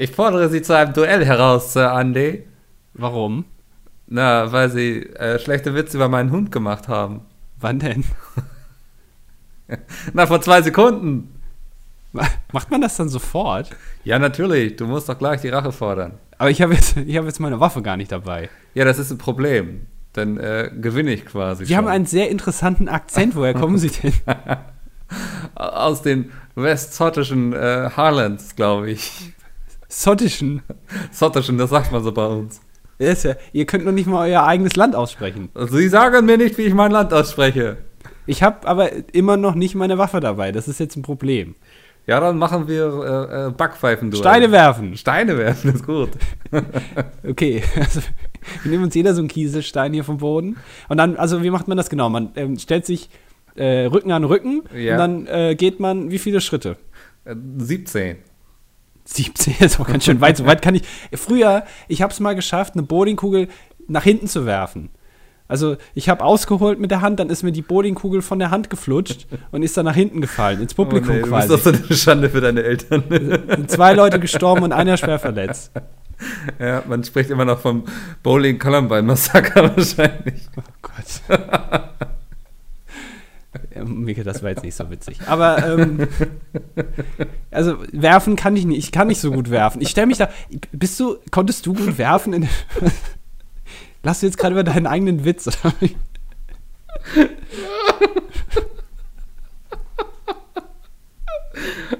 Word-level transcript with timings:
Ich 0.00 0.12
fordere 0.12 0.48
Sie 0.48 0.62
zu 0.62 0.76
einem 0.76 0.92
Duell 0.92 1.24
heraus, 1.24 1.72
Sir 1.72 1.92
Andy. 1.92 2.44
Warum? 2.94 3.46
Na, 4.06 4.52
weil 4.52 4.70
Sie 4.70 5.02
äh, 5.02 5.40
schlechte 5.40 5.74
Witze 5.74 5.96
über 5.96 6.08
meinen 6.08 6.30
Hund 6.30 6.52
gemacht 6.52 6.86
haben. 6.86 7.22
Wann 7.58 7.80
denn? 7.80 8.04
Na, 10.12 10.28
vor 10.28 10.40
zwei 10.40 10.62
Sekunden. 10.62 11.40
Macht 12.12 12.70
man 12.70 12.80
das 12.80 12.96
dann 12.96 13.08
sofort? 13.08 13.70
Ja, 14.04 14.20
natürlich. 14.20 14.76
Du 14.76 14.86
musst 14.86 15.08
doch 15.08 15.18
gleich 15.18 15.40
die 15.40 15.48
Rache 15.48 15.72
fordern. 15.72 16.12
Aber 16.38 16.50
ich 16.50 16.62
habe 16.62 16.74
jetzt, 16.74 16.96
ich 17.04 17.16
hab 17.16 17.24
jetzt 17.24 17.40
meine 17.40 17.58
Waffe 17.58 17.82
gar 17.82 17.96
nicht 17.96 18.12
dabei. 18.12 18.50
Ja, 18.74 18.84
das 18.84 19.00
ist 19.00 19.10
ein 19.10 19.18
Problem. 19.18 19.88
Dann 20.12 20.36
äh, 20.38 20.70
gewinne 20.80 21.12
ich 21.12 21.26
quasi. 21.26 21.64
Sie 21.64 21.76
haben 21.76 21.88
einen 21.88 22.06
sehr 22.06 22.30
interessanten 22.30 22.88
Akzent. 22.88 23.34
Woher 23.34 23.52
kommen 23.52 23.78
Sie 23.78 23.90
denn? 23.90 24.12
Aus 25.56 26.02
den 26.02 26.30
westzottischen 26.54 27.52
äh, 27.52 27.90
Highlands, 27.96 28.54
glaube 28.54 28.92
ich. 28.92 29.34
Sottischen. 29.88 30.62
Sottischen, 31.10 31.58
das 31.58 31.70
sagt 31.70 31.92
man 31.92 32.02
so 32.02 32.12
bei 32.12 32.26
uns. 32.26 32.60
Ist 32.98 33.24
ja, 33.24 33.34
ihr 33.52 33.64
könnt 33.64 33.84
noch 33.84 33.92
nicht 33.92 34.06
mal 34.06 34.28
euer 34.28 34.44
eigenes 34.44 34.74
Land 34.76 34.94
aussprechen. 34.94 35.50
Sie 35.70 35.88
sagen 35.88 36.26
mir 36.26 36.36
nicht, 36.36 36.58
wie 36.58 36.62
ich 36.62 36.74
mein 36.74 36.90
Land 36.90 37.12
ausspreche. 37.12 37.78
Ich 38.26 38.42
habe 38.42 38.66
aber 38.66 38.90
immer 39.14 39.36
noch 39.36 39.54
nicht 39.54 39.74
meine 39.74 39.96
Waffe 39.98 40.20
dabei. 40.20 40.52
Das 40.52 40.68
ist 40.68 40.80
jetzt 40.80 40.96
ein 40.96 41.02
Problem. 41.02 41.54
Ja, 42.06 42.20
dann 42.20 42.38
machen 42.38 42.68
wir 42.68 42.86
äh, 43.30 43.46
äh, 43.48 43.50
Backpfeifen 43.50 44.10
durch. 44.10 44.20
Steine 44.20 44.50
werfen. 44.50 44.96
Steine 44.96 45.36
werfen 45.38 45.74
ist 45.74 45.86
gut. 45.86 46.10
okay, 47.28 47.62
also 47.78 48.00
wir 48.62 48.70
nehmen 48.70 48.84
uns 48.84 48.94
jeder 48.94 49.14
so 49.14 49.20
einen 49.20 49.28
Kieselstein 49.28 49.92
hier 49.92 50.04
vom 50.04 50.16
Boden. 50.16 50.56
Und 50.88 50.96
dann, 50.96 51.16
also 51.16 51.42
wie 51.42 51.50
macht 51.50 51.68
man 51.68 51.76
das 51.76 51.90
genau? 51.90 52.08
Man 52.08 52.30
ähm, 52.36 52.58
stellt 52.58 52.86
sich 52.86 53.10
äh, 53.56 53.84
Rücken 53.84 54.10
an 54.10 54.24
Rücken 54.24 54.62
Ja. 54.74 54.92
und 54.92 54.98
dann 54.98 55.26
äh, 55.26 55.54
geht 55.54 55.80
man 55.80 56.10
wie 56.10 56.18
viele 56.18 56.40
Schritte? 56.40 56.76
Äh, 57.24 57.34
17. 57.58 58.16
17 59.08 59.54
ist 59.60 59.80
auch 59.80 59.86
ganz 59.86 60.04
schön 60.04 60.20
weit. 60.20 60.36
So 60.36 60.46
weit 60.46 60.62
kann 60.62 60.74
ich. 60.74 60.82
Früher, 61.14 61.64
ich 61.88 62.02
habe 62.02 62.12
es 62.12 62.20
mal 62.20 62.34
geschafft, 62.34 62.74
eine 62.74 62.82
Bowlingkugel 62.82 63.48
nach 63.88 64.04
hinten 64.04 64.26
zu 64.26 64.46
werfen. 64.46 64.90
Also 65.50 65.78
ich 65.94 66.10
habe 66.10 66.22
ausgeholt 66.22 66.78
mit 66.78 66.90
der 66.90 67.00
Hand, 67.00 67.20
dann 67.20 67.30
ist 67.30 67.42
mir 67.42 67.52
die 67.52 67.62
Bowlingkugel 67.62 68.20
von 68.20 68.38
der 68.38 68.50
Hand 68.50 68.68
geflutscht 68.68 69.26
und 69.50 69.62
ist 69.62 69.76
dann 69.78 69.86
nach 69.86 69.94
hinten 69.94 70.20
gefallen, 70.20 70.60
ins 70.60 70.74
Publikum 70.74 71.10
oh, 71.10 71.14
nee, 71.14 71.22
quasi. 71.22 71.48
bist 71.48 71.66
doch 71.66 71.72
so 71.72 71.78
eine 71.78 71.96
Schande 71.96 72.28
für 72.28 72.42
deine 72.42 72.62
Eltern. 72.62 73.04
Sind 73.08 73.70
zwei 73.70 73.94
Leute 73.94 74.20
gestorben 74.20 74.62
und 74.62 74.72
einer 74.72 74.98
schwer 74.98 75.18
verletzt. 75.18 75.72
ja, 76.58 76.82
man 76.86 77.02
spricht 77.02 77.30
immer 77.30 77.46
noch 77.46 77.60
vom 77.60 77.84
Bowling 78.22 78.58
Columbine 78.58 79.02
Massaker 79.02 79.74
wahrscheinlich. 79.74 80.42
Oh 80.56 80.62
Gott. 80.82 82.08
Ja, 83.84 83.84
Mike, 83.84 84.24
das 84.24 84.42
war 84.42 84.50
jetzt 84.50 84.64
nicht 84.64 84.74
so 84.74 84.90
witzig. 84.90 85.18
Aber 85.26 85.64
ähm, 85.64 86.08
also 87.50 87.76
werfen 87.92 88.36
kann 88.36 88.56
ich 88.56 88.64
nicht. 88.64 88.78
Ich 88.78 88.92
kann 88.92 89.08
nicht 89.08 89.20
so 89.20 89.30
gut 89.30 89.50
werfen. 89.50 89.80
Ich 89.80 89.90
stelle 89.90 90.06
mich 90.06 90.18
da. 90.18 90.28
Bist 90.72 90.98
du, 90.98 91.18
konntest 91.30 91.66
du 91.66 91.74
gut 91.74 91.98
werfen? 91.98 92.32
In, 92.32 92.48
Lass 94.02 94.20
du 94.20 94.26
jetzt 94.26 94.38
gerade 94.38 94.54
über 94.54 94.64
deinen 94.64 94.86
eigenen 94.86 95.24
Witz. 95.24 95.48
Oder? 95.48 95.74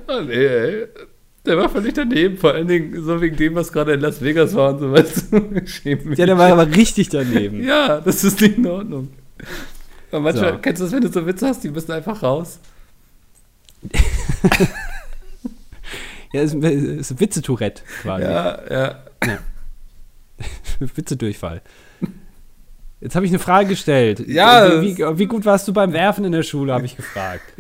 Oh 0.09 0.21
nee, 0.23 0.47
ey. 0.47 0.87
Der 1.45 1.57
war 1.57 1.69
völlig 1.69 1.95
daneben, 1.95 2.37
vor 2.37 2.53
allen 2.53 2.69
Dingen 2.69 3.03
so 3.03 3.21
wegen 3.21 3.37
dem, 3.37 3.55
was 3.55 3.73
gerade 3.73 3.95
in 3.95 4.01
Las 4.01 4.21
Vegas 4.21 4.55
war 4.55 4.75
und 4.75 4.81
so, 4.81 4.87
mich. 4.89 6.19
Ja, 6.19 6.27
der 6.27 6.37
war 6.37 6.53
aber 6.53 6.77
richtig 6.77 7.09
daneben. 7.09 7.65
Ja, 7.65 8.01
das 8.01 8.23
ist 8.23 8.41
nicht 8.41 8.59
in 8.59 8.67
Ordnung. 8.67 9.09
Aber 10.11 10.21
manchmal, 10.21 10.53
So. 10.55 10.59
kennst 10.59 10.81
du 10.81 10.85
das, 10.85 10.93
wenn 10.93 11.01
du 11.03 11.09
so 11.13 11.27
Witze 11.27 11.47
hast, 11.49 11.63
die 11.65 11.71
müssen 11.71 11.93
einfach 11.93 12.23
raus. 12.23 12.59
Ja, 16.33 16.43
ist, 16.43 16.53
ist 16.55 17.19
Witze-Tourette 17.21 17.83
quasi. 18.03 18.25
Ja, 18.25 18.59
ja. 18.71 18.99
Witze-Durchfall. 20.79 21.63
Jetzt 23.01 23.17
habe 23.17 23.25
ich 23.25 23.33
eine 23.33 23.39
Frage 23.39 23.69
gestellt. 23.71 24.25
Ja, 24.27 24.83
Wie, 24.83 24.99
wie, 24.99 25.19
wie 25.19 25.27
gut 25.27 25.47
warst 25.47 25.67
du 25.69 25.73
beim 25.73 25.93
Werfen 25.95 26.25
in 26.27 26.33
der 26.33 26.43
Schule, 26.43 26.75
habe 26.75 26.85
ich 26.85 26.97
gefragt. 26.97 27.55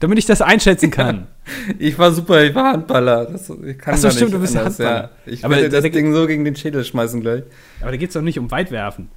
Damit 0.00 0.18
ich 0.18 0.26
das 0.26 0.42
einschätzen 0.42 0.90
kann. 0.90 1.26
Ich 1.78 1.98
war 1.98 2.12
super, 2.12 2.44
ich 2.44 2.54
war 2.54 2.74
Handballer. 2.74 3.24
Das, 3.24 3.48
ich 3.48 3.78
kann 3.78 3.94
Ach 3.94 3.98
so, 3.98 4.10
stimmt, 4.10 4.34
du 4.34 4.38
bist 4.38 4.52
ja 4.54 4.60
anders, 4.60 4.78
Handballer. 4.78 5.10
Ja. 5.24 5.32
Ich 5.32 5.42
Aber 5.46 5.54
werde 5.56 5.70
das 5.70 5.80
der- 5.80 5.90
Ding 5.90 6.12
so 6.12 6.26
gegen 6.26 6.44
den 6.44 6.54
Schädel 6.54 6.84
schmeißen 6.84 7.22
gleich. 7.22 7.42
Aber 7.80 7.90
da 7.90 7.96
geht 7.96 8.10
es 8.10 8.14
doch 8.14 8.20
nicht 8.20 8.38
um 8.38 8.50
Weitwerfen. 8.50 9.08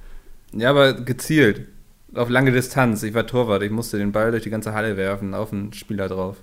Ja, 0.54 0.70
aber 0.70 0.94
gezielt. 0.94 1.68
Auf 2.14 2.28
lange 2.28 2.52
Distanz. 2.52 3.02
Ich 3.02 3.14
war 3.14 3.26
Torwart. 3.26 3.62
Ich 3.62 3.70
musste 3.70 3.98
den 3.98 4.12
Ball 4.12 4.30
durch 4.30 4.42
die 4.42 4.50
ganze 4.50 4.74
Halle 4.74 4.96
werfen, 4.96 5.34
auf 5.34 5.50
den 5.50 5.72
Spieler 5.72 6.08
drauf. 6.08 6.36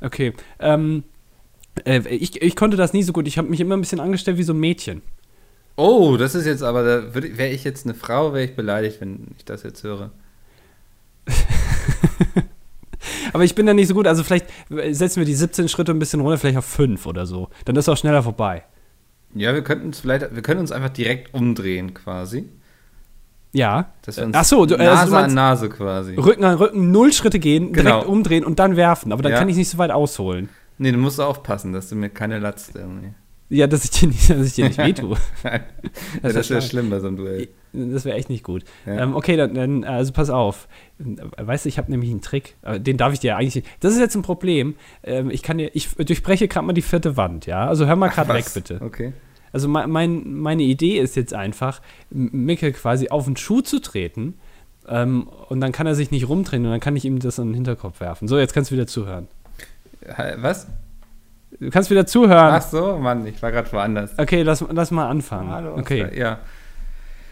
Okay. 0.00 0.32
Ähm, 0.58 1.04
äh, 1.84 2.00
ich, 2.08 2.40
ich 2.40 2.56
konnte 2.56 2.76
das 2.76 2.92
nie 2.92 3.02
so 3.02 3.12
gut. 3.12 3.28
Ich 3.28 3.38
habe 3.38 3.48
mich 3.48 3.60
immer 3.60 3.76
ein 3.76 3.80
bisschen 3.80 4.00
angestellt 4.00 4.38
wie 4.38 4.44
so 4.44 4.52
ein 4.52 4.60
Mädchen. 4.60 5.02
Oh, 5.76 6.16
das 6.16 6.34
ist 6.34 6.46
jetzt 6.46 6.62
aber, 6.62 6.82
da 6.82 7.14
wäre 7.14 7.50
ich 7.50 7.62
jetzt 7.62 7.86
eine 7.86 7.94
Frau, 7.94 8.32
wäre 8.32 8.44
ich 8.44 8.56
beleidigt, 8.56 9.00
wenn 9.00 9.28
ich 9.36 9.44
das 9.44 9.62
jetzt 9.62 9.84
höre. 9.84 10.10
Aber 13.32 13.44
ich 13.44 13.54
bin 13.54 13.66
da 13.66 13.74
nicht 13.74 13.88
so 13.88 13.94
gut. 13.94 14.06
Also 14.06 14.24
vielleicht 14.24 14.46
setzen 14.90 15.20
wir 15.20 15.26
die 15.26 15.34
17 15.34 15.68
Schritte 15.68 15.92
ein 15.92 15.98
bisschen 15.98 16.20
runter, 16.20 16.38
vielleicht 16.38 16.58
auf 16.58 16.64
5 16.64 17.06
oder 17.06 17.26
so. 17.26 17.48
Dann 17.64 17.76
ist 17.76 17.84
es 17.84 17.88
auch 17.88 17.96
schneller 17.96 18.22
vorbei. 18.22 18.64
Ja, 19.34 19.54
wir 19.54 19.62
könnten 19.62 19.92
vielleicht, 19.92 20.34
wir 20.34 20.42
können 20.42 20.60
uns 20.60 20.72
einfach 20.72 20.88
direkt 20.88 21.34
umdrehen 21.34 21.94
quasi. 21.94 22.48
Ja. 23.52 23.92
Dass 24.02 24.18
Ach 24.18 24.44
so, 24.44 24.66
du, 24.66 24.76
Nase 24.76 24.90
also 25.00 25.12
du 25.12 25.18
an 25.22 25.34
Nase 25.34 25.68
quasi. 25.68 26.14
Rücken 26.16 26.44
an 26.44 26.56
Rücken, 26.56 26.90
null 26.90 27.12
Schritte 27.12 27.38
gehen, 27.38 27.72
direkt 27.72 27.84
Genau. 28.00 28.04
umdrehen 28.04 28.44
und 28.44 28.58
dann 28.58 28.76
werfen. 28.76 29.12
Aber 29.12 29.22
dann 29.22 29.32
Ja. 29.32 29.38
kann 29.38 29.48
ich 29.48 29.56
nicht 29.56 29.70
so 29.70 29.78
weit 29.78 29.90
ausholen. 29.90 30.48
Nee, 30.78 30.92
du 30.92 30.98
musst 30.98 31.20
aufpassen, 31.20 31.72
dass 31.72 31.88
du 31.88 31.96
mir 31.96 32.08
keine 32.10 32.38
latzt 32.38 32.76
irgendwie. 32.76 33.08
Ja, 33.50 33.66
dass 33.66 33.82
ich 33.84 33.90
dir 33.90 34.08
nicht, 34.08 34.28
dass 34.28 34.46
ich 34.46 34.52
dir 34.54 34.66
nicht 34.66 34.76
wehtue. 34.78 35.16
ja, 35.42 35.60
Das 36.22 36.34
das 36.34 36.50
wär 36.50 36.56
wäre 36.58 36.62
schlimm 36.68 36.90
bei 36.90 37.00
so 37.00 37.06
einem 37.06 37.16
Duell. 37.16 37.48
Das 37.72 38.04
wäre 38.04 38.16
echt 38.18 38.28
nicht 38.28 38.44
gut. 38.44 38.64
Ja. 38.84 38.98
Ähm, 38.98 39.14
okay, 39.16 39.36
dann, 39.38 39.54
dann, 39.54 39.84
also 39.84 40.12
pass 40.12 40.28
auf. 40.28 40.68
Weißt 41.38 41.64
du, 41.64 41.68
ich 41.70 41.78
habe 41.78 41.90
nämlich 41.90 42.10
einen 42.10 42.20
Trick. 42.20 42.56
äh, 42.62 42.78
Den 42.78 42.98
darf 42.98 43.12
ich 43.14 43.20
dir 43.20 43.36
eigentlich 43.38 43.54
nicht. 43.56 43.66
Das 43.80 43.94
ist 43.94 44.00
jetzt 44.00 44.14
ein 44.14 44.22
Problem. 44.22 44.74
Ähm, 45.02 45.30
ich 45.30 45.42
kann 45.42 45.56
dir, 45.56 45.70
ich 45.74 45.88
durchbreche 45.96 46.46
gerade 46.48 46.66
mal 46.66 46.74
die 46.74 46.82
vierte 46.82 47.16
Wand, 47.16 47.46
ja? 47.46 47.66
Also 47.66 47.86
hör 47.86 47.96
mal 47.96 48.08
gerade 48.08 48.32
weg, 48.34 48.44
bitte. 48.52 48.80
Okay. 48.82 49.14
Also 49.52 49.68
mein, 49.68 49.90
mein, 49.90 50.34
meine 50.34 50.62
Idee 50.62 50.98
ist 50.98 51.16
jetzt 51.16 51.34
einfach, 51.34 51.80
M- 52.10 52.30
Micke 52.32 52.72
quasi 52.72 53.08
auf 53.08 53.24
den 53.24 53.36
Schuh 53.36 53.60
zu 53.60 53.80
treten. 53.80 54.34
Ähm, 54.88 55.28
und 55.48 55.60
dann 55.60 55.72
kann 55.72 55.86
er 55.86 55.94
sich 55.94 56.10
nicht 56.10 56.28
rumdrehen 56.28 56.64
und 56.64 56.70
dann 56.70 56.80
kann 56.80 56.96
ich 56.96 57.04
ihm 57.04 57.18
das 57.18 57.38
in 57.38 57.48
den 57.48 57.54
Hinterkopf 57.54 58.00
werfen. 58.00 58.26
So, 58.28 58.38
jetzt 58.38 58.54
kannst 58.54 58.70
du 58.70 58.74
wieder 58.74 58.86
zuhören. 58.86 59.28
Was? 60.38 60.66
Du 61.60 61.70
kannst 61.70 61.90
wieder 61.90 62.06
zuhören. 62.06 62.54
Ach 62.54 62.62
so, 62.62 62.96
Mann, 62.98 63.26
ich 63.26 63.42
war 63.42 63.50
gerade 63.52 63.70
woanders. 63.72 64.18
Okay, 64.18 64.42
lass, 64.42 64.64
lass 64.70 64.90
mal 64.90 65.08
anfangen. 65.08 65.50
Hallo. 65.50 65.76
okay, 65.76 66.08
Ja. 66.18 66.38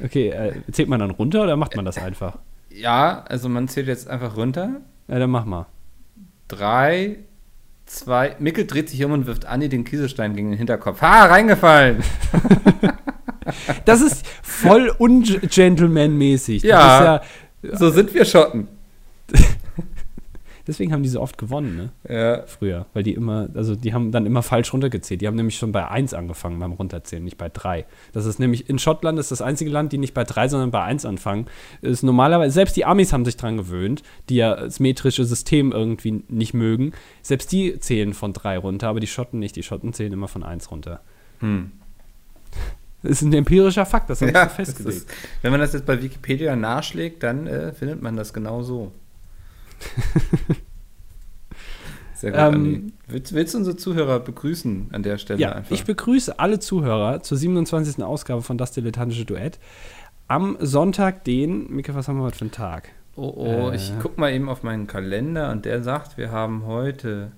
okay. 0.05 0.29
Äh, 0.31 0.53
zählt 0.73 0.89
man 0.89 1.01
dann 1.01 1.11
runter 1.11 1.43
oder 1.45 1.57
macht 1.57 1.77
man 1.77 1.85
das 1.85 1.97
einfach? 1.99 2.39
ja, 2.71 3.25
also 3.29 3.49
man 3.49 3.69
zählt 3.69 3.87
jetzt 3.87 4.07
einfach 4.09 4.37
runter. 4.37 4.81
Ja, 5.09 5.19
dann 5.19 5.31
mach 5.31 5.47
mal. 5.47 5.67
Drei, 6.49 7.17
zwei. 7.87 8.37
Mickel 8.39 8.67
dreht 8.67 8.89
sich 8.89 9.05
um 9.05 9.13
und 9.13 9.27
wirft 9.27 9.47
Anni 9.47 9.69
den 9.69 9.85
Kieselstein 9.85 10.35
gegen 10.35 10.51
den 10.51 10.59
Hinterkopf. 10.59 11.01
Ha, 11.01 11.27
reingefallen! 11.27 12.03
Das 13.85 14.01
ist 14.01 14.27
voll 14.43 14.93
ungentleman-mäßig. 14.99 16.65
Ja. 16.65 17.05
ja. 17.05 17.23
So 17.75 17.91
sind 17.91 18.13
wir 18.13 18.25
Schotten. 18.25 18.69
Deswegen 20.67 20.93
haben 20.93 21.03
die 21.03 21.09
so 21.09 21.21
oft 21.21 21.39
gewonnen, 21.39 21.77
ne? 21.77 22.13
Ja. 22.13 22.47
Früher. 22.47 22.87
Weil 22.93 23.03
die 23.03 23.15
immer, 23.15 23.49
also 23.55 23.77
die 23.77 23.95
haben 23.95 24.11
dann 24.11 24.27
immer 24.27 24.43
falsch 24.43 24.73
runtergezählt. 24.73 25.21
Die 25.21 25.27
haben 25.27 25.37
nämlich 25.37 25.57
schon 25.59 25.73
bei 25.73 25.89
1 25.89 26.13
angefangen 26.15 26.59
beim 26.59 26.73
Runterzählen, 26.73 27.23
nicht 27.23 27.39
bei 27.39 27.49
3. 27.49 27.87
Das 28.13 28.27
ist 28.27 28.39
nämlich, 28.39 28.69
in 28.69 28.79
Schottland 28.79 29.19
ist 29.19 29.31
das 29.31 29.43
einzige 29.43 29.71
Land, 29.71 29.93
die 29.93 29.99
nicht 29.99 30.15
bei 30.15 30.25
3, 30.25 30.49
sondern 30.49 30.71
bei 30.71 30.83
1 30.83 31.05
anfangen. 31.07 31.47
Ist 31.83 32.03
normalerweise, 32.03 32.53
selbst 32.53 32.77
die 32.77 32.85
Amis 32.85 33.13
haben 33.13 33.25
sich 33.25 33.37
dran 33.37 33.57
gewöhnt, 33.57 34.03
die 34.29 34.37
ja 34.37 34.57
das 34.57 34.81
metrische 34.81 35.25
System 35.25 35.73
irgendwie 35.73 36.25
nicht 36.29 36.55
mögen. 36.55 36.93
Selbst 37.23 37.53
die 37.53 37.79
zählen 37.79 38.15
von 38.15 38.33
3 38.33 38.59
runter, 38.59 38.89
aber 38.89 39.01
die 39.01 39.07
Schotten 39.07 39.39
nicht. 39.39 39.57
Die 39.57 39.63
Schotten 39.63 39.93
zählen 39.93 40.13
immer 40.13 40.29
von 40.29 40.43
1 40.43 40.71
runter. 40.71 41.01
Hm. 41.41 41.73
Das 43.03 43.13
ist 43.13 43.23
ein 43.23 43.33
empirischer 43.33 43.87
Fakt, 43.87 44.11
das 44.11 44.21
habe 44.21 44.33
Ja, 44.33 44.45
ich 44.47 44.51
so 44.51 44.55
festgelegt. 44.57 44.97
ist, 44.97 45.09
wenn 45.43 45.53
man 45.53 45.61
das 45.61 45.73
jetzt 45.75 45.87
bei 45.87 46.03
Wikipedia 46.03 46.57
nachschlägt, 46.57 47.23
dann 47.23 47.47
äh, 47.47 47.73
findet 47.73 48.03
man 48.03 48.17
das 48.17 48.33
genau 48.33 48.63
so. 48.63 48.91
Sehr 52.15 52.31
gut, 52.31 52.41
Ähm. 52.41 52.93
Willst, 53.09 53.35
willst 53.35 53.55
du 53.55 53.59
unsere 53.59 53.77
Zuhörer 53.77 54.21
begrüßen 54.21 54.89
an 54.93 55.03
der 55.03 55.19
Stelle 55.19 55.39
Ja, 55.41 55.53
einfach? 55.53 55.71
ich 55.71 55.85
begrüße 55.85 56.39
alle 56.39 56.59
Zuhörer 56.59 57.23
zur 57.23 57.37
27. 57.37 58.03
Ausgabe 58.03 58.43
von 58.43 58.57
Das 58.59 58.73
Dilettantische 58.73 59.25
Duett. 59.27 59.59
Am 60.29 60.57
Sonntag, 60.61 61.25
den, 61.25 61.71
Mika, 61.71 61.95
was 61.95 62.09
haben 62.09 62.17
wir 62.19 62.25
heute 62.25 62.39
für 62.39 62.45
einen 62.47 62.51
Tag? 62.53 62.89
oh, 63.17 63.33
oh, 63.37 63.71
Äh. 63.71 63.77
ich 63.77 63.93
guck 64.03 64.19
mal 64.19 64.33
eben 64.33 64.49
auf 64.49 64.63
meinen 64.63 64.87
Kalender 64.87 65.51
und 65.51 65.65
der 65.65 65.83
sagt, 65.83 66.17
wir 66.19 66.31
haben 66.33 66.65
heute 66.67 67.33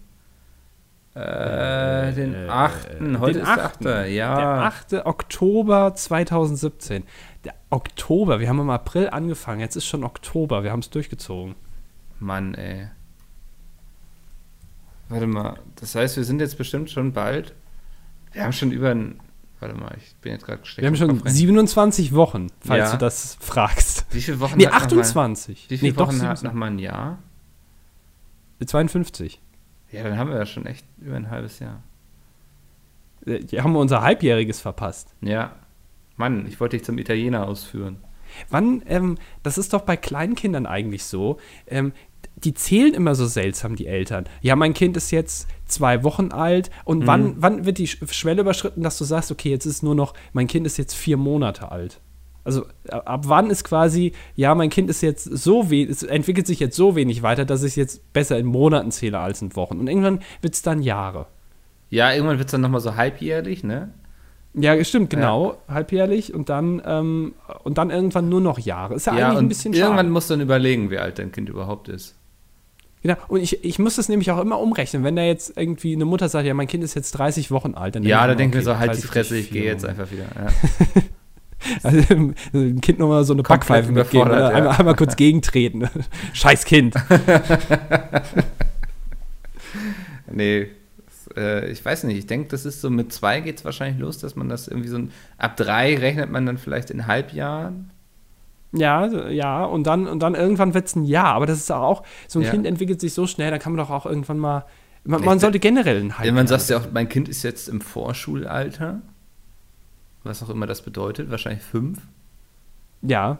äh, 1.14 2.12
den 2.12 2.35
Äh, 2.35 2.49
8. 2.49 2.88
Heute 3.19 3.40
den 3.40 3.43
ist 3.43 3.56
der 3.56 3.64
8. 3.64 3.85
Ja. 4.11 4.37
Der 4.37 4.49
8. 4.64 4.93
Oktober 5.06 5.93
2017. 5.94 7.02
Der 7.44 7.55
Oktober, 7.70 8.40
wir 8.40 8.49
haben 8.49 8.61
im 8.61 8.70
April 8.70 9.08
angefangen, 9.11 9.61
jetzt 9.61 9.76
ist 9.76 9.87
schon 9.87 10.02
Oktober, 10.05 10.62
wir 10.62 10.70
haben 10.73 10.81
es 10.81 10.90
durchgezogen. 10.90 11.56
Mann, 12.20 12.54
ey. 12.54 12.88
Warte 15.08 15.26
mal, 15.26 15.58
das 15.76 15.94
heißt, 15.94 16.16
wir 16.16 16.24
sind 16.24 16.40
jetzt 16.40 16.58
bestimmt 16.58 16.90
schon 16.90 17.12
bald 17.12 17.54
Wir 18.32 18.44
haben 18.44 18.52
schon 18.52 18.72
über 18.72 18.90
ein. 18.90 19.20
Warte 19.60 19.74
mal, 19.74 19.96
ich 19.96 20.14
bin 20.16 20.32
jetzt 20.32 20.44
gerade 20.44 20.62
Wir 20.76 20.86
haben 20.86 20.96
schon 20.96 21.20
27 21.26 22.14
Wochen, 22.14 22.48
falls 22.60 22.90
Ja. 22.90 22.92
du 22.92 22.98
das 22.98 23.36
fragst. 23.40 24.06
Wie 24.10 24.20
viele 24.20 24.38
Wochen 24.40 24.56
Nee, 24.58 24.66
hat 24.66 24.72
noch 24.74 24.82
28. 24.82 25.64
Mal, 25.64 25.70
wie 25.70 25.78
viele 25.78 25.92
nee, 25.92 25.96
doch 25.96 26.06
Wochen 26.08 26.22
hat 26.22 26.38
27. 26.38 26.44
noch 26.44 26.52
mal 26.54 26.66
ein 26.66 26.78
Jahr? 26.78 27.18
52. 28.64 29.40
Ja, 29.90 30.02
dann 30.04 30.18
haben 30.18 30.30
wir 30.30 30.36
ja 30.36 30.46
schon 30.46 30.66
echt 30.66 30.84
über 31.00 31.16
ein 31.16 31.30
halbes 31.30 31.58
Jahr. 31.58 31.82
Äh, 33.26 33.40
Die 33.40 33.60
haben 33.62 33.72
wir 33.72 33.78
unser 33.80 34.02
Halbjähriges 34.02 34.60
verpasst. 34.60 35.14
Ja. 35.22 35.56
Mann, 36.16 36.46
ich 36.46 36.60
wollte 36.60 36.76
dich 36.76 36.84
zum 36.84 36.98
Italiener 36.98 37.46
ausführen. 37.46 37.98
Wann, 38.50 38.82
ähm, 38.86 39.16
das 39.42 39.56
ist 39.58 39.72
doch 39.72 39.82
bei 39.82 39.96
Kleinkindern 39.96 40.66
eigentlich 40.66 41.04
so, 41.04 41.38
ähm, 41.66 41.92
die 42.44 42.55
zählen 42.55 42.94
immer 42.94 43.14
so 43.14 43.26
seltsam, 43.26 43.76
die 43.76 43.87
Eltern. 43.87 44.25
Ja, 44.40 44.56
mein 44.56 44.75
Kind 44.75 44.96
ist 44.96 45.11
jetzt 45.11 45.49
zwei 45.67 46.02
Wochen 46.05 46.31
alt 46.32 46.70
und 46.85 47.06
wann, 47.06 47.35
wann 47.38 47.64
wird 47.67 47.79
die 47.79 47.88
Sch- 47.88 48.12
Schwelle 48.12 48.43
überschritten, 48.43 48.82
dass 48.82 48.96
du 48.99 49.05
sagst, 49.05 49.31
okay, 49.32 49.50
jetzt 49.50 49.67
ist 49.67 49.82
nur 49.82 49.94
noch, 49.94 50.14
mein 50.32 50.46
Kind 50.46 50.67
ist 50.67 50.76
jetzt 50.76 50.94
vier 50.94 51.17
Monate 51.17 51.70
alt. 51.73 52.00
Also 52.44 52.64
ab 52.88 53.25
wann 53.26 53.50
ist 53.50 53.64
quasi, 53.64 54.12
ja, 54.35 54.55
mein 54.55 54.70
Kind 54.70 54.88
ist 54.88 55.02
jetzt 55.02 55.25
so 55.25 55.69
wenig, 55.69 55.90
es 55.90 56.02
entwickelt 56.02 56.46
sich 56.46 56.61
jetzt 56.61 56.76
so 56.76 56.96
wenig 56.96 57.23
weiter, 57.23 57.44
dass 57.44 57.62
ich 57.62 57.73
es 57.73 57.76
jetzt 57.76 58.12
besser 58.14 58.38
in 58.38 58.46
Monaten 58.46 58.90
zähle 58.90 59.19
als 59.19 59.43
in 59.43 59.55
Wochen. 59.55 59.79
Und 59.79 59.87
irgendwann 59.88 60.20
wird 60.40 60.55
es 60.55 60.62
dann 60.62 60.81
Jahre. 60.82 61.26
Ja, 61.90 62.12
irgendwann 62.12 62.38
wird 62.38 62.49
es 62.49 62.52
dann 62.52 62.62
nochmal 62.62 62.81
so 62.81 62.96
halbjährlich, 62.96 63.64
ne? 63.64 63.93
Ja, 64.55 64.82
stimmt, 64.82 65.11
genau, 65.11 65.58
halbjährlich 65.69 66.32
und 66.35 66.49
dann, 66.49 66.81
ähm, 66.87 67.35
und 67.64 67.76
dann 67.76 67.90
irgendwann 67.90 68.31
nur 68.31 68.40
noch 68.40 68.58
Jahre. 68.58 68.94
Ist 68.94 69.06
ja, 69.06 69.17
Ja, 69.17 69.26
eigentlich 69.29 69.38
ein 69.40 69.49
bisschen 69.49 69.75
schade. 69.75 69.85
irgendwann 69.85 70.11
musst 70.11 70.31
du 70.31 70.35
dann 70.35 70.40
überlegen, 70.40 70.90
wie 70.90 70.99
alt 70.99 71.19
dein 71.19 71.31
Kind 71.32 71.49
überhaupt 71.50 71.88
ist. 71.88 72.14
Genau, 73.02 73.16
und 73.28 73.40
ich, 73.40 73.64
ich 73.64 73.78
muss 73.78 73.96
das 73.96 74.08
nämlich 74.08 74.30
auch 74.30 74.40
immer 74.40 74.58
umrechnen. 74.58 75.04
Wenn 75.04 75.16
da 75.16 75.22
jetzt 75.22 75.56
irgendwie 75.56 75.94
eine 75.94 76.04
Mutter 76.04 76.28
sagt, 76.28 76.46
ja, 76.46 76.54
mein 76.54 76.66
Kind 76.66 76.82
ist 76.82 76.94
jetzt 76.94 77.12
30 77.12 77.50
Wochen 77.50 77.74
alt, 77.74 77.94
dann 77.94 78.02
Ja, 78.02 78.22
da 78.22 78.28
denk 78.28 78.52
denken 78.52 78.54
wir 78.54 78.62
so, 78.62 78.78
halt 78.78 78.92
die 78.92 79.00
30 79.00 79.10
Fresse, 79.10 79.36
ich 79.36 79.50
gehe 79.50 79.64
jetzt 79.64 79.84
einfach 79.84 80.10
wieder. 80.10 80.24
Ja. 80.34 81.02
Also 81.82 82.00
dem 82.52 82.80
Kind 82.80 83.00
nochmal 83.00 83.24
so 83.24 83.32
eine 83.32 83.42
Backpfeife 83.42 83.90
mitgeben. 83.90 84.28
Oder? 84.28 84.40
ja. 84.40 84.48
Einmal, 84.48 84.76
einmal 84.76 84.94
kurz 84.94 85.16
gegentreten. 85.16 85.88
Scheiß 86.32 86.64
Kind. 86.64 86.94
Nee, 90.30 90.68
äh, 91.36 91.70
ich 91.70 91.84
weiß 91.84 92.04
nicht. 92.04 92.18
Ich 92.18 92.26
denke, 92.26 92.48
das 92.48 92.64
ist 92.64 92.80
so 92.80 92.90
mit 92.90 93.12
zwei 93.12 93.40
geht 93.40 93.58
es 93.58 93.64
wahrscheinlich 93.64 94.00
los, 94.00 94.18
dass 94.18 94.36
man 94.36 94.48
das 94.48 94.68
irgendwie 94.68 94.88
so 94.88 94.98
ein, 94.98 95.10
ab 95.36 95.56
drei 95.56 95.96
rechnet 95.96 96.30
man 96.30 96.46
dann 96.46 96.58
vielleicht 96.58 96.90
in 96.90 97.06
Halbjahren. 97.06 97.90
Ja, 98.72 99.06
ja, 99.30 99.64
und 99.64 99.86
dann, 99.86 100.06
und 100.06 100.20
dann 100.20 100.34
irgendwann 100.34 100.74
wird 100.74 100.86
es 100.86 100.96
ein 100.96 101.04
Jahr. 101.04 101.34
Aber 101.34 101.46
das 101.46 101.58
ist 101.58 101.70
auch, 101.70 102.02
so 102.26 102.38
ein 102.38 102.44
Ja. 102.44 102.50
Kind 102.50 102.66
entwickelt 102.66 103.00
sich 103.00 103.14
so 103.14 103.26
schnell, 103.26 103.50
da 103.50 103.58
kann 103.58 103.72
man 103.72 103.78
doch 103.84 103.90
auch 103.90 104.04
irgendwann 104.06 104.38
mal. 104.38 104.64
Man, 105.04 105.24
man 105.24 105.38
sollte 105.38 105.58
generell 105.58 106.00
ein 106.02 106.14
Ja, 106.22 106.32
man 106.32 106.46
sagt 106.46 106.68
ja 106.68 106.76
auch, 106.78 106.86
mein 106.92 107.08
Kind 107.08 107.28
ist 107.28 107.42
jetzt 107.42 107.68
im 107.68 107.80
Vorschulalter. 107.80 109.00
Was 110.22 110.42
auch 110.42 110.50
immer 110.50 110.66
das 110.66 110.82
bedeutet, 110.82 111.30
wahrscheinlich 111.30 111.62
fünf. 111.62 112.00
Ja, 113.00 113.38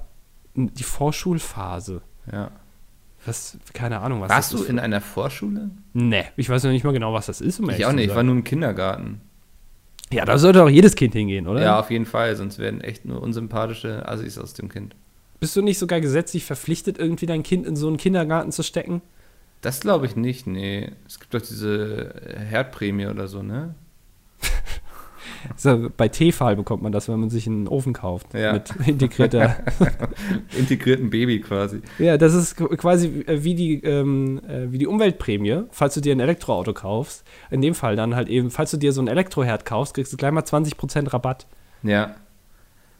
die 0.55 0.83
Vorschulphase. 0.83 2.01
Ja. 2.33 2.51
Was, 3.27 3.59
keine 3.75 4.01
Ahnung, 4.01 4.21
was 4.21 4.31
Warst 4.31 4.55
das 4.55 4.61
du 4.63 4.67
in 4.67 4.79
einer 4.79 5.01
Vorschule? 5.01 5.71
Nee, 5.93 6.25
ich 6.37 6.49
weiß 6.49 6.63
noch 6.65 6.71
nicht 6.71 6.85
mal 6.85 6.93
genau, 6.93 7.13
was 7.13 7.27
das 7.27 7.41
ist. 7.41 7.59
um 7.61 7.69
Ich 7.69 7.85
auch 7.85 7.93
nicht, 7.93 8.09
ich 8.09 8.15
war 8.15 8.23
nur 8.23 8.35
im 8.37 8.45
Kindergarten. 8.45 9.21
Ja, 10.11 10.25
da 10.25 10.39
sollte 10.39 10.63
auch 10.63 10.69
jedes 10.71 10.95
Kind 10.95 11.13
hingehen, 11.15 11.47
oder? 11.47 11.61
Ja, 11.61 11.81
auf 11.81 11.91
jeden 11.91 12.07
Fall, 12.07 12.35
sonst 12.37 12.59
werden 12.59 12.81
echt 12.81 13.05
nur 13.05 13.21
unsympathische 13.21 14.09
Assis 14.09 14.39
aus 14.39 14.55
dem 14.55 14.69
Kind. 14.69 14.95
Bist 15.41 15.55
du 15.57 15.63
nicht 15.63 15.79
sogar 15.79 16.01
gesetzlich 16.01 16.45
verpflichtet, 16.45 16.99
irgendwie 16.99 17.27
dein 17.27 17.43
Kind 17.43 17.67
in 17.67 17.77
so 17.77 17.87
einen 17.89 17.97
Kindergarten 17.97 18.51
zu 18.53 18.63
stecken? 18.63 19.03
Das 19.61 19.81
glaube 19.81 20.07
ich 20.07 20.17
nicht, 20.17 20.47
nee. 20.47 20.91
Es 21.07 21.19
gibt 21.21 21.35
doch 21.35 21.41
diese 21.41 22.15
Herdprämie 22.49 23.07
oder 23.07 23.27
so, 23.29 23.43
ne? 23.43 23.75
So, 25.57 25.89
bei 25.97 26.09
Tefal 26.09 26.57
bekommt 26.57 26.83
man 26.83 26.91
das, 26.91 27.09
wenn 27.09 27.21
man 27.21 27.31
sich 27.31 27.47
einen 27.47 27.69
Ofen 27.69 27.93
kauft. 27.93 28.35
Ja. 28.35 28.55
Mit 28.55 28.71
integrierter. 28.87 29.57
Integrierten 30.59 31.11
Baby 31.11 31.41
quasi. 31.41 31.81
ja, 31.99 32.17
das 32.17 32.35
ist 32.35 32.59
qu- 32.59 32.75
quasi 32.77 33.25
äh, 33.27 33.45
wie 33.45 33.55
die, 33.55 33.75
ähm, 33.85 34.41
äh, 34.49 34.73
wie 34.73 34.79
die 34.79 34.87
Umweltprämie, 34.87 35.65
falls 35.71 35.95
du 35.95 36.01
dir 36.01 36.15
ein 36.15 36.21
Elektroauto 36.21 36.73
kaufst. 36.73 37.25
In 37.51 37.61
dem 37.61 37.75
Fall 37.75 37.95
dann 37.95 38.17
halt 38.17 38.29
eben, 38.29 38.51
falls 38.51 38.71
du 38.73 38.79
dir 38.79 38.93
so 38.93 39.01
einen 39.01 39.09
Elektroherd 39.09 39.65
kaufst, 39.65 39.95
kriegst 39.95 40.13
du 40.13 40.17
gleich 40.17 40.33
mal 40.33 40.43
20% 40.43 41.13
Rabatt. 41.13 41.47
Ja. 41.83 42.17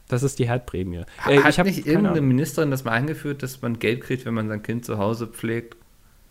Das 0.09 0.23
ist 0.23 0.39
die 0.39 0.47
Herdprämie. 0.49 1.03
Äh, 1.27 1.39
Hat 1.41 1.63
nicht 1.65 1.85
irgendeine. 1.87 2.19
Ministerin 2.19 2.71
das 2.71 2.83
mal 2.83 2.91
eingeführt, 2.91 3.41
dass 3.43 3.61
man 3.61 3.79
Geld 3.79 4.01
kriegt, 4.01 4.25
wenn 4.25 4.33
man 4.33 4.49
sein 4.49 4.61
Kind 4.61 4.83
zu 4.83 4.97
Hause 4.97 5.27
pflegt? 5.27 5.77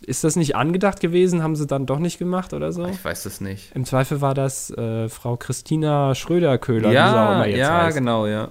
Ist 0.05 0.23
das 0.25 0.37
nicht 0.37 0.55
angedacht 0.55 1.01
gewesen? 1.01 1.43
Haben 1.43 1.57
sie 1.57 1.67
dann 1.67 1.87
doch 1.87 1.99
nicht 1.99 2.19
gemacht 2.19 2.53
oder 2.53 2.71
so? 2.73 2.87
Ich 2.87 3.05
weiß 3.05 3.23
das 3.25 3.41
nicht. 3.41 3.75
Im 3.75 3.85
Zweifel 3.85 4.21
war 4.21 4.35
das 4.35 4.71
äh, 4.71 5.09
Frau 5.09 5.37
Christina 5.37 6.15
Schröder-Köhler, 6.15 6.91
wie 6.91 6.93
sie 6.93 6.99
auch 6.99 7.03
Ja, 7.15 7.35
immer 7.35 7.47
jetzt 7.49 7.59
ja, 7.59 7.83
heißt. 7.85 7.97
genau, 7.97 8.27
ja. 8.27 8.51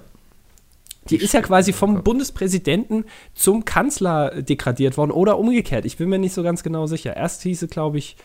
Die 1.10 1.16
ist 1.18 1.34
ja 1.34 1.42
quasi 1.42 1.72
vom 1.72 1.96
Gott. 1.96 2.04
Bundespräsidenten 2.04 3.06
zum 3.34 3.64
Kanzler 3.64 4.42
degradiert 4.42 4.98
worden 4.98 5.12
oder 5.12 5.38
umgekehrt. 5.40 5.86
Ich 5.86 5.96
bin 5.96 6.10
mir 6.10 6.20
nicht 6.20 6.34
so 6.34 6.44
ganz 6.44 6.64
genau 6.64 6.86
sicher. 6.86 7.16
Erst 7.16 7.44
hieß 7.44 7.62
sie, 7.62 7.68
glaube 7.68 7.98
ich, 7.98 8.18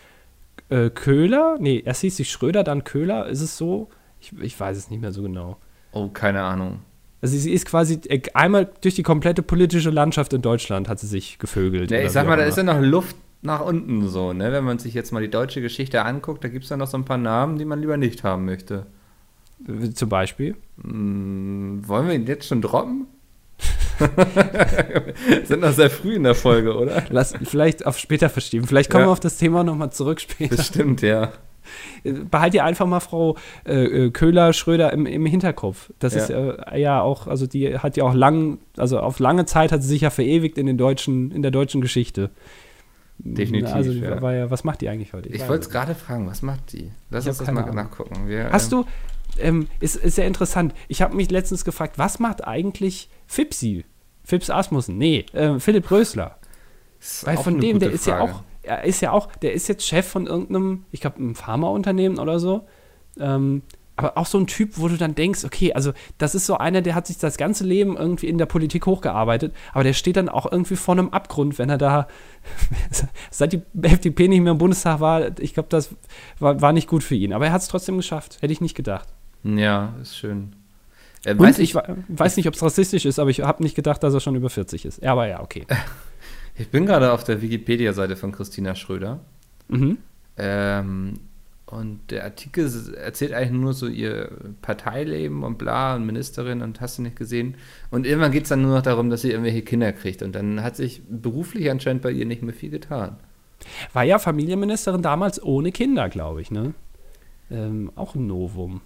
äh, 0.69 0.91
Köhler. 0.91 1.59
Nee, 1.61 1.81
erst 1.85 2.01
hieß 2.01 2.17
sie 2.17 2.25
Schröder, 2.25 2.65
dann 2.65 2.83
Köhler. 2.83 3.27
Ist 3.29 3.41
es 3.41 3.57
so? 3.57 3.89
Ich, 4.21 4.33
ich 4.41 4.59
weiß 4.59 4.77
es 4.77 4.91
nicht 4.91 5.01
mehr 5.01 5.13
so 5.13 5.23
genau. 5.23 5.59
Oh, 5.93 6.09
keine 6.09 6.43
Ahnung. 6.43 6.81
Also 7.23 7.39
sie 7.39 7.53
ist 7.53 7.67
quasi 7.67 8.01
äh, 8.09 8.21
einmal 8.35 8.69
durch 8.83 8.95
die 8.97 9.03
komplette 9.05 9.43
politische 9.43 9.91
Landschaft 9.91 10.33
in 10.33 10.43
Deutschland 10.43 10.89
hat 10.89 10.99
sie 10.99 11.07
sich 11.07 11.39
gevögelt. 11.39 11.91
Ja, 11.91 11.99
oder 11.99 12.07
ich 12.07 12.13
sag 12.13 12.27
mal, 12.27 12.37
da 12.37 12.45
ist 12.45 12.57
ja 12.57 12.65
noch 12.65 12.81
Luft 12.81 13.17
nach 13.43 13.61
unten 13.61 14.09
so, 14.09 14.33
ne? 14.33 14.53
Wenn 14.53 14.65
man 14.65 14.79
sich 14.79 14.93
jetzt 14.93 15.13
mal 15.13 15.23
die 15.23 15.31
deutsche 15.31 15.61
Geschichte 15.63 16.05
anguckt, 16.05 16.43
da 16.45 16.49
gibt 16.49 16.65
es 16.65 16.71
ja 16.71 16.77
noch 16.77 16.89
so 16.89 16.97
ein 16.99 17.05
paar 17.05 17.19
Namen, 17.19 17.59
die 17.59 17.65
man 17.65 17.81
lieber 17.81 17.97
nicht 17.97 18.25
haben 18.25 18.45
möchte. 18.45 18.87
Zum 19.95 20.09
Beispiel. 20.09 20.57
Hm, 20.83 21.83
wollen 21.87 22.09
wir 22.09 22.15
ihn 22.15 22.27
jetzt 22.27 22.49
schon 22.49 22.61
droppen? 22.61 23.07
Sind 25.45 25.61
noch 25.61 25.73
sehr 25.73 25.91
früh 25.91 26.15
in 26.17 26.25
der 26.25 26.35
Folge, 26.35 26.77
oder? 26.77 27.05
Lass 27.11 27.35
vielleicht 27.45 27.87
auf 27.87 27.99
später 27.99 28.29
verschieben. 28.29 28.67
Vielleicht 28.67 28.91
kommen 28.91 29.03
Ja. 29.03 29.09
wir 29.09 29.13
auf 29.13 29.21
das 29.21 29.37
Thema 29.39 29.63
nochmal 29.63 29.93
zurück 29.93 30.21
später. 30.21 30.57
Bestimmt, 30.57 31.03
ja. 31.03 31.33
Behalt 32.31 32.55
ihr 32.55 32.65
einfach 32.65 32.87
mal 32.87 33.01
Frau 33.01 33.37
äh, 33.67 34.07
äh, 34.07 34.11
Köhler 34.11 34.53
Schröder 34.53 34.93
im, 34.93 35.07
im 35.07 35.27
Hinterkopf. 35.27 35.91
Das 35.99 36.15
Ja. 36.15 36.23
ist 36.23 36.31
äh, 36.31 36.79
ja 36.79 37.01
auch, 37.01 37.27
also 37.27 37.47
die 37.47 37.79
hat 37.79 37.97
ja 37.97 38.05
auch 38.05 38.15
lang, 38.15 38.59
also 38.77 38.99
auf 39.01 39.19
lange 39.19 39.45
Zeit 39.47 39.73
hat 39.73 39.83
sie 39.83 39.89
sich 39.89 40.03
ja 40.03 40.11
verewigt 40.11 40.59
in 40.59 40.67
den 40.67 40.79
deutschen, 40.79 41.31
in 41.31 41.43
der 41.43 41.51
deutschen 41.51 41.81
Geschichte. 41.81 42.31
Definitiv, 43.19 43.73
Also 43.75 43.93
ja. 43.93 44.21
war 44.21 44.33
ja, 44.35 44.51
was 44.51 44.65
macht 44.65 44.81
die 44.81 44.89
eigentlich 44.89 45.13
heute? 45.13 45.29
Ich 45.29 45.43
weiß 45.43 45.49
wollte 45.49 45.63
es 45.65 45.71
gerade 45.71 45.95
fragen, 45.95 46.27
was 46.27 46.43
macht 46.43 46.73
die? 46.73 46.91
Lass 47.11 47.25
Ich 47.25 47.29
uns 47.29 47.39
das 47.39 47.51
mal 47.53 47.63
Ahnung. 47.63 47.77
nachgucken. 47.77 48.27
Wir, 48.27 48.51
Hast 48.51 48.73
ähm, 48.73 48.85
du, 49.37 49.41
ähm, 49.43 49.69
ist, 49.81 49.97
ist 49.97 50.17
sehr 50.17 50.27
interessant. 50.27 50.75
Ich 50.89 51.03
habe 51.03 51.15
mich 51.15 51.31
letztens 51.31 51.65
gefragt, 51.65 51.99
was 51.99 52.19
macht 52.19 52.47
eigentlich 52.47 53.09
Fipsi? 53.27 53.85
Fips 54.25 54.51
Asmussen? 54.51 54.99
Nee, 54.99 55.27
ähm, 55.35 55.61
Philipp 55.61 55.91
Rösler. 55.91 56.37
Weil 57.25 57.37
von 57.37 57.61
dem, 57.61 57.79
der 57.81 57.91
ist 57.91 58.07
ja 58.07 58.19
Frage. 58.19 58.33
auch, 58.33 58.43
er 58.63 58.85
ist 58.85 59.01
ja 59.01 59.13
auch, 59.13 59.35
der 59.37 59.53
ist 59.53 59.69
jetzt 59.69 59.87
Chef 59.87 60.07
von 60.07 60.27
irgendeinem, 60.27 60.85
ich 60.93 61.01
glaube, 61.01 61.17
einem 61.19 61.35
Pharmaunternehmen 61.35 62.19
oder 62.19 62.39
so. 62.39 62.67
Ähm, 63.19 63.63
aber 63.95 64.17
auch 64.17 64.25
so 64.27 64.39
ein 64.39 64.47
Typ, 64.47 64.79
wo 64.79 64.89
du 64.89 64.97
dann 64.97 65.15
denkst, 65.15 65.45
okay, 65.45 65.75
also 65.75 65.93
das 66.17 66.35
ist 66.35 66.47
so 66.47 66.57
einer, 66.57 66.81
der 66.81 66.95
hat 66.95 67.07
sich 67.07 67.19
das 67.19 67.37
ganze 67.37 67.63
Leben 67.65 67.97
irgendwie 67.97 68.27
in 68.29 68.39
der 68.39 68.47
Politik 68.47 68.87
hochgearbeitet, 68.87 69.53
aber 69.75 69.85
der 69.85 69.93
steht 69.93 70.17
dann 70.17 70.31
auch 70.31 70.51
irgendwie 70.51 70.77
vor 70.77 70.95
einem 70.95 71.11
Abgrund, 71.11 71.59
wenn 71.59 71.69
er 71.69 71.77
da, 71.77 72.09
seit 73.31 73.53
die 73.53 73.61
FDP 73.83 74.29
nicht 74.29 74.41
mehr 74.41 74.53
im 74.53 74.59
Bundestag 74.59 75.01
war, 75.01 75.39
ich 75.39 75.53
glaube, 75.55 75.69
das 75.69 75.91
war, 76.39 76.61
war 76.63 76.73
nicht 76.73 76.89
gut 76.89 77.03
für 77.05 77.15
ihn. 77.15 77.33
Aber 77.35 77.47
er 77.47 77.53
hat 77.53 77.61
es 77.63 77.69
trotzdem 77.69 77.97
geschafft, 77.99 78.39
hätte 78.41 78.53
ich 78.53 78.61
nicht 78.63 78.75
gedacht. 78.75 79.09
Ja, 79.45 79.95
ist 80.01 80.17
schön. 80.17 80.55
Äh, 81.25 81.33
Und 81.33 81.41
weiß 81.41 81.59
ich, 81.59 81.75
wa- 81.75 81.85
weiß 82.09 82.37
nicht, 82.39 82.49
ob 82.49 82.55
es 82.55 82.63
rassistisch 82.63 83.05
ist, 83.05 83.19
aber 83.19 83.29
ich 83.31 83.41
habe 83.43 83.63
nicht 83.63 83.75
gedacht, 83.75 84.03
dass 84.03 84.15
er 84.15 84.21
schon 84.21 84.35
über 84.37 84.49
40 84.51 84.85
ist. 84.87 85.03
Ja, 85.03 85.13
aber 85.13 85.27
ja, 85.29 85.41
okay. 85.43 85.67
ich 86.55 86.69
bin 86.69 86.87
gerade 86.87 87.13
auf 87.13 87.25
der 87.25 87.41
Wikipedia-Seite 87.41 88.17
von 88.17 88.33
Christina 88.33 88.75
Schröder. 88.75 89.21
Mhm. 89.69 89.99
Ähm, 90.37 91.15
und 91.67 92.11
der 92.11 92.25
Artikel 92.25 92.71
erzählt 92.97 93.33
eigentlich 93.33 93.59
nur 93.59 93.73
so 93.73 93.87
ihr 93.87 94.31
Parteileben 94.61 95.43
und 95.43 95.57
bla 95.57 95.97
und 95.97 96.05
Ministerin 96.05 96.61
und 96.61 96.83
hast 96.83 96.99
du 96.99 97.03
nicht 97.03 97.17
gesehen. 97.17 97.55
Und 97.91 98.07
irgendwann 98.07 98.31
geht 98.31 98.43
es 98.43 98.51
dann 98.51 98.61
nur 98.61 98.77
noch 98.77 98.83
darum, 98.83 99.09
dass 99.09 99.23
sie 99.23 99.31
irgendwelche 99.31 99.63
Kinder 99.63 99.91
kriegt. 99.93 100.23
Und 100.23 100.35
dann 100.35 100.63
hat 100.63 100.77
sich 100.77 101.01
beruflich 101.09 101.71
anscheinend 101.71 102.03
bei 102.03 102.11
ihr 102.11 102.27
nicht 102.27 102.43
mehr 102.43 102.53
viel 102.53 102.69
getan. 102.69 103.17
War 103.95 104.03
ja 104.03 104.19
Familienministerin 104.19 105.01
damals 105.01 105.43
ohne 105.43 105.73
Kinder, 105.73 106.11
glaube 106.11 106.43
ich, 106.43 106.51
ne? 106.51 106.75
Ähm, 107.51 107.91
auch 107.95 108.15
ein 108.15 108.27
Novum. 108.27 108.83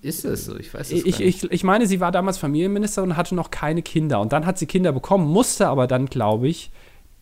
Ist 0.00 0.24
es 0.24 0.46
so? 0.46 0.56
Ich 0.56 0.72
weiß 0.72 0.92
es 0.92 1.04
Ich, 1.04 1.20
ich, 1.20 1.50
ich 1.50 1.64
meine, 1.64 1.86
sie 1.86 2.00
war 2.00 2.12
damals 2.12 2.38
Familienministerin 2.38 3.10
und 3.10 3.16
hatte 3.16 3.34
noch 3.34 3.50
keine 3.50 3.82
Kinder. 3.82 4.20
Und 4.20 4.32
dann 4.32 4.46
hat 4.46 4.58
sie 4.58 4.66
Kinder 4.66 4.92
bekommen, 4.92 5.26
musste 5.26 5.68
aber 5.68 5.86
dann, 5.86 6.06
glaube 6.06 6.48
ich, 6.48 6.70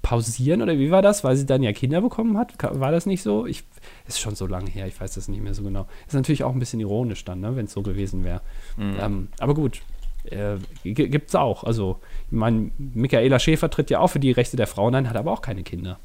pausieren 0.03 0.63
oder 0.63 0.79
wie 0.79 0.91
war 0.91 1.03
das? 1.03 1.25
Weil 1.25 1.37
sie 1.37 1.47
dann 1.47 1.63
ja 1.63 1.73
Kinder 1.73 2.01
bekommen 2.01 2.39
hat? 2.39 2.55
War 2.63 2.93
das 2.93 3.07
nicht 3.07 3.23
so? 3.23 3.47
Ich, 3.47 3.65
ist 4.07 4.21
schon 4.21 4.37
so 4.37 4.47
lange 4.47 4.71
her, 4.71 4.87
ich 4.87 5.01
weiß 5.01 5.15
das 5.15 5.27
nicht 5.27 5.43
mehr 5.43 5.55
so 5.55 5.65
genau. 5.65 5.87
Ist 6.07 6.15
natürlich 6.15 6.45
auch 6.45 6.53
ein 6.53 6.61
bisschen 6.61 6.81
ironisch 6.81 7.25
dann, 7.25 7.41
ne, 7.41 7.57
wenn 7.57 7.67
es 7.67 7.73
so 7.73 7.83
gewesen 7.83 8.25
wäre. 8.25 8.41
Mhm. 8.77 8.97
Ähm, 9.01 9.29
aber 9.41 9.55
gut, 9.55 9.83
äh, 10.31 10.59
gibt's 10.85 11.35
auch. 11.35 11.65
Also, 11.65 11.99
ich 12.27 12.37
meine, 12.37 12.71
Michaela 12.79 13.39
Schäfer 13.39 13.69
tritt 13.69 13.91
ja 13.91 13.99
auch 13.99 14.09
für 14.09 14.21
die 14.21 14.31
Rechte 14.31 14.57
der 14.57 14.67
Frauen 14.67 14.95
ein, 14.95 15.09
hat 15.09 15.17
aber 15.17 15.33
auch 15.33 15.43
keine 15.43 15.63
Kinder. 15.63 15.99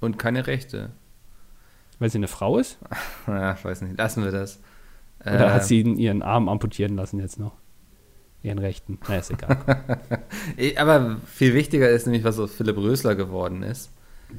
Und 0.00 0.18
keine 0.18 0.46
Rechte. 0.46 0.90
Weil 1.98 2.10
sie 2.10 2.18
eine 2.18 2.28
Frau 2.28 2.58
ist? 2.58 2.78
Ja, 3.26 3.54
ich 3.54 3.64
weiß 3.64 3.80
nicht. 3.80 3.96
Lassen 3.96 4.24
wir 4.24 4.30
das. 4.30 4.60
Oder 5.24 5.46
Äh, 5.46 5.50
hat 5.50 5.64
sie 5.64 5.80
ihren 5.80 6.22
Arm 6.22 6.48
amputieren 6.48 6.96
lassen 6.96 7.18
jetzt 7.20 7.38
noch? 7.38 7.52
Ihren 8.42 8.58
rechten. 8.58 8.98
Na, 9.08 9.16
ist 9.16 9.30
egal. 9.30 9.56
Aber 10.76 11.16
viel 11.26 11.54
wichtiger 11.54 11.88
ist 11.88 12.06
nämlich, 12.06 12.24
was 12.24 12.38
aus 12.38 12.54
Philipp 12.54 12.76
Rösler 12.76 13.14
geworden 13.14 13.62
ist. 13.62 13.90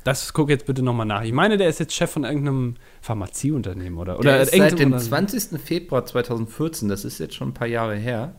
das 0.04 0.32
guck 0.34 0.50
jetzt 0.50 0.68
bitte 0.68 0.84
nochmal 0.84 1.08
nach. 1.08 1.24
Ich 1.24 1.32
meine, 1.34 1.58
der 1.58 1.70
ist 1.70 1.80
jetzt 1.80 1.94
Chef 1.94 2.12
von 2.12 2.24
irgendeinem 2.24 2.76
Pharmazieunternehmen, 3.02 3.98
oder? 3.98 4.20
Oder 4.20 4.34
Der 4.34 4.42
ist 4.42 4.52
seit 4.52 4.74
dem 4.74 4.92
irgendeinem- 4.92 5.00
20. 5.00 5.58
Februar 5.60 6.06
2014, 6.06 6.88
das 6.88 7.04
ist 7.04 7.18
jetzt 7.20 7.34
schon 7.34 7.50
ein 7.50 7.54
paar 7.56 7.68
Jahre 7.68 7.96
her, 7.96 8.36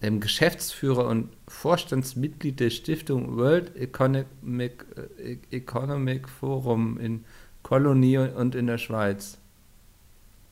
ähm, 0.00 0.20
Geschäftsführer 0.20 1.06
und 1.08 1.28
Vorstandsmitglied 1.46 2.58
der 2.58 2.70
Stiftung 2.70 3.36
World 3.36 3.76
Economic, 3.76 4.86
äh, 5.18 5.36
Economic 5.50 6.26
Forum 6.26 6.98
in 6.98 7.24
Kolonie 7.62 8.16
und 8.16 8.54
in 8.54 8.66
der 8.66 8.78
Schweiz. 8.78 9.36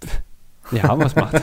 Ja, 0.73 0.99
was 0.99 1.15
macht? 1.17 1.35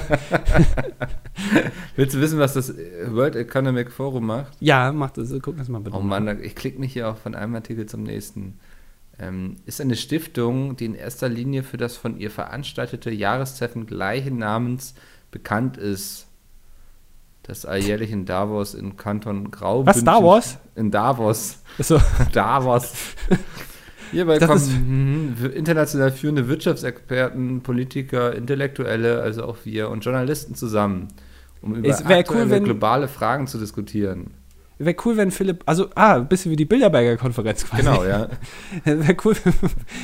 Willst 1.95 2.15
du 2.15 2.21
wissen, 2.21 2.39
was 2.39 2.53
das 2.53 2.73
World 3.07 3.35
Economic 3.35 3.91
Forum 3.91 4.27
macht? 4.27 4.53
ja, 4.59 4.91
macht 4.91 5.17
das. 5.17 5.33
Guck 5.41 5.57
das 5.57 5.67
mal 5.67 5.79
bitte. 5.79 5.95
Oh 5.95 6.01
Mann, 6.01 6.43
ich 6.43 6.55
klicke 6.55 6.79
mich 6.79 6.93
hier 6.93 7.09
auch 7.09 7.17
von 7.17 7.35
einem 7.35 7.55
Artikel 7.55 7.85
zum 7.85 8.03
nächsten. 8.03 8.59
Ähm, 9.17 9.55
ist 9.65 9.79
eine 9.79 9.95
Stiftung, 9.95 10.75
die 10.75 10.85
in 10.85 10.95
erster 10.95 11.29
Linie 11.29 11.63
für 11.63 11.77
das 11.77 11.95
von 11.95 12.17
ihr 12.17 12.29
veranstaltete 12.29 13.11
Jahrestreffen 13.11 13.85
gleichen 13.85 14.37
Namens 14.37 14.93
bekannt 15.31 15.77
ist. 15.77 16.27
Das 17.43 17.65
alljährlich 17.65 18.11
in 18.11 18.25
Davos 18.25 18.73
in 18.73 18.97
Kanton 18.97 19.51
Graubünden. 19.51 20.05
Was, 20.05 20.23
Wars? 20.23 20.57
In 20.75 20.91
Davos. 20.91 21.59
So, 21.77 22.01
Davos. 22.33 22.93
Hierbei 24.11 24.39
Das 24.39 24.49
kommen 24.49 25.35
ist- 25.41 25.53
international 25.55 26.11
führende 26.11 26.47
Wirtschaftsexperten, 26.47 27.61
Politiker, 27.61 28.33
Intellektuelle, 28.35 29.21
also 29.21 29.43
auch 29.45 29.57
wir 29.63 29.89
und 29.89 30.03
Journalisten 30.05 30.55
zusammen, 30.55 31.07
um 31.61 31.75
über 31.75 31.87
wär 31.89 31.95
cool, 32.07 32.13
aktuelle 32.15 32.49
wenn- 32.49 32.63
globale 32.65 33.07
Fragen 33.07 33.47
zu 33.47 33.57
diskutieren. 33.57 34.31
wäre 34.77 34.95
cool, 35.05 35.15
wenn 35.17 35.31
Philipp. 35.31 35.63
Also, 35.65 35.87
ah, 35.95 36.15
ein 36.15 36.27
bisschen 36.27 36.51
wie 36.51 36.57
die 36.57 36.65
Bilderberger 36.65 37.15
Konferenz 37.17 37.65
quasi. 37.65 37.81
Genau, 37.83 38.03
ja. 38.03 38.27
Wäre 38.83 39.15
cool, 39.23 39.35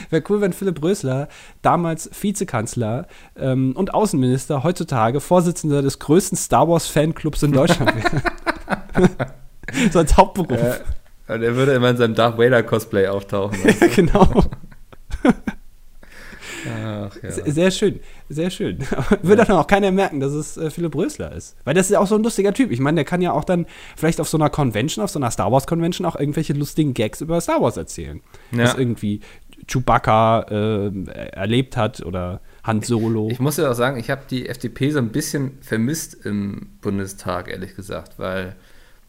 wär 0.10 0.24
cool, 0.30 0.40
wenn 0.42 0.54
Philipp 0.54 0.82
Rösler, 0.82 1.28
damals 1.62 2.10
Vizekanzler 2.22 3.08
ähm, 3.36 3.74
und 3.76 3.94
Außenminister, 3.94 4.64
heutzutage 4.64 5.20
Vorsitzender 5.20 5.82
des 5.82 6.00
größten 6.00 6.38
Star 6.38 6.70
Wars 6.70 6.88
Fanclubs 6.88 7.44
in 7.44 7.52
Deutschland 7.52 7.94
wäre. 8.96 9.12
so 9.92 10.00
als 10.00 10.16
Hauptberuf. 10.18 10.58
Ja, 10.58 10.76
und 11.34 11.44
er 11.44 11.56
würde 11.56 11.74
immer 11.74 11.90
in 11.90 11.98
seinem 11.98 12.16
Darth 12.16 12.38
Vader 12.38 12.64
Cosplay 12.64 13.08
auftauchen. 13.08 13.58
du? 13.64 13.90
genau. 13.96 14.28
Ach 16.70 17.16
ja. 17.24 17.32
Se- 17.32 17.44
Sehr 17.52 17.72
schön, 17.72 18.00
sehr 18.30 18.50
schön. 18.52 18.80
Würde 19.24 19.46
dann 19.46 19.56
auch 19.58 19.66
keiner 19.68 19.92
merken, 19.92 20.20
dass 20.20 20.32
es 20.32 20.58
äh, 20.58 20.70
Philipp 20.70 20.94
Rösler 20.96 21.32
ist. 21.32 21.56
Weil 21.64 21.74
das 21.74 21.88
ist 21.88 21.92
ja 21.94 22.00
auch 22.00 22.06
so 22.08 22.16
ein 22.16 22.24
lustiger 22.24 22.54
Typ. 22.54 22.72
Ich 22.72 22.80
meine, 22.80 22.96
der 22.96 23.06
kann 23.06 23.22
ja 23.22 23.32
auch 23.32 23.44
dann 23.44 23.66
vielleicht 23.96 24.22
auf 24.22 24.30
so 24.30 24.38
einer 24.38 24.50
Convention, 24.50 25.04
auf 25.04 25.10
so 25.10 25.18
einer 25.18 25.32
Star 25.32 25.52
Wars 25.52 25.66
Convention 25.66 26.06
auch 26.06 26.16
irgendwelche 26.16 26.54
lustigen 26.54 26.94
Gags 26.94 27.22
über 27.22 27.42
Star 27.42 27.62
Wars 27.62 27.78
erzählen. 27.78 28.22
Ja. 28.52 28.66
Was 28.66 28.76
irgendwie 28.76 29.22
Chewbacca 29.68 30.42
äh, 30.50 30.92
erlebt 31.32 31.78
hat 31.78 32.02
oder 32.06 32.42
Han 32.64 32.82
Solo. 32.84 33.30
Ich 33.32 33.40
muss 33.40 33.58
ja 33.58 33.72
auch 33.72 33.76
sagen, 33.76 34.00
ich 34.00 34.12
habe 34.12 34.22
die 34.30 34.48
FDP 34.48 34.92
so 34.92 35.00
ein 35.00 35.10
bisschen 35.10 35.58
vermisst 35.62 36.26
im 36.26 36.70
Bundestag, 36.82 37.50
ehrlich 37.50 37.76
gesagt, 37.76 38.20
weil 38.20 38.56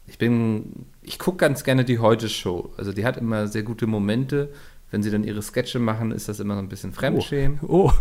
ich 0.07 0.17
bin, 0.17 0.85
ich 1.01 1.19
gucke 1.19 1.37
ganz 1.37 1.63
gerne 1.63 1.85
die 1.85 1.99
Heute-Show. 1.99 2.73
Also 2.77 2.91
die 2.93 3.05
hat 3.05 3.17
immer 3.17 3.47
sehr 3.47 3.63
gute 3.63 3.87
Momente. 3.87 4.49
Wenn 4.91 5.01
sie 5.01 5.09
dann 5.09 5.23
ihre 5.23 5.41
Sketche 5.41 5.79
machen, 5.79 6.11
ist 6.11 6.29
das 6.29 6.39
immer 6.39 6.53
so 6.53 6.59
ein 6.59 6.69
bisschen 6.69 6.93
Fremdschämen. 6.93 7.59
oh, 7.67 7.91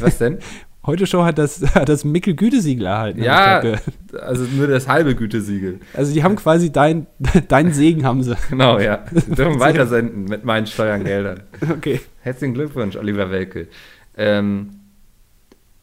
Was 0.00 0.18
denn? 0.18 0.38
heute 0.86 1.06
Show 1.06 1.24
hat 1.24 1.38
das, 1.38 1.62
hat 1.74 1.88
das 1.88 2.04
Mickel-Gütesiegel 2.04 2.86
erhalten. 2.86 3.22
Ja, 3.22 3.62
also 4.20 4.44
nur 4.44 4.68
das 4.68 4.88
halbe 4.88 5.14
Gütesiegel. 5.14 5.80
Also 5.92 6.14
die 6.14 6.22
haben 6.22 6.36
quasi 6.36 6.72
dein, 6.72 7.06
deinen 7.48 7.72
Segen 7.72 8.04
haben 8.04 8.22
sie. 8.22 8.36
Genau, 8.48 8.78
ja. 8.78 9.04
Sie 9.12 9.32
dürfen 9.32 9.60
weitersenden 9.60 10.24
mit 10.24 10.44
meinen 10.44 10.66
Steuergeldern. 10.66 11.42
Okay. 11.70 12.00
Herzlichen 12.20 12.54
Glückwunsch, 12.54 12.96
Oliver 12.96 13.30
Welke. 13.30 13.68
Ähm, 14.16 14.70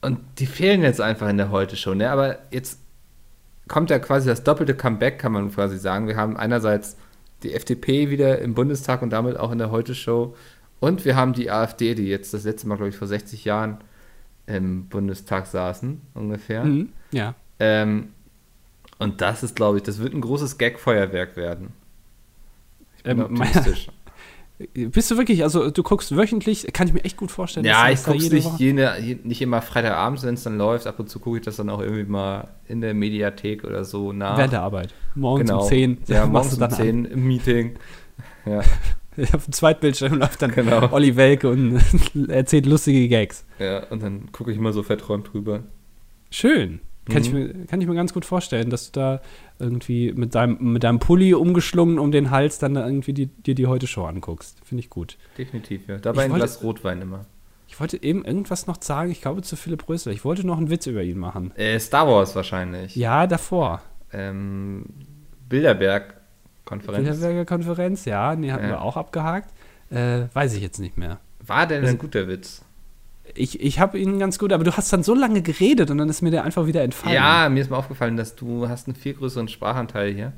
und 0.01 0.19
die 0.39 0.45
fehlen 0.45 0.81
jetzt 0.81 0.99
einfach 0.99 1.29
in 1.29 1.37
der 1.37 1.51
Heute-Show. 1.51 1.93
Ne? 1.93 2.09
Aber 2.09 2.39
jetzt 2.51 2.79
kommt 3.67 3.89
ja 3.89 3.99
quasi 3.99 4.27
das 4.27 4.43
doppelte 4.43 4.75
Comeback, 4.75 5.19
kann 5.19 5.31
man 5.31 5.51
quasi 5.51 5.77
sagen. 5.77 6.07
Wir 6.07 6.17
haben 6.17 6.37
einerseits 6.37 6.97
die 7.43 7.53
FDP 7.53 8.09
wieder 8.09 8.39
im 8.39 8.53
Bundestag 8.53 9.01
und 9.01 9.09
damit 9.11 9.37
auch 9.37 9.51
in 9.51 9.57
der 9.57 9.71
Heute-Show. 9.71 10.35
Und 10.79 11.05
wir 11.05 11.15
haben 11.15 11.33
die 11.33 11.49
AfD, 11.49 11.95
die 11.95 12.07
jetzt 12.07 12.33
das 12.33 12.43
letzte 12.43 12.67
Mal, 12.67 12.75
glaube 12.75 12.89
ich, 12.89 12.95
vor 12.97 13.07
60 13.07 13.45
Jahren 13.45 13.77
im 14.45 14.87
Bundestag 14.87 15.45
saßen, 15.47 16.01
ungefähr. 16.13 16.65
Mhm. 16.65 16.89
Ja. 17.11 17.35
Ähm, 17.59 18.09
und 18.99 19.21
das 19.21 19.43
ist, 19.43 19.55
glaube 19.55 19.77
ich, 19.77 19.83
das 19.83 19.99
wird 19.99 20.13
ein 20.13 20.21
großes 20.21 20.57
Gag-Feuerwerk 20.57 21.35
werden. 21.37 21.71
Ich 22.97 23.03
bin 23.03 23.19
Ähm, 23.19 23.23
optimistisch. 23.25 23.87
Bist 24.73 25.11
du 25.11 25.17
wirklich, 25.17 25.43
also 25.43 25.69
du 25.69 25.83
guckst 25.83 26.15
wöchentlich, 26.15 26.67
kann 26.73 26.87
ich 26.87 26.93
mir 26.93 27.03
echt 27.03 27.17
gut 27.17 27.31
vorstellen. 27.31 27.65
Ja, 27.65 27.89
dass 27.89 27.99
ich 27.99 28.05
gucke 28.05 28.17
jede 28.57 29.01
nicht, 29.01 29.25
nicht 29.25 29.41
immer 29.41 29.61
Freitagabends, 29.61 30.23
wenn 30.23 30.35
es 30.35 30.43
dann 30.43 30.57
läuft. 30.57 30.87
Ab 30.87 30.99
und 30.99 31.09
zu 31.09 31.19
gucke 31.19 31.37
ich 31.37 31.43
das 31.43 31.55
dann 31.57 31.69
auch 31.69 31.81
irgendwie 31.81 32.03
mal 32.03 32.49
in 32.67 32.81
der 32.81 32.93
Mediathek 32.93 33.63
oder 33.63 33.85
so 33.85 34.13
nach. 34.13 34.37
Während 34.37 34.53
der 34.53 34.61
Arbeit. 34.61 34.93
Morgens 35.15 35.49
genau. 35.49 35.63
um 35.63 35.67
10. 35.67 35.97
Ja, 36.07 36.25
machst 36.27 36.31
morgens 36.31 36.49
du 36.49 36.55
um 36.55 36.59
dann 36.61 36.71
10 36.71 37.05
im 37.05 37.27
Meeting. 37.27 37.75
Ja, 38.45 38.59
An. 38.59 39.25
Auf 39.33 39.45
dem 39.45 39.53
Zweitbildschirm 39.53 40.15
läuft 40.15 40.41
dann 40.41 40.51
Genau. 40.51 40.91
Olli 40.91 41.15
Welke 41.15 41.49
und 41.49 41.79
erzählt 42.29 42.65
lustige 42.65 43.07
Gags. 43.07 43.45
ja, 43.57 43.85
und 43.87 44.03
dann 44.03 44.31
gucke 44.31 44.51
ich 44.51 44.59
mal 44.59 44.73
so 44.73 44.83
verträumt 44.83 45.31
drüber. 45.31 45.63
Schön. 46.29 46.81
Kann, 47.05 47.21
ich 47.21 47.31
Mhm. 47.33 47.39
mir, 47.39 47.65
kann 47.67 47.81
ich 47.81 47.87
mir 47.87 47.95
ganz 47.95 48.13
gut 48.13 48.23
vorstellen, 48.25 48.69
dass 48.69 48.91
du 48.91 48.99
da 48.99 49.21
irgendwie 49.59 50.13
mit 50.13 50.35
deinem, 50.35 50.71
mit 50.73 50.83
deinem 50.83 50.99
Pulli 50.99 51.33
umgeschlungen 51.33 51.99
um 51.99 52.11
den 52.11 52.31
Hals 52.31 52.59
dann 52.59 52.73
da 52.75 52.85
irgendwie 52.85 53.13
die, 53.13 53.27
dir 53.27 53.55
die 53.55 53.67
Heute-Show 53.67 54.05
anguckst. 54.05 54.57
Finde 54.63 54.79
ich 54.83 54.89
gut. 54.89 55.17
Definitiv, 55.37 55.87
ja. 55.87 55.97
Dabei 55.97 56.21
Ich 56.21 56.25
ein 56.25 56.31
wollte- 56.31 56.45
Glas 56.45 56.63
Rotwein 56.63 57.01
immer. 57.01 57.25
Ich 57.67 57.79
wollte 57.79 58.01
eben 58.01 58.23
irgendwas 58.23 58.67
noch 58.67 58.81
sagen, 58.81 59.11
ich 59.11 59.19
glaube 59.21 59.41
zu 59.41 59.55
Philipp 59.55 59.89
Rösler. 59.89 60.11
Ich 60.11 60.23
wollte 60.23 60.45
noch 60.45 60.57
einen 60.57 60.69
Witz 60.69 60.85
über 60.85 61.01
ihn 61.03 61.17
machen. 61.17 61.51
Äh, 61.55 61.79
Star 61.79 62.07
Wars 62.07 62.35
wahrscheinlich. 62.35 62.95
Ja, 62.95 63.25
davor. 63.27 63.81
Ähm, 64.13 64.85
Bilderberg-Konferenz. 65.49 67.07
Bilderberger 67.09 67.45
Konferenz, 67.45 68.05
ja, 68.05 68.35
die 68.35 68.51
hatten 68.51 68.63
Ja. 68.65 68.69
wir 68.71 68.81
auch 68.81 68.97
abgehakt. 68.97 69.49
Äh, 69.89 70.23
weiß 70.33 70.53
ich 70.55 70.61
jetzt 70.61 70.79
nicht 70.79 70.97
mehr. 70.97 71.19
War 71.45 71.67
denn 71.67 71.81
Also- 71.81 71.95
ein 71.95 71.97
guter 71.99 72.27
Witz? 72.27 72.63
Ich, 73.35 73.59
ich 73.61 73.79
habe 73.79 73.97
ihn 73.97 74.19
ganz 74.19 74.37
gut, 74.37 74.51
aber 74.51 74.63
du 74.63 74.73
hast 74.73 74.91
dann 74.91 75.03
so 75.03 75.15
lange 75.15 75.41
geredet 75.41 75.89
und 75.89 75.97
dann 75.97 76.09
ist 76.09 76.21
mir 76.21 76.31
der 76.31 76.43
einfach 76.43 76.67
wieder 76.67 76.83
entfallen. 76.83 77.15
Ja, 77.15 77.49
mir 77.49 77.61
ist 77.61 77.69
mal 77.69 77.77
aufgefallen, 77.77 78.17
dass 78.17 78.35
du 78.35 78.67
hast 78.67 78.87
einen 78.87 78.95
viel 78.95 79.13
größeren 79.13 79.47
Sprachanteil 79.47 80.13
hier. 80.13 80.33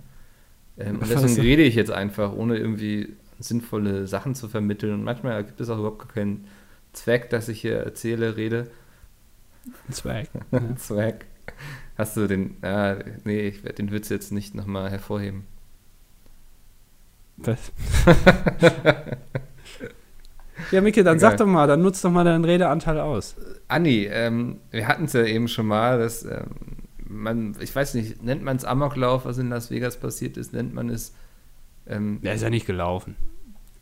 Ähm, 0.77 0.99
und 0.99 1.09
deswegen 1.09 1.41
rede 1.41 1.63
ich 1.63 1.75
jetzt 1.75 1.91
einfach, 1.91 2.33
ohne 2.33 2.57
irgendwie 2.57 3.15
sinnvolle 3.39 4.07
Sachen 4.07 4.35
zu 4.35 4.47
vermitteln. 4.47 4.93
Und 4.93 5.03
manchmal 5.03 5.43
gibt 5.43 5.59
es 5.59 5.69
auch 5.69 5.79
überhaupt 5.79 5.99
gar 5.99 6.09
keinen 6.09 6.45
Zweck, 6.93 7.29
dass 7.29 7.49
ich 7.49 7.61
hier 7.61 7.77
erzähle, 7.77 8.37
rede. 8.37 8.69
Ja. 10.51 10.75
Zweck. 10.75 11.25
Hast 11.97 12.15
du 12.17 12.27
den, 12.27 12.57
ja, 12.61 12.97
nee, 13.23 13.47
ich 13.47 13.63
werde 13.63 13.77
den 13.77 13.91
Witz 13.91 14.09
jetzt 14.09 14.31
nicht 14.31 14.53
nochmal 14.53 14.91
hervorheben. 14.91 15.45
Was? 17.37 17.71
ja, 20.71 20.81
Micke, 20.81 21.03
dann 21.03 21.17
Egal. 21.17 21.31
sag 21.31 21.37
doch 21.37 21.45
mal, 21.47 21.67
dann 21.67 21.81
nutzt 21.81 22.03
doch 22.05 22.11
mal 22.11 22.23
deinen 22.23 22.45
Redeanteil 22.45 22.99
aus. 22.99 23.35
Anni, 23.67 24.07
ähm, 24.11 24.57
wir 24.71 24.87
hatten 24.87 25.05
es 25.05 25.13
ja 25.13 25.23
eben 25.23 25.47
schon 25.47 25.67
mal, 25.67 25.99
dass 25.99 26.23
ähm, 26.23 26.47
man, 27.07 27.55
ich 27.59 27.75
weiß 27.75 27.93
nicht, 27.95 28.23
nennt 28.23 28.43
man 28.43 28.57
es 28.57 28.65
Amoklauf, 28.65 29.25
was 29.25 29.37
in 29.37 29.49
Las 29.49 29.69
Vegas 29.71 29.97
passiert 29.97 30.37
ist, 30.37 30.53
nennt 30.53 30.73
man 30.73 30.89
es 30.89 31.13
ähm, 31.87 32.19
Der 32.23 32.33
ist 32.33 32.41
ja 32.41 32.49
nicht 32.49 32.65
gelaufen. 32.65 33.15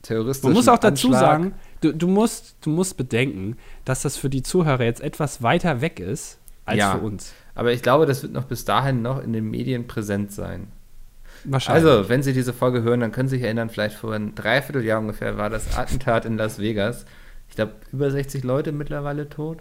terroristischen 0.01 0.50
Man 0.50 0.56
muss 0.56 0.68
auch 0.68 0.77
dazu 0.80 1.08
Anschlag. 1.08 1.22
sagen, 1.22 1.53
du, 1.82 1.94
du, 1.94 2.08
musst, 2.08 2.58
du 2.62 2.70
musst 2.70 2.98
bedenken, 2.98 3.56
dass 3.86 4.01
das 4.01 4.18
für 4.18 4.30
die 4.30 4.44
Zuhörer 4.44 4.84
jetzt 4.84 5.01
etwas 5.01 5.42
weiter 5.42 5.80
weg 5.82 6.00
ist 6.01 6.39
als 6.65 6.80
Ja. 6.80 6.92
für 6.98 7.00
uns. 7.06 7.34
Aber 7.56 7.72
ich 7.72 7.82
glaube, 7.82 8.06
das 8.06 8.24
wird 8.24 8.34
noch 8.34 8.46
bis 8.46 8.65
dahin 8.65 9.01
noch 9.01 9.24
in 9.24 9.32
den 9.32 9.50
Medien 9.50 9.88
präsent 9.88 10.32
sein. 10.32 10.68
Wahrscheinlich. 11.46 11.86
Also, 11.86 12.10
wenn 12.10 12.24
Sie 12.24 12.34
diese 12.34 12.54
Folge 12.54 12.84
hören, 12.84 13.00
dann 13.02 13.12
können 13.12 13.28
Sie 13.30 13.36
sich 13.38 13.44
erinnern, 13.46 13.70
vielleicht 13.70 13.96
vor 13.98 14.14
einem 14.14 14.34
Dreivierteljahr 14.36 15.00
ungefähr 15.00 15.38
war 15.38 15.50
das 15.50 15.78
Attentat 15.78 16.26
in 16.26 16.38
Las 16.38 16.60
Vegas. 16.60 17.06
Ich 17.50 17.56
glaube, 17.56 17.74
über 17.92 18.10
60 18.10 18.44
Leute 18.44 18.72
mittlerweile 18.72 19.30
tot. 19.30 19.60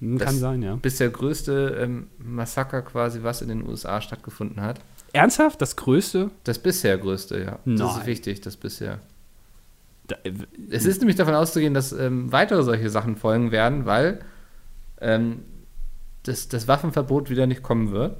Hm, 0.00 0.18
Kann 0.18 0.26
das- 0.28 0.38
sein, 0.38 0.62
ja. 0.62 0.76
Bis 0.76 0.96
der 0.98 1.10
größte 1.10 1.78
ähm, 1.80 2.08
Massaker 2.18 2.82
quasi, 2.82 3.22
was 3.22 3.40
in 3.42 3.48
den 3.48 3.66
USA 3.68 4.00
stattgefunden 4.00 4.60
hat. 4.60 4.80
Ernsthaft? 5.12 5.60
Das 5.62 5.76
Größte? 5.76 6.30
Das 6.44 6.58
bisher 6.58 6.98
größte, 6.98 7.38
ja. 7.38 7.58
Das 7.64 7.80
Nein. 7.92 8.00
ist 8.00 8.06
wichtig, 8.06 8.40
das 8.40 8.56
bisher. 8.56 8.98
Da, 10.08 10.16
äh, 10.24 10.32
Es 10.70 10.84
ist 10.86 11.00
nämlich 11.00 11.16
davon 11.16 11.34
auszugehen, 11.34 11.74
dass 11.74 11.92
ähm, 11.92 12.32
weitere 12.32 12.62
solche 12.62 12.90
Sachen 12.90 13.16
folgen 13.16 13.52
werden, 13.52 13.86
weil 13.86 14.20
ähm, 15.00 15.42
das, 16.24 16.48
das 16.48 16.66
Waffenverbot 16.66 17.30
wieder 17.30 17.46
nicht 17.46 17.62
kommen 17.62 17.92
wird. 17.92 18.16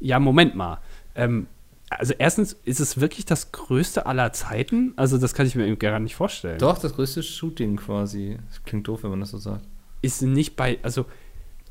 ja, 0.00 0.18
Moment 0.18 0.54
mal. 0.54 0.78
Ähm, 1.14 1.46
Also 1.88 2.14
erstens, 2.18 2.52
ist 2.64 2.80
es 2.80 3.00
wirklich 3.00 3.26
das 3.26 3.52
größte 3.52 4.06
aller 4.06 4.32
Zeiten? 4.32 4.92
Also 4.96 5.18
das 5.18 5.34
kann 5.34 5.46
ich 5.46 5.54
mir 5.54 5.74
gar 5.76 6.00
nicht 6.00 6.16
vorstellen. 6.16 6.58
Doch, 6.58 6.78
das 6.78 6.94
größte 6.94 7.22
Shooting 7.22 7.76
quasi. 7.76 8.38
Das 8.48 8.62
klingt 8.64 8.88
doof, 8.88 9.04
wenn 9.04 9.10
man 9.10 9.20
das 9.20 9.30
so 9.30 9.38
sagt. 9.38 9.64
Ist 10.02 10.22
nicht 10.22 10.56
bei, 10.56 10.78
also 10.82 11.06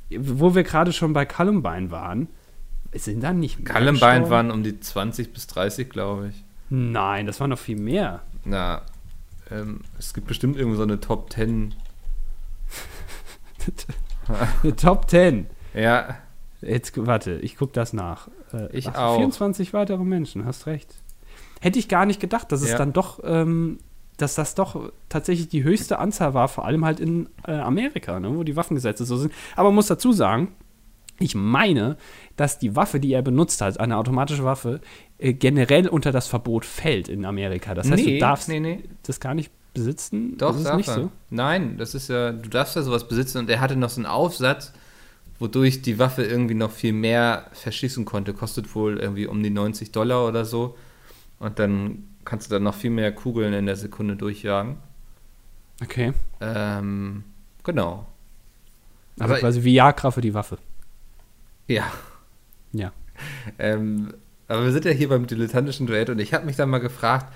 wo 0.09 0.55
wir 0.55 0.63
gerade 0.63 0.93
schon 0.93 1.13
bei 1.13 1.25
Columbine 1.25 1.91
waren, 1.91 2.27
sind 2.93 3.23
da 3.23 3.33
nicht 3.33 3.59
mehr 3.59 3.73
Columbine 3.73 3.93
gestorben? 3.93 4.29
waren 4.29 4.51
um 4.51 4.63
die 4.63 4.79
20 4.79 5.33
bis 5.33 5.47
30, 5.47 5.89
glaube 5.89 6.29
ich. 6.29 6.43
Nein, 6.69 7.25
das 7.27 7.39
waren 7.39 7.49
noch 7.49 7.59
viel 7.59 7.77
mehr. 7.77 8.21
Na, 8.45 8.81
ähm, 9.51 9.81
es 9.99 10.13
gibt 10.13 10.27
bestimmt 10.27 10.57
irgendwo 10.57 10.77
so 10.77 10.83
eine 10.83 10.99
Top 10.99 11.31
10. 11.33 11.73
eine 14.63 14.75
Top 14.75 15.09
10. 15.09 15.47
Ja. 15.73 16.17
Jetzt, 16.65 16.93
warte, 17.05 17.35
ich 17.37 17.57
gucke 17.57 17.73
das 17.73 17.93
nach. 17.93 18.29
Äh, 18.53 18.75
ich 18.75 18.89
ach, 18.89 18.95
auch. 18.95 19.17
24 19.17 19.73
weitere 19.73 20.03
Menschen, 20.03 20.45
hast 20.45 20.67
recht. 20.67 20.95
Hätte 21.61 21.79
ich 21.79 21.87
gar 21.87 22.05
nicht 22.05 22.19
gedacht, 22.19 22.51
dass 22.51 22.61
es 22.61 22.71
ja. 22.71 22.77
dann 22.77 22.93
doch, 22.93 23.19
ähm, 23.23 23.79
dass 24.17 24.35
das 24.35 24.55
doch 24.55 24.91
tatsächlich 25.09 25.49
die 25.49 25.63
höchste 25.63 25.99
Anzahl 25.99 26.33
war, 26.33 26.47
vor 26.47 26.65
allem 26.65 26.85
halt 26.85 26.99
in 26.99 27.29
äh, 27.47 27.51
Amerika, 27.51 28.19
ne, 28.19 28.35
wo 28.35 28.43
die 28.43 28.55
Waffengesetze 28.55 29.05
so 29.05 29.17
sind. 29.17 29.33
Aber 29.55 29.69
man 29.69 29.75
muss 29.75 29.87
dazu 29.87 30.11
sagen, 30.11 30.49
ich 31.19 31.35
meine, 31.35 31.97
dass 32.35 32.59
die 32.59 32.75
Waffe, 32.75 32.99
die 32.99 33.13
er 33.13 33.21
benutzt 33.21 33.61
hat, 33.61 33.79
eine 33.79 33.97
automatische 33.97 34.43
Waffe, 34.43 34.81
äh, 35.17 35.33
generell 35.33 35.87
unter 35.87 36.11
das 36.11 36.27
Verbot 36.27 36.65
fällt 36.65 37.07
in 37.07 37.25
Amerika. 37.25 37.73
Das 37.73 37.89
heißt, 37.89 38.05
nee, 38.05 38.15
du 38.15 38.19
darfst 38.19 38.49
nee, 38.49 38.59
nee. 38.59 38.83
das 39.03 39.19
gar 39.19 39.33
nicht 39.33 39.51
besitzen. 39.73 40.37
Doch, 40.37 40.51
das 40.51 40.65
ist 40.65 40.75
nicht 40.75 40.89
er. 40.89 40.95
so. 40.95 41.11
Nein, 41.29 41.77
das 41.77 41.95
ist 41.95 42.09
ja, 42.09 42.31
du 42.31 42.49
darfst 42.49 42.75
ja 42.75 42.81
sowas 42.81 43.07
besitzen 43.07 43.37
und 43.39 43.49
er 43.49 43.61
hatte 43.61 43.75
noch 43.75 43.89
so 43.89 44.01
einen 44.01 44.07
Aufsatz, 44.07 44.73
wodurch 45.39 45.81
die 45.81 45.99
Waffe 45.99 46.23
irgendwie 46.23 46.53
noch 46.53 46.71
viel 46.71 46.93
mehr 46.93 47.47
verschießen 47.53 48.05
konnte. 48.05 48.33
Kostet 48.33 48.73
wohl 48.75 48.99
irgendwie 48.99 49.27
um 49.27 49.41
die 49.43 49.49
90 49.49 49.91
Dollar 49.91 50.27
oder 50.27 50.45
so. 50.45 50.77
Und 51.39 51.59
dann 51.59 52.07
kannst 52.23 52.49
du 52.49 52.55
dann 52.55 52.63
noch 52.63 52.75
viel 52.75 52.89
mehr 52.89 53.11
Kugeln 53.11 53.53
in 53.53 53.65
der 53.65 53.75
Sekunde 53.75 54.15
durchjagen. 54.15 54.77
Okay. 55.81 56.13
Ähm, 56.41 57.23
genau. 57.63 58.07
Also 59.19 59.33
Aber 59.33 59.39
quasi 59.39 59.63
Viagra 59.63 60.11
für 60.11 60.21
die 60.21 60.33
Waffe. 60.33 60.57
Ja. 61.67 61.91
Ja. 62.71 62.91
Ähm, 63.59 64.13
aber 64.47 64.65
wir 64.65 64.71
sind 64.71 64.85
ja 64.85 64.91
hier 64.91 65.09
beim 65.09 65.27
dilettantischen 65.27 65.87
Duett 65.87 66.09
und 66.09 66.19
ich 66.19 66.33
habe 66.33 66.45
mich 66.45 66.55
dann 66.55 66.69
mal 66.69 66.79
gefragt, 66.79 67.33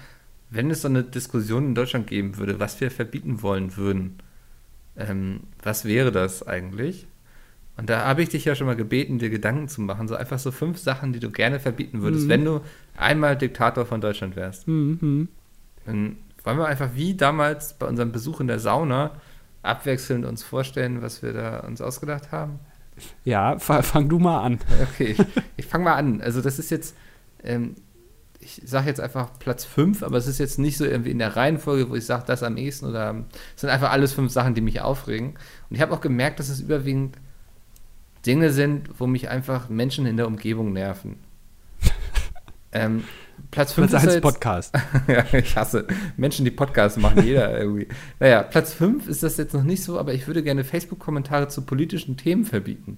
wenn 0.50 0.72
es 0.72 0.82
so 0.82 0.88
eine 0.88 1.04
Diskussion 1.04 1.68
in 1.68 1.76
Deutschland 1.76 2.08
geben 2.08 2.38
würde, 2.38 2.60
was 2.60 2.80
wir 2.82 2.92
verbieten 2.92 3.42
wollen 3.42 3.78
würden, 3.78 4.20
ähm, 4.98 5.42
was 5.62 5.86
wäre 5.86 6.12
das 6.12 6.46
eigentlich? 6.46 7.08
Und 7.80 7.90
da 7.90 8.06
habe 8.06 8.22
ich 8.22 8.30
dich 8.30 8.46
ja 8.46 8.56
schon 8.56 8.68
mal 8.68 8.76
gebeten, 8.76 9.20
dir 9.20 9.30
Gedanken 9.30 9.68
zu 9.68 9.82
machen. 9.82 10.08
So 10.08 10.16
einfach 10.16 10.40
so 10.40 10.52
fünf 10.52 10.78
Sachen, 10.78 11.14
die 11.14 11.20
du 11.20 11.32
gerne 11.32 11.60
verbieten 11.60 12.02
würdest, 12.02 12.26
mhm. 12.26 12.30
wenn 12.30 12.46
du 12.46 12.62
einmal 12.98 13.38
Diktator 13.38 13.86
von 13.86 14.02
Deutschland 14.02 14.36
wärst. 14.36 14.68
Mhm. 14.68 15.30
Dann 15.86 16.18
wollen 16.44 16.58
wir 16.58 16.68
einfach 16.68 16.90
wie 16.96 17.16
damals 17.16 17.74
bei 17.74 17.88
unserem 17.88 18.12
Besuch 18.12 18.42
in 18.42 18.48
der 18.48 18.60
Sauna 18.60 19.12
abwechselnd 19.62 20.26
uns 20.26 20.44
vorstellen, 20.44 21.02
was 21.02 21.22
wir 21.22 21.34
da 21.34 21.60
uns 21.62 21.82
ausgedacht 21.82 22.32
haben. 22.32 22.60
Ja, 23.24 23.58
fang 23.60 24.10
du 24.10 24.20
mal 24.20 24.42
an. 24.42 24.60
Okay, 24.92 25.16
ich, 25.18 25.26
ich 25.58 25.66
fange 25.66 25.86
mal 25.86 25.96
an. 25.96 26.22
Also 26.22 26.42
das 26.42 26.60
ist 26.60 26.70
jetzt, 26.72 26.96
ähm, 27.44 27.76
ich 28.40 28.62
sage 28.66 28.88
jetzt 28.88 29.00
einfach 29.00 29.40
Platz 29.40 29.64
5, 29.66 30.04
aber 30.04 30.18
es 30.18 30.28
ist 30.28 30.40
jetzt 30.40 30.60
nicht 30.60 30.78
so 30.78 30.86
irgendwie 30.86 31.12
in 31.12 31.20
der 31.20 31.36
Reihenfolge, 31.36 31.90
wo 31.90 31.96
ich 31.96 32.06
sage, 32.06 32.24
das 32.28 32.44
am 32.44 32.58
ehesten 32.58 32.88
oder 32.88 33.24
es 33.56 33.62
sind 33.62 33.70
einfach 33.70 33.92
alles 33.92 34.14
fünf 34.14 34.32
Sachen, 34.32 34.54
die 34.54 34.62
mich 34.62 34.82
aufregen. 34.82 35.36
Und 35.70 35.76
ich 35.76 35.82
habe 35.82 35.94
auch 35.94 36.02
gemerkt, 36.02 36.40
dass 36.40 36.50
es 36.50 36.60
überwiegend 36.60 37.18
Dinge 38.26 38.52
sind, 38.52 38.90
wo 39.00 39.08
mich 39.08 39.30
einfach 39.30 39.70
Menschen 39.70 40.06
in 40.06 40.18
der 40.18 40.28
Umgebung 40.28 40.74
nerven. 40.74 41.18
ähm, 42.72 43.04
Platz 43.52 43.74
5 43.74 43.94
ist 43.94 44.04
jetzt, 44.04 44.22
Podcast. 44.22 44.76
ja, 45.08 45.26
ich 45.34 45.56
hasse 45.56 45.88
Menschen, 46.18 46.46
die 46.46 46.52
Podcasts 46.52 47.00
machen, 47.00 47.24
jeder 47.26 47.58
irgendwie. 47.58 47.88
Naja, 48.20 48.44
Platz 48.44 48.74
5 48.74 49.08
ist 49.08 49.24
das 49.24 49.38
jetzt 49.38 49.54
noch 49.54 49.64
nicht 49.64 49.84
so, 49.84 49.98
aber 49.98 50.14
ich 50.14 50.28
würde 50.28 50.44
gerne 50.44 50.64
Facebook-Kommentare 50.64 51.48
zu 51.48 51.64
politischen 51.64 52.18
Themen 52.18 52.46
verbieten. 52.46 52.98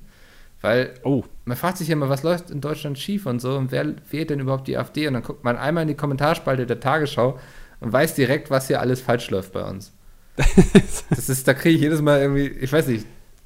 Weil 0.62 0.94
oh. 1.04 1.24
man 1.46 1.58
fragt 1.58 1.78
sich 1.78 1.88
ja 1.88 1.94
immer, 1.94 2.10
was 2.10 2.24
läuft 2.24 2.52
in 2.52 2.62
Deutschland 2.62 3.00
schief 3.00 3.26
und 3.26 3.40
so 3.40 3.58
und 3.58 3.72
wer 3.72 3.96
wählt 4.12 4.30
denn 4.30 4.40
überhaupt 4.40 4.68
die 4.68 4.78
AfD? 4.78 5.08
Und 5.08 5.16
dann 5.16 5.24
guckt 5.24 5.44
man 5.44 5.58
einmal 5.58 5.84
in 5.84 5.88
die 5.88 5.96
Kommentarspalte 5.96 6.68
der 6.68 6.80
Tagesschau 6.80 7.40
und 7.80 7.92
weiß 7.92 8.14
direkt, 8.14 8.52
was 8.52 8.68
hier 8.68 8.80
alles 8.80 9.02
falsch 9.02 9.30
läuft 9.32 9.54
bei 9.54 9.64
uns. 9.64 9.94
das 11.10 11.30
ist, 11.30 11.48
da 11.48 11.54
kriege 11.54 11.76
ich 11.76 11.82
jedes 11.82 12.02
Mal 12.02 12.22
irgendwie, 12.22 12.48
ich 12.48 12.72
weiß 12.72 12.88
nicht, 12.88 13.06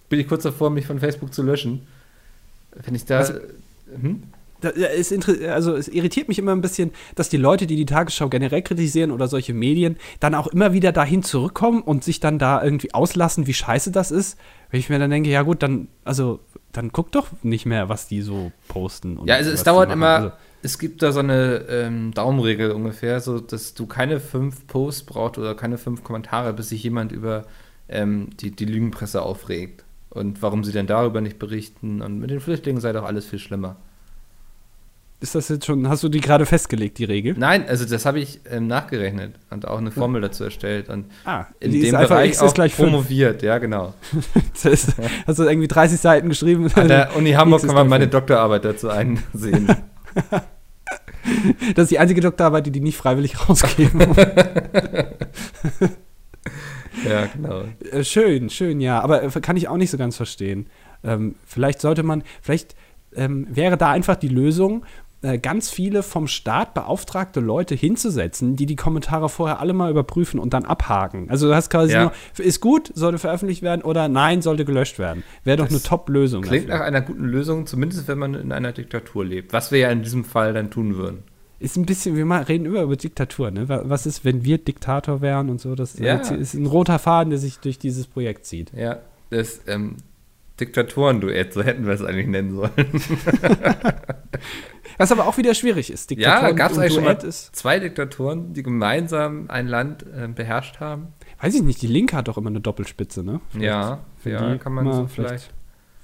bin 0.09 0.19
ich 0.19 0.27
kurz 0.27 0.43
davor, 0.43 0.69
mich 0.69 0.85
von 0.85 0.99
Facebook 0.99 1.33
zu 1.33 1.43
löschen. 1.43 1.87
Wenn 2.83 2.95
ich 2.95 3.05
da. 3.05 3.19
Also, 3.19 3.33
hm? 3.99 4.23
es, 4.61 5.13
also 5.47 5.75
es 5.75 5.87
irritiert 5.87 6.27
mich 6.27 6.39
immer 6.39 6.51
ein 6.51 6.61
bisschen, 6.61 6.91
dass 7.15 7.29
die 7.29 7.37
Leute, 7.37 7.67
die 7.67 7.75
die 7.75 7.85
Tagesschau 7.85 8.29
generell 8.29 8.61
kritisieren 8.61 9.11
oder 9.11 9.27
solche 9.27 9.53
Medien, 9.53 9.97
dann 10.19 10.35
auch 10.35 10.47
immer 10.47 10.73
wieder 10.73 10.91
dahin 10.91 11.23
zurückkommen 11.23 11.81
und 11.81 12.03
sich 12.03 12.19
dann 12.19 12.39
da 12.39 12.63
irgendwie 12.63 12.93
auslassen, 12.93 13.47
wie 13.47 13.53
scheiße 13.53 13.91
das 13.91 14.11
ist. 14.11 14.37
Wenn 14.71 14.79
ich 14.79 14.89
mir 14.89 14.99
dann 14.99 15.11
denke, 15.11 15.29
ja 15.29 15.43
gut, 15.43 15.61
dann, 15.61 15.87
also, 16.03 16.39
dann 16.71 16.91
guck 16.91 17.11
doch 17.11 17.27
nicht 17.43 17.65
mehr, 17.65 17.89
was 17.89 18.07
die 18.07 18.21
so 18.21 18.51
posten. 18.67 19.19
ja, 19.25 19.35
also 19.35 19.51
es 19.51 19.63
dauert 19.63 19.91
immer, 19.91 20.07
also, 20.07 20.31
es 20.61 20.79
gibt 20.79 21.03
da 21.03 21.11
so 21.11 21.19
eine 21.19 21.65
ähm, 21.69 22.11
Daumenregel 22.13 22.71
ungefähr, 22.71 23.19
so 23.19 23.39
dass 23.39 23.73
du 23.75 23.85
keine 23.85 24.19
fünf 24.19 24.67
Posts 24.67 25.03
brauchst 25.03 25.37
oder 25.37 25.55
keine 25.55 25.77
fünf 25.77 26.03
Kommentare, 26.03 26.53
bis 26.53 26.69
sich 26.69 26.83
jemand 26.83 27.11
über 27.11 27.45
ähm, 27.87 28.29
die, 28.39 28.51
die 28.51 28.65
Lügenpresse 28.65 29.21
aufregt. 29.21 29.84
Und 30.15 30.41
warum 30.41 30.63
sie 30.63 30.71
denn 30.71 30.87
darüber 30.87 31.21
nicht 31.21 31.37
berichten. 31.37 32.01
Und 32.01 32.19
mit 32.19 32.31
den 32.31 32.39
Flüchtlingen 32.39 32.81
sei 32.81 32.93
doch 32.93 33.03
alles 33.03 33.25
viel 33.25 33.39
schlimmer. 33.39 33.75
Ist 35.21 35.33
das 35.33 35.49
jetzt 35.49 35.65
schon, 35.65 35.87
hast 35.87 36.03
du 36.03 36.09
die 36.09 36.19
gerade 36.19 36.45
festgelegt, 36.45 36.97
die 36.97 37.05
Regel? 37.05 37.35
Nein, 37.37 37.65
also 37.67 37.85
das 37.85 38.05
habe 38.05 38.19
ich 38.19 38.41
ähm, 38.49 38.67
nachgerechnet 38.67 39.35
und 39.49 39.67
auch 39.67 39.77
eine 39.77 39.89
Formel 39.89 40.21
dazu 40.21 40.43
erstellt 40.43 40.89
und 40.89 41.05
ah, 41.23 41.45
in 41.59 41.71
dem 41.71 41.91
Bereich 41.91 42.39
auch 42.41 42.53
gleich 42.53 42.75
promoviert, 42.75 43.41
ja 43.41 43.57
genau. 43.57 43.93
ist, 44.63 44.93
hast 45.25 45.39
du 45.39 45.43
irgendwie 45.43 45.69
30 45.69 45.99
Seiten 45.99 46.29
geschrieben? 46.29 46.69
An 46.75 46.89
der 46.89 47.15
Uni 47.17 47.31
Hamburg 47.31 47.65
kann 47.65 47.75
man 47.75 47.87
meine 47.87 48.07
Doktorarbeit 48.07 48.65
dazu 48.65 48.89
einsehen. 48.89 49.67
das 51.75 51.83
ist 51.83 51.91
die 51.91 51.99
einzige 51.99 52.19
Doktorarbeit, 52.21 52.65
die 52.65 52.71
die 52.71 52.81
nicht 52.81 52.97
freiwillig 52.97 53.49
rausgeben. 53.49 54.15
ja, 57.09 57.25
genau. 57.27 57.63
Äh, 57.91 58.03
schön, 58.03 58.49
schön, 58.49 58.81
ja, 58.81 59.01
aber 59.01 59.23
äh, 59.23 59.29
kann 59.41 59.57
ich 59.57 59.67
auch 59.67 59.77
nicht 59.77 59.91
so 59.91 59.97
ganz 59.97 60.17
verstehen. 60.17 60.67
Ähm, 61.03 61.35
vielleicht 61.45 61.81
sollte 61.81 62.03
man, 62.03 62.23
vielleicht 62.41 62.75
ähm, 63.15 63.47
wäre 63.49 63.77
da 63.77 63.91
einfach 63.91 64.15
die 64.15 64.27
Lösung, 64.27 64.85
äh, 65.25 65.39
ganz 65.39 65.71
viele 65.71 66.03
vom 66.03 66.27
Staat 66.27 66.73
beauftragte 66.75 67.39
Leute 67.39 67.73
hinzusetzen, 67.73 68.55
die 68.55 68.67
die 68.67 68.75
Kommentare 68.75 69.27
vorher 69.27 69.59
alle 69.59 69.73
mal 69.73 69.89
überprüfen 69.89 70.39
und 70.39 70.53
dann 70.53 70.65
abhaken. 70.65 71.29
Also 71.29 71.47
du 71.47 71.55
hast 71.55 71.69
quasi 71.69 71.93
ja. 71.93 72.03
nur, 72.03 72.11
ist 72.37 72.61
gut, 72.61 72.91
sollte 72.93 73.17
veröffentlicht 73.17 73.63
werden 73.63 73.81
oder 73.81 74.07
nein, 74.07 74.41
sollte 74.43 74.65
gelöscht 74.65 74.99
werden. 74.99 75.23
Wäre 75.43 75.57
doch 75.57 75.69
eine 75.69 75.81
Top-Lösung. 75.81 76.43
Klingt 76.43 76.69
dafür. 76.69 76.79
nach 76.79 76.85
einer 76.85 77.01
guten 77.01 77.25
Lösung, 77.25 77.65
zumindest 77.65 78.07
wenn 78.07 78.19
man 78.19 78.35
in 78.35 78.51
einer 78.51 78.71
Diktatur 78.71 79.25
lebt. 79.25 79.51
Was 79.51 79.71
wir 79.71 79.79
ja 79.79 79.89
in 79.89 80.03
diesem 80.03 80.25
Fall 80.25 80.53
dann 80.53 80.69
tun 80.69 80.95
würden. 80.95 81.23
Ist 81.65 81.77
ein 81.77 81.87
bisschen, 81.87 82.15
wir 82.15 82.47
reden 82.47 82.67
immer 82.67 82.83
über 82.83 82.95
Diktatur, 82.95 83.49
ne? 83.49 83.67
Was 83.67 84.05
ist, 84.05 84.23
wenn 84.23 84.45
wir 84.45 84.59
Diktator 84.59 85.21
wären 85.21 85.49
und 85.49 85.59
so? 85.59 85.73
Das 85.73 85.97
ja. 85.97 86.17
ist 86.17 86.53
ein 86.53 86.67
roter 86.67 86.99
Faden, 86.99 87.31
der 87.31 87.39
sich 87.39 87.57
durch 87.57 87.79
dieses 87.79 88.05
Projekt 88.05 88.45
zieht. 88.45 88.71
Ja, 88.73 88.99
das 89.31 89.61
ähm, 89.65 89.95
Diktatoren-Duett, 90.59 91.53
so 91.53 91.63
hätten 91.63 91.87
wir 91.87 91.93
es 91.93 92.03
eigentlich 92.03 92.27
nennen 92.27 92.53
sollen. 92.53 92.71
Was 94.99 95.11
aber 95.11 95.25
auch 95.25 95.37
wieder 95.37 95.55
schwierig 95.55 95.91
ist. 95.91 96.11
Diktatoren 96.11 96.49
ja, 96.49 96.51
gab 96.51 96.71
es 96.71 96.77
eigentlich 96.77 96.93
schon 96.93 97.03
mal 97.03 97.17
zwei 97.17 97.79
Diktatoren, 97.79 98.53
die 98.53 98.61
gemeinsam 98.61 99.45
ein 99.49 99.65
Land 99.65 100.03
äh, 100.03 100.27
beherrscht 100.27 100.79
haben? 100.79 101.07
Weiß 101.41 101.55
ich 101.55 101.63
nicht, 101.63 101.81
die 101.81 101.87
Linke 101.87 102.15
hat 102.15 102.27
doch 102.27 102.37
immer 102.37 102.51
eine 102.51 102.61
Doppelspitze, 102.61 103.23
ne? 103.23 103.41
Vielleicht 103.49 103.65
ja, 103.65 103.99
ja 104.23 104.57
kann 104.59 104.73
man 104.73 104.93
so 104.93 105.07
vielleicht. 105.07 105.51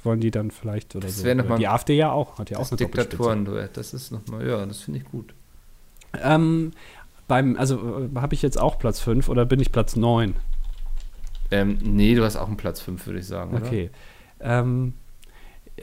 Wollen 0.01 0.21
die 0.21 0.31
dann 0.31 0.49
vielleicht 0.49 0.95
oder 0.95 1.05
das 1.05 1.19
so. 1.19 1.31
Noch 1.35 1.47
mal 1.47 1.59
die 1.59 1.67
AfD 1.67 1.95
ja 1.95 2.11
auch, 2.11 2.39
hat 2.39 2.49
ja 2.49 2.57
auch 2.57 2.67
eine 2.67 2.77
Diktatoren-Duett, 2.77 3.77
das 3.77 3.93
ist 3.93 4.09
nochmal, 4.09 4.47
ja, 4.47 4.65
das 4.65 4.81
finde 4.81 5.01
ich 5.01 5.05
gut. 5.05 5.35
Ähm, 6.21 6.71
beim, 7.27 7.55
also 7.57 8.09
äh, 8.13 8.19
habe 8.19 8.33
ich 8.33 8.41
jetzt 8.41 8.59
auch 8.59 8.77
Platz 8.77 8.99
5 8.99 9.29
oder 9.29 9.45
bin 9.45 9.59
ich 9.59 9.71
Platz 9.71 9.95
9? 9.95 10.35
Ähm, 11.51 11.77
nee, 11.83 12.15
du 12.15 12.23
hast 12.23 12.37
auch 12.37 12.47
einen 12.47 12.57
Platz 12.57 12.81
5, 12.81 13.05
würde 13.05 13.19
ich 13.19 13.27
sagen. 13.27 13.55
Okay. 13.55 13.89
Ähm, 14.39 14.93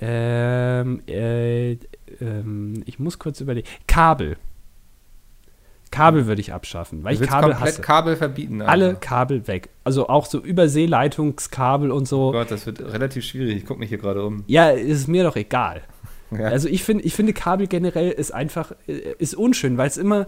ähm, 0.00 1.02
äh, 1.06 1.72
ähm, 2.20 2.82
ich 2.86 2.98
muss 2.98 3.18
kurz 3.18 3.40
überlegen. 3.40 3.66
Kabel. 3.86 4.36
Kabel 5.90 6.26
würde 6.26 6.40
ich 6.40 6.52
abschaffen, 6.52 7.02
weil 7.02 7.16
du 7.16 7.24
ich 7.24 7.30
Kabel 7.30 7.50
komplett 7.50 7.72
hasse. 7.72 7.82
Kabel 7.82 8.16
verbieten. 8.16 8.60
Also. 8.60 8.70
Alle 8.70 8.94
Kabel 8.96 9.46
weg. 9.46 9.70
Also 9.84 10.08
auch 10.08 10.26
so 10.26 10.38
Überseeleitungskabel 10.38 11.90
und 11.90 12.06
so. 12.06 12.28
Oh 12.28 12.32
Gott, 12.32 12.50
das 12.50 12.66
wird 12.66 12.80
relativ 12.80 13.24
schwierig. 13.24 13.56
Ich 13.56 13.66
gucke 13.66 13.80
mich 13.80 13.88
hier 13.88 13.98
gerade 13.98 14.24
um. 14.24 14.44
Ja, 14.46 14.68
ist 14.68 15.08
mir 15.08 15.24
doch 15.24 15.36
egal. 15.36 15.82
Ja. 16.30 16.46
Also 16.48 16.68
ich 16.68 16.82
finde, 16.84 17.04
ich 17.04 17.14
finde 17.14 17.32
Kabel 17.32 17.66
generell 17.66 18.10
ist 18.10 18.32
einfach, 18.32 18.72
äh, 18.86 19.14
ist 19.18 19.34
unschön, 19.34 19.78
weil 19.78 19.88
es 19.88 19.96
immer 19.96 20.26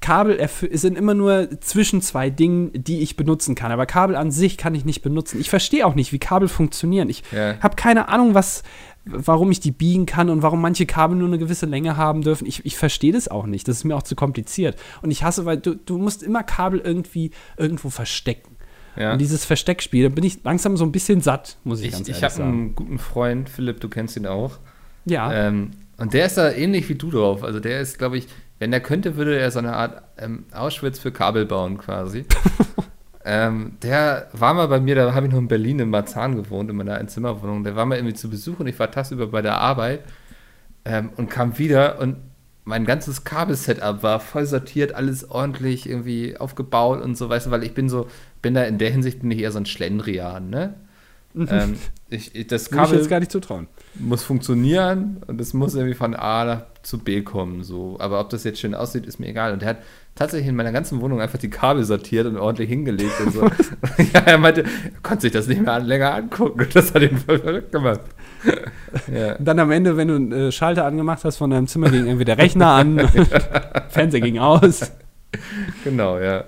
Kabel 0.00 0.48
sind 0.72 0.96
immer 0.96 1.12
nur 1.12 1.48
zwischen 1.60 2.00
zwei 2.00 2.30
Dingen, 2.30 2.70
die 2.72 3.00
ich 3.00 3.16
benutzen 3.16 3.54
kann. 3.54 3.70
Aber 3.70 3.84
Kabel 3.84 4.16
an 4.16 4.30
sich 4.30 4.56
kann 4.56 4.74
ich 4.74 4.86
nicht 4.86 5.02
benutzen. 5.02 5.38
Ich 5.38 5.50
verstehe 5.50 5.84
auch 5.86 5.94
nicht, 5.94 6.10
wie 6.12 6.18
Kabel 6.18 6.48
funktionieren. 6.48 7.10
Ich 7.10 7.22
Ja. 7.32 7.58
habe 7.60 7.76
keine 7.76 8.08
Ahnung, 8.08 8.32
was, 8.32 8.62
warum 9.04 9.50
ich 9.50 9.60
die 9.60 9.72
biegen 9.72 10.06
kann 10.06 10.30
und 10.30 10.40
warum 10.40 10.62
manche 10.62 10.86
Kabel 10.86 11.18
nur 11.18 11.28
eine 11.28 11.36
gewisse 11.36 11.66
Länge 11.66 11.98
haben 11.98 12.22
dürfen. 12.22 12.46
Ich, 12.46 12.64
ich 12.64 12.78
verstehe 12.78 13.12
das 13.12 13.28
auch 13.28 13.44
nicht. 13.44 13.68
Das 13.68 13.76
ist 13.76 13.84
mir 13.84 13.94
auch 13.94 14.02
zu 14.02 14.14
kompliziert. 14.14 14.76
Und 15.02 15.10
ich 15.10 15.22
hasse, 15.22 15.44
weil 15.44 15.58
du, 15.58 15.74
du 15.74 15.98
musst 15.98 16.22
immer 16.22 16.44
Kabel 16.44 16.80
irgendwie 16.80 17.32
irgendwo 17.58 17.90
verstecken. 17.90 18.56
Ja. 18.96 19.12
Und 19.12 19.18
dieses 19.20 19.44
Versteckspiel, 19.44 20.08
da 20.08 20.14
bin 20.14 20.24
ich 20.24 20.42
langsam 20.44 20.78
so 20.78 20.84
ein 20.84 20.92
bisschen 20.92 21.20
satt, 21.20 21.58
muss 21.62 21.80
ich, 21.80 21.88
Ich, 21.88 21.92
ganz 21.92 22.08
ich 22.08 22.14
ehrlich 22.14 22.24
habe 22.24 22.34
sagen. 22.34 22.48
einen 22.50 22.74
guten 22.74 22.98
Freund, 22.98 23.50
Philipp, 23.50 23.80
du 23.80 23.90
kennst 23.90 24.16
ihn 24.16 24.26
auch. 24.26 24.58
Ja, 25.04 25.32
Ähm, 25.32 25.70
und 25.96 26.14
der 26.14 26.26
ist 26.26 26.38
da 26.38 26.50
ähnlich 26.50 26.88
wie 26.88 26.94
du 26.94 27.10
drauf. 27.10 27.44
Also 27.44 27.60
der 27.60 27.80
ist, 27.80 27.98
glaube 27.98 28.16
ich, 28.16 28.26
wenn 28.58 28.72
er 28.72 28.80
könnte, 28.80 29.16
würde 29.16 29.38
er 29.38 29.50
so 29.50 29.58
eine 29.58 29.74
Art 29.74 30.02
ähm, 30.18 30.44
Auschwitz 30.52 30.98
für 30.98 31.12
Kabel 31.12 31.46
bauen 31.46 31.78
quasi. 31.78 32.24
ähm, 33.24 33.72
der 33.82 34.28
war 34.32 34.54
mal 34.54 34.68
bei 34.68 34.80
mir, 34.80 34.94
da 34.94 35.14
habe 35.14 35.26
ich 35.26 35.32
noch 35.32 35.38
in 35.38 35.48
Berlin 35.48 35.78
in 35.78 35.90
Marzahn 35.90 36.36
gewohnt, 36.36 36.70
in 36.70 36.76
meiner 36.76 36.94
Einzimmerwohnung. 36.94 37.64
Der 37.64 37.76
war 37.76 37.84
mal 37.86 37.96
irgendwie 37.96 38.14
zu 38.14 38.30
Besuch 38.30 38.60
und 38.60 38.66
ich 38.66 38.78
war 38.78 38.90
tagsüber 38.90 39.26
bei 39.26 39.42
der 39.42 39.58
Arbeit 39.58 40.00
ähm, 40.84 41.10
und 41.16 41.28
kam 41.28 41.58
wieder 41.58 41.98
und 41.98 42.16
mein 42.64 42.84
ganzes 42.84 43.24
Kabelsetup 43.24 44.02
war 44.02 44.20
voll 44.20 44.46
sortiert, 44.46 44.94
alles 44.94 45.30
ordentlich 45.30 45.88
irgendwie 45.88 46.36
aufgebaut 46.36 47.02
und 47.02 47.16
so, 47.16 47.28
weißt 47.28 47.46
du, 47.46 47.50
weil 47.50 47.64
ich 47.64 47.74
bin 47.74 47.88
so, 47.88 48.08
bin 48.42 48.54
da 48.54 48.62
in 48.64 48.78
der 48.78 48.90
Hinsicht 48.90 49.20
bin 49.20 49.30
ich 49.30 49.40
eher 49.40 49.52
so 49.52 49.58
ein 49.58 49.66
Schlendrian, 49.66 50.50
ne? 50.50 50.74
Ähm, 51.34 51.76
ich, 52.08 52.34
ich, 52.34 52.46
das 52.48 52.72
würde 52.72 52.86
ich 52.86 52.92
jetzt 52.92 53.08
gar 53.10 53.20
nicht 53.20 53.30
zutrauen. 53.30 53.68
muss 53.94 54.22
funktionieren 54.22 55.22
und 55.26 55.40
es 55.40 55.54
muss 55.54 55.74
irgendwie 55.74 55.94
von 55.94 56.14
A 56.14 56.44
nach 56.44 56.62
zu 56.82 56.98
B 56.98 57.22
kommen. 57.22 57.62
So. 57.62 57.96
Aber 58.00 58.20
ob 58.20 58.30
das 58.30 58.44
jetzt 58.44 58.58
schön 58.60 58.74
aussieht, 58.74 59.06
ist 59.06 59.20
mir 59.20 59.28
egal. 59.28 59.52
Und 59.52 59.62
er 59.62 59.70
hat 59.70 59.78
tatsächlich 60.14 60.48
in 60.48 60.56
meiner 60.56 60.72
ganzen 60.72 61.00
Wohnung 61.00 61.20
einfach 61.20 61.38
die 61.38 61.50
Kabel 61.50 61.84
sortiert 61.84 62.26
und 62.26 62.36
ordentlich 62.36 62.68
hingelegt 62.68 63.20
und 63.24 63.32
so. 63.32 63.42
ja, 64.14 64.20
er 64.26 64.38
meinte, 64.38 64.62
er 64.62 65.00
konnte 65.02 65.22
sich 65.22 65.32
das 65.32 65.46
nicht 65.46 65.62
mehr 65.62 65.78
länger 65.78 66.14
angucken. 66.14 66.66
Das 66.72 66.92
hat 66.94 67.02
ihn 67.02 67.16
voll 67.18 67.38
verrückt 67.38 67.70
gemacht. 67.72 68.00
ja. 69.14 69.36
Dann 69.38 69.58
am 69.58 69.70
Ende, 69.70 69.96
wenn 69.96 70.08
du 70.08 70.14
einen 70.16 70.32
äh, 70.32 70.52
Schalter 70.52 70.84
angemacht 70.86 71.24
hast 71.24 71.36
von 71.36 71.50
deinem 71.50 71.66
Zimmer, 71.68 71.90
ging 71.90 72.06
irgendwie 72.06 72.24
der 72.24 72.38
Rechner 72.38 72.68
an, 72.68 72.98
Fernseher 73.88 74.20
ging 74.20 74.38
aus. 74.38 74.92
Genau, 75.84 76.18
ja. 76.18 76.44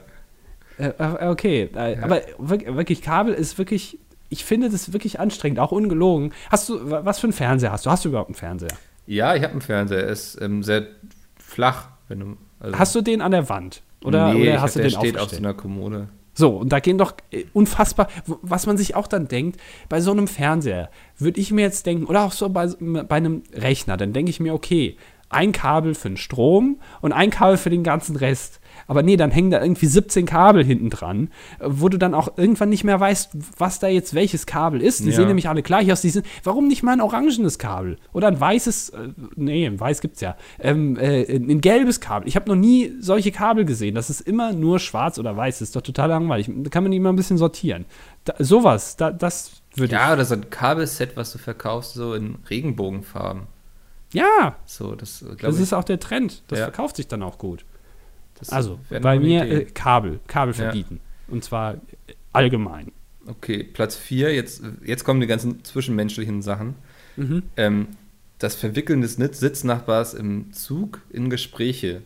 Äh, 0.79 0.88
äh, 0.99 1.29
okay, 1.29 1.71
aber 1.75 2.21
wirk- 2.38 2.75
wirklich, 2.75 3.03
Kabel 3.03 3.35
ist 3.35 3.59
wirklich, 3.59 3.99
ich 4.33 4.45
finde 4.45 4.71
das 4.71 4.92
wirklich 4.92 5.21
anstrengend, 5.21 5.59
auch 5.61 5.73
ungelogen. 5.73 6.33
Hast 6.51 6.68
du, 6.68 6.90
wa- 6.90 7.05
was 7.05 7.18
für 7.21 7.27
einen 7.29 7.33
Fernseher 7.33 7.71
hast 7.73 7.87
du? 7.87 7.90
Hast 7.90 8.05
du 8.05 8.09
überhaupt 8.09 8.31
einen 8.31 8.35
Fernseher? 8.35 8.77
Ja, 9.07 9.35
ich 9.35 9.42
habe 9.42 9.53
einen 9.53 9.61
Fernseher. 9.61 10.05
Er 10.05 10.09
ist 10.09 10.40
ähm, 10.40 10.62
sehr 10.62 10.87
flach. 11.38 11.88
Wenn 12.09 12.21
du, 12.21 12.37
also, 12.61 12.79
Hast 12.79 12.95
du 12.95 13.03
den 13.03 13.21
an 13.21 13.33
der 13.33 13.49
Wand? 13.49 13.83
Oder, 14.05 14.33
nee, 14.35 14.42
oder 14.42 14.55
hast 14.62 14.71
hab, 14.71 14.83
du 14.83 14.88
der 14.88 14.90
den 14.90 14.99
steht 14.99 15.18
auf 15.18 15.31
so 15.31 15.37
einer 15.37 15.55
Kommode. 15.55 16.09
So, 16.35 16.57
und 16.57 16.71
da 16.73 16.81
gehen 16.81 16.97
doch 16.97 17.12
äh, 17.31 17.45
unfassbar, 17.53 18.09
was 18.40 18.66
man 18.66 18.79
sich 18.79 18.95
auch 18.97 19.07
dann 19.07 19.29
denkt, 19.29 19.61
bei 19.90 20.01
so 20.01 20.12
einem 20.12 20.27
Fernseher 20.29 20.88
würde 21.18 21.38
ich 21.38 21.53
mir 21.53 21.61
jetzt 21.61 21.85
denken, 21.85 22.07
oder 22.07 22.23
auch 22.25 22.33
so 22.33 22.49
bei, 22.49 22.66
bei 22.68 23.16
einem 23.16 23.42
Rechner, 23.53 23.99
dann 23.99 24.14
denke 24.14 24.31
ich 24.31 24.40
mir, 24.40 24.55
okay, 24.55 24.97
ein 25.33 25.53
Kabel 25.53 25.95
für 25.95 26.09
den 26.09 26.16
Strom 26.16 26.79
und 27.01 27.12
ein 27.12 27.31
Kabel 27.31 27.57
für 27.57 27.71
den 27.71 27.83
ganzen 27.83 28.16
Rest. 28.16 28.61
Aber 28.87 29.03
nee, 29.03 29.16
dann 29.16 29.31
hängen 29.31 29.51
da 29.51 29.61
irgendwie 29.62 29.87
17 29.87 30.27
Kabel 30.27 30.64
hinten 30.64 30.90
dran, 30.90 31.31
wo 31.61 31.88
du 31.88 31.99
dann 31.99 32.14
auch 32.14 32.37
irgendwann 32.37 32.68
nicht 32.71 32.85
mehr 32.85 32.99
weißt, 32.99 33.31
was 33.59 33.79
da 33.79 33.87
jetzt 33.87 34.14
welches 34.14 34.47
Kabel 34.47 34.81
ist. 34.81 35.01
Die 35.01 35.11
Ja. 35.11 35.16
sehen 35.16 35.29
nämlich 35.29 35.49
alle 35.49 35.62
gleich 35.62 35.92
aus. 35.92 36.01
Die 36.01 36.11
sind, 36.11 36.27
warum 36.42 36.68
nicht 36.68 36.83
mal 36.83 36.92
ein 36.92 37.01
orangenes 37.01 37.59
Kabel? 37.59 37.99
Oder 38.12 38.29
ein 38.29 38.40
weißes, 38.40 38.88
äh, 38.90 39.09
nee, 39.37 39.66
ein 39.66 39.79
weiß 39.79 40.01
gibt's 40.01 40.21
ja. 40.21 40.37
Ähm, 40.59 40.97
äh, 40.97 41.23
ein 41.37 41.61
gelbes 41.61 42.01
Kabel. 42.01 42.27
Ich 42.29 42.35
habe 42.35 42.49
noch 42.51 42.57
nie 42.57 42.92
solche 42.99 43.31
Kabel 43.31 43.64
gesehen. 43.64 43.95
Das 43.95 44.11
ist 44.11 44.21
immer 44.23 44.53
nur 44.53 44.79
schwarz 44.79 45.18
oder 45.18 45.37
weiß. 45.37 45.59
Das 45.59 45.68
ist 45.68 45.77
doch 45.77 45.83
total 45.83 46.09
langweilig. 46.09 46.51
Da 46.55 46.71
kann 46.71 46.83
man 46.83 46.92
die 46.92 46.99
mal 47.01 47.11
ein 47.11 47.16
bisschen 47.16 47.38
sortieren. 47.38 47.85
Da, 48.25 48.35
sowas, 48.38 48.97
da, 48.97 49.11
das 49.12 49.62
würde 49.75 49.95
Ja, 49.95 50.12
oder 50.12 50.25
so 50.25 50.35
ein 50.35 50.49
Kabelset, 50.51 51.16
was 51.16 51.33
du 51.33 51.38
verkaufst, 51.38 51.95
so 51.95 52.14
in 52.14 52.37
Regenbogenfarben. 52.49 53.42
Ja, 54.12 54.57
So, 54.66 54.94
das 54.94 55.20
glaube 55.20 55.37
das 55.40 55.57
ich. 55.57 55.62
ist 55.62 55.72
auch 55.72 55.85
der 55.85 55.98
Trend. 56.01 56.42
Das 56.48 56.59
Ja. 56.59 56.64
verkauft 56.66 56.96
sich 56.96 57.09
dann 57.09 57.22
auch 57.22 57.38
gut. 57.38 57.64
das 58.38 58.51
Also, 58.51 58.79
bei 58.90 59.18
mir 59.18 59.44
äh, 59.44 59.64
Kabel, 59.66 60.20
Kabel 60.27 60.55
Ja. 60.55 60.64
verbieten. 60.64 61.01
Und 61.29 61.44
zwar 61.44 61.75
äh, 61.75 61.79
allgemein. 62.33 62.92
Okay, 63.27 63.62
Platz 63.62 63.94
4, 63.96 64.35
jetzt, 64.35 64.62
jetzt 64.85 65.05
kommen 65.05 65.20
die 65.20 65.27
ganzen 65.29 65.62
zwischenmenschlichen 65.64 66.42
Sachen. 66.42 66.75
Mhm. 67.16 67.42
Ähm, 67.57 67.87
das 68.38 68.57
Verwickeln 68.57 69.01
des 69.01 69.14
Sitznachbars 69.14 70.14
im 70.14 70.53
Zug 70.53 71.01
in 71.11 71.31
Gespräche. 71.31 72.03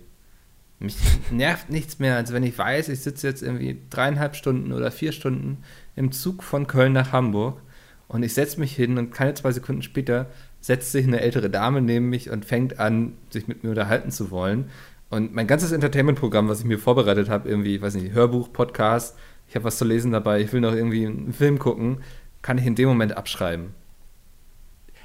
Mich 0.78 0.96
nervt 1.30 1.70
nichts 1.70 1.98
mehr, 1.98 2.16
als 2.16 2.32
wenn 2.34 2.42
ich 2.42 2.58
weiß, 2.58 2.90
ich 2.90 3.00
sitze 3.00 3.26
jetzt 3.26 3.42
irgendwie 3.42 3.78
dreieinhalb 3.88 4.36
Stunden 4.36 4.72
oder 4.72 4.90
vier 4.90 5.12
Stunden 5.12 5.58
im 5.96 6.12
Zug 6.12 6.42
von 6.42 6.66
Köln 6.66 6.92
nach 6.92 7.12
Hamburg 7.12 7.62
und 8.08 8.22
ich 8.22 8.34
setze 8.34 8.60
mich 8.60 8.76
hin 8.76 8.98
und 8.98 9.10
keine 9.10 9.32
zwei 9.32 9.52
Sekunden 9.52 9.80
später 9.80 10.26
setzt 10.66 10.90
sich 10.90 11.06
eine 11.06 11.20
ältere 11.20 11.48
Dame 11.48 11.80
neben 11.80 12.08
mich 12.08 12.28
und 12.28 12.44
fängt 12.44 12.80
an, 12.80 13.12
sich 13.30 13.46
mit 13.46 13.62
mir 13.62 13.70
unterhalten 13.70 14.10
zu 14.10 14.32
wollen. 14.32 14.68
Und 15.10 15.32
mein 15.32 15.46
ganzes 15.46 15.70
Entertainment-Programm, 15.70 16.48
was 16.48 16.58
ich 16.58 16.66
mir 16.66 16.80
vorbereitet 16.80 17.28
habe, 17.28 17.48
irgendwie, 17.48 17.80
weiß 17.80 17.94
nicht, 17.94 18.12
Hörbuch, 18.12 18.52
Podcast, 18.52 19.16
ich 19.48 19.54
habe 19.54 19.64
was 19.64 19.78
zu 19.78 19.84
lesen 19.84 20.10
dabei, 20.10 20.40
ich 20.40 20.52
will 20.52 20.60
noch 20.60 20.74
irgendwie 20.74 21.06
einen 21.06 21.32
Film 21.32 21.60
gucken, 21.60 21.98
kann 22.42 22.58
ich 22.58 22.66
in 22.66 22.74
dem 22.74 22.88
Moment 22.88 23.16
abschreiben. 23.16 23.74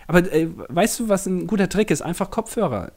Aber 0.08 0.34
äh, 0.34 0.48
weißt 0.70 1.00
du, 1.00 1.10
was 1.10 1.28
ein 1.28 1.46
guter 1.46 1.70
Trick 1.70 1.92
ist? 1.92 2.02
Einfach 2.02 2.32
Kopfhörer. 2.32 2.92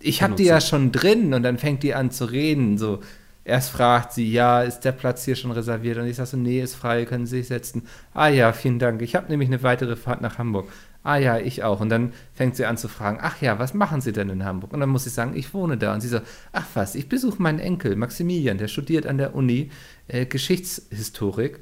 Ich 0.00 0.22
habe 0.22 0.34
die 0.34 0.44
ja 0.44 0.60
schon 0.60 0.92
drin 0.92 1.32
und 1.32 1.42
dann 1.42 1.56
fängt 1.56 1.82
die 1.82 1.94
an 1.94 2.10
zu 2.10 2.26
reden. 2.26 2.76
So, 2.76 3.00
erst 3.44 3.70
fragt 3.70 4.12
sie, 4.12 4.30
ja, 4.30 4.60
ist 4.60 4.80
der 4.80 4.92
Platz 4.92 5.24
hier 5.24 5.36
schon 5.36 5.52
reserviert? 5.52 5.96
Und 5.96 6.06
ich 6.06 6.16
sage 6.16 6.28
so, 6.28 6.36
nee, 6.36 6.60
ist 6.60 6.74
frei, 6.74 7.06
können 7.06 7.24
Sie 7.24 7.38
sich 7.38 7.48
setzen. 7.48 7.86
Ah 8.12 8.28
ja, 8.28 8.52
vielen 8.52 8.78
Dank. 8.78 9.00
Ich 9.00 9.14
habe 9.14 9.30
nämlich 9.30 9.48
eine 9.48 9.62
weitere 9.62 9.96
Fahrt 9.96 10.20
nach 10.20 10.36
Hamburg. 10.36 10.68
Ah 11.04 11.18
ja, 11.18 11.38
ich 11.38 11.62
auch. 11.62 11.80
Und 11.80 11.90
dann 11.90 12.14
fängt 12.32 12.56
sie 12.56 12.64
an 12.64 12.78
zu 12.78 12.88
fragen, 12.88 13.18
ach 13.20 13.40
ja, 13.42 13.58
was 13.58 13.74
machen 13.74 14.00
Sie 14.00 14.12
denn 14.12 14.30
in 14.30 14.42
Hamburg? 14.42 14.72
Und 14.72 14.80
dann 14.80 14.88
muss 14.88 15.06
ich 15.06 15.12
sagen, 15.12 15.36
ich 15.36 15.52
wohne 15.52 15.76
da. 15.76 15.92
Und 15.92 16.00
sie 16.00 16.08
so, 16.08 16.20
ach 16.50 16.64
was, 16.72 16.94
ich 16.94 17.10
besuche 17.10 17.42
meinen 17.42 17.58
Enkel, 17.58 17.94
Maximilian, 17.94 18.56
der 18.56 18.68
studiert 18.68 19.06
an 19.06 19.18
der 19.18 19.34
Uni 19.34 19.70
äh, 20.08 20.24
Geschichtshistorik. 20.24 21.60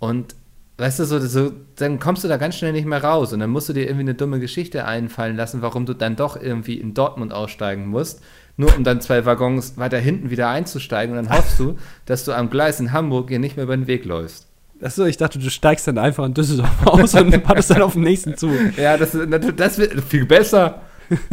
Und 0.00 0.34
weißt 0.78 0.98
du, 0.98 1.04
so, 1.04 1.20
so, 1.20 1.52
dann 1.76 2.00
kommst 2.00 2.24
du 2.24 2.28
da 2.28 2.38
ganz 2.38 2.56
schnell 2.56 2.72
nicht 2.72 2.86
mehr 2.86 3.04
raus. 3.04 3.32
Und 3.32 3.38
dann 3.38 3.50
musst 3.50 3.68
du 3.68 3.72
dir 3.72 3.84
irgendwie 3.84 4.00
eine 4.00 4.14
dumme 4.14 4.40
Geschichte 4.40 4.84
einfallen 4.84 5.36
lassen, 5.36 5.62
warum 5.62 5.86
du 5.86 5.94
dann 5.94 6.16
doch 6.16 6.34
irgendwie 6.40 6.80
in 6.80 6.92
Dortmund 6.92 7.32
aussteigen 7.32 7.86
musst. 7.86 8.20
Nur 8.56 8.76
um 8.76 8.82
dann 8.82 9.00
zwei 9.00 9.24
Waggons 9.26 9.78
weiter 9.78 9.98
hinten 9.98 10.30
wieder 10.30 10.48
einzusteigen. 10.48 11.16
Und 11.16 11.24
dann 11.24 11.38
hoffst 11.38 11.60
du, 11.60 11.76
dass 12.04 12.24
du 12.24 12.32
am 12.32 12.50
Gleis 12.50 12.80
in 12.80 12.90
Hamburg 12.92 13.28
hier 13.28 13.38
nicht 13.38 13.54
mehr 13.54 13.64
über 13.64 13.76
den 13.76 13.86
Weg 13.86 14.04
läufst. 14.04 14.49
Achso, 14.82 15.04
ich 15.04 15.16
dachte, 15.16 15.38
du 15.38 15.50
steigst 15.50 15.86
dann 15.86 15.98
einfach 15.98 16.24
in 16.24 16.34
Düsseldorf 16.34 16.70
aus 16.86 17.14
und 17.14 17.32
wartest 17.48 17.70
dann 17.70 17.82
auf 17.82 17.92
den 17.94 18.02
nächsten 18.02 18.36
Zug. 18.36 18.52
Ja, 18.76 18.96
das, 18.96 19.16
das 19.56 19.78
wird 19.78 20.00
viel 20.04 20.24
besser. 20.26 20.80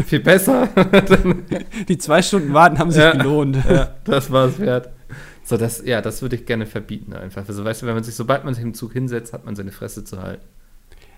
Viel 0.06 0.20
besser. 0.22 0.68
Die 1.88 1.98
zwei 1.98 2.22
Stunden 2.22 2.54
warten 2.54 2.80
haben 2.80 2.92
sich 2.92 3.02
Ja. 3.02 3.12
gelohnt. 3.12 3.58
ja, 3.70 3.96
das 4.04 4.32
war 4.32 4.48
es 4.48 4.60
wert. 4.60 4.90
So, 5.44 5.56
das, 5.56 5.84
ja, 5.86 6.02
das 6.02 6.22
würde 6.22 6.36
ich 6.36 6.46
gerne 6.46 6.66
verbieten 6.66 7.14
einfach. 7.14 7.48
Also, 7.48 7.64
weißt 7.64 7.84
du, 7.84 7.86
wenn 7.86 7.94
man 7.94 8.04
sich, 8.04 8.16
sobald 8.16 8.44
man 8.44 8.54
sich 8.54 8.64
im 8.64 8.74
Zug 8.74 8.94
hinsetzt, 8.94 9.32
hat 9.34 9.46
man 9.46 9.56
seine 9.56 9.72
Fresse 9.72 10.04
zu 10.04 10.22
halten. 10.22 10.44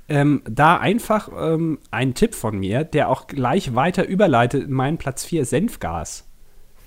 Ähm, 0.08 0.42
da 0.50 0.78
einfach 0.78 1.30
ähm, 1.40 1.80
ein 1.90 2.14
Tipp 2.16 2.36
von 2.36 2.58
mir, 2.60 2.84
der 2.84 3.10
auch 3.10 3.28
gleich 3.28 3.76
weiter 3.76 4.06
überleitet 4.08 4.66
in 4.66 4.74
meinen 4.74 4.98
Platz 4.98 5.24
4, 5.24 5.46
Senfgas. 5.46 6.26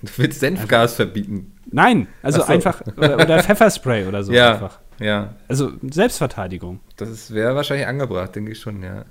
Du 0.01 0.09
willst 0.17 0.41
Senfgas 0.41 0.95
verbieten. 0.95 1.53
Nein, 1.71 2.07
also 2.21 2.41
so. 2.41 2.47
einfach, 2.47 2.81
oder, 2.97 3.15
oder 3.15 3.39
Pfefferspray 3.43 4.05
oder 4.07 4.23
so 4.23 4.33
ja, 4.33 4.53
einfach. 4.53 4.79
Ja. 4.99 5.35
Also 5.47 5.71
Selbstverteidigung. 5.89 6.79
Das 6.97 7.33
wäre 7.33 7.55
wahrscheinlich 7.55 7.87
angebracht, 7.87 8.35
denke 8.35 8.51
ich 8.51 8.59
schon, 8.59 8.81
ja. 8.83 9.05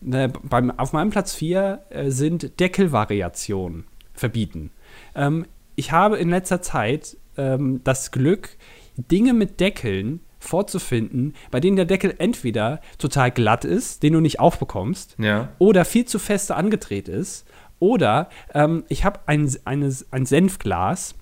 Ne, 0.00 0.32
beim, 0.42 0.70
auf 0.78 0.92
meinem 0.92 1.10
Platz 1.10 1.34
4 1.34 1.82
äh, 1.90 2.10
sind 2.10 2.58
Deckelvariationen 2.60 3.84
verbieten. 4.14 4.70
Ähm, 5.14 5.46
ich 5.76 5.92
habe 5.92 6.18
in 6.18 6.28
letzter 6.30 6.60
Zeit 6.62 7.16
ähm, 7.36 7.80
das 7.84 8.10
Glück, 8.10 8.50
Dinge 8.96 9.32
mit 9.32 9.60
Deckeln 9.60 10.20
vorzufinden, 10.38 11.34
bei 11.50 11.60
denen 11.60 11.76
der 11.76 11.84
Deckel 11.86 12.14
entweder 12.18 12.80
total 12.98 13.30
glatt 13.30 13.64
ist, 13.64 14.02
den 14.02 14.12
du 14.14 14.20
nicht 14.20 14.40
aufbekommst, 14.40 15.14
Ja. 15.18 15.48
oder 15.58 15.84
viel 15.84 16.04
zu 16.04 16.18
feste 16.18 16.56
angedreht 16.56 17.08
ist, 17.08 17.46
oder 17.78 18.28
ähm, 18.54 18.84
ich 18.88 19.04
habe 19.04 19.20
ein, 19.26 19.50
eine, 19.64 19.92
ein 20.10 20.26
Senfglas. 20.26 21.14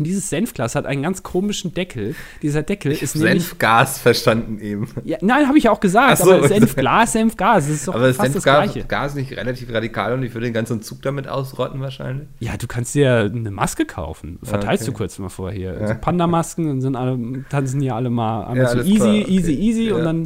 Und 0.00 0.04
dieses 0.04 0.30
Senfglas 0.30 0.74
hat 0.74 0.86
einen 0.86 1.02
ganz 1.02 1.22
komischen 1.22 1.74
Deckel. 1.74 2.14
Dieser 2.40 2.62
Deckel 2.62 2.92
ist 2.92 3.14
nämlich 3.16 3.44
Senfgas 3.44 3.98
verstanden 3.98 4.58
eben. 4.60 4.88
ja, 5.04 5.18
nein, 5.20 5.46
habe 5.46 5.58
ich 5.58 5.64
ja 5.64 5.72
auch 5.72 5.80
gesagt, 5.80 6.16
so. 6.18 6.32
aber 6.32 6.48
Senfglas, 6.48 7.12
Senfgas, 7.12 7.66
das 7.66 7.74
ist 7.76 7.86
doch 7.88 7.94
Aber 7.94 8.08
ist 8.08 8.16
fast 8.16 8.34
das 8.34 8.42
Senfgas 8.44 8.72
Gleiche. 8.72 8.88
Gas 8.88 9.14
nicht 9.14 9.32
relativ 9.36 9.70
radikal 9.70 10.14
und 10.14 10.22
ich 10.22 10.32
würde 10.32 10.46
den 10.46 10.54
ganzen 10.54 10.80
Zug 10.80 11.02
damit 11.02 11.28
ausrotten 11.28 11.80
wahrscheinlich? 11.82 12.26
Ja, 12.38 12.56
du 12.56 12.66
kannst 12.66 12.94
dir 12.94 13.30
eine 13.30 13.50
Maske 13.50 13.84
kaufen. 13.84 14.38
Verteilst 14.42 14.84
okay. 14.84 14.92
du 14.92 14.96
kurz 14.96 15.18
mal 15.18 15.28
vorher. 15.28 15.76
Also 15.76 15.94
Panda-Masken, 16.00 16.66
dann 16.66 16.80
sind 16.80 16.96
alle, 16.96 17.44
tanzen 17.50 17.82
hier 17.82 17.94
alle 17.94 18.08
mal 18.08 18.44
einmal 18.46 18.56
Ja, 18.56 18.68
so 18.70 18.78
easy, 18.80 19.22
okay. 19.22 19.24
easy, 19.30 19.52
easy 19.52 19.82
Ja. 19.88 19.96
und 19.96 20.04
dann, 20.04 20.16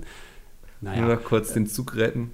Nur 0.80 0.92
naja, 0.92 1.08
noch 1.16 1.24
kurz 1.24 1.52
den 1.52 1.66
Zug 1.66 1.96
retten. 1.96 2.30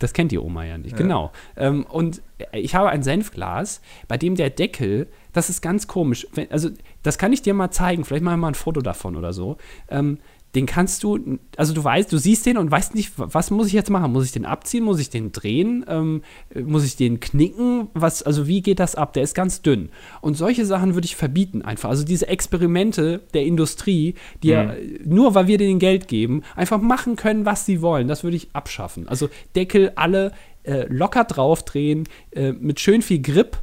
das 0.00 0.12
kennt 0.12 0.32
die 0.32 0.38
Oma 0.38 0.64
ja 0.64 0.76
nicht, 0.76 0.92
Ja. 0.92 0.96
genau. 0.98 1.30
Ähm, 1.56 1.84
und 1.84 2.20
ich 2.52 2.74
habe 2.74 2.88
ein 2.88 3.02
Senfglas, 3.02 3.80
bei 4.08 4.16
dem 4.16 4.34
der 4.34 4.50
Deckel 4.50 5.06
das 5.32 5.50
ist 5.50 5.60
ganz 5.60 5.86
komisch. 5.86 6.26
Wenn, 6.34 6.50
also, 6.50 6.70
das 7.02 7.18
kann 7.18 7.32
ich 7.32 7.42
dir 7.42 7.54
mal 7.54 7.70
zeigen. 7.70 8.04
Vielleicht 8.04 8.24
machen 8.24 8.34
wir 8.34 8.42
mal 8.42 8.48
ein 8.48 8.54
Foto 8.54 8.80
davon 8.80 9.16
oder 9.16 9.32
so. 9.32 9.56
Ähm, 9.88 10.18
den 10.54 10.66
kannst 10.66 11.04
du, 11.04 11.38
also 11.56 11.72
du 11.72 11.84
weißt, 11.84 12.12
du 12.12 12.18
siehst 12.18 12.44
den 12.44 12.56
und 12.56 12.70
weißt 12.70 12.94
nicht, 12.96 13.12
was 13.16 13.52
muss 13.52 13.68
ich 13.68 13.72
jetzt 13.72 13.88
machen? 13.88 14.12
Muss 14.12 14.24
ich 14.24 14.32
den 14.32 14.44
abziehen? 14.44 14.82
Muss 14.82 14.98
ich 14.98 15.08
den 15.08 15.30
drehen? 15.30 15.84
Ähm, 15.88 16.22
muss 16.54 16.84
ich 16.84 16.96
den 16.96 17.20
knicken? 17.20 17.88
Was, 17.94 18.24
also 18.24 18.48
wie 18.48 18.60
geht 18.60 18.80
das 18.80 18.96
ab? 18.96 19.12
Der 19.12 19.22
ist 19.22 19.34
ganz 19.34 19.62
dünn. 19.62 19.90
Und 20.20 20.36
solche 20.36 20.66
Sachen 20.66 20.94
würde 20.94 21.04
ich 21.04 21.14
verbieten 21.14 21.62
einfach. 21.62 21.88
Also 21.88 22.04
diese 22.04 22.26
Experimente 22.26 23.20
der 23.32 23.44
Industrie, 23.44 24.14
die 24.42 24.48
mhm. 24.48 24.52
ja, 24.52 24.74
nur 25.04 25.34
weil 25.36 25.46
wir 25.46 25.58
denen 25.58 25.78
Geld 25.78 26.08
geben, 26.08 26.42
einfach 26.56 26.80
machen 26.80 27.14
können, 27.14 27.46
was 27.46 27.64
sie 27.64 27.80
wollen, 27.80 28.08
das 28.08 28.24
würde 28.24 28.36
ich 28.36 28.48
abschaffen. 28.52 29.06
Also 29.06 29.28
Deckel 29.54 29.92
alle 29.94 30.32
äh, 30.64 30.86
locker 30.88 31.24
draufdrehen, 31.24 32.08
äh, 32.32 32.50
mit 32.52 32.80
schön 32.80 33.02
viel 33.02 33.22
Grip 33.22 33.58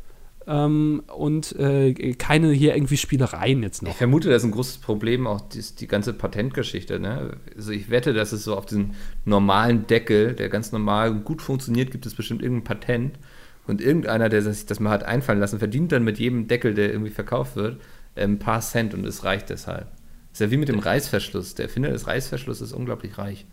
ähm, 0.48 1.04
und 1.08 1.54
äh, 1.60 1.94
keine 2.14 2.52
hier 2.52 2.74
irgendwie 2.74 2.98
Spielereien 2.98 3.62
jetzt 3.64 3.84
noch. 3.84 3.92
Ich 3.92 3.98
vermute, 3.98 4.30
das 4.30 4.44
ist 4.44 4.48
ein 4.48 4.52
großes 4.52 4.78
Problem, 4.78 5.28
auch 5.28 5.42
die, 5.42 5.62
die 5.62 5.88
ganze 5.88 6.14
Patentgeschichte. 6.14 7.00
Ne? 7.00 7.38
Also 7.56 7.72
ich 7.72 7.90
wette, 7.90 8.14
dass 8.14 8.32
es 8.32 8.46
so 8.46 8.56
auf 8.56 8.66
diesen 8.66 8.96
normalen 9.26 9.88
Deckel, 9.88 10.34
der 10.34 10.48
ganz 10.48 10.72
normal 10.72 11.14
gut 11.16 11.42
funktioniert, 11.42 11.92
gibt 11.92 12.06
es 12.06 12.16
bestimmt 12.16 12.42
irgendein 12.42 12.64
Patent. 12.64 13.20
Und 13.68 13.82
irgendeiner, 13.82 14.30
der 14.30 14.42
sich 14.42 14.66
das 14.66 14.80
mal 14.80 14.92
hat 14.92 15.04
einfallen 15.04 15.40
lassen, 15.40 15.60
verdient 15.60 15.92
dann 15.92 16.06
mit 16.06 16.18
jedem 16.18 16.48
Deckel, 16.48 16.74
der 16.74 16.90
irgendwie 16.90 17.12
verkauft 17.12 17.58
wird, 17.58 17.82
ein 18.16 18.40
paar 18.40 18.62
Cent 18.62 18.94
und 18.94 19.06
es 19.06 19.26
reicht 19.26 19.50
deshalb. 19.50 19.88
ist 20.32 20.40
ja 20.40 20.50
wie 20.50 20.58
mit 20.58 20.70
dem 20.70 20.80
Reißverschluss. 20.80 21.56
Der 21.56 21.66
Erfinder 21.66 21.90
des 21.90 22.08
Reißverschlusses 22.08 22.70
ist 22.70 22.74
unglaublich 22.74 23.18
reich. 23.18 23.46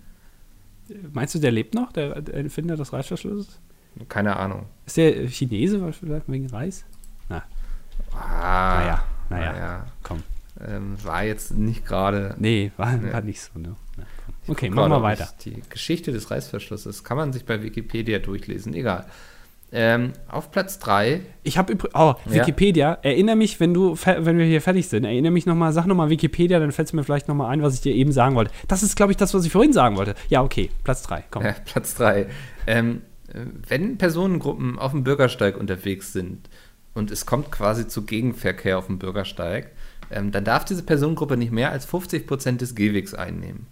Meinst 1.12 1.34
du, 1.34 1.40
der 1.40 1.50
lebt 1.50 1.74
noch, 1.74 1.90
der 1.90 2.16
Erfinder 2.28 2.76
des 2.76 2.92
Reißverschlusses? 2.92 3.58
Keine 4.08 4.36
Ahnung. 4.36 4.66
Ist 4.86 4.96
der 4.96 5.28
Chinese 5.28 5.92
vielleicht 5.92 6.28
wegen 6.28 6.46
Reis? 6.48 6.84
Na. 7.28 7.42
Ah, 8.12 8.78
naja, 8.78 9.04
naja, 9.30 9.52
naja. 9.52 9.86
komm. 10.02 10.22
Ähm, 10.66 10.96
war 11.02 11.24
jetzt 11.24 11.52
nicht 11.52 11.84
gerade. 11.84 12.34
Nee, 12.38 12.70
war, 12.76 12.96
nee. 12.96 13.12
war 13.12 13.20
nicht 13.20 13.40
so, 13.40 13.58
ne? 13.58 13.76
Ja, 13.96 14.04
okay, 14.48 14.70
machen 14.70 14.90
wir 14.90 15.02
weiter. 15.02 15.28
Die 15.44 15.62
Geschichte 15.68 16.12
des 16.12 16.30
Reißverschlusses 16.30 17.02
kann 17.02 17.16
man 17.16 17.32
sich 17.32 17.44
bei 17.44 17.62
Wikipedia 17.62 18.18
durchlesen, 18.18 18.74
egal. 18.74 19.06
Ähm, 19.76 20.12
auf 20.28 20.52
Platz 20.52 20.78
3. 20.78 21.20
Ich 21.42 21.58
habe 21.58 21.76
oh, 21.94 22.14
Wikipedia. 22.26 22.90
Ja. 22.90 22.98
Erinnere 23.02 23.34
mich, 23.34 23.58
wenn 23.58 23.74
du, 23.74 23.96
wenn 23.96 24.38
wir 24.38 24.44
hier 24.44 24.60
fertig 24.60 24.88
sind, 24.88 25.04
erinnere 25.04 25.32
mich 25.32 25.46
nochmal, 25.46 25.72
sag 25.72 25.86
nochmal 25.86 26.10
Wikipedia, 26.10 26.60
dann 26.60 26.70
fällt 26.70 26.86
es 26.86 26.92
mir 26.92 27.02
vielleicht 27.02 27.26
nochmal 27.26 27.50
ein, 27.50 27.60
was 27.60 27.74
ich 27.74 27.80
dir 27.80 27.92
eben 27.92 28.12
sagen 28.12 28.36
wollte. 28.36 28.52
Das 28.68 28.84
ist, 28.84 28.94
glaube 28.94 29.10
ich, 29.10 29.16
das, 29.16 29.34
was 29.34 29.44
ich 29.44 29.50
vorhin 29.50 29.72
sagen 29.72 29.96
wollte. 29.96 30.14
Ja, 30.28 30.42
okay, 30.42 30.70
Platz 30.84 31.02
3, 31.02 31.24
komm. 31.28 31.44
Ja, 31.44 31.56
Platz 31.64 31.96
3. 31.96 32.26
Ähm, 32.68 33.02
wenn 33.68 33.98
Personengruppen 33.98 34.78
auf 34.78 34.92
dem 34.92 35.04
Bürgersteig 35.04 35.56
unterwegs 35.56 36.12
sind 36.12 36.48
und 36.94 37.10
es 37.10 37.26
kommt 37.26 37.50
quasi 37.50 37.88
zu 37.88 38.04
Gegenverkehr 38.04 38.78
auf 38.78 38.86
dem 38.86 38.98
Bürgersteig, 38.98 39.72
ähm, 40.10 40.30
dann 40.30 40.44
darf 40.44 40.64
diese 40.64 40.82
Personengruppe 40.82 41.36
nicht 41.36 41.52
mehr 41.52 41.70
als 41.70 41.88
50% 41.88 42.58
des 42.58 42.74
Gehwegs 42.74 43.14
einnehmen. 43.14 43.66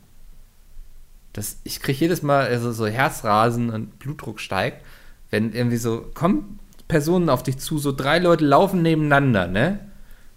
Das, 1.33 1.59
ich 1.64 1.81
kriege 1.81 1.98
jedes 1.98 2.22
Mal 2.22 2.46
also 2.46 2.72
so 2.72 2.87
Herzrasen 2.87 3.70
und 3.70 3.98
Blutdruck 3.98 4.40
steigt, 4.40 4.85
wenn 5.31 5.53
irgendwie 5.53 5.79
so, 5.79 6.11
kommen 6.14 6.59
Personen 6.88 7.31
auf 7.31 7.42
dich 7.42 7.59
zu, 7.59 7.79
so 7.79 7.92
drei 7.92 8.18
Leute 8.18 8.44
laufen 8.44 8.83
nebeneinander, 8.83 9.46
ne? 9.46 9.91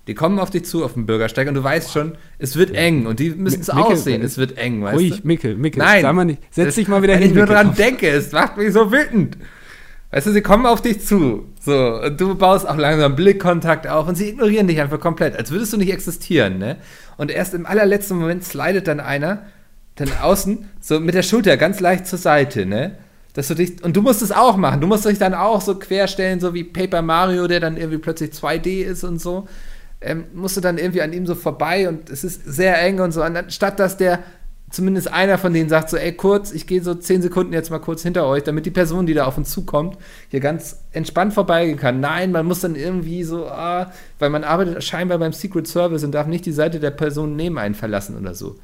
Die 0.08 0.14
kommen 0.14 0.38
auf 0.38 0.52
dich 0.52 0.66
zu 0.66 0.86
auf 0.86 0.94
dem 0.94 1.06
Bürgersteig 1.06 1.48
und 1.48 1.56
du 1.56 1.64
weißt 1.64 1.92
schon, 1.92 2.14
es 2.38 2.56
wird 2.56 2.76
eng 2.76 3.08
und 3.08 3.20
die 3.20 3.32
müssen 3.32 3.62
es 3.62 3.70
aussehen, 3.72 4.22
es 4.22 4.38
wird 4.38 4.58
eng, 4.58 4.84
weißt 4.84 4.96
ruhig, 4.96 5.22
du? 5.22 5.28
Mickel, 5.28 5.56
Mickel, 5.56 5.80
Nein, 5.80 6.04
sag 6.04 6.14
mal 6.14 6.26
nicht. 6.26 6.42
Setz 6.52 6.76
dich 6.76 6.88
mal 6.88 7.02
wieder 7.02 7.14
wenn 7.14 7.24
hin. 7.24 7.36
Wenn 7.36 7.44
ich 7.44 7.48
nur 7.48 7.56
dran 7.56 7.74
denke, 7.74 8.08
es 8.10 8.32
macht 8.32 8.58
mich 8.58 8.72
so 8.72 8.92
wütend. 8.92 9.38
Weißt 10.12 10.28
du, 10.28 10.32
sie 10.32 10.42
kommen 10.42 10.68
auf 10.68 10.82
dich 10.82 11.04
zu. 11.06 11.46
So, 11.60 12.02
und 12.04 12.22
du 12.22 12.36
baust 12.36 12.68
auch 12.68 12.78
langsam 12.78 13.16
Blickkontakt 13.16 13.88
auf 13.88 14.08
und 14.08 14.16
sie 14.16 14.30
ignorieren 14.30 14.68
dich 14.68 14.80
einfach 14.80 15.00
komplett, 15.00 15.36
als 15.36 15.50
würdest 15.52 15.74
du 15.74 15.78
nicht 15.78 15.92
existieren, 15.92 16.60
ne? 16.60 16.78
Und 17.18 17.32
erst 17.32 17.54
im 17.56 17.66
allerletzten 17.66 18.18
Moment 18.18 18.44
slidet 18.44 18.88
dann 18.88 19.00
einer 19.00 19.48
dann 19.96 20.10
außen 20.22 20.70
so 20.82 21.00
mit 21.00 21.16
der 21.16 21.24
Schulter 21.24 21.58
ganz 21.58 21.80
leicht 21.80 22.06
zur 22.06 22.20
Seite, 22.20 22.66
ne? 22.66 22.98
Dass 23.34 23.48
du 23.48 23.56
dich, 23.56 23.84
und 23.84 23.98
du 23.98 24.02
musst 24.02 24.22
es 24.22 24.32
auch 24.32 24.56
machen. 24.56 24.80
Du 24.80 24.88
musst 24.88 25.06
dich 25.06 25.18
dann 25.18 25.34
auch 25.34 25.60
so 25.60 25.76
querstellen, 25.76 26.40
so 26.40 26.54
wie 26.54 26.64
Paper 26.64 27.02
Mario, 27.02 27.48
der 27.48 27.60
dann 27.60 27.76
irgendwie 27.76 27.98
plötzlich 27.98 28.32
2D 28.32 28.84
ist 28.84 29.04
und 29.04 29.20
so 29.20 29.48
ähm, 30.02 30.26
musst 30.34 30.64
dann 30.64 30.78
irgendwie 30.78 31.02
an 31.02 31.14
ihm 31.14 31.26
so 31.26 31.36
vorbei 31.36 31.88
und 31.90 32.10
es 32.10 32.24
ist 32.24 32.44
sehr 32.46 32.82
eng 32.82 33.00
und 33.00 33.12
so. 33.12 33.22
Anstatt 33.22 33.80
dass 33.80 33.98
der 33.98 34.20
zumindest 34.70 35.12
einer 35.12 35.38
von 35.38 35.54
denen 35.54 35.70
sagt 35.70 35.90
so, 35.90 35.98
ey, 35.98 36.12
kurz, 36.14 36.52
ich 36.52 36.68
gehe 36.68 36.82
so 36.82 36.96
zehn 36.96 37.22
Sekunden 37.22 37.54
jetzt 37.54 37.70
mal 37.70 37.80
kurz 37.80 38.04
hinter 38.04 38.26
euch, 38.28 38.44
damit 38.44 38.66
die 38.66 38.72
Person, 38.72 39.06
die 39.06 39.14
da 39.14 39.26
auf 39.26 39.38
uns 39.38 39.52
zukommt, 39.52 39.98
hier 40.30 40.40
ganz 40.40 40.84
entspannt 40.92 41.34
vorbeigehen 41.34 41.78
kann. 41.78 42.00
Nein, 42.00 42.32
man 42.32 42.46
muss 42.46 42.62
dann 42.62 42.76
irgendwie 42.76 43.24
so, 43.24 43.48
ah, 43.48 43.92
weil 44.20 44.30
man 44.30 44.44
arbeitet 44.44 44.84
scheinbar 44.84 45.18
beim 45.18 45.34
Secret 45.34 45.68
Service 45.68 46.04
und 46.04 46.12
darf 46.12 46.28
nicht 46.28 46.46
die 46.46 46.52
Seite 46.52 46.80
der 46.80 46.92
Person 46.92 47.36
neben 47.36 47.58
einen 47.58 47.76
verlassen 47.76 48.18
oder 48.18 48.34
so. 48.34 48.58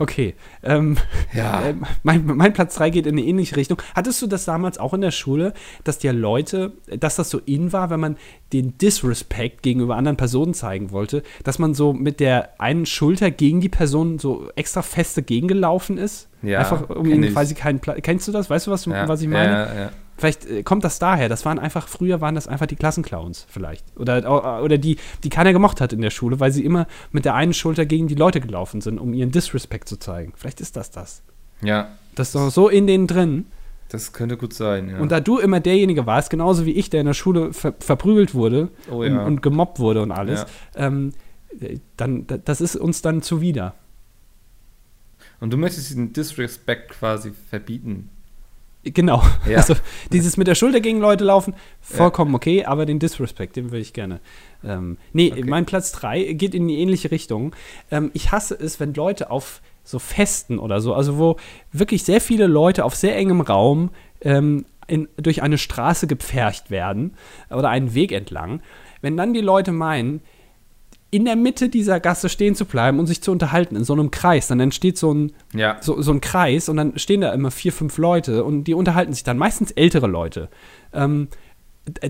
Okay. 0.00 0.34
Ähm, 0.62 0.96
ja. 1.34 1.60
Äh, 1.70 1.74
mein, 2.02 2.24
mein, 2.24 2.52
Platz 2.54 2.74
3 2.76 2.88
geht 2.90 3.06
in 3.06 3.18
eine 3.18 3.26
ähnliche 3.26 3.56
Richtung. 3.56 3.80
Hattest 3.94 4.22
du 4.22 4.26
das 4.26 4.46
damals 4.46 4.78
auch 4.78 4.94
in 4.94 5.02
der 5.02 5.10
Schule, 5.10 5.52
dass 5.84 5.98
dir 5.98 6.12
Leute, 6.12 6.72
dass 6.86 7.16
das 7.16 7.28
so 7.28 7.38
in 7.44 7.72
war, 7.72 7.90
wenn 7.90 8.00
man 8.00 8.16
den 8.52 8.78
Disrespect 8.78 9.62
gegenüber 9.62 9.96
anderen 9.96 10.16
Personen 10.16 10.54
zeigen 10.54 10.90
wollte, 10.90 11.22
dass 11.44 11.58
man 11.58 11.74
so 11.74 11.92
mit 11.92 12.18
der 12.18 12.60
einen 12.60 12.86
Schulter 12.86 13.30
gegen 13.30 13.60
die 13.60 13.68
Person 13.68 14.18
so 14.18 14.48
extra 14.56 14.80
feste 14.80 15.22
gegengelaufen 15.22 15.98
ist? 15.98 16.28
Ja. 16.42 16.60
Einfach 16.60 16.88
um 16.88 17.04
quasi 17.32 17.54
keinen 17.54 17.80
Platz. 17.80 17.98
Kennst 18.02 18.26
du 18.26 18.32
das? 18.32 18.48
Weißt 18.48 18.66
du, 18.66 18.70
was, 18.70 18.86
ja. 18.86 19.06
was 19.06 19.20
ich 19.20 19.28
meine? 19.28 19.52
Ja, 19.52 19.74
ja. 19.74 19.90
Vielleicht 20.20 20.44
äh, 20.44 20.62
kommt 20.62 20.84
das 20.84 20.98
daher. 20.98 21.30
Das 21.30 21.46
waren 21.46 21.58
einfach, 21.58 21.88
früher 21.88 22.20
waren 22.20 22.34
das 22.34 22.46
einfach 22.46 22.66
die 22.66 22.76
Klassenclowns 22.76 23.46
vielleicht. 23.48 23.84
Oder, 23.98 24.62
oder 24.62 24.76
die, 24.76 24.98
die 25.24 25.30
keiner 25.30 25.54
gemocht 25.54 25.80
hat 25.80 25.94
in 25.94 26.02
der 26.02 26.10
Schule, 26.10 26.38
weil 26.40 26.52
sie 26.52 26.62
immer 26.62 26.86
mit 27.10 27.24
der 27.24 27.34
einen 27.34 27.54
Schulter 27.54 27.86
gegen 27.86 28.06
die 28.06 28.14
Leute 28.14 28.40
gelaufen 28.40 28.82
sind, 28.82 28.98
um 28.98 29.14
ihren 29.14 29.30
Disrespect 29.30 29.88
zu 29.88 29.96
zeigen. 29.96 30.34
Vielleicht 30.36 30.60
ist 30.60 30.76
das 30.76 30.90
das. 30.90 31.22
Ja. 31.62 31.88
Das 32.14 32.28
ist 32.28 32.34
doch 32.34 32.50
so 32.50 32.68
in 32.68 32.86
denen 32.86 33.06
drin. 33.06 33.46
Das 33.88 34.12
könnte 34.12 34.36
gut 34.36 34.52
sein, 34.52 34.90
ja. 34.90 34.98
Und 34.98 35.10
da 35.10 35.20
du 35.20 35.38
immer 35.38 35.58
derjenige 35.58 36.04
warst, 36.04 36.28
genauso 36.28 36.66
wie 36.66 36.72
ich, 36.72 36.90
der 36.90 37.00
in 37.00 37.06
der 37.06 37.14
Schule 37.14 37.52
ver 37.52 37.74
verprügelt 37.80 38.34
wurde 38.34 38.68
oh, 38.90 39.02
ja. 39.02 39.10
und, 39.10 39.26
und, 39.26 39.42
gemobbt 39.42 39.78
wurde 39.78 40.02
und 40.02 40.12
alles, 40.12 40.46
ja. 40.76 40.86
ähm, 40.86 41.12
dann, 41.96 42.26
das 42.44 42.60
ist 42.60 42.76
uns 42.76 43.02
dann 43.02 43.22
zuwider. 43.22 43.74
Und 45.40 45.52
du 45.52 45.56
möchtest 45.56 45.88
diesen 45.88 46.12
Disrespect 46.12 46.90
quasi 46.90 47.32
verbieten. 47.48 48.10
Genau. 48.82 49.22
Ja. 49.46 49.58
Also 49.58 49.74
dieses 50.10 50.36
mit 50.36 50.46
der 50.46 50.54
Schulter 50.54 50.80
gegen 50.80 51.00
Leute 51.00 51.24
laufen, 51.24 51.54
vollkommen 51.80 52.32
ja. 52.32 52.36
okay, 52.36 52.64
aber 52.64 52.86
den 52.86 52.98
Disrespect, 52.98 53.56
den 53.56 53.66
würde 53.66 53.80
ich 53.80 53.92
gerne. 53.92 54.20
Ähm, 54.64 54.96
nee, 55.12 55.32
okay. 55.32 55.44
mein 55.44 55.66
Platz 55.66 55.92
3 55.92 56.32
geht 56.32 56.54
in 56.54 56.66
die 56.66 56.78
ähnliche 56.78 57.10
Richtung. 57.10 57.54
Ähm, 57.90 58.10
ich 58.14 58.32
hasse 58.32 58.54
es, 58.54 58.80
wenn 58.80 58.94
Leute 58.94 59.30
auf 59.30 59.60
so 59.84 59.98
Festen 59.98 60.58
oder 60.58 60.80
so, 60.80 60.94
also 60.94 61.18
wo 61.18 61.36
wirklich 61.72 62.04
sehr 62.04 62.20
viele 62.20 62.46
Leute 62.46 62.84
auf 62.84 62.94
sehr 62.94 63.16
engem 63.16 63.40
Raum 63.42 63.90
ähm, 64.22 64.64
in, 64.86 65.08
durch 65.16 65.42
eine 65.42 65.58
Straße 65.58 66.06
gepfercht 66.06 66.70
werden 66.70 67.14
oder 67.50 67.68
einen 67.68 67.94
Weg 67.94 68.12
entlang, 68.12 68.62
wenn 69.02 69.16
dann 69.16 69.34
die 69.34 69.40
Leute 69.40 69.72
meinen, 69.72 70.22
in 71.10 71.24
der 71.24 71.36
Mitte 71.36 71.68
dieser 71.68 71.98
Gasse 71.98 72.28
stehen 72.28 72.54
zu 72.54 72.64
bleiben 72.64 72.98
und 72.98 73.06
sich 73.06 73.20
zu 73.20 73.32
unterhalten 73.32 73.74
in 73.76 73.84
so 73.84 73.92
einem 73.92 74.10
Kreis. 74.10 74.46
Dann 74.46 74.60
entsteht 74.60 74.96
so 74.96 75.12
ein, 75.12 75.32
ja. 75.52 75.76
so, 75.80 76.00
so 76.00 76.12
ein 76.12 76.20
Kreis 76.20 76.68
und 76.68 76.76
dann 76.76 76.98
stehen 76.98 77.20
da 77.20 77.32
immer 77.32 77.50
vier, 77.50 77.72
fünf 77.72 77.98
Leute 77.98 78.44
und 78.44 78.64
die 78.64 78.74
unterhalten 78.74 79.12
sich 79.12 79.24
dann, 79.24 79.36
meistens 79.36 79.72
ältere 79.72 80.06
Leute. 80.06 80.48
Ähm, 80.92 81.28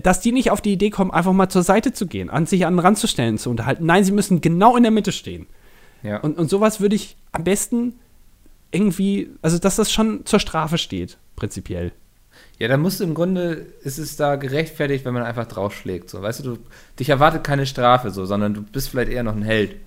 dass 0.03 0.21
die 0.21 0.31
nicht 0.31 0.51
auf 0.51 0.61
die 0.61 0.73
Idee 0.73 0.91
kommen, 0.91 1.11
einfach 1.11 1.33
mal 1.33 1.49
zur 1.49 1.63
Seite 1.63 1.93
zu 1.93 2.05
gehen, 2.05 2.29
an 2.29 2.45
sich 2.45 2.65
an 2.65 2.75
den 2.75 2.79
Rand 2.79 2.99
zu 2.99 3.07
stellen, 3.07 3.37
zu 3.37 3.49
unterhalten. 3.49 3.85
Nein, 3.85 4.03
sie 4.03 4.11
müssen 4.11 4.41
genau 4.41 4.75
in 4.77 4.83
der 4.83 4.91
Mitte 4.91 5.11
stehen. 5.11 5.47
Ja. 6.03 6.19
Und, 6.19 6.37
und 6.37 6.49
sowas 6.49 6.79
würde 6.79 6.95
ich 6.95 7.17
am 7.31 7.43
besten 7.43 7.95
irgendwie, 8.71 9.29
also 9.41 9.57
dass 9.57 9.77
das 9.77 9.91
schon 9.91 10.25
zur 10.25 10.39
Strafe 10.39 10.77
steht, 10.77 11.17
prinzipiell. 11.35 11.91
Ja, 12.61 12.67
dann 12.67 12.79
musst 12.79 12.99
du 12.99 13.03
im 13.05 13.15
Grunde, 13.15 13.65
ist 13.81 13.97
es 13.97 14.17
da 14.17 14.35
gerechtfertigt, 14.35 15.03
wenn 15.03 15.15
man 15.15 15.23
einfach 15.23 15.47
draufschlägt. 15.47 16.11
So, 16.11 16.21
weißt 16.21 16.41
du, 16.41 16.43
du, 16.43 16.57
dich 16.99 17.09
erwartet 17.09 17.43
keine 17.43 17.65
Strafe, 17.65 18.11
so, 18.11 18.25
sondern 18.25 18.53
du 18.53 18.61
bist 18.61 18.89
vielleicht 18.89 19.11
eher 19.11 19.23
noch 19.23 19.35
ein 19.35 19.41
Held. 19.41 19.77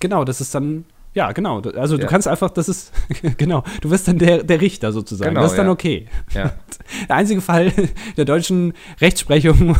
Genau, 0.00 0.24
das 0.24 0.40
ist 0.40 0.52
dann, 0.52 0.84
ja, 1.14 1.30
genau. 1.30 1.60
Also 1.60 1.94
ja. 1.94 2.00
du 2.00 2.08
kannst 2.08 2.26
einfach, 2.26 2.50
das 2.50 2.68
ist, 2.68 2.92
genau, 3.36 3.62
du 3.82 3.90
wirst 3.90 4.08
dann 4.08 4.18
der, 4.18 4.42
der 4.42 4.60
Richter 4.60 4.90
sozusagen. 4.90 5.28
Genau, 5.28 5.42
das 5.42 5.52
ist 5.52 5.58
dann 5.58 5.66
ja. 5.66 5.72
okay. 5.72 6.08
Ja. 6.34 6.54
Der 7.08 7.16
einzige 7.16 7.40
Fall 7.40 7.72
der 8.16 8.24
deutschen 8.24 8.72
Rechtsprechung, 9.00 9.76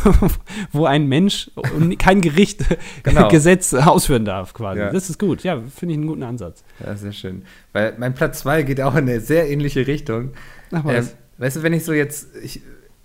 wo 0.73 0.85
ein 0.85 1.07
Mensch 1.07 1.49
und 1.55 1.97
kein 1.97 2.19
Gericht 2.19 2.65
genau. 3.03 3.29
Gesetz 3.29 3.73
ausführen 3.73 4.25
darf, 4.25 4.53
quasi. 4.53 4.79
Das 4.79 5.09
ist 5.09 5.17
gut, 5.17 5.43
ja, 5.43 5.57
finde 5.57 5.93
ich 5.93 5.99
einen 5.99 6.07
guten 6.07 6.23
Ansatz. 6.23 6.63
Ja, 6.85 6.95
sehr 6.95 7.13
schön. 7.13 7.43
Weil 7.71 7.95
mein 7.97 8.13
Platz 8.13 8.39
2 8.39 8.63
geht 8.63 8.81
auch 8.81 8.93
in 8.93 9.09
eine 9.09 9.21
sehr 9.21 9.49
ähnliche 9.49 9.87
Richtung. 9.87 10.31
Ach, 10.71 10.83
was? 10.83 11.11
Ähm, 11.11 11.17
Weißt 11.37 11.57
du, 11.57 11.63
wenn 11.63 11.73
ich 11.73 11.85
so 11.85 11.93
jetzt, 11.93 12.35
ich, 12.37 12.61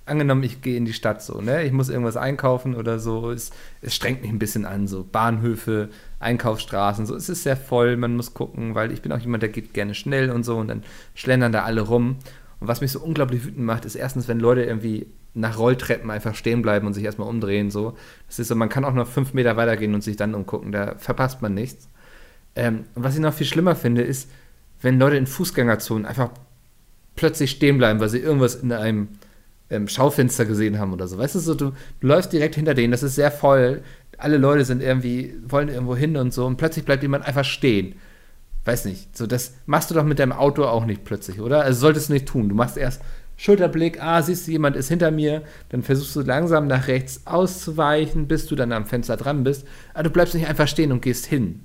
angenommen, 0.06 0.42
ich 0.42 0.62
gehe 0.62 0.76
in 0.76 0.84
die 0.84 0.92
Stadt 0.92 1.22
so, 1.22 1.40
ne? 1.40 1.64
Ich 1.64 1.72
muss 1.72 1.88
irgendwas 1.88 2.16
einkaufen 2.16 2.74
oder 2.74 2.98
so, 2.98 3.30
es, 3.30 3.50
es 3.80 3.94
strengt 3.94 4.22
mich 4.22 4.30
ein 4.30 4.38
bisschen 4.38 4.64
an, 4.64 4.86
so 4.86 5.04
Bahnhöfe, 5.04 5.90
Einkaufsstraßen, 6.18 7.06
so, 7.06 7.14
es 7.14 7.28
ist 7.28 7.42
sehr 7.42 7.56
voll, 7.56 7.96
man 7.96 8.16
muss 8.16 8.34
gucken, 8.34 8.74
weil 8.74 8.92
ich 8.92 9.02
bin 9.02 9.12
auch 9.12 9.18
jemand, 9.18 9.42
der 9.42 9.50
geht 9.50 9.74
gerne 9.74 9.94
schnell 9.94 10.30
und 10.30 10.44
so 10.44 10.56
und 10.56 10.68
dann 10.68 10.82
schlendern 11.14 11.52
da 11.52 11.62
alle 11.62 11.82
rum. 11.82 12.16
Und 12.60 12.68
was 12.68 12.80
mich 12.80 12.92
so 12.92 13.00
unglaublich 13.00 13.44
wütend 13.44 13.66
macht, 13.66 13.84
ist 13.84 13.96
erstens, 13.96 14.28
wenn 14.28 14.38
Leute 14.38 14.62
irgendwie 14.62 15.06
nach 15.34 15.58
Rolltreppen 15.58 16.10
einfach 16.10 16.34
stehen 16.34 16.62
bleiben 16.62 16.86
und 16.86 16.94
sich 16.94 17.04
erstmal 17.04 17.28
umdrehen. 17.28 17.70
So. 17.70 17.96
Das 18.28 18.38
ist 18.38 18.48
so, 18.48 18.54
man 18.54 18.68
kann 18.68 18.84
auch 18.84 18.92
noch 18.92 19.08
fünf 19.08 19.34
Meter 19.34 19.56
weitergehen 19.56 19.94
und 19.94 20.02
sich 20.02 20.16
dann 20.16 20.34
umgucken, 20.34 20.72
da 20.72 20.94
verpasst 20.96 21.42
man 21.42 21.54
nichts. 21.54 21.88
Ähm, 22.54 22.84
und 22.94 23.02
was 23.02 23.14
ich 23.14 23.20
noch 23.20 23.34
viel 23.34 23.46
schlimmer 23.46 23.74
finde, 23.74 24.02
ist, 24.02 24.30
wenn 24.80 24.98
Leute 24.98 25.16
in 25.16 25.26
Fußgängerzonen 25.26 26.06
einfach 26.06 26.30
plötzlich 27.16 27.50
stehen 27.50 27.78
bleiben, 27.78 28.00
weil 28.00 28.08
sie 28.08 28.18
irgendwas 28.18 28.56
in 28.56 28.72
einem 28.72 29.08
ähm, 29.70 29.88
Schaufenster 29.88 30.44
gesehen 30.44 30.78
haben 30.78 30.92
oder 30.92 31.08
so. 31.08 31.18
Weißt 31.18 31.34
du, 31.34 31.38
so, 31.38 31.54
du, 31.54 31.72
du 32.00 32.06
läufst 32.06 32.32
direkt 32.32 32.54
hinter 32.54 32.74
denen, 32.74 32.92
das 32.92 33.02
ist 33.02 33.14
sehr 33.14 33.30
voll, 33.30 33.82
alle 34.18 34.36
Leute 34.36 34.64
sind 34.64 34.82
irgendwie, 34.82 35.34
wollen 35.46 35.68
irgendwo 35.68 35.96
hin 35.96 36.16
und 36.16 36.32
so 36.32 36.46
und 36.46 36.56
plötzlich 36.56 36.84
bleibt 36.84 37.02
jemand 37.02 37.26
einfach 37.26 37.44
stehen. 37.44 37.94
Weiß 38.64 38.84
nicht, 38.84 39.16
so 39.16 39.26
das 39.26 39.54
machst 39.66 39.90
du 39.90 39.94
doch 39.94 40.04
mit 40.04 40.20
deinem 40.20 40.32
Auto 40.32 40.64
auch 40.64 40.84
nicht 40.84 41.04
plötzlich, 41.04 41.40
oder? 41.40 41.62
Also 41.62 41.80
solltest 41.80 42.08
du 42.08 42.12
nicht 42.12 42.26
tun. 42.26 42.48
Du 42.48 42.54
machst 42.54 42.76
erst 42.76 43.02
Schulterblick, 43.36 44.00
ah, 44.00 44.22
siehst 44.22 44.46
du, 44.46 44.52
jemand 44.52 44.76
ist 44.76 44.88
hinter 44.88 45.10
mir, 45.10 45.42
dann 45.70 45.82
versuchst 45.82 46.14
du 46.14 46.20
langsam 46.20 46.68
nach 46.68 46.86
rechts 46.86 47.22
auszuweichen, 47.24 48.28
bis 48.28 48.46
du 48.46 48.54
dann 48.54 48.70
am 48.70 48.86
Fenster 48.86 49.16
dran 49.16 49.42
bist. 49.42 49.66
Aber 49.94 50.04
du 50.04 50.10
bleibst 50.10 50.34
nicht 50.34 50.46
einfach 50.46 50.68
stehen 50.68 50.92
und 50.92 51.02
gehst 51.02 51.26
hin. 51.26 51.60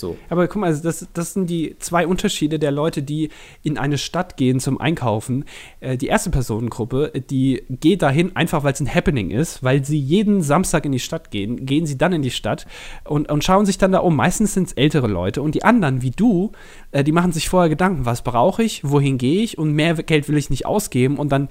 So. 0.00 0.16
Aber 0.30 0.48
guck 0.48 0.62
mal, 0.62 0.68
also 0.68 0.82
das, 0.82 1.06
das 1.12 1.34
sind 1.34 1.50
die 1.50 1.76
zwei 1.78 2.06
Unterschiede 2.06 2.58
der 2.58 2.70
Leute, 2.70 3.02
die 3.02 3.28
in 3.62 3.76
eine 3.76 3.98
Stadt 3.98 4.38
gehen 4.38 4.58
zum 4.58 4.80
Einkaufen. 4.80 5.44
Äh, 5.80 5.98
die 5.98 6.06
erste 6.06 6.30
Personengruppe, 6.30 7.12
die 7.28 7.62
geht 7.68 8.00
dahin 8.00 8.34
einfach, 8.34 8.64
weil 8.64 8.72
es 8.72 8.80
ein 8.80 8.92
Happening 8.92 9.30
ist, 9.30 9.62
weil 9.62 9.84
sie 9.84 9.98
jeden 9.98 10.40
Samstag 10.42 10.86
in 10.86 10.92
die 10.92 10.98
Stadt 10.98 11.30
gehen, 11.30 11.66
gehen 11.66 11.84
sie 11.84 11.98
dann 11.98 12.14
in 12.14 12.22
die 12.22 12.30
Stadt 12.30 12.66
und, 13.04 13.30
und 13.30 13.44
schauen 13.44 13.66
sich 13.66 13.76
dann 13.76 13.92
da 13.92 13.98
um. 13.98 14.16
Meistens 14.16 14.54
sind 14.54 14.68
es 14.68 14.72
ältere 14.72 15.06
Leute 15.06 15.42
und 15.42 15.54
die 15.54 15.64
anderen, 15.64 16.00
wie 16.00 16.10
du, 16.10 16.52
äh, 16.92 17.04
die 17.04 17.12
machen 17.12 17.32
sich 17.32 17.50
vorher 17.50 17.68
Gedanken, 17.68 18.06
was 18.06 18.22
brauche 18.22 18.62
ich, 18.62 18.82
wohin 18.82 19.18
gehe 19.18 19.42
ich 19.42 19.58
und 19.58 19.74
mehr 19.74 19.94
Geld 19.94 20.28
will 20.28 20.38
ich 20.38 20.48
nicht 20.48 20.64
ausgeben 20.64 21.18
und 21.18 21.30
dann 21.30 21.48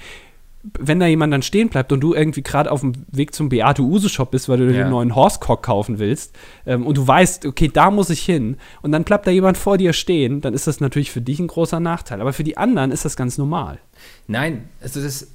wenn 0.61 0.99
da 0.99 1.07
jemand 1.07 1.31
dann 1.31 1.41
stehen 1.41 1.69
bleibt 1.69 1.91
und 1.91 2.01
du 2.01 2.13
irgendwie 2.13 2.43
gerade 2.43 2.71
auf 2.71 2.81
dem 2.81 2.93
Weg 3.11 3.33
zum 3.33 3.47
Beate 3.47 3.81
Use 3.81 4.09
Shop 4.09 4.31
bist, 4.31 4.49
weil 4.49 4.57
du 4.57 4.65
ja. 4.65 4.83
den 4.83 4.89
neuen 4.89 5.15
Horsecock 5.15 5.63
kaufen 5.63 5.99
willst 5.99 6.35
ähm, 6.65 6.85
und 6.85 6.97
du 6.97 7.07
weißt, 7.07 7.45
okay, 7.45 7.69
da 7.71 7.91
muss 7.91 8.09
ich 8.09 8.21
hin 8.21 8.57
und 8.81 8.91
dann 8.91 9.05
bleibt 9.05 9.25
da 9.25 9.31
jemand 9.31 9.57
vor 9.57 9.77
dir 9.77 9.93
stehen, 9.93 10.41
dann 10.41 10.53
ist 10.53 10.67
das 10.67 10.81
natürlich 10.81 11.11
für 11.11 11.21
dich 11.21 11.39
ein 11.39 11.47
großer 11.47 11.79
Nachteil. 11.79 12.19
Aber 12.19 12.33
für 12.33 12.43
die 12.43 12.57
anderen 12.57 12.91
ist 12.91 13.05
das 13.05 13.15
ganz 13.15 13.37
normal. 13.37 13.79
Nein, 14.27 14.67
also 14.81 15.01
das, 15.01 15.27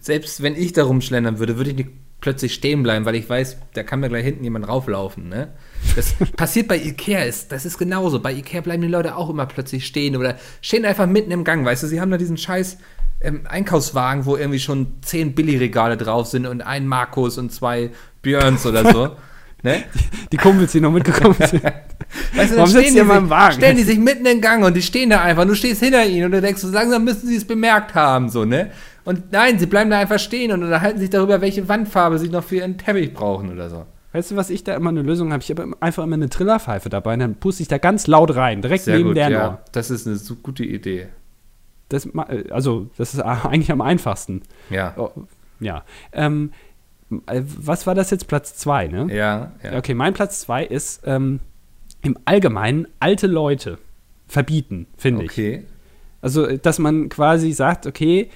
selbst 0.00 0.42
wenn 0.42 0.56
ich 0.56 0.72
da 0.72 0.84
rumschlendern 0.84 1.38
würde, 1.38 1.58
würde 1.58 1.70
ich 1.70 1.76
nicht 1.76 1.90
plötzlich 2.22 2.54
stehen 2.54 2.82
bleiben, 2.82 3.04
weil 3.04 3.14
ich 3.14 3.28
weiß, 3.28 3.58
da 3.74 3.82
kann 3.82 4.00
mir 4.00 4.08
gleich 4.08 4.24
hinten 4.24 4.42
jemand 4.42 4.66
rauflaufen. 4.66 5.28
Ne? 5.28 5.52
Das 5.94 6.14
passiert 6.36 6.66
bei 6.66 6.78
Ikea, 6.78 7.24
ist, 7.24 7.52
das 7.52 7.66
ist 7.66 7.76
genauso. 7.76 8.20
Bei 8.20 8.32
Ikea 8.32 8.62
bleiben 8.62 8.82
die 8.82 8.88
Leute 8.88 9.16
auch 9.16 9.28
immer 9.28 9.44
plötzlich 9.44 9.86
stehen 9.86 10.16
oder 10.16 10.36
stehen 10.62 10.86
einfach 10.86 11.06
mitten 11.06 11.30
im 11.30 11.44
Gang, 11.44 11.64
weißt 11.64 11.82
du, 11.82 11.86
sie 11.88 12.00
haben 12.00 12.10
da 12.10 12.16
diesen 12.16 12.38
scheiß 12.38 12.78
ähm, 13.20 13.42
Einkaufswagen, 13.48 14.26
wo 14.26 14.36
irgendwie 14.36 14.58
schon 14.58 14.98
zehn 15.02 15.34
Billigregale 15.34 15.96
drauf 15.96 16.26
sind 16.26 16.46
und 16.46 16.62
ein 16.62 16.86
Markus 16.86 17.38
und 17.38 17.52
zwei 17.52 17.90
Björns 18.22 18.66
oder 18.66 18.92
so. 18.92 19.16
ne? 19.62 19.84
die, 19.94 20.28
die, 20.32 20.36
Kumpels, 20.36 20.72
die 20.72 20.80
noch 20.80 20.92
mitgekommen 20.92 21.36
sind. 21.38 21.62
Weißt 22.34 22.52
du, 22.52 22.56
Warum 22.56 22.70
stehen 22.70 22.94
die, 22.94 23.00
sich, 23.00 23.30
Wagen? 23.30 23.54
stellen 23.54 23.76
die 23.76 23.82
sich 23.82 23.98
mitten 23.98 24.26
in 24.26 24.36
den 24.36 24.40
Gang 24.40 24.64
und 24.64 24.74
die 24.74 24.82
stehen 24.82 25.10
da 25.10 25.22
einfach. 25.22 25.44
Du 25.44 25.54
stehst 25.54 25.82
hinter 25.82 26.04
ihnen 26.06 26.26
und 26.26 26.32
du 26.32 26.40
denkst, 26.40 26.60
so 26.60 26.70
langsam 26.70 27.04
müssen 27.04 27.26
sie 27.26 27.36
es 27.36 27.46
bemerkt 27.46 27.94
haben, 27.94 28.28
so, 28.28 28.44
ne? 28.44 28.70
Und 29.04 29.32
nein, 29.32 29.58
sie 29.58 29.66
bleiben 29.66 29.88
da 29.88 29.98
einfach 29.98 30.18
stehen 30.18 30.50
und 30.52 30.64
unterhalten 30.64 30.98
sich 30.98 31.10
darüber, 31.10 31.40
welche 31.40 31.68
Wandfarbe 31.68 32.18
sie 32.18 32.28
noch 32.28 32.42
für 32.42 32.56
ihren 32.56 32.76
Teppich 32.76 33.14
brauchen 33.14 33.52
oder 33.52 33.70
so. 33.70 33.86
Weißt 34.12 34.30
du, 34.30 34.36
was 34.36 34.50
ich 34.50 34.64
da 34.64 34.74
immer 34.74 34.90
eine 34.90 35.02
Lösung 35.02 35.32
habe? 35.32 35.42
Ich 35.42 35.50
habe 35.50 35.72
einfach 35.78 36.02
immer 36.02 36.14
eine 36.14 36.28
Trillerpfeife 36.28 36.88
dabei 36.88 37.14
und 37.14 37.20
dann 37.20 37.34
puste 37.34 37.62
ich 37.62 37.68
da 37.68 37.78
ganz 37.78 38.06
laut 38.06 38.34
rein, 38.34 38.62
direkt 38.62 38.84
Sehr 38.84 38.96
neben 38.96 39.10
gut, 39.10 39.16
der 39.16 39.30
ja. 39.30 39.58
Das 39.72 39.90
ist 39.90 40.06
eine 40.06 40.16
so 40.16 40.36
gute 40.36 40.64
Idee. 40.64 41.08
Das, 41.88 42.08
also, 42.50 42.90
das 42.96 43.14
ist 43.14 43.20
eigentlich 43.20 43.70
am 43.70 43.80
einfachsten. 43.80 44.42
Ja. 44.70 44.94
Oh, 44.96 45.10
ja. 45.60 45.84
Ähm, 46.12 46.52
äh, 47.26 47.42
was 47.44 47.86
war 47.86 47.94
das 47.94 48.10
jetzt? 48.10 48.26
Platz 48.26 48.56
2, 48.56 48.88
ne? 48.88 49.14
Ja, 49.14 49.52
ja. 49.62 49.78
Okay, 49.78 49.94
mein 49.94 50.14
Platz 50.14 50.40
2 50.40 50.64
ist 50.64 51.02
ähm, 51.04 51.40
im 52.02 52.18
Allgemeinen 52.24 52.88
alte 53.00 53.26
Leute 53.26 53.78
verbieten, 54.26 54.86
finde 54.96 55.24
ich. 55.24 55.32
Okay. 55.32 55.64
Also, 56.20 56.56
dass 56.56 56.78
man 56.78 57.08
quasi 57.08 57.52
sagt, 57.52 57.86
okay, 57.86 58.30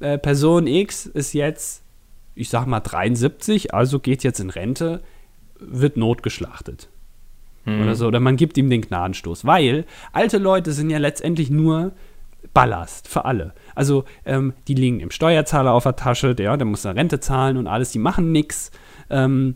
äh, 0.00 0.18
Person 0.18 0.66
X 0.66 1.06
ist 1.06 1.34
jetzt, 1.34 1.82
ich 2.34 2.48
sag 2.48 2.66
mal 2.66 2.80
73, 2.80 3.74
also 3.74 3.98
geht 3.98 4.24
jetzt 4.24 4.40
in 4.40 4.50
Rente, 4.50 5.02
wird 5.58 5.96
notgeschlachtet. 5.96 6.88
Hm. 7.64 7.82
Oder 7.82 7.94
so. 7.94 8.06
Oder 8.06 8.20
man 8.20 8.36
gibt 8.36 8.56
ihm 8.56 8.70
den 8.70 8.82
Gnadenstoß. 8.82 9.44
Weil 9.44 9.84
alte 10.12 10.38
Leute 10.38 10.72
sind 10.72 10.90
ja 10.90 10.98
letztendlich 10.98 11.50
nur 11.50 11.92
Ballast 12.54 13.08
für 13.08 13.24
alle. 13.24 13.52
Also 13.74 14.04
ähm, 14.24 14.54
die 14.68 14.74
liegen 14.74 15.00
im 15.00 15.10
Steuerzahler 15.10 15.72
auf 15.72 15.82
der 15.82 15.96
Tasche, 15.96 16.34
der, 16.34 16.56
der 16.56 16.66
muss 16.66 16.86
eine 16.86 16.98
Rente 16.98 17.20
zahlen 17.20 17.56
und 17.56 17.66
alles, 17.66 17.90
die 17.90 17.98
machen 17.98 18.32
nichts. 18.32 18.70
Ähm, 19.10 19.54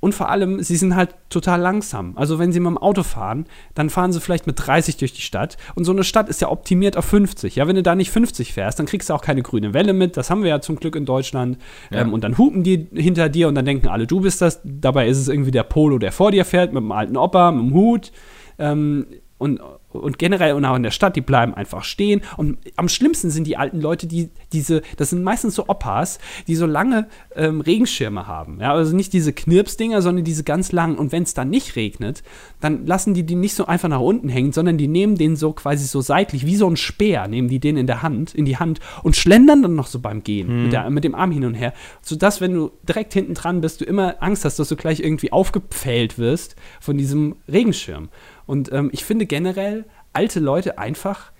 und 0.00 0.14
vor 0.14 0.28
allem, 0.28 0.62
sie 0.62 0.76
sind 0.76 0.94
halt 0.94 1.14
total 1.28 1.60
langsam. 1.60 2.16
Also 2.16 2.38
wenn 2.38 2.52
sie 2.52 2.60
mit 2.60 2.68
dem 2.68 2.78
Auto 2.78 3.02
fahren, 3.02 3.46
dann 3.74 3.90
fahren 3.90 4.12
sie 4.12 4.20
vielleicht 4.20 4.46
mit 4.46 4.54
30 4.64 4.96
durch 4.96 5.12
die 5.12 5.22
Stadt. 5.22 5.56
Und 5.74 5.84
so 5.84 5.92
eine 5.92 6.04
Stadt 6.04 6.28
ist 6.28 6.40
ja 6.40 6.50
optimiert 6.50 6.96
auf 6.96 7.04
50. 7.06 7.56
Ja, 7.56 7.66
wenn 7.66 7.74
du 7.74 7.82
da 7.82 7.96
nicht 7.96 8.12
50 8.12 8.52
fährst, 8.52 8.78
dann 8.78 8.86
kriegst 8.86 9.10
du 9.10 9.14
auch 9.14 9.22
keine 9.22 9.42
grüne 9.42 9.74
Welle 9.74 9.92
mit. 9.92 10.16
Das 10.16 10.30
haben 10.30 10.44
wir 10.44 10.50
ja 10.50 10.60
zum 10.60 10.76
Glück 10.76 10.94
in 10.94 11.04
Deutschland. 11.04 11.58
Ja. 11.90 12.02
Ähm, 12.02 12.12
und 12.12 12.22
dann 12.22 12.38
hupen 12.38 12.62
die 12.62 12.86
hinter 12.94 13.28
dir 13.28 13.48
und 13.48 13.56
dann 13.56 13.64
denken 13.64 13.88
alle, 13.88 14.06
du 14.06 14.20
bist 14.20 14.40
das. 14.40 14.60
Dabei 14.62 15.08
ist 15.08 15.18
es 15.18 15.26
irgendwie 15.26 15.50
der 15.50 15.64
Polo, 15.64 15.98
der 15.98 16.12
vor 16.12 16.30
dir 16.30 16.44
fährt, 16.44 16.72
mit 16.72 16.80
dem 16.80 16.92
alten 16.92 17.16
Opa, 17.16 17.50
mit 17.50 17.64
dem 17.64 17.74
Hut. 17.74 18.12
Ähm, 18.60 19.06
und, 19.38 19.60
und 19.90 20.18
generell 20.18 20.54
und 20.54 20.64
auch 20.64 20.76
in 20.76 20.82
der 20.82 20.90
Stadt, 20.90 21.16
die 21.16 21.20
bleiben 21.20 21.54
einfach 21.54 21.84
stehen. 21.84 22.22
Und 22.36 22.58
am 22.76 22.88
schlimmsten 22.88 23.30
sind 23.30 23.46
die 23.46 23.56
alten 23.56 23.80
Leute, 23.80 24.06
die 24.06 24.30
diese, 24.52 24.82
das 24.96 25.10
sind 25.10 25.22
meistens 25.22 25.54
so 25.54 25.68
Opas, 25.68 26.18
die 26.46 26.56
so 26.56 26.66
lange 26.66 27.08
ähm, 27.34 27.60
Regenschirme 27.60 28.26
haben. 28.26 28.58
Ja, 28.60 28.72
also 28.74 28.94
nicht 28.94 29.12
diese 29.12 29.32
Knirpsdinger, 29.32 30.02
sondern 30.02 30.24
diese 30.24 30.44
ganz 30.44 30.72
langen. 30.72 30.98
Und 30.98 31.12
wenn 31.12 31.22
es 31.22 31.34
dann 31.34 31.50
nicht 31.50 31.76
regnet, 31.76 32.22
dann 32.60 32.84
lassen 32.86 33.14
die 33.14 33.24
die 33.24 33.36
nicht 33.36 33.54
so 33.54 33.66
einfach 33.66 33.88
nach 33.88 34.00
unten 34.00 34.28
hängen, 34.28 34.52
sondern 34.52 34.76
die 34.76 34.88
nehmen 34.88 35.16
den 35.16 35.36
so 35.36 35.52
quasi 35.52 35.86
so 35.86 36.00
seitlich, 36.00 36.44
wie 36.44 36.56
so 36.56 36.68
ein 36.68 36.76
Speer, 36.76 37.28
nehmen 37.28 37.48
die 37.48 37.60
den 37.60 37.76
in 37.76 37.86
der 37.86 38.02
Hand, 38.02 38.34
in 38.34 38.44
die 38.44 38.56
Hand 38.56 38.80
und 39.04 39.16
schlendern 39.16 39.62
dann 39.62 39.76
noch 39.76 39.86
so 39.86 40.00
beim 40.00 40.24
Gehen 40.24 40.48
hm. 40.48 40.62
mit, 40.64 40.72
der, 40.72 40.90
mit 40.90 41.04
dem 41.04 41.14
Arm 41.14 41.30
hin 41.30 41.44
und 41.44 41.54
her, 41.54 41.72
sodass, 42.02 42.40
wenn 42.40 42.54
du 42.54 42.72
direkt 42.82 43.12
hinten 43.12 43.34
dran 43.34 43.60
bist, 43.60 43.80
du 43.80 43.84
immer 43.84 44.16
Angst 44.20 44.44
hast, 44.44 44.58
dass 44.58 44.68
du 44.68 44.76
gleich 44.76 45.00
irgendwie 45.00 45.30
aufgepfählt 45.30 46.18
wirst 46.18 46.56
von 46.80 46.98
diesem 46.98 47.36
Regenschirm. 47.46 48.08
Und 48.48 48.72
ähm, 48.72 48.88
ich 48.94 49.04
finde 49.04 49.26
generell, 49.26 49.84
alte 50.14 50.40
Leute 50.40 50.78
einfach, 50.78 51.32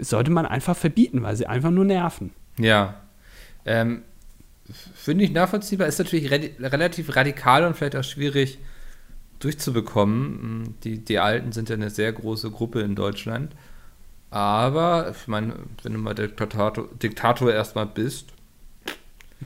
sollte 0.00 0.32
man 0.32 0.44
einfach 0.44 0.76
verbieten, 0.76 1.22
weil 1.22 1.36
sie 1.36 1.46
einfach 1.46 1.70
nur 1.70 1.84
nerven. 1.84 2.32
Ja. 2.58 2.96
Ähm, 3.64 4.02
finde 4.96 5.24
ich 5.24 5.30
nachvollziehbar. 5.30 5.86
Ist 5.86 6.00
natürlich 6.00 6.32
re 6.32 6.50
relativ 6.58 7.14
radikal 7.14 7.64
und 7.64 7.76
vielleicht 7.76 7.94
auch 7.94 8.02
schwierig 8.02 8.58
durchzubekommen. 9.38 10.74
Die, 10.82 10.98
die 10.98 11.20
Alten 11.20 11.52
sind 11.52 11.68
ja 11.68 11.76
eine 11.76 11.90
sehr 11.90 12.12
große 12.12 12.50
Gruppe 12.50 12.80
in 12.80 12.96
Deutschland. 12.96 13.54
Aber, 14.30 15.14
ich 15.16 15.28
meine, 15.28 15.54
wenn 15.84 15.92
du 15.92 16.00
mal 16.00 16.14
Diktator, 16.14 16.88
Diktator 17.00 17.52
erstmal 17.52 17.86
bist. 17.86 18.30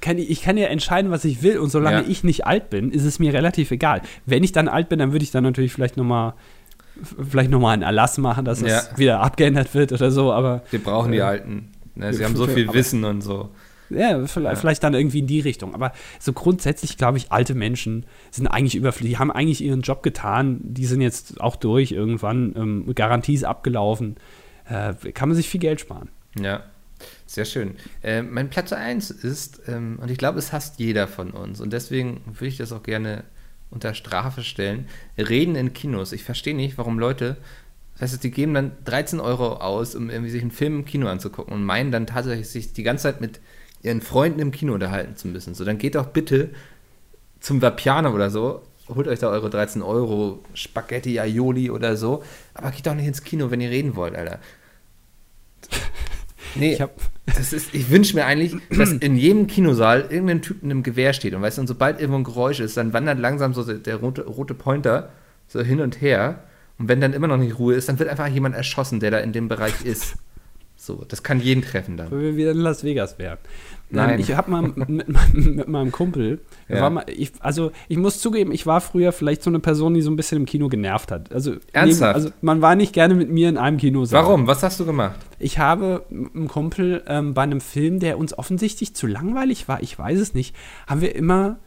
Kann 0.00 0.16
ich, 0.16 0.30
ich, 0.30 0.40
kann 0.40 0.56
ja 0.56 0.68
entscheiden, 0.68 1.10
was 1.10 1.26
ich 1.26 1.42
will. 1.42 1.58
Und 1.58 1.68
solange 1.68 2.04
ja. 2.04 2.08
ich 2.08 2.24
nicht 2.24 2.46
alt 2.46 2.70
bin, 2.70 2.90
ist 2.90 3.04
es 3.04 3.18
mir 3.18 3.34
relativ 3.34 3.70
egal. 3.70 4.00
Wenn 4.24 4.42
ich 4.44 4.52
dann 4.52 4.66
alt 4.66 4.88
bin, 4.88 4.98
dann 4.98 5.12
würde 5.12 5.24
ich 5.24 5.30
dann 5.30 5.44
natürlich 5.44 5.74
vielleicht 5.74 5.98
nochmal 5.98 6.32
vielleicht 7.02 7.50
nochmal 7.50 7.74
einen 7.74 7.82
Erlass 7.82 8.18
machen, 8.18 8.44
dass 8.44 8.60
ja. 8.60 8.78
es 8.78 8.98
wieder 8.98 9.20
abgeändert 9.20 9.74
wird 9.74 9.92
oder 9.92 10.10
so, 10.10 10.32
aber. 10.32 10.62
Wir 10.70 10.82
brauchen 10.82 11.12
äh, 11.12 11.16
die 11.16 11.22
Alten. 11.22 11.70
Ne, 11.94 12.14
sie 12.14 12.24
haben 12.24 12.36
so 12.36 12.46
viel 12.46 12.72
Wissen 12.72 13.04
und 13.04 13.20
so. 13.20 13.50
Ja 13.90 14.24
vielleicht, 14.26 14.54
ja. 14.54 14.60
vielleicht, 14.60 14.82
dann 14.84 14.94
irgendwie 14.94 15.18
in 15.18 15.26
die 15.26 15.40
Richtung. 15.40 15.74
Aber 15.74 15.92
so 16.20 16.32
grundsätzlich 16.32 16.96
glaube 16.96 17.18
ich, 17.18 17.32
alte 17.32 17.54
Menschen 17.54 18.06
sind 18.30 18.46
eigentlich 18.46 18.76
überflüssig. 18.76 19.14
Die 19.14 19.18
haben 19.18 19.32
eigentlich 19.32 19.62
ihren 19.62 19.82
Job 19.82 20.02
getan. 20.02 20.60
Die 20.62 20.86
sind 20.86 21.00
jetzt 21.00 21.40
auch 21.40 21.56
durch 21.56 21.90
irgendwann. 21.90 22.54
Ähm, 22.56 22.94
Garantie 22.94 23.34
ist 23.34 23.44
abgelaufen. 23.44 24.16
Äh, 24.68 24.94
kann 25.12 25.28
man 25.28 25.36
sich 25.36 25.48
viel 25.48 25.60
Geld 25.60 25.80
sparen. 25.80 26.08
Ja, 26.40 26.62
sehr 27.26 27.44
schön. 27.44 27.74
Äh, 28.02 28.22
mein 28.22 28.50
Platz 28.50 28.72
1 28.72 29.10
ist, 29.10 29.62
ähm, 29.66 29.98
und 30.00 30.10
ich 30.10 30.18
glaube, 30.18 30.38
es 30.38 30.52
hasst 30.52 30.78
jeder 30.78 31.08
von 31.08 31.32
uns. 31.32 31.60
Und 31.60 31.72
deswegen 31.72 32.22
würde 32.26 32.46
ich 32.46 32.56
das 32.56 32.72
auch 32.72 32.84
gerne 32.84 33.24
unter 33.70 33.94
Strafe 33.94 34.42
stellen. 34.42 34.88
Reden 35.16 35.56
in 35.56 35.72
Kinos. 35.72 36.12
Ich 36.12 36.24
verstehe 36.24 36.54
nicht, 36.54 36.78
warum 36.78 36.98
Leute, 36.98 37.36
das 37.98 38.12
heißt, 38.12 38.24
die 38.24 38.30
geben 38.30 38.54
dann 38.54 38.72
13 38.84 39.20
Euro 39.20 39.54
aus, 39.54 39.94
um 39.94 40.10
irgendwie 40.10 40.30
sich 40.30 40.42
einen 40.42 40.50
Film 40.50 40.76
im 40.76 40.84
Kino 40.84 41.06
anzugucken 41.08 41.52
und 41.52 41.64
meinen 41.64 41.92
dann 41.92 42.06
tatsächlich, 42.06 42.48
sich 42.48 42.72
die 42.72 42.82
ganze 42.82 43.04
Zeit 43.04 43.20
mit 43.20 43.40
ihren 43.82 44.00
Freunden 44.00 44.40
im 44.40 44.52
Kino 44.52 44.74
unterhalten 44.74 45.16
zu 45.16 45.28
müssen. 45.28 45.54
So, 45.54 45.64
dann 45.64 45.78
geht 45.78 45.94
doch 45.94 46.06
bitte 46.06 46.50
zum 47.40 47.62
Vapiano 47.62 48.12
oder 48.12 48.30
so, 48.30 48.62
holt 48.88 49.08
euch 49.08 49.18
da 49.18 49.28
eure 49.28 49.50
13 49.50 49.82
Euro, 49.82 50.42
Spaghetti, 50.54 51.18
Aioli 51.20 51.70
oder 51.70 51.96
so, 51.96 52.22
aber 52.54 52.70
geht 52.70 52.86
doch 52.86 52.94
nicht 52.94 53.06
ins 53.06 53.22
Kino, 53.22 53.50
wenn 53.50 53.60
ihr 53.60 53.70
reden 53.70 53.96
wollt, 53.96 54.14
Alter. 54.14 54.40
Nee, 56.54 56.74
ich, 56.74 56.84
das 57.26 57.52
ist, 57.52 57.74
ich 57.74 57.90
wünsche 57.90 58.16
mir 58.16 58.26
eigentlich, 58.26 58.56
dass 58.70 58.92
in 58.92 59.16
jedem 59.16 59.46
Kinosaal 59.46 60.06
irgendein 60.10 60.42
Typ 60.42 60.62
mit 60.62 60.70
einem 60.70 60.82
Gewehr 60.82 61.12
steht 61.12 61.34
und 61.34 61.42
weißt 61.42 61.58
du, 61.58 61.62
und 61.62 61.66
sobald 61.66 62.00
irgendwo 62.00 62.18
ein 62.18 62.24
Geräusch 62.24 62.60
ist, 62.60 62.76
dann 62.76 62.92
wandert 62.92 63.18
langsam 63.18 63.54
so 63.54 63.62
der 63.62 63.96
rote, 63.96 64.26
rote 64.26 64.54
Pointer 64.54 65.10
so 65.46 65.60
hin 65.60 65.80
und 65.80 66.00
her 66.00 66.44
und 66.78 66.88
wenn 66.88 67.00
dann 67.00 67.12
immer 67.12 67.28
noch 67.28 67.36
nicht 67.36 67.58
Ruhe 67.58 67.74
ist, 67.74 67.88
dann 67.88 67.98
wird 67.98 68.08
einfach 68.08 68.26
jemand 68.26 68.54
erschossen, 68.54 69.00
der 69.00 69.10
da 69.10 69.18
in 69.18 69.32
dem 69.32 69.48
Bereich 69.48 69.84
ist. 69.84 70.14
So, 70.76 71.04
das 71.06 71.22
kann 71.22 71.38
jeden 71.38 71.62
treffen 71.62 71.98
dann. 71.98 72.10
Wenn 72.10 72.22
wir 72.22 72.36
wieder 72.36 72.52
in 72.52 72.56
Las 72.56 72.82
Vegas 72.82 73.18
wären. 73.18 73.36
Nein. 73.90 74.20
Ich 74.20 74.34
habe 74.34 74.50
mal 74.50 74.62
mit, 74.74 75.08
mit, 75.34 75.68
meinem- 75.68 75.90
Kumpel, 75.92 76.40
Ja. 76.68 76.88
mal, 76.90 77.04
ich, 77.08 77.32
also 77.40 77.72
ich 77.88 77.96
muss 77.96 78.20
zugeben, 78.20 78.52
ich 78.52 78.66
war 78.66 78.80
früher 78.80 79.12
vielleicht 79.12 79.42
so 79.42 79.50
eine 79.50 79.58
Person, 79.60 79.94
die 79.94 80.02
so 80.02 80.10
ein 80.10 80.16
bisschen 80.16 80.38
im 80.38 80.46
Kino 80.46 80.68
genervt 80.68 81.10
hat. 81.10 81.32
Also, 81.32 81.54
Ernsthaft? 81.72 82.14
also 82.14 82.30
man 82.40 82.62
war 82.62 82.74
nicht 82.76 82.92
gerne 82.92 83.14
mit 83.14 83.30
mir 83.30 83.48
in 83.48 83.58
einem 83.58 83.76
Kino. 83.78 84.04
Warum? 84.10 84.46
Was 84.46 84.62
hast 84.62 84.78
du 84.80 84.86
gemacht? 84.86 85.18
Ich 85.38 85.58
habe 85.58 86.04
mit 86.10 86.34
einem 86.34 86.48
Kumpel 86.48 87.02
ähm, 87.06 87.34
bei 87.34 87.42
einem 87.42 87.60
Film, 87.60 87.98
der 87.98 88.18
uns 88.18 88.36
offensichtlich 88.38 88.94
zu 88.94 89.06
langweilig 89.06 89.68
war, 89.68 89.82
ich 89.82 89.98
weiß 89.98 90.20
es 90.20 90.34
nicht, 90.34 90.54
haben 90.86 91.00
wir 91.00 91.14
immer, 91.16 91.58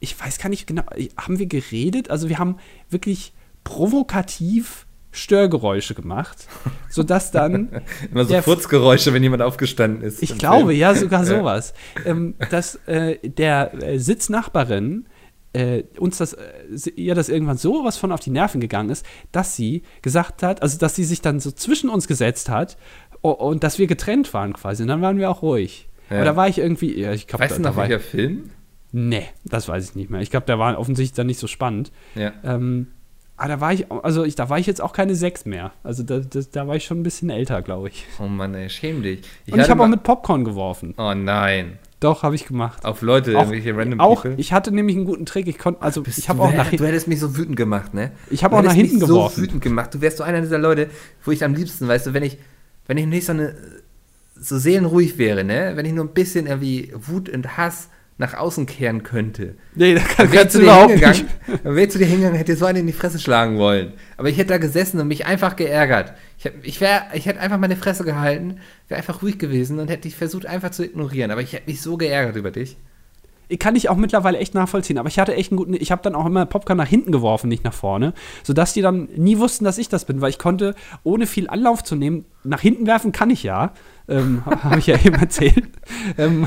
ich 0.00 0.18
weiß 0.20 0.38
gar 0.38 0.48
nicht 0.48 0.66
genau, 0.66 0.82
haben 1.16 1.38
wir 1.38 1.46
geredet? 1.46 2.10
Also 2.10 2.28
wir 2.28 2.38
haben 2.38 2.56
wirklich 2.90 3.32
provokativ 3.64 4.86
Störgeräusche 5.12 5.94
gemacht, 5.94 6.46
sodass 6.88 7.30
dann 7.30 7.82
Immer 8.10 8.24
so 8.24 8.40
Furzgeräusche, 8.42 9.12
wenn 9.12 9.22
jemand 9.22 9.42
aufgestanden 9.42 10.02
ist. 10.02 10.22
ich 10.22 10.38
glaube, 10.38 10.68
Film. 10.68 10.78
ja, 10.80 10.94
sogar 10.94 11.24
sowas. 11.24 11.74
Ähm, 12.04 12.34
dass 12.50 12.76
äh, 12.86 13.18
der 13.28 13.74
äh, 13.82 13.98
Sitznachbarin 13.98 15.06
äh, 15.52 15.84
uns 15.98 16.18
das, 16.18 16.32
äh, 16.32 16.90
ihr 16.96 17.14
das 17.14 17.28
irgendwann 17.28 17.58
so 17.58 17.84
was 17.84 17.98
von 17.98 18.10
auf 18.10 18.20
die 18.20 18.30
Nerven 18.30 18.60
gegangen 18.60 18.90
ist, 18.90 19.04
dass 19.32 19.54
sie 19.54 19.82
gesagt 20.00 20.42
hat, 20.42 20.62
also 20.62 20.78
dass 20.78 20.94
sie 20.96 21.04
sich 21.04 21.20
dann 21.20 21.40
so 21.40 21.50
zwischen 21.50 21.90
uns 21.90 22.08
gesetzt 22.08 22.48
hat 22.48 22.78
o- 23.20 23.30
und 23.30 23.62
dass 23.62 23.78
wir 23.78 23.86
getrennt 23.86 24.32
waren 24.32 24.54
quasi. 24.54 24.82
Und 24.82 24.88
dann 24.88 25.02
waren 25.02 25.18
wir 25.18 25.30
auch 25.30 25.42
ruhig. 25.42 25.88
Ja. 26.08 26.16
Aber 26.16 26.24
da 26.24 26.36
war 26.36 26.48
ich 26.48 26.58
irgendwie, 26.58 26.98
ja, 26.98 27.12
ich 27.12 27.26
glaube, 27.26 27.44
Weißt 27.44 27.52
da, 27.52 27.56
du 27.58 27.62
da 27.64 27.68
noch, 27.70 27.76
war 27.76 27.88
welcher 27.88 28.00
Film? 28.00 28.50
Nee, 28.92 29.26
das 29.44 29.68
weiß 29.68 29.90
ich 29.90 29.94
nicht 29.94 30.10
mehr. 30.10 30.20
Ich 30.20 30.30
glaube, 30.30 30.46
der 30.46 30.58
war 30.58 30.78
offensichtlich 30.78 31.16
dann 31.16 31.26
nicht 31.26 31.38
so 31.38 31.46
spannend. 31.46 31.92
Ja. 32.14 32.32
Ähm, 32.44 32.88
aber 33.42 33.48
da 33.48 33.60
war 33.60 33.72
ich, 33.72 33.90
also 33.90 34.22
ich, 34.22 34.36
da 34.36 34.48
war 34.48 34.58
ich 34.60 34.66
jetzt 34.66 34.80
auch 34.80 34.92
keine 34.92 35.16
sechs 35.16 35.44
mehr. 35.46 35.72
Also 35.82 36.04
da, 36.04 36.20
das, 36.20 36.50
da 36.50 36.68
war 36.68 36.76
ich 36.76 36.84
schon 36.84 37.00
ein 37.00 37.02
bisschen 37.02 37.28
älter, 37.28 37.60
glaube 37.60 37.88
ich. 37.88 38.06
Oh 38.20 38.28
Mann, 38.28 38.54
ey, 38.54 38.70
schäm 38.70 39.02
dich. 39.02 39.22
und 39.50 39.58
ich 39.58 39.68
habe 39.68 39.82
auch 39.82 39.88
mit 39.88 40.04
Popcorn 40.04 40.44
geworfen. 40.44 40.94
Oh 40.96 41.12
nein. 41.12 41.78
Doch, 41.98 42.22
habe 42.22 42.34
ich 42.36 42.46
gemacht. 42.46 42.84
Auf 42.84 43.02
Leute, 43.02 43.32
auch, 43.36 43.40
irgendwelche 43.50 43.76
random 43.76 43.98
auch 44.00 44.22
people. 44.22 44.34
ich 44.36 44.52
hatte 44.52 44.72
nämlich 44.72 44.96
einen 44.96 45.06
guten 45.06 45.26
Trick. 45.26 45.48
Ich 45.48 45.58
konnte, 45.58 45.82
also 45.82 46.02
Bist 46.02 46.18
ich 46.18 46.28
habe 46.28 46.38
du, 46.38 46.44
auch 46.44 46.52
nach 46.52 46.64
du 46.66 46.70
hinten. 46.70 46.84
hättest 46.86 47.08
mich 47.08 47.18
so 47.20 47.36
wütend 47.36 47.56
gemacht, 47.56 47.94
ne? 47.94 48.12
Ich 48.30 48.44
habe 48.44 48.54
Du 48.54 48.58
auch 48.60 48.64
nach 48.64 48.72
hinten 48.72 48.98
mich 48.98 49.08
geworfen. 49.08 49.36
so 49.36 49.42
wütend 49.42 49.62
gemacht. 49.62 49.92
Du 49.94 50.00
wärst 50.00 50.18
so 50.18 50.22
einer 50.24 50.40
dieser 50.40 50.58
Leute, 50.58 50.88
wo 51.24 51.32
ich 51.32 51.42
am 51.44 51.54
liebsten, 51.54 51.88
weißt 51.88 52.06
du, 52.06 52.14
wenn 52.14 52.22
ich, 52.22 52.38
wenn 52.86 52.96
ich 52.98 53.06
nicht 53.06 53.26
so 53.26 53.32
eine, 53.32 53.54
so 54.36 54.56
seelenruhig 54.58 55.18
wäre, 55.18 55.42
ne? 55.44 55.72
Wenn 55.74 55.84
ich 55.86 55.92
nur 55.92 56.04
ein 56.04 56.12
bisschen 56.12 56.46
irgendwie 56.46 56.92
Wut 56.94 57.28
und 57.28 57.56
Hass 57.56 57.88
nach 58.22 58.34
außen 58.34 58.64
kehren 58.66 59.02
könnte. 59.02 59.56
Nee, 59.74 59.94
da 59.94 60.00
kann, 60.00 60.26
ich 60.26 60.32
kannst 60.32 60.52
zu 60.52 60.58
du 60.58 60.64
dir 60.64 60.70
überhaupt 60.70 60.90
hingegangen, 60.92 61.22
nicht. 61.46 61.64
dann 61.64 61.74
wäre 61.74 61.86
ich 61.86 61.90
zu 61.92 61.98
dir 61.98 62.06
hingegangen, 62.06 62.36
hätte 62.38 62.52
dir 62.52 62.58
so 62.58 62.64
einen 62.64 62.78
in 62.80 62.86
die 62.86 62.92
Fresse 62.94 63.18
schlagen 63.18 63.58
wollen. 63.58 63.92
Aber 64.16 64.28
ich 64.30 64.38
hätte 64.38 64.48
da 64.48 64.58
gesessen 64.58 64.98
und 65.00 65.08
mich 65.08 65.26
einfach 65.26 65.56
geärgert. 65.56 66.14
Ich, 66.38 66.46
hab- 66.46 66.54
ich, 66.64 66.80
wär, 66.80 67.02
ich 67.12 67.26
hätte 67.26 67.40
einfach 67.40 67.58
meine 67.58 67.76
Fresse 67.76 68.04
gehalten, 68.04 68.56
wäre 68.88 68.98
einfach 68.98 69.22
ruhig 69.22 69.38
gewesen 69.38 69.78
und 69.78 69.88
hätte 69.88 70.02
dich 70.02 70.16
versucht 70.16 70.46
einfach 70.46 70.70
zu 70.70 70.84
ignorieren. 70.84 71.30
Aber 71.30 71.42
ich 71.42 71.52
hätte 71.52 71.68
mich 71.70 71.82
so 71.82 71.96
geärgert 71.98 72.36
über 72.36 72.50
dich. 72.50 72.76
Kann 73.58 73.76
ich 73.76 73.90
auch 73.90 73.96
mittlerweile 73.96 74.38
echt 74.38 74.54
nachvollziehen. 74.54 74.96
Aber 74.96 75.08
ich 75.10 75.18
hatte 75.18 75.34
echt 75.34 75.50
einen 75.52 75.58
guten. 75.58 75.74
Ich 75.74 75.92
habe 75.92 76.00
dann 76.02 76.14
auch 76.14 76.24
immer 76.24 76.46
Popcorn 76.46 76.78
nach 76.78 76.86
hinten 76.88 77.12
geworfen, 77.12 77.48
nicht 77.48 77.64
nach 77.64 77.74
vorne. 77.74 78.14
Sodass 78.44 78.72
die 78.72 78.80
dann 78.80 79.08
nie 79.14 79.36
wussten, 79.36 79.66
dass 79.66 79.76
ich 79.76 79.90
das 79.90 80.06
bin. 80.06 80.22
Weil 80.22 80.30
ich 80.30 80.38
konnte, 80.38 80.74
ohne 81.02 81.26
viel 81.26 81.50
Anlauf 81.50 81.84
zu 81.84 81.94
nehmen, 81.94 82.24
nach 82.44 82.62
hinten 82.62 82.86
werfen 82.86 83.12
kann 83.12 83.28
ich 83.28 83.42
ja. 83.42 83.74
Ähm, 84.08 84.42
habe 84.46 84.78
ich 84.78 84.86
ja 84.86 84.96
eben 84.96 85.16
erzählt. 85.16 85.64
Ähm, 86.16 86.46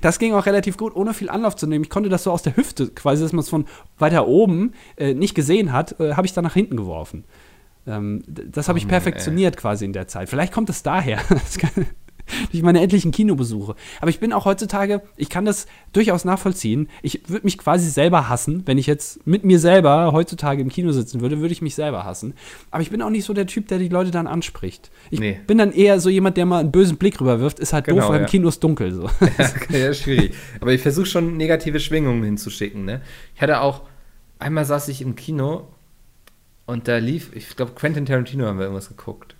das 0.00 0.18
ging 0.18 0.34
auch 0.34 0.46
relativ 0.46 0.76
gut, 0.76 0.94
ohne 0.94 1.14
viel 1.14 1.30
Anlauf 1.30 1.56
zu 1.56 1.66
nehmen. 1.66 1.84
Ich 1.84 1.90
konnte 1.90 2.08
das 2.08 2.24
so 2.24 2.32
aus 2.32 2.42
der 2.42 2.56
Hüfte, 2.56 2.88
quasi, 2.88 3.22
dass 3.22 3.32
man 3.32 3.40
es 3.40 3.48
von 3.48 3.66
weiter 3.98 4.26
oben 4.26 4.72
äh, 4.96 5.14
nicht 5.14 5.34
gesehen 5.34 5.72
hat, 5.72 5.98
äh, 6.00 6.14
habe 6.14 6.26
ich 6.26 6.32
dann 6.32 6.44
nach 6.44 6.54
hinten 6.54 6.76
geworfen. 6.76 7.24
Ähm, 7.86 8.22
das 8.26 8.68
habe 8.68 8.78
ich 8.78 8.84
Oh 8.84 8.88
Mann, 8.88 9.02
perfektioniert 9.02 9.56
quasi 9.56 9.84
in 9.84 9.92
der 9.92 10.08
Zeit. 10.08 10.28
Vielleicht 10.28 10.52
kommt 10.52 10.70
es 10.70 10.82
daher. 10.82 11.20
Durch 12.50 12.62
meine 12.62 12.80
etlichen 12.82 13.12
Kinobesuche. 13.12 13.74
Aber 14.00 14.10
ich 14.10 14.18
bin 14.20 14.32
auch 14.32 14.44
heutzutage, 14.44 15.02
ich 15.16 15.28
kann 15.28 15.44
das 15.44 15.66
durchaus 15.92 16.24
nachvollziehen. 16.24 16.88
Ich 17.02 17.28
würde 17.28 17.44
mich 17.44 17.56
quasi 17.58 17.88
selber 17.88 18.28
hassen, 18.28 18.62
wenn 18.66 18.78
ich 18.78 18.86
jetzt 18.86 19.26
mit 19.26 19.44
mir 19.44 19.58
selber 19.58 20.12
heutzutage 20.12 20.60
im 20.62 20.68
Kino 20.68 20.92
sitzen 20.92 21.20
würde, 21.20 21.40
würde 21.40 21.52
ich 21.52 21.62
mich 21.62 21.74
selber 21.74 22.04
hassen. 22.04 22.34
Aber 22.70 22.82
ich 22.82 22.90
bin 22.90 23.00
auch 23.02 23.10
nicht 23.10 23.24
so 23.24 23.32
der 23.32 23.46
Typ, 23.46 23.68
der 23.68 23.78
die 23.78 23.88
Leute 23.88 24.10
dann 24.10 24.26
anspricht. 24.26 24.90
Ich 25.10 25.20
Nee. 25.20 25.38
bin 25.46 25.58
dann 25.58 25.72
eher 25.72 26.00
so 26.00 26.10
jemand, 26.10 26.36
der 26.36 26.46
mal 26.46 26.58
einen 26.60 26.72
bösen 26.72 26.96
Blick 26.96 27.20
rüberwirft. 27.20 27.60
Ist 27.60 27.72
halt 27.72 27.84
Genau, 27.84 28.00
doof, 28.00 28.08
weil 28.10 28.16
ja. 28.16 28.24
im 28.24 28.30
Kino 28.30 28.48
ist 28.48 28.62
dunkel. 28.62 28.92
So. 28.92 29.08
Ja, 29.70 29.78
ja, 29.78 29.94
schwierig. 29.94 30.34
Aber 30.60 30.72
ich 30.72 30.80
versuche 30.82 31.06
schon 31.06 31.36
negative 31.36 31.78
Schwingungen 31.80 32.24
hinzuschicken. 32.24 32.84
Ne? 32.84 33.00
Ich 33.34 33.40
hatte 33.42 33.60
auch, 33.60 33.82
einmal 34.40 34.64
saß 34.64 34.88
ich 34.88 35.00
im 35.02 35.14
Kino 35.14 35.68
und 36.66 36.88
da 36.88 36.96
lief, 36.98 37.30
ich 37.34 37.54
glaube, 37.54 37.72
Quentin 37.76 38.06
Tarantino 38.06 38.46
haben 38.46 38.58
wir 38.58 38.64
irgendwas 38.64 38.88
geguckt. 38.88 39.35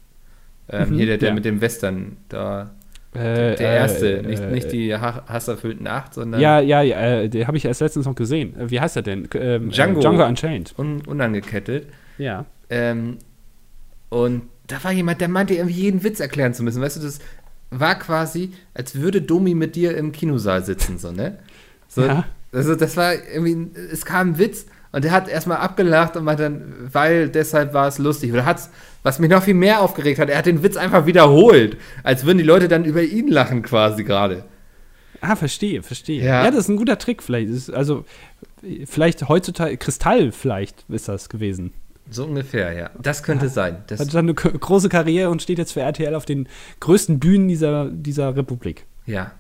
Ähm, 0.68 0.90
Mhm, 0.90 0.94
hier 0.96 1.06
der, 1.06 1.18
der 1.18 1.28
ja. 1.30 1.34
mit 1.34 1.44
dem 1.44 1.60
Western, 1.60 2.16
da, 2.28 2.70
Äh, 3.14 3.56
der 3.56 3.58
erste, 3.58 4.18
äh, 4.18 4.22
nicht, 4.22 4.42
äh, 4.42 4.50
nicht 4.50 4.72
die 4.72 4.94
ha 4.94 5.22
hasserfüllten 5.26 5.86
Acht, 5.86 6.12
sondern 6.14 6.40
Ja, 6.40 6.60
ja, 6.60 6.82
ja, 6.82 6.98
äh, 7.22 7.28
den 7.28 7.46
habe 7.46 7.56
ich 7.56 7.64
erst 7.64 7.80
letztens 7.80 8.04
noch 8.06 8.14
gesehen. 8.14 8.58
Äh, 8.58 8.70
Wie 8.70 8.80
heißt 8.80 8.96
er 8.96 9.02
denn? 9.02 9.28
Ähm, 9.34 9.70
Django. 9.70 9.98
Äh, 9.98 10.02
Django 10.02 10.26
Unchained. 10.26 10.74
un 10.78 11.00
unangekettet. 11.06 11.86
Ja. 12.18 12.44
Ähm, 12.68 13.18
und 14.08 14.42
da 14.66 14.82
war 14.82 14.92
jemand, 14.92 15.20
der 15.20 15.28
meinte, 15.28 15.54
irgendwie 15.54 15.80
jeden 15.80 16.02
Witz 16.02 16.20
erklären 16.20 16.52
zu 16.52 16.62
müssen. 16.62 16.82
Weißt 16.82 16.96
du, 16.96 17.00
das 17.00 17.20
war 17.70 17.94
quasi, 17.98 18.52
als 18.74 18.96
würde 19.00 19.22
Domi 19.22 19.54
mit 19.54 19.76
dir 19.76 19.96
im 19.96 20.12
Kinosaal 20.12 20.64
sitzen, 20.64 20.98
so, 20.98 21.12
ne? 21.12 21.38
So, 21.88 22.02
Ja. 22.02 22.24
Also, 22.52 22.74
das 22.74 22.96
war 22.96 23.12
irgendwie, 23.14 23.70
es 23.92 24.04
kam 24.04 24.30
ein 24.30 24.38
Witz 24.38 24.66
und 24.92 25.04
der 25.04 25.12
hat 25.12 25.28
erstmal 25.28 25.58
abgelacht 25.58 26.16
und 26.16 26.24
meinte 26.24 26.44
dann, 26.44 26.74
weil 26.92 27.28
deshalb 27.28 27.74
war 27.74 27.86
es 27.88 27.98
lustig. 27.98 28.32
Oder 28.32 28.44
hat's, 28.46 28.70
was 29.06 29.20
mich 29.20 29.30
noch 29.30 29.44
viel 29.44 29.54
mehr 29.54 29.82
aufgeregt 29.82 30.18
hat, 30.18 30.28
er 30.28 30.38
hat 30.38 30.46
den 30.46 30.64
Witz 30.64 30.76
einfach 30.76 31.06
wiederholt, 31.06 31.76
als 32.02 32.26
würden 32.26 32.38
die 32.38 32.44
Leute 32.44 32.66
dann 32.66 32.84
über 32.84 33.02
ihn 33.04 33.28
lachen 33.28 33.62
quasi 33.62 34.02
gerade. 34.02 34.44
Ah, 35.20 35.36
verstehe, 35.36 35.84
verstehe. 35.84 36.24
Ja. 36.24 36.44
Ja, 36.44 36.50
das 36.50 36.64
ist 36.64 36.68
ein 36.70 36.76
guter 36.76 36.98
Trick 36.98 37.22
vielleicht. 37.22 37.48
Ist, 37.48 37.70
also, 37.70 38.04
vielleicht 38.84 39.28
heutzutage, 39.28 39.76
Kristall 39.76 40.32
vielleicht 40.32 40.84
ist 40.88 41.08
das 41.08 41.28
gewesen. 41.28 41.72
So 42.10 42.24
ungefähr, 42.24 42.72
ja. 42.72 42.90
Das 43.00 43.22
könnte 43.22 43.48
sein. 43.48 43.84
Das, 43.86 44.00
Hat 44.00 44.12
dann 44.12 44.26
eine 44.26 44.34
große 44.34 44.88
Karriere 44.88 45.30
und 45.30 45.40
steht 45.40 45.58
jetzt 45.58 45.72
für 45.72 45.82
RTL 45.82 46.14
auf 46.16 46.24
den 46.24 46.48
größten 46.80 47.20
Bühnen 47.20 47.46
dieser, 47.46 47.88
dieser 47.88 48.36
Republik. 48.36 48.86
ja, 49.06 49.30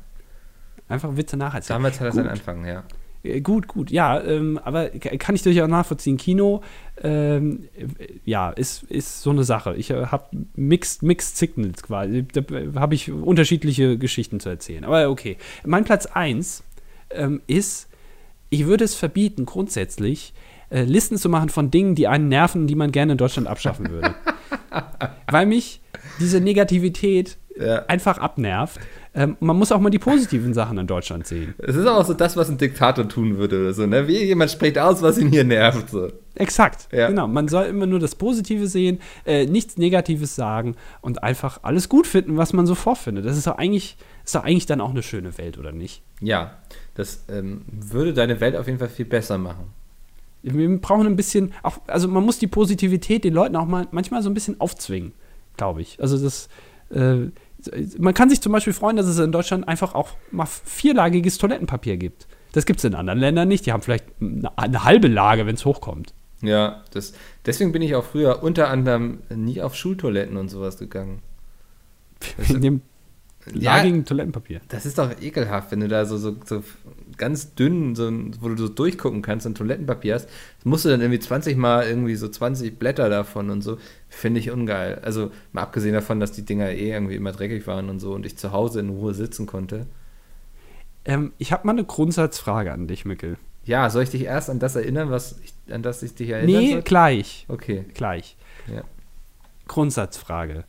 Einfach 0.88 1.16
Witze 1.16 1.36
nacherzählen. 1.36 1.78
damals 1.78 1.98
hat 1.98 2.06
er 2.06 2.12
seinen. 2.12 2.28
Anfang, 2.28 2.64
ja. 2.64 2.84
Äh, 3.26 3.40
Gut, 3.40 3.68
gut, 3.68 3.90
ja, 3.90 4.20
ähm, 4.22 4.58
aber 4.64 4.88
kann 4.90 5.34
ich 5.34 5.42
durchaus 5.42 5.68
nachvollziehen. 5.68 6.16
Kino, 6.16 6.62
ähm, 7.02 7.68
äh, 7.76 7.86
ja, 8.24 8.50
ist, 8.50 8.84
ist 8.84 9.22
so 9.22 9.30
eine 9.30 9.44
Sache. 9.44 9.74
Ich 9.76 9.90
äh, 9.90 10.06
habe 10.06 10.24
mixed, 10.54 11.02
mixed 11.02 11.36
Signals 11.36 11.82
quasi. 11.82 12.24
Da 12.32 12.40
äh, 12.54 12.72
habe 12.76 12.94
ich 12.94 13.10
unterschiedliche 13.10 13.98
Geschichten 13.98 14.40
zu 14.40 14.48
erzählen. 14.48 14.84
Aber 14.84 15.08
okay. 15.10 15.36
Mein 15.64 15.84
Platz 15.84 16.06
1 16.06 16.62
ähm, 17.10 17.40
ist, 17.46 17.88
ich 18.50 18.66
würde 18.66 18.84
es 18.84 18.94
verbieten, 18.94 19.44
grundsätzlich 19.46 20.32
äh, 20.70 20.82
Listen 20.82 21.16
zu 21.18 21.28
machen 21.28 21.48
von 21.48 21.70
Dingen, 21.70 21.94
die 21.94 22.08
einen 22.08 22.28
nerven, 22.28 22.66
die 22.66 22.74
man 22.74 22.92
gerne 22.92 23.12
in 23.12 23.18
Deutschland 23.18 23.48
abschaffen 23.48 23.90
würde. 23.90 24.14
Weil 25.30 25.46
mich 25.46 25.80
diese 26.20 26.40
Negativität 26.40 27.36
Ja. 27.58 27.84
einfach 27.86 28.18
abnervt. 28.18 28.80
Ähm, 29.18 29.36
man 29.40 29.56
muss 29.56 29.72
auch 29.72 29.80
mal 29.80 29.88
die 29.88 29.98
positiven 29.98 30.52
Sachen 30.52 30.76
in 30.76 30.86
Deutschland 30.86 31.26
sehen. 31.26 31.54
Es 31.56 31.74
ist 31.74 31.86
auch 31.86 32.04
so 32.04 32.12
das, 32.12 32.36
was 32.36 32.50
ein 32.50 32.58
Diktator 32.58 33.08
tun 33.08 33.38
würde 33.38 33.58
oder 33.62 33.72
so, 33.72 33.86
ne? 33.86 34.06
Wie 34.06 34.22
jemand 34.22 34.50
spricht 34.50 34.78
aus, 34.78 35.00
was 35.00 35.16
ihn 35.16 35.28
hier 35.28 35.42
nervt. 35.44 35.88
So. 35.88 36.08
Exakt, 36.34 36.86
Ja. 36.92 37.08
genau. 37.08 37.26
Man 37.26 37.48
soll 37.48 37.64
immer 37.64 37.86
nur 37.86 37.98
das 37.98 38.14
Positive 38.14 38.66
sehen, 38.66 39.00
äh, 39.24 39.46
nichts 39.46 39.78
Negatives 39.78 40.36
sagen 40.36 40.76
und 41.00 41.22
einfach 41.22 41.60
alles 41.62 41.88
gut 41.88 42.06
finden, 42.06 42.36
was 42.36 42.52
man 42.52 42.66
so 42.66 42.74
vorfindet. 42.74 43.24
Das 43.24 43.38
ist 43.38 43.46
doch 43.46 43.56
eigentlich, 43.56 43.96
ist 44.22 44.34
doch 44.34 44.44
eigentlich 44.44 44.66
dann 44.66 44.82
auch 44.82 44.90
eine 44.90 45.02
schöne 45.02 45.38
Welt, 45.38 45.56
oder 45.56 45.72
nicht? 45.72 46.02
Ja, 46.20 46.58
das 46.94 47.24
ähm, 47.30 47.62
würde 47.70 48.12
deine 48.12 48.38
Welt 48.40 48.54
auf 48.54 48.66
jeden 48.66 48.78
Fall 48.78 48.90
viel 48.90 49.06
besser 49.06 49.38
machen. 49.38 49.64
Wir 50.42 50.78
brauchen 50.78 51.06
ein 51.06 51.16
bisschen, 51.16 51.54
auch, 51.62 51.78
also 51.86 52.06
man 52.06 52.22
muss 52.22 52.38
die 52.38 52.46
Positivität 52.48 53.24
den 53.24 53.32
Leuten 53.32 53.56
auch 53.56 53.66
mal 53.66 53.88
manchmal 53.92 54.22
so 54.22 54.28
ein 54.28 54.34
bisschen 54.34 54.60
aufzwingen, 54.60 55.12
glaube 55.56 55.80
ich. 55.80 55.98
Also 56.02 56.18
das, 56.22 56.48
äh, 56.90 57.30
man 57.98 58.14
kann 58.14 58.28
sich 58.30 58.40
zum 58.40 58.52
Beispiel 58.52 58.72
freuen, 58.72 58.96
dass 58.96 59.06
es 59.06 59.18
in 59.18 59.32
Deutschland 59.32 59.66
einfach 59.68 59.94
auch 59.94 60.10
mal 60.30 60.46
vierlagiges 60.46 61.38
Toilettenpapier 61.38 61.96
gibt. 61.96 62.26
Das 62.52 62.64
gibt 62.66 62.78
es 62.80 62.84
in 62.84 62.94
anderen 62.94 63.18
Ländern 63.18 63.48
nicht. 63.48 63.66
Die 63.66 63.72
haben 63.72 63.82
vielleicht 63.82 64.06
eine, 64.20 64.56
eine 64.58 64.84
halbe 64.84 65.08
Lage, 65.08 65.46
wenn 65.46 65.54
es 65.56 65.64
hochkommt. 65.64 66.14
Ja, 66.42 66.82
das, 66.92 67.12
deswegen 67.44 67.72
bin 67.72 67.82
ich 67.82 67.94
auch 67.94 68.04
früher 68.04 68.42
unter 68.42 68.68
anderem 68.68 69.18
nie 69.34 69.60
auf 69.62 69.74
Schultoiletten 69.74 70.36
und 70.36 70.48
sowas 70.48 70.78
gegangen. 70.78 71.20
In 72.48 72.60
dem 72.62 72.80
Ja. 73.54 73.76
lagigen 73.76 74.04
Toilettenpapier. 74.04 74.60
Das 74.68 74.86
ist 74.86 74.98
doch 74.98 75.10
ekelhaft, 75.20 75.70
wenn 75.70 75.80
du 75.80 75.88
da 75.88 76.04
so, 76.04 76.16
so, 76.18 76.36
so 76.44 76.62
ganz 77.16 77.54
dünn, 77.54 77.94
so, 77.94 78.10
wo 78.40 78.48
du 78.48 78.56
so 78.56 78.68
durchgucken 78.68 79.22
kannst, 79.22 79.46
ein 79.46 79.54
Toilettenpapier 79.54 80.14
hast. 80.14 80.28
Musst 80.64 80.84
du 80.84 80.88
dann 80.88 81.00
irgendwie 81.00 81.18
20 81.20 81.56
Mal 81.56 81.86
irgendwie 81.86 82.16
so 82.16 82.28
20 82.28 82.78
Blätter 82.78 83.08
davon 83.08 83.50
und 83.50 83.62
so. 83.62 83.78
Finde 84.08 84.40
ich 84.40 84.50
ungeil. 84.50 85.00
Also 85.02 85.30
mal 85.52 85.62
abgesehen 85.62 85.94
davon, 85.94 86.20
dass 86.20 86.32
die 86.32 86.44
Dinger 86.44 86.70
eh 86.70 86.92
irgendwie 86.92 87.16
immer 87.16 87.32
dreckig 87.32 87.66
waren 87.66 87.88
und 87.88 88.00
so 88.00 88.14
und 88.14 88.26
ich 88.26 88.36
zu 88.36 88.52
Hause 88.52 88.80
in 88.80 88.90
Ruhe 88.90 89.14
sitzen 89.14 89.46
konnte. 89.46 89.86
Ähm, 91.04 91.32
ich 91.38 91.52
habe 91.52 91.66
mal 91.66 91.72
eine 91.72 91.84
Grundsatzfrage 91.84 92.72
an 92.72 92.86
dich, 92.88 93.04
Mikkel. 93.04 93.36
Ja, 93.64 93.90
soll 93.90 94.02
ich 94.04 94.10
dich 94.10 94.22
erst 94.24 94.48
an 94.50 94.58
das 94.58 94.76
erinnern, 94.76 95.10
was 95.10 95.40
ich, 95.42 95.54
an 95.72 95.82
das 95.82 96.02
ich 96.02 96.14
dich 96.14 96.30
erinnern 96.30 96.60
Nee, 96.62 96.72
soll? 96.72 96.82
gleich. 96.82 97.46
Okay. 97.48 97.84
Gleich. 97.94 98.36
Ja. 98.72 98.82
Grundsatzfrage. 99.68 100.64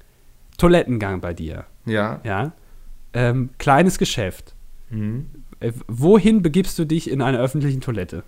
Toilettengang 0.58 1.22
bei 1.22 1.34
dir. 1.34 1.66
Ja. 1.86 2.20
ja, 2.24 2.52
ähm, 3.14 3.50
kleines 3.58 3.98
Geschäft. 3.98 4.54
Mhm. 4.90 5.28
Äh, 5.60 5.72
wohin 5.88 6.42
begibst 6.42 6.78
du 6.80 6.86
dich 6.86 7.10
in 7.10 7.22
einer 7.22 7.40
öffentlichen 7.40 7.82
Toilette? 7.82 8.24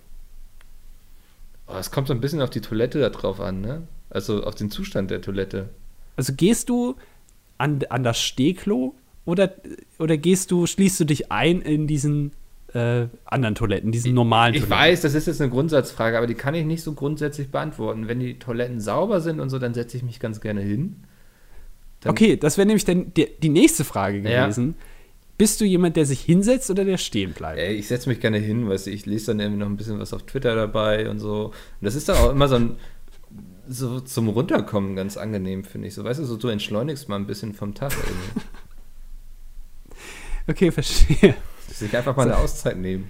Oh, 1.66 1.74
es 1.78 1.90
kommt 1.90 2.08
so 2.08 2.14
ein 2.14 2.20
bisschen 2.20 2.40
auf 2.42 2.50
die 2.50 2.60
Toilette 2.60 2.98
da 3.00 3.10
drauf 3.10 3.40
an, 3.40 3.60
ne? 3.60 3.82
Also 4.10 4.42
auf 4.42 4.56
den 4.56 4.70
Zustand 4.70 5.10
der 5.10 5.20
Toilette. 5.22 5.68
Also 6.16 6.32
gehst 6.34 6.68
du 6.68 6.96
an, 7.58 7.80
an 7.90 8.02
das 8.02 8.20
Stehklo 8.20 8.94
oder, 9.24 9.52
oder 9.98 10.16
gehst 10.16 10.50
du, 10.50 10.66
schließt 10.66 10.98
du 10.98 11.04
dich 11.04 11.30
ein 11.30 11.62
in 11.62 11.86
diesen 11.86 12.32
äh, 12.74 13.06
anderen 13.24 13.54
Toiletten, 13.54 13.92
diesen 13.92 14.14
normalen 14.14 14.54
Ich 14.54 14.62
Toiletten? 14.62 14.78
weiß, 14.80 15.00
das 15.02 15.14
ist 15.14 15.26
jetzt 15.28 15.40
eine 15.40 15.50
Grundsatzfrage, 15.50 16.16
aber 16.18 16.26
die 16.26 16.34
kann 16.34 16.54
ich 16.54 16.64
nicht 16.64 16.82
so 16.82 16.92
grundsätzlich 16.94 17.50
beantworten. 17.50 18.08
Wenn 18.08 18.18
die 18.18 18.38
Toiletten 18.40 18.80
sauber 18.80 19.20
sind 19.20 19.38
und 19.38 19.50
so, 19.50 19.58
dann 19.60 19.74
setze 19.74 19.96
ich 19.96 20.02
mich 20.02 20.18
ganz 20.18 20.40
gerne 20.40 20.60
hin. 20.62 20.96
Dann- 22.00 22.10
Okay, 22.10 22.36
das 22.36 22.56
wäre 22.58 22.66
nämlich 22.66 22.84
dann 22.84 23.14
die, 23.14 23.28
die 23.40 23.48
nächste 23.48 23.84
Frage 23.84 24.18
Ja. 24.28 24.50
Bist 25.40 25.58
du 25.58 25.64
jemand, 25.64 25.96
der 25.96 26.04
sich 26.04 26.20
hinsetzt 26.20 26.68
oder 26.68 26.84
der 26.84 26.98
stehen 26.98 27.32
bleibt? 27.32 27.58
Ey, 27.58 27.72
ich 27.72 27.88
setze 27.88 28.10
mich 28.10 28.20
gerne 28.20 28.36
hin, 28.36 28.68
weißt 28.68 28.86
du, 28.86 28.90
ich 28.90 29.06
lese 29.06 29.28
dann 29.28 29.40
irgendwie 29.40 29.60
noch 29.60 29.68
ein 29.68 29.78
bisschen 29.78 29.98
was 29.98 30.12
auf 30.12 30.24
Twitter 30.24 30.54
dabei 30.54 31.08
und 31.08 31.18
so. 31.18 31.46
Und 31.46 31.54
das 31.80 31.94
ist 31.94 32.10
dann 32.10 32.18
auch 32.18 32.30
immer 32.30 32.46
so 32.46 32.56
ein, 32.56 32.76
so 33.66 34.00
zum 34.00 34.28
Runterkommen 34.28 34.96
ganz 34.96 35.16
angenehm, 35.16 35.64
finde 35.64 35.88
ich. 35.88 35.94
So, 35.94 36.04
weißt 36.04 36.20
du, 36.20 36.26
so, 36.26 36.36
du 36.36 36.48
entschleunigst 36.48 37.08
mal 37.08 37.16
ein 37.16 37.26
bisschen 37.26 37.54
vom 37.54 37.74
Tag 37.74 37.92
irgendwie. 37.92 38.46
Okay, 40.46 40.70
verstehe. 40.70 41.34
Sich 41.72 41.96
einfach 41.96 42.16
mal 42.16 42.24
eine 42.24 42.36
Auszeit 42.36 42.76
nehmen. 42.76 43.08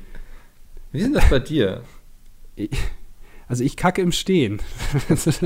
Wie 0.93 0.99
ist 0.99 1.07
denn 1.07 1.15
das 1.15 1.31
bei 1.31 1.41
dir? 1.41 1.83
Also 3.49 3.65
ich 3.65 3.77
kacke 3.77 4.03
im 4.03 4.13
Stehen. 4.13 4.61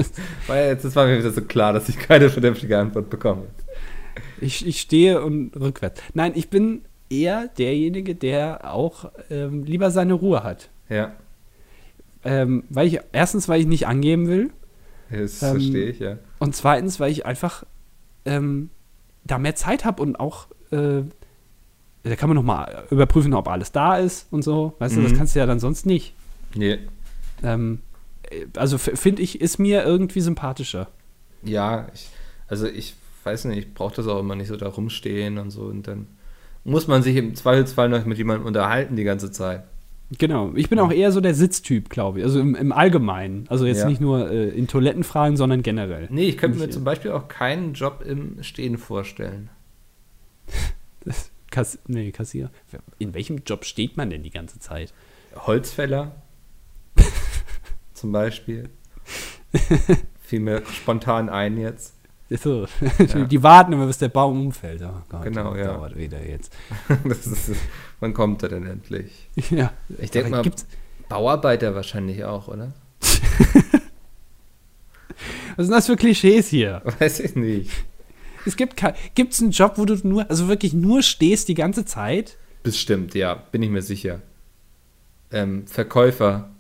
Weil 0.49 0.69
jetzt 0.69 0.85
das 0.85 0.97
war 0.97 1.07
mir 1.07 1.19
wieder 1.19 1.31
so 1.31 1.43
klar, 1.43 1.73
dass 1.73 1.89
ich 1.89 1.99
keine 1.99 2.29
vernünftige 2.29 2.79
Antwort 2.79 3.09
bekomme. 3.09 3.47
Ich, 4.41 4.67
ich 4.67 4.81
stehe 4.81 5.23
und 5.23 5.55
rückwärts. 5.57 6.01
Nein, 6.15 6.33
ich 6.35 6.49
bin 6.51 6.83
eher 7.11 7.49
derjenige, 7.59 8.15
der 8.15 8.73
auch 8.73 9.11
ähm, 9.31 9.63
lieber 9.65 9.91
seine 9.91 10.15
Ruhe 10.15 10.43
hat. 10.43 10.69
Ja, 10.89 11.13
Ähm, 12.25 12.65
weil 12.71 12.87
ich, 12.87 13.01
erstens, 13.13 13.49
weil 13.49 13.61
ich 13.61 13.67
nicht 13.67 13.87
angeben 13.87 14.27
will. 14.29 14.51
das 15.11 15.43
Ähm, 15.43 15.51
verstehe 15.53 15.87
ich, 15.91 15.99
ja. 15.99 16.19
Und 16.39 16.57
zweitens, 16.57 16.99
weil 17.01 17.11
ich 17.13 17.27
einfach 17.27 17.65
ähm, 18.25 18.71
da 19.25 19.39
mehr 19.39 19.55
Zeit 19.55 19.85
habe 19.85 20.03
und 20.03 20.19
auch, 20.19 20.47
äh, 20.71 21.03
da 22.03 22.17
kann 22.17 22.29
man 22.29 22.37
noch 22.37 22.43
mal 22.43 22.85
überprüfen, 22.91 23.33
ob 23.35 23.49
alles 23.49 23.73
da 23.73 23.97
ist 23.99 24.27
und 24.31 24.43
so. 24.43 24.75
Weißt 24.79 24.97
du, 24.97 25.03
das 25.03 25.13
Mhm. 25.13 25.17
kannst 25.17 25.35
du 25.35 25.39
ja 25.39 25.47
dann 25.47 25.61
sonst 25.61 25.85
nicht. 25.87 26.15
Nee. 26.55 26.79
Ähm, 27.43 27.81
äh, 28.31 28.47
also 28.57 28.79
finde 28.79 29.23
ich, 29.23 29.41
ist 29.41 29.59
mir 29.59 29.85
irgendwie 29.85 30.21
sympathischer. 30.21 30.89
Ja, 31.43 31.89
ich, 31.95 32.09
also 32.49 32.67
ich 32.67 32.95
weiß 33.25 33.47
nicht, 33.47 33.59
ich 33.59 33.75
brauche 33.75 33.95
das 33.97 34.07
auch 34.07 34.21
immer 34.21 34.35
nicht 34.37 34.49
so 34.49 34.57
da 34.57 34.69
rumstehen 34.69 35.39
und 35.39 35.51
so. 35.51 35.63
Und 35.63 35.87
dann 35.87 36.07
muss 36.65 36.87
man 36.87 37.03
sich 37.03 37.17
im 37.17 37.35
Zweifelsfall 37.35 37.89
noch 37.89 38.05
mit 38.07 38.19
jemandem 38.19 38.47
unterhalten 38.47 38.97
die 38.97 39.05
ganze 39.05 39.31
Zeit. 39.31 39.65
Genau. 40.19 40.53
Ich 40.55 40.69
bin 40.69 40.79
auch 40.79 40.93
eher 40.93 41.13
so 41.13 41.21
der 41.21 41.35
Sitztyp, 41.35 41.89
glaube 41.89 42.19
ich. 42.19 42.25
Also 42.25 42.39
im, 42.39 42.55
im 42.55 42.73
Allgemeinen. 42.73 43.47
Also 43.49 43.67
jetzt 43.67 43.81
Ja. 43.81 43.89
nicht 43.89 44.01
nur 44.01 44.31
äh, 44.31 44.49
in 44.51 44.69
Toilettenfragen, 44.69 45.37
sondern 45.37 45.63
generell. 45.63 46.09
Nee, 46.11 46.29
ich 46.29 46.37
könnte 46.39 46.59
mir 46.59 46.69
zum 46.71 46.85
Beispiel 46.85 47.11
auch 47.13 47.29
keinen 47.29 47.73
Job 47.75 48.05
im 48.07 48.43
Stehen 48.43 48.79
vorstellen. 48.79 49.51
Das, 51.07 51.31
Kass, 51.51 51.79
nee, 51.87 52.11
Kassier. 52.13 52.51
In 52.99 53.13
welchem 53.13 53.43
Job 53.47 53.67
steht 53.67 53.99
man 53.99 54.09
denn 54.09 54.23
die 54.23 54.31
ganze 54.31 54.59
Zeit? 54.59 54.95
Holzfäller 55.37 56.13
zum 57.93 58.11
Beispiel. 58.13 58.71
Fiel 60.23 60.41
mir 60.41 60.63
spontan 60.67 61.29
ein 61.29 61.59
jetzt. 61.59 61.94
So. 62.31 62.67
Ja. 62.99 63.25
Die 63.25 63.43
warten 63.43 63.73
immer, 63.73 63.87
bis 63.87 63.99
der 63.99 64.09
Baum 64.09 64.47
umfällt. 64.47 64.83
Oh 64.83 65.03
Gott, 65.09 65.23
Genau, 65.25 65.51
das 65.51 65.59
ja. 65.59 65.75
dauert 65.75 65.97
wieder 65.97 66.25
jetzt. 66.27 66.53
Ist, 67.05 67.53
wann 68.01 68.15
kommt 68.15 68.43
er 68.43 68.49
denn 68.49 68.67
endlich? 68.67 69.29
Ja. 69.51 69.73
Ich 69.99 70.11
denke 70.11 70.31
mal, 70.31 70.43
gibt's, 70.43 70.67
Bauarbeiter 71.09 71.75
wahrscheinlich 71.75 72.25
auch, 72.25 72.49
oder? 72.49 72.73
was 75.57 75.67
sind 75.67 75.71
das 75.71 75.87
für 75.87 75.97
Klischees 75.97 76.49
hier? 76.49 76.83
Weiß 76.99 77.21
ich 77.21 77.37
nicht. 77.37 77.71
Es 78.47 78.57
gibt 78.57 78.83
gibt's 79.15 79.41
einen 79.41 79.53
Job, 79.53 79.75
wo 79.77 79.85
du 79.85 79.97
nur, 80.07 80.29
also 80.29 80.49
wirklich 80.49 80.73
nur 80.73 81.03
stehst 81.03 81.49
die 81.49 81.55
ganze 81.55 81.85
Zeit? 81.85 82.37
Bestimmt, 82.63 83.15
ja, 83.15 83.35
bin 83.35 83.63
ich 83.63 83.71
mir 83.71 83.83
sicher. 83.83 84.23
Ähm, 85.31 85.67
Verkäufer. 85.67 86.51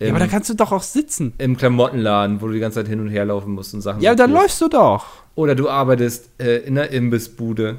Ja, 0.00 0.10
aber 0.10 0.20
da 0.20 0.26
kannst 0.28 0.48
du 0.48 0.54
doch 0.54 0.70
auch 0.70 0.82
sitzen. 0.82 1.32
Im 1.38 1.56
Klamottenladen, 1.56 2.40
wo 2.40 2.46
du 2.46 2.52
die 2.52 2.60
ganze 2.60 2.76
Zeit 2.80 2.88
hin 2.88 3.00
und 3.00 3.08
her 3.08 3.24
laufen 3.24 3.52
musst 3.52 3.74
und 3.74 3.80
Sachen 3.80 4.00
Ja, 4.00 4.14
da 4.14 4.24
sortierst. 4.24 4.42
läufst 4.42 4.60
du 4.60 4.68
doch. 4.68 5.06
Oder 5.34 5.54
du 5.56 5.68
arbeitest 5.68 6.30
äh, 6.40 6.58
in 6.58 6.76
der 6.76 6.90
Imbissbude. 6.90 7.78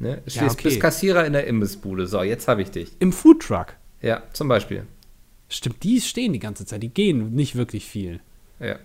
Ne? 0.00 0.22
Stehst, 0.26 0.36
Ja, 0.36 0.46
okay. 0.50 0.62
Bist 0.64 0.80
Kassierer 0.80 1.24
in 1.24 1.32
der 1.32 1.46
Imbissbude. 1.46 2.06
So, 2.08 2.22
jetzt 2.22 2.48
habe 2.48 2.62
ich 2.62 2.70
dich. 2.72 2.90
Im 2.98 3.12
Foodtruck. 3.12 3.74
Ja, 4.02 4.24
zum 4.32 4.48
Beispiel. 4.48 4.86
Stimmt, 5.48 5.82
die 5.84 6.00
stehen 6.00 6.32
die 6.32 6.40
ganze 6.40 6.66
Zeit. 6.66 6.82
Die 6.82 6.88
gehen 6.92 7.32
nicht 7.32 7.54
wirklich 7.54 7.84
viel. 7.86 8.18
Ja. 8.58 8.76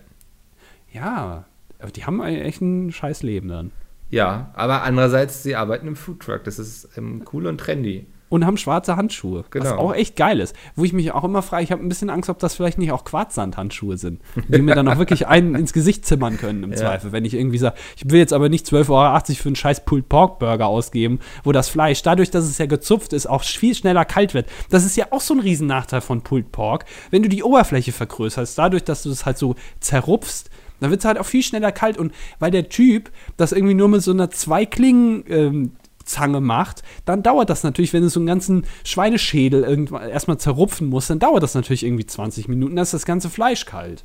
Ja, 0.92 1.44
aber 1.80 1.90
die 1.90 2.04
haben 2.04 2.22
echt 2.22 2.60
ein 2.60 2.92
scheiß 2.92 3.22
Leben 3.24 3.48
dann. 3.48 3.72
Ja, 4.10 4.50
aber 4.54 4.82
andererseits, 4.82 5.42
sie 5.42 5.56
arbeiten 5.56 5.86
im 5.88 5.96
Foodtruck. 5.96 6.44
Das 6.44 6.58
ist 6.58 6.88
ähm, 6.96 7.24
cool 7.32 7.46
und 7.46 7.58
trendy. 7.58 8.06
Und 8.30 8.46
haben 8.46 8.56
schwarze 8.56 8.96
Handschuhe. 8.96 9.44
Was 9.52 9.70
Genau. 9.70 9.76
auch 9.78 9.92
echt 9.94 10.16
geil 10.16 10.40
ist. 10.40 10.56
Wo 10.76 10.84
ich 10.84 10.92
mich 10.94 11.10
auch 11.12 11.24
immer 11.24 11.42
frage, 11.42 11.64
ich 11.64 11.72
habe 11.72 11.82
ein 11.84 11.88
bisschen 11.88 12.08
Angst, 12.10 12.30
ob 12.30 12.38
das 12.38 12.54
vielleicht 12.54 12.78
nicht 12.78 12.92
auch 12.92 13.04
Quarzsandhandschuhe 13.04 13.98
sind. 13.98 14.22
Die 14.48 14.62
mir 14.62 14.74
dann 14.74 14.88
auch 14.88 14.98
wirklich 14.98 15.26
einen 15.26 15.54
ins 15.56 15.72
Gesicht 15.72 16.06
zimmern 16.06 16.36
können 16.38 16.62
im 16.62 16.70
Ja. 16.70 16.76
Zweifel. 16.78 17.10
Wenn 17.12 17.24
ich 17.24 17.34
irgendwie 17.34 17.58
sage, 17.58 17.74
ich 17.96 18.08
will 18.08 18.18
jetzt 18.20 18.32
aber 18.32 18.48
nicht 18.48 18.66
12,80 18.66 18.88
Euro 18.90 19.20
für 19.34 19.48
einen 19.48 19.56
scheiß 19.56 19.84
Pulled 19.84 20.08
Pork 20.08 20.38
Burger 20.38 20.68
ausgeben, 20.68 21.18
wo 21.44 21.52
das 21.52 21.68
Fleisch, 21.68 22.02
dadurch, 22.02 22.30
dass 22.30 22.44
es 22.44 22.56
ja 22.58 22.66
gezupft 22.66 23.12
ist, 23.12 23.26
auch 23.28 23.42
viel 23.42 23.74
schneller 23.74 24.04
kalt 24.04 24.32
wird. 24.32 24.46
Das 24.70 24.84
ist 24.86 24.96
ja 24.96 25.06
auch 25.10 25.20
so 25.20 25.34
ein 25.34 25.40
Riesennachteil 25.40 26.00
von 26.00 26.22
Pulled 26.22 26.52
Pork. 26.52 26.84
Wenn 27.10 27.22
du 27.24 27.28
die 27.28 27.42
Oberfläche 27.42 27.90
vergrößerst, 27.90 28.56
dadurch, 28.56 28.84
dass 28.84 29.02
du 29.02 29.10
es 29.10 29.26
halt 29.26 29.38
so 29.38 29.56
zerrupfst, 29.80 30.44
dann 30.78 30.90
wird 30.90 31.00
es 31.00 31.04
halt 31.04 31.18
auch 31.18 31.26
viel 31.26 31.42
schneller 31.42 31.72
kalt. 31.72 31.98
Und 31.98 32.12
weil 32.38 32.52
der 32.52 32.68
Typ 32.68 33.10
das 33.36 33.50
irgendwie 33.52 33.74
nur 33.74 33.88
mit 33.88 34.02
so 34.02 34.12
einer 34.12 34.30
Zweiklingen 34.30 35.24
ähm, 35.28 35.72
Zange 36.04 36.40
macht, 36.40 36.82
dann 37.04 37.22
dauert 37.22 37.50
das 37.50 37.62
natürlich, 37.62 37.92
wenn 37.92 38.02
du 38.02 38.08
so 38.08 38.20
einen 38.20 38.26
ganzen 38.26 38.66
Schweineschädel 38.84 39.62
irgendwann 39.62 40.08
erstmal 40.08 40.38
zerrupfen 40.38 40.88
musst, 40.88 41.10
dann 41.10 41.18
dauert 41.18 41.42
das 41.42 41.54
natürlich 41.54 41.84
irgendwie 41.84 42.06
20 42.06 42.48
Minuten, 42.48 42.76
dann 42.76 42.82
ist 42.82 42.94
das 42.94 43.04
ganze 43.04 43.30
Fleisch 43.30 43.64
kalt. 43.66 44.04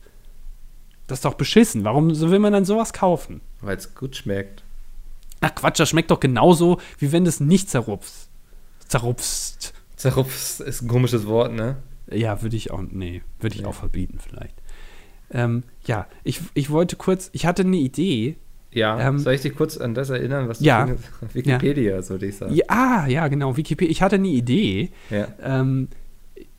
Das 1.07 1.19
ist 1.19 1.25
doch 1.25 1.35
beschissen. 1.35 1.83
Warum 1.83 2.09
will 2.19 2.39
man 2.39 2.51
dann 2.53 2.65
sowas 2.65 2.91
kaufen? 2.93 3.41
Weil 3.61 3.77
es 3.77 3.93
gut 3.93 4.15
schmeckt. 4.15 4.63
Ach 5.41 5.53
Quatsch, 5.53 5.79
das 5.79 5.89
schmeckt 5.89 6.09
doch 6.11 6.19
genauso, 6.19 6.79
wie 6.97 7.11
wenn 7.11 7.23
du 7.25 7.29
es 7.29 7.39
nicht 7.39 7.69
zerrupfst. 7.69 8.29
Zerrupfst. 8.87 9.73
Zerrupf 9.95 10.59
ist 10.59 10.81
ein 10.81 10.87
komisches 10.87 11.25
Wort, 11.27 11.53
ne? 11.53 11.77
Ja, 12.11 12.41
würde 12.41 12.55
ich 12.55 12.71
auch, 12.71 12.81
nee, 12.81 13.21
würde 13.39 13.55
ich 13.55 13.61
Nee. 13.61 13.67
auch 13.67 13.73
verbieten 13.75 14.19
vielleicht. 14.19 14.55
Ähm, 15.31 15.63
ja, 15.85 16.07
ich, 16.23 16.41
ich 16.53 16.69
wollte 16.69 16.95
kurz, 16.95 17.29
ich 17.33 17.45
hatte 17.45 17.63
eine 17.63 17.77
Idee. 17.77 18.37
Ja, 18.75 18.99
Ähm, 18.99 19.17
soll 19.19 19.33
ich 19.33 19.41
dich 19.41 19.55
kurz 19.55 19.77
an 19.77 19.93
das 19.95 20.09
erinnern, 20.09 20.47
was 20.49 20.59
du 20.59 20.65
Ja. 20.65 20.85
findest? 20.85 21.09
Wikipedia, 21.33 22.01
so 22.01 22.11
würde 22.15 22.27
ich 22.27 22.37
sagen. 22.37 22.53
Ja, 22.53 22.65
ah, 22.67 23.07
ja, 23.07 23.27
genau, 23.29 23.57
Wikipedia. 23.57 23.89
Ich 23.91 24.01
hatte 24.01 24.15
eine 24.17 24.27
Idee. 24.27 24.91
Ja. 25.09 25.27
Ähm, 25.41 25.87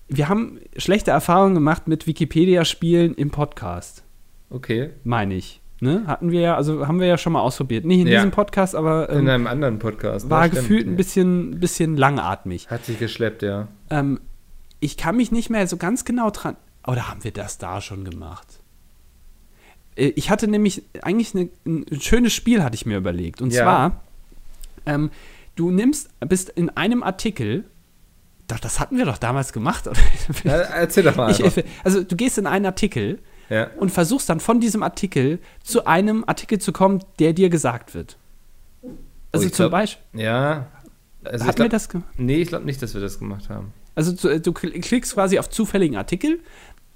wir 0.08 0.28
haben 0.28 0.58
schlechte 0.76 1.10
Erfahrungen 1.10 1.54
gemacht 1.54 1.86
mit 1.88 2.06
Wikipedia-Spielen 2.06 3.14
im 3.14 3.30
Podcast, 3.30 4.02
Okay. 4.50 4.90
meine 5.04 5.34
ich. 5.34 5.60
Ne? 5.80 6.04
Hatten 6.06 6.30
wir 6.30 6.40
ja, 6.40 6.56
also 6.56 6.86
haben 6.88 7.00
wir 7.00 7.06
ja 7.06 7.18
schon 7.18 7.34
mal 7.34 7.40
ausprobiert. 7.42 7.84
Nicht 7.84 8.00
in 8.00 8.06
Ja. 8.06 8.20
diesem 8.20 8.30
Podcast, 8.30 8.74
aber 8.74 9.10
In 9.10 9.20
ähm, 9.20 9.28
einem 9.28 9.46
anderen 9.46 9.78
Podcast. 9.78 10.30
war? 10.30 10.44
Stimmt, 10.46 10.60
gefühlt 10.62 10.86
ein 10.86 10.90
ja. 10.92 10.96
bisschen, 10.96 11.60
bisschen 11.60 11.96
langatmig. 11.98 12.70
Hat 12.70 12.86
sich 12.86 12.98
geschleppt, 12.98 13.42
ja. 13.42 13.68
Ähm, 13.90 14.20
ich 14.80 14.96
kann 14.96 15.16
mich 15.18 15.32
nicht 15.32 15.50
mehr 15.50 15.66
so 15.66 15.76
ganz 15.76 16.06
genau 16.06 16.30
dran. 16.30 16.56
Oder 16.86 17.10
haben 17.10 17.24
wir 17.24 17.30
das 17.32 17.58
da 17.58 17.82
schon 17.82 18.04
gemacht? 18.04 18.55
Äh, 19.96 20.08
Ich 20.16 20.30
hatte 20.30 20.48
nämlich 20.48 20.82
eigentlich 21.02 21.34
eine, 21.34 21.48
ein 21.66 22.00
schönes 22.00 22.32
Spiel, 22.32 22.62
hatte 22.62 22.74
ich 22.74 22.86
mir 22.86 22.96
überlegt. 22.98 23.40
Und 23.42 23.52
Ja. 23.52 23.62
zwar, 23.62 24.02
ähm, 24.86 25.10
du 25.56 25.70
nimmst, 25.70 26.08
bist 26.20 26.50
in 26.50 26.70
einem 26.70 27.02
Artikel, 27.02 27.64
doch, 28.48 28.60
das 28.60 28.78
hatten 28.78 28.96
wir 28.98 29.04
doch 29.06 29.18
damals 29.18 29.52
gemacht. 29.52 29.88
Na, 30.44 30.52
erzähl 30.52 31.02
doch 31.02 31.16
mal. 31.16 31.30
Ich, 31.32 31.64
also 31.82 32.04
du 32.04 32.14
gehst 32.16 32.38
in 32.38 32.46
einen 32.46 32.66
Artikel 32.66 33.18
ja. 33.50 33.68
und 33.78 33.90
versuchst 33.90 34.28
dann 34.28 34.38
von 34.38 34.60
diesem 34.60 34.82
Artikel 34.84 35.40
zu 35.64 35.84
einem 35.86 36.22
Artikel 36.26 36.60
zu 36.60 36.72
kommen, 36.72 37.02
der 37.18 37.32
dir 37.32 37.48
gesagt 37.50 37.94
wird. 37.94 38.16
Also 39.32 39.46
ich 39.46 39.52
zum 39.52 39.64
glaub- 39.64 39.72
Beispiel, 39.72 40.20
ja. 40.20 40.66
Also 41.24 41.44
hatten 41.44 41.58
wir 41.62 41.68
das 41.68 41.88
gemacht? 41.88 42.08
Nee, 42.18 42.36
ich 42.42 42.48
glaube 42.48 42.64
nicht, 42.66 42.80
dass 42.80 42.94
wir 42.94 43.00
das 43.00 43.18
gemacht 43.18 43.48
haben. 43.50 43.72
Also 43.96 44.12
zu, 44.12 44.28
du 44.40 44.50
kl- 44.52 44.80
klickst 44.80 45.14
quasi 45.14 45.38
auf 45.40 45.50
zufälligen 45.50 45.96
Artikel 45.96 46.38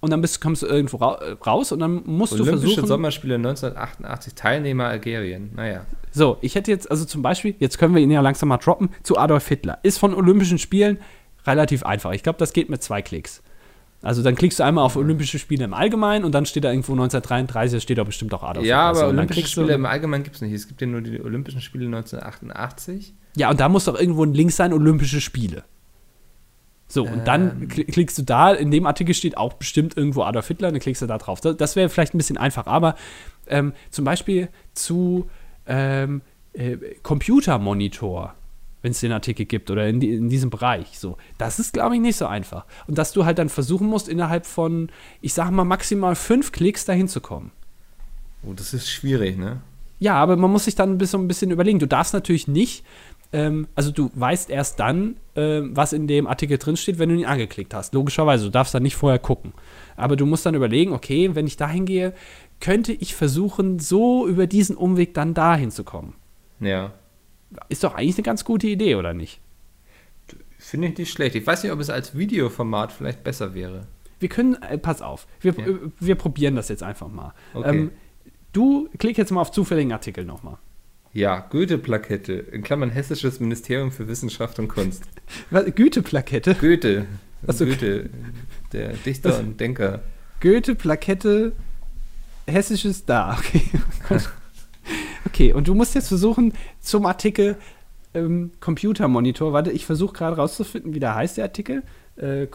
und 0.01 0.11
dann 0.11 0.20
bist, 0.20 0.40
kommst 0.40 0.62
du 0.62 0.66
irgendwo 0.66 0.96
äh, 0.98 1.32
raus 1.46 1.72
und 1.72 1.78
dann 1.80 2.03
musst 2.07 2.32
du 2.32 2.42
Olympische 2.42 2.66
versuchen. 2.68 2.86
Sommerspiele 2.86 3.34
1988, 3.36 4.34
Teilnehmer 4.34 4.86
Algerien. 4.86 5.51
Naja. 5.55 5.84
So, 6.12 6.38
ich 6.40 6.55
hätte 6.55 6.70
jetzt, 6.70 6.90
also 6.90 7.05
zum 7.05 7.22
Beispiel, 7.22 7.55
jetzt 7.59 7.78
können 7.78 7.94
wir 7.94 8.03
ihn 8.03 8.11
ja 8.11 8.20
langsam 8.20 8.48
mal 8.48 8.57
droppen, 8.59 8.88
zu 9.03 9.18
Adolf 9.18 9.46
Hitler. 9.48 9.78
Ist 9.82 9.98
von 9.98 10.14
Olympischen 10.14 10.59
Spielen 10.59 10.98
relativ 11.46 11.84
einfach. 11.84 12.12
Ich 12.12 12.22
glaube, 12.22 12.38
das 12.38 12.53
geht 12.53 12.68
mit 12.70 12.82
zwei 12.82 13.03
Klicks. 13.03 13.42
Also 14.03 14.22
dann 14.22 14.34
klickst 14.34 14.59
du 14.59 14.64
einmal 14.64 14.84
auf 14.84 14.96
Olympische 14.96 15.38
Spiele 15.38 15.64
im 15.64 15.74
Allgemeinen 15.74 16.24
und 16.24 16.32
dann 16.34 16.46
steht 16.46 16.64
da 16.64 16.70
irgendwo 16.70 16.92
1933, 16.92 17.76
da 17.76 17.80
steht 17.82 17.98
da 17.98 18.05
bestimmt 18.05 18.32
auch 18.32 18.42
Adolf 18.42 18.64
Ja, 18.64 18.88
Hitler. 18.88 18.94
So, 18.94 19.01
aber 19.03 19.09
dann 19.12 19.18
Olympische 19.18 19.42
du- 19.42 19.48
Spiele 19.48 19.74
im 19.74 19.84
Allgemeinen 19.84 20.24
gibt 20.24 20.36
es 20.36 20.42
nicht. 20.42 20.53
Es 20.55 20.66
gibt 20.68 20.80
ja 20.80 20.86
nur 20.86 21.03
die 21.03 21.20
Olympischen 21.22 21.61
Spiele 21.61 21.84
1988. 21.84 23.12
Ja, 23.36 23.51
und 23.51 23.61
da 23.61 23.68
muss 23.68 23.84
doch 23.84 23.98
irgendwo 24.01 24.24
ein 24.24 24.32
Link 24.32 24.53
sein, 24.53 24.72
Olympische 24.72 25.20
Spiele. 25.20 25.64
So, 26.93 27.05
und 27.05 27.24
dann 27.24 27.62
Ähm. 27.62 27.68
kli- 27.68 27.91
klickst 27.91 28.18
du 28.18 28.22
da, 28.22 28.53
in 28.53 28.72
dem 28.72 28.84
Artikel 28.84 29.14
steht 29.14 29.36
auch 29.36 29.53
bestimmt 29.53 29.97
irgendwo 29.97 30.22
Adolf 30.24 30.49
Hitler, 30.49 30.72
dann 30.72 30.80
klickst 30.80 31.01
du 31.01 31.07
da 31.07 31.18
drauf. 31.18 31.41
Das, 31.41 31.57
das 31.57 31.76
wäre 31.76 31.88
vielleicht 31.88 32.14
ein 32.14 32.18
bisschen 32.18 32.36
einfach, 32.36 32.66
aber 32.66 32.97
ähm, 33.47 33.72
zum 33.91 34.05
Beispiel 34.05 34.49
zu 34.74 35.30
ähm, 35.68 36.20
äh, 36.53 36.76
Computermonitor, 37.05 38.34
wenn 38.82 38.91
es 38.91 39.01
den 39.01 39.12
Artikel 39.12 39.47
gibt 39.47 39.70
oder 39.70 39.86
in, 39.88 40.01
die, 40.01 40.14
in 40.14 40.28
diesem 40.28 40.51
Bereich, 40.51 40.99
so, 40.99 41.16
das 41.38 41.61
ist, 41.61 41.74
glaube 41.74 41.95
ich, 41.95 42.01
nicht 42.01 42.16
so 42.16 42.26
einfach. 42.26 42.64
Und 42.88 42.99
dass 42.99 43.12
du 43.12 43.24
halt 43.24 43.38
dann 43.38 43.49
versuchen 43.51 43.86
musst, 43.86 44.09
innerhalb 44.09 44.45
von, 44.45 44.91
ich 45.20 45.32
sage 45.32 45.53
mal, 45.53 45.64
maximal 45.64 46.16
fünf 46.16 46.51
Klicks 46.51 46.86
dahin 46.86 47.07
zu 47.07 47.20
kommen. 47.20 47.53
Oh, 48.43 48.53
das 48.53 48.74
ist 48.74 48.91
schwierig, 48.91 49.38
ne? 49.38 49.61
Ja, 50.01 50.14
aber 50.14 50.36
man 50.36 50.51
muss 50.51 50.64
sich 50.64 50.74
dann 50.74 50.91
ein 50.93 50.99
bisschen, 50.99 51.22
ein 51.22 51.28
bisschen 51.28 51.51
überlegen. 51.51 51.78
Du 51.78 51.86
darfst 51.86 52.14
natürlich 52.14 52.49
nicht, 52.49 52.84
ähm, 53.32 53.68
also 53.74 53.90
du 53.92 54.10
weißt 54.14 54.50
erst 54.50 54.80
dann, 54.80 55.16
ähm, 55.36 55.76
was 55.76 55.92
in 55.92 56.06
dem 56.06 56.26
Artikel 56.26 56.58
drinsteht, 56.58 56.98
wenn 56.98 57.08
du 57.10 57.14
ihn 57.16 57.24
angeklickt 57.26 57.72
hast. 57.74 57.94
Logischerweise, 57.94 58.44
du 58.44 58.50
darfst 58.50 58.74
dann 58.74 58.82
nicht 58.82 58.96
vorher 58.96 59.18
gucken. 59.18 59.52
Aber 59.96 60.16
du 60.16 60.26
musst 60.26 60.46
dann 60.46 60.54
überlegen, 60.54 60.92
okay, 60.92 61.34
wenn 61.34 61.46
ich 61.46 61.56
dahin 61.56 61.86
gehe, 61.86 62.12
könnte 62.60 62.92
ich 62.92 63.14
versuchen, 63.14 63.78
so 63.78 64.26
über 64.26 64.46
diesen 64.46 64.76
Umweg 64.76 65.14
dann 65.14 65.34
dahin 65.34 65.70
zu 65.70 65.84
kommen. 65.84 66.14
Ja. 66.60 66.92
Ist 67.68 67.84
doch 67.84 67.94
eigentlich 67.94 68.16
eine 68.16 68.24
ganz 68.24 68.44
gute 68.44 68.66
Idee, 68.66 68.96
oder 68.96 69.14
nicht? 69.14 69.40
Finde 70.58 70.88
ich 70.88 70.98
nicht 70.98 71.10
schlecht. 71.12 71.34
Ich 71.34 71.46
weiß 71.46 71.62
nicht, 71.62 71.72
ob 71.72 71.80
es 71.80 71.88
als 71.90 72.16
Videoformat 72.16 72.92
vielleicht 72.92 73.24
besser 73.24 73.54
wäre. 73.54 73.86
Wir 74.18 74.28
können, 74.28 74.60
äh, 74.62 74.76
pass 74.76 75.00
auf, 75.00 75.26
wir, 75.40 75.54
Ja. 75.54 75.66
äh, 75.66 75.78
wir 75.98 76.14
probieren 76.16 76.54
das 76.54 76.68
jetzt 76.68 76.82
einfach 76.82 77.08
mal. 77.08 77.32
Okay. 77.54 77.70
Ähm, 77.78 77.90
du 78.52 78.88
klick 78.98 79.16
jetzt 79.16 79.30
mal 79.32 79.40
auf 79.40 79.50
zufälligen 79.50 79.92
Artikel 79.92 80.24
nochmal. 80.24 80.58
Ja, 81.12 81.40
Goethe-Plakette, 81.50 82.32
in 82.32 82.62
Klammern 82.62 82.90
Hessisches 82.90 83.40
Ministerium 83.40 83.90
für 83.90 84.06
Wissenschaft 84.06 84.58
und 84.58 84.68
Kunst. 84.68 85.04
Güte-Plakette. 85.50 86.54
Goethe, 86.54 87.06
Ach 87.46 87.52
so. 87.52 87.64
Goethe, 87.66 88.11
der 88.72 88.92
Dichter 88.92 89.38
und 89.40 89.58
Denker. 89.58 90.02
Goethe-Plakette, 90.40 91.52
hessisches 92.46 93.04
da. 93.04 93.36
Okay. 93.38 93.62
okay, 95.26 95.52
und 95.52 95.66
du 95.66 95.74
musst 95.74 95.94
jetzt 95.94 96.08
versuchen, 96.08 96.52
zum 96.80 97.06
Artikel 97.06 97.56
ähm, 98.14 98.52
Computermonitor, 98.61 99.52
warte, 99.52 99.70
ich 99.70 99.86
versuche 99.86 100.12
gerade 100.12 100.36
rauszufinden, 100.36 100.94
wie 100.94 101.00
der 101.00 101.14
heißt, 101.14 101.36
der 101.36 101.44
Artikel. 101.44 101.82
Äh, 102.16 102.46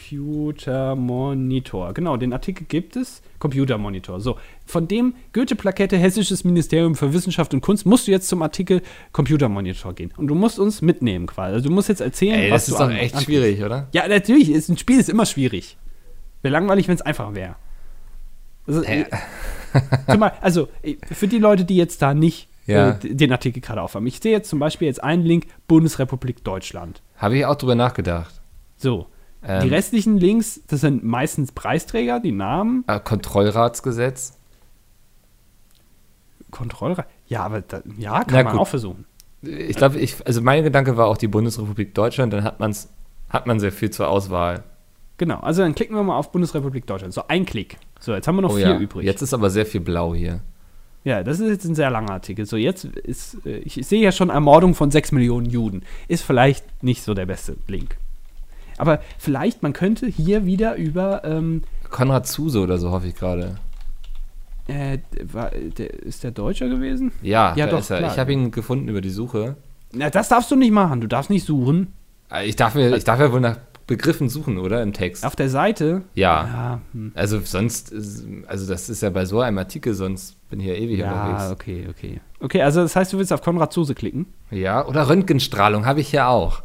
Computermonitor. 0.00 1.94
Genau, 1.94 2.16
den 2.16 2.32
Artikel 2.32 2.64
gibt 2.68 2.96
es. 2.96 3.22
Computermonitor. 3.38 4.20
So, 4.20 4.36
von 4.66 4.86
dem 4.88 5.14
Goethe-Plakette 5.32 5.96
Hessisches 5.96 6.44
Ministerium 6.44 6.94
für 6.94 7.12
Wissenschaft 7.12 7.54
und 7.54 7.60
Kunst 7.60 7.86
musst 7.86 8.06
du 8.06 8.10
jetzt 8.10 8.28
zum 8.28 8.42
Artikel 8.42 8.82
Computermonitor 9.12 9.94
gehen. 9.94 10.12
Und 10.16 10.26
du 10.28 10.34
musst 10.34 10.58
uns 10.58 10.82
mitnehmen 10.82 11.26
quasi. 11.26 11.54
Also 11.54 11.68
du 11.68 11.74
musst 11.74 11.88
jetzt 11.88 12.00
erzählen, 12.00 12.38
Ey, 12.40 12.50
was 12.50 12.66
das 12.66 12.68
ist 12.68 12.78
du 12.78 12.84
doch 12.84 12.90
an- 12.90 12.96
echt 12.96 13.14
an- 13.14 13.22
schwierig, 13.22 13.62
oder? 13.62 13.88
ja, 13.92 14.06
natürlich. 14.08 14.50
Ist, 14.50 14.68
ein 14.68 14.76
Spiel 14.78 14.98
ist 15.00 15.08
immer 15.08 15.26
schwierig. 15.26 15.76
Wäre 16.42 16.52
langweilig, 16.52 16.88
wenn 16.88 16.94
es 16.96 17.02
einfach 17.02 17.34
wäre. 17.34 17.56
Also, 18.66 18.82
Hä? 18.84 19.06
zum 20.08 20.20
Beispiel, 20.20 20.38
also, 20.42 20.68
äh, 20.82 20.96
für 21.10 21.28
die 21.28 21.38
Leute, 21.38 21.64
die 21.64 21.76
jetzt 21.76 22.02
da 22.02 22.12
nicht 22.14 22.48
Ja. 22.66 22.90
äh, 22.90 22.98
den 23.14 23.32
Artikel 23.32 23.60
gerade 23.60 23.80
aufhaben. 23.82 24.06
Ich 24.06 24.20
sehe 24.20 24.32
jetzt 24.32 24.50
zum 24.50 24.58
Beispiel 24.58 24.86
jetzt 24.86 25.02
einen 25.02 25.22
Link 25.24 25.46
Bundesrepublik 25.66 26.44
Deutschland. 26.44 27.00
Habe 27.16 27.38
ich 27.38 27.46
auch 27.46 27.56
drüber 27.56 27.74
nachgedacht. 27.74 28.40
So. 28.76 29.06
Ähm, 29.42 29.62
die 29.62 29.68
restlichen 29.68 30.18
Links, 30.18 30.60
das 30.66 30.82
sind 30.82 31.02
meistens 31.02 31.52
Preisträger, 31.52 32.20
die 32.20 32.32
Namen, 32.32 32.84
äh, 32.86 33.00
Kontrollratsgesetz. 33.00 34.36
Kontrollrat. 36.50 37.06
Ja, 37.26 37.44
aber 37.44 37.62
da, 37.62 37.80
ja, 37.96 38.24
kann 38.24 38.26
Na 38.32 38.42
man 38.42 38.52
gut. 38.52 38.60
auch 38.62 38.68
versuchen. 38.68 39.06
Ich 39.42 39.76
glaube, 39.76 39.98
ich, 39.98 40.26
also 40.26 40.42
mein 40.42 40.62
Gedanke 40.62 40.96
war 40.96 41.06
auch 41.06 41.16
die 41.16 41.28
Bundesrepublik 41.28 41.94
Deutschland, 41.94 42.32
dann 42.32 42.44
hat, 42.44 42.60
man's, 42.60 42.90
hat 43.30 43.46
man 43.46 43.60
sehr 43.60 43.72
viel 43.72 43.90
zur 43.90 44.08
Auswahl. 44.08 44.64
Genau, 45.16 45.38
also 45.40 45.62
dann 45.62 45.74
klicken 45.74 45.96
wir 45.96 46.02
mal 46.02 46.16
auf 46.16 46.32
Bundesrepublik 46.32 46.86
Deutschland. 46.86 47.14
So, 47.14 47.22
ein 47.28 47.46
Klick. 47.46 47.76
So, 48.00 48.14
jetzt 48.14 48.26
haben 48.26 48.36
wir 48.36 48.42
noch 48.42 48.52
oh 48.52 48.56
vier 48.56 48.70
ja, 48.70 48.78
übrig. 48.78 49.04
jetzt 49.04 49.22
ist 49.22 49.32
aber 49.32 49.50
sehr 49.50 49.66
viel 49.66 49.80
blau 49.80 50.14
hier. 50.14 50.40
Ja, 51.04 51.22
das 51.22 51.40
ist 51.40 51.48
jetzt 51.48 51.64
ein 51.64 51.74
sehr 51.74 51.90
langer 51.90 52.10
Artikel. 52.10 52.44
So, 52.44 52.56
jetzt 52.56 52.84
ist, 52.84 53.46
äh, 53.46 53.58
ich 53.58 53.74
sehe 53.86 54.02
ja 54.02 54.12
schon 54.12 54.28
Ermordung 54.28 54.74
von 54.74 54.90
6 54.90 55.12
Millionen 55.12 55.46
Juden. 55.46 55.82
Ist 56.08 56.22
vielleicht 56.22 56.82
nicht 56.82 57.02
so 57.02 57.14
der 57.14 57.26
beste 57.26 57.56
Link. 57.68 57.96
Aber 58.80 59.00
vielleicht, 59.18 59.62
man 59.62 59.72
könnte 59.72 60.06
hier 60.06 60.44
wieder 60.46 60.76
über, 60.76 61.22
ähm, 61.24 61.62
Konrad 61.90 62.26
Zuse 62.26 62.60
oder 62.60 62.78
so 62.78 62.90
hoffe 62.90 63.06
ich 63.08 63.14
gerade. 63.14 63.56
äh, 64.68 64.98
war, 65.32 65.50
der, 65.50 65.92
ist 66.02 66.22
der 66.24 66.30
Deutscher 66.30 66.68
gewesen? 66.68 67.12
Ja, 67.22 67.54
Ja, 67.56 67.66
doch, 67.66 67.80
ist 67.80 67.90
er. 67.90 67.98
klar. 67.98 68.12
Ich 68.12 68.18
habe 68.18 68.32
ihn 68.32 68.50
gefunden 68.50 68.88
über 68.88 69.00
die 69.00 69.10
Suche. 69.10 69.56
Na, 69.92 70.08
das 70.10 70.28
darfst 70.28 70.50
du 70.50 70.56
nicht 70.56 70.70
machen. 70.72 71.00
Du 71.00 71.08
darfst 71.08 71.30
nicht 71.30 71.44
suchen. 71.44 71.92
Äh, 72.32 72.46
Ich 72.48 72.54
darf, 72.56 72.74
mir, 72.76 72.94
ich 72.96 73.02
darf 73.04 73.18
ja 73.18 73.32
wohl 73.32 73.40
nach 73.40 73.56
Begriffen 73.88 74.28
suchen, 74.28 74.58
oder? 74.58 74.80
Im 74.84 74.92
Text. 74.92 75.26
Auf 75.26 75.34
der 75.34 75.48
Seite. 75.48 76.02
Ja. 76.14 76.44
Ja, 76.44 76.80
hm. 76.92 77.10
Also 77.16 77.40
sonst, 77.40 77.92
also 78.46 78.68
das 78.72 78.88
ist 78.88 79.02
ja 79.02 79.10
bei 79.10 79.24
so 79.24 79.40
einem 79.40 79.58
Artikel, 79.58 79.94
sonst 79.94 80.36
bin 80.48 80.60
ich 80.60 80.66
ja 80.66 80.74
ewig 80.74 81.00
ja 81.00 81.10
unterwegs. 81.12 81.50
okay, 81.50 81.86
okay. 81.90 82.20
Okay, 82.38 82.62
also 82.62 82.82
das 82.82 82.94
heißt, 82.94 83.12
du 83.12 83.18
willst 83.18 83.32
auf 83.32 83.42
Konrad 83.42 83.72
Zuse 83.72 83.96
klicken. 83.96 84.26
Ja, 84.52 84.86
oder 84.86 85.08
Röntgenstrahlung 85.08 85.86
habe 85.86 86.00
ich 86.00 86.12
ja 86.12 86.28
auch. 86.28 86.62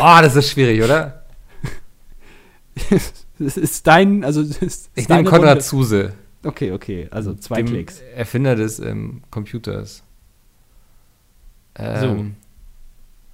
Oh, 0.00 0.18
das 0.20 0.36
ist 0.36 0.50
schwierig, 0.50 0.82
oder? 0.82 1.24
Das 3.38 3.56
ist 3.56 3.86
dein, 3.86 4.24
also 4.24 4.40
ist 4.42 4.90
Ich 4.94 5.08
nehme 5.08 5.24
Konrad 5.24 5.48
Runde. 5.50 5.60
Zuse. 5.64 6.14
Okay, 6.44 6.72
okay, 6.72 7.08
also 7.10 7.34
zwei 7.34 7.56
dem 7.56 7.66
Klicks. 7.66 8.00
Erfinder 8.14 8.56
des 8.56 8.78
ähm, 8.80 9.22
Computers. 9.30 10.02
Ähm, 11.76 12.34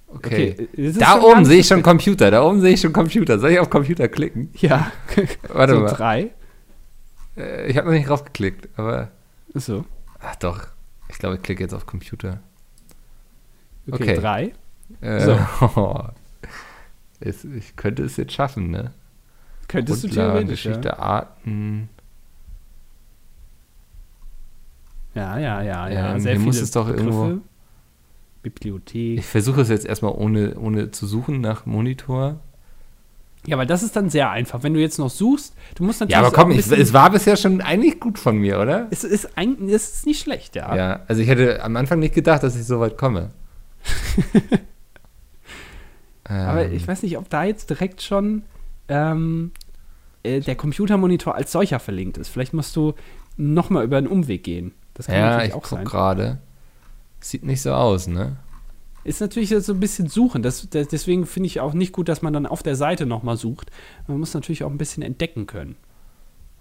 okay. 0.07 0.55
das 0.71 0.85
ist 0.85 1.01
Da 1.01 1.19
oben 1.21 1.43
sehe 1.45 1.59
ich 1.59 1.67
schon 1.67 1.81
Computer. 1.83 2.29
Da 2.31 2.43
oben 2.43 2.61
sehe 2.61 2.73
ich 2.73 2.81
schon 2.81 2.93
Computer. 2.93 3.39
Soll 3.39 3.51
ich 3.51 3.59
auf 3.59 3.69
Computer 3.69 4.07
klicken? 4.07 4.49
Ja, 4.57 4.91
Warte 5.49 5.73
so 5.73 5.79
mal. 5.81 5.87
drei. 5.89 6.29
Äh, 7.37 7.67
ich 7.67 7.77
habe 7.77 7.87
noch 7.87 7.93
nicht 7.95 8.07
drauf 8.07 8.23
geklickt, 8.25 8.69
aber. 8.77 9.09
So, 9.53 9.85
Ach 10.19 10.35
doch. 10.35 10.67
Ich 11.09 11.17
glaube, 11.17 11.35
ich 11.37 11.41
klicke 11.41 11.63
jetzt 11.63 11.73
auf 11.73 11.85
Computer. 11.85 12.41
okay, 13.91 14.03
Okay. 14.03 14.15
drei. 14.15 14.53
Äh, 15.01 15.25
So. 15.25 16.09
es, 17.19 17.43
ich 17.43 17.75
könnte 17.75 18.03
es 18.03 18.17
jetzt 18.17 18.33
schaffen, 18.33 18.71
ne? 18.71 18.91
Könntest 19.67 20.03
du 20.03 20.07
Grundlagen, 20.07 20.31
theoretisch, 20.31 20.63
Geschichte, 20.63 20.87
ja. 20.89 20.99
Arten. 20.99 21.89
Ja, 25.15 25.37
ja, 25.37 25.61
ja, 25.61 25.89
ja. 25.89 26.13
Ähm, 26.13 26.19
Sehr 26.19 26.33
hier 26.33 26.41
muss 26.41 26.61
es 26.61 26.71
doch 26.71 26.87
Begriffe. 26.87 27.09
irgendwo- 27.09 27.41
Bibliothek. 28.41 29.19
Ich 29.19 29.25
versuche 29.25 29.61
es 29.61 29.69
jetzt 29.69 29.85
erstmal 29.85 30.13
ohne, 30.13 30.55
ohne 30.57 30.91
zu 30.91 31.05
suchen 31.07 31.41
nach 31.41 31.65
Monitor. 31.65 32.39
Ja, 33.45 33.57
weil 33.57 33.67
das 33.67 33.83
ist 33.83 33.95
dann 33.95 34.09
sehr 34.09 34.29
einfach. 34.31 34.63
Wenn 34.63 34.73
du 34.73 34.79
jetzt 34.79 34.97
noch 34.97 35.09
suchst, 35.09 35.53
du 35.75 35.83
musst 35.83 35.99
natürlich. 35.99 36.13
Ja, 36.21 36.25
aber 36.25 36.31
komm, 36.35 36.51
ich, 36.51 36.69
es 36.71 36.93
war 36.93 37.09
bisher 37.09 37.35
schon 37.37 37.61
eigentlich 37.61 37.99
gut 37.99 38.17
von 38.17 38.37
mir, 38.37 38.59
oder? 38.59 38.87
es 38.91 39.03
ist, 39.03 39.37
ein, 39.37 39.67
es 39.69 39.93
ist 39.95 40.05
nicht 40.05 40.21
schlecht, 40.21 40.55
ja. 40.55 40.73
Ja, 40.75 40.99
also 41.07 41.21
ich 41.21 41.27
hätte 41.27 41.61
am 41.63 41.75
Anfang 41.75 41.99
nicht 41.99 42.13
gedacht, 42.15 42.43
dass 42.43 42.55
ich 42.55 42.65
so 42.65 42.79
weit 42.79 42.97
komme. 42.97 43.31
Aber 46.29 46.65
Ähm, 46.65 46.73
ich 46.73 46.87
weiß 46.87 47.03
nicht, 47.03 47.17
ob 47.17 47.29
da 47.29 47.43
jetzt 47.43 47.69
direkt 47.69 48.01
schon 48.01 48.43
ähm, 48.87 49.51
äh, 50.23 50.39
der 50.41 50.55
Computermonitor 50.55 51.35
als 51.35 51.51
solcher 51.51 51.79
verlinkt 51.79 52.17
ist. 52.17 52.29
Vielleicht 52.29 52.53
musst 52.53 52.75
du 52.75 52.93
nochmal 53.37 53.83
über 53.83 53.97
einen 53.97 54.07
Umweg 54.07 54.43
gehen. 54.43 54.73
Das 54.93 55.07
kann 55.07 55.15
ja, 55.15 55.25
natürlich 55.29 55.49
ich 55.49 55.53
auch 55.55 55.61
guck 55.63 55.69
sein. 55.79 55.85
gerade. 55.85 56.37
Sieht 57.21 57.43
nicht 57.43 57.61
so 57.61 57.73
aus, 57.73 58.07
ne? 58.07 58.37
Ist 59.03 59.21
natürlich 59.21 59.49
so 59.49 59.73
ein 59.73 59.79
bisschen 59.79 60.07
suchen. 60.07 60.41
Das, 60.43 60.69
das, 60.69 60.87
deswegen 60.89 61.25
finde 61.25 61.47
ich 61.47 61.59
auch 61.61 61.73
nicht 61.73 61.93
gut, 61.93 62.09
dass 62.09 62.21
man 62.21 62.33
dann 62.33 62.45
auf 62.45 62.63
der 62.63 62.75
Seite 62.75 63.05
nochmal 63.05 63.37
sucht. 63.37 63.71
Man 64.07 64.19
muss 64.19 64.33
natürlich 64.33 64.63
auch 64.63 64.69
ein 64.69 64.77
bisschen 64.77 65.03
entdecken 65.03 65.47
können. 65.47 65.75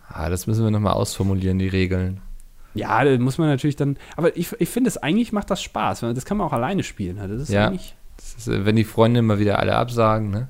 Ah, 0.09 0.31
das 0.31 0.47
müssen 0.47 0.65
wir 0.65 0.71
nochmal 0.71 0.95
ausformulieren, 0.95 1.59
die 1.59 1.69
Regeln. 1.69 2.21
Ja, 2.75 3.05
da 3.05 3.19
muss 3.19 3.39
man 3.39 3.49
natürlich 3.49 3.77
dann. 3.77 3.97
Aber 4.17 4.37
ich, 4.37 4.53
ich 4.61 4.69
finde, 4.69 4.89
es 4.89 4.97
eigentlich 4.97 5.33
macht 5.33 5.51
das 5.51 5.61
Spaß. 5.63 6.03
weil 6.03 6.15
Das 6.15 6.25
kann 6.25 6.37
man 6.39 6.47
auch 6.47 6.53
alleine 6.53 6.83
spielen. 6.85 7.17
ne? 7.17 7.27
Das 7.29 7.43
ist 7.43 7.49
Ja. 7.51 7.67
eigentlich. 7.69 7.95
Ist, 8.19 8.49
wenn 8.49 8.77
die 8.77 8.85
Freunde 8.85 9.23
mal 9.23 9.39
wieder 9.39 9.59
alle 9.59 9.77
absagen, 9.77 10.31
ne? 10.31 10.49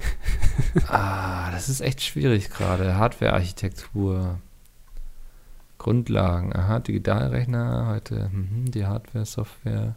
ah, 0.88 1.50
das 1.52 1.68
ist 1.68 1.80
echt 1.80 2.02
schwierig 2.02 2.50
gerade. 2.50 2.96
Hardware-Architektur. 2.96 4.38
Grundlagen. 5.78 6.54
Aha, 6.54 6.78
Digitalrechner, 6.78 7.88
heute 7.88 8.30
mhm, 8.32 8.70
die 8.70 8.86
Hardware, 8.86 9.26
Software. 9.26 9.96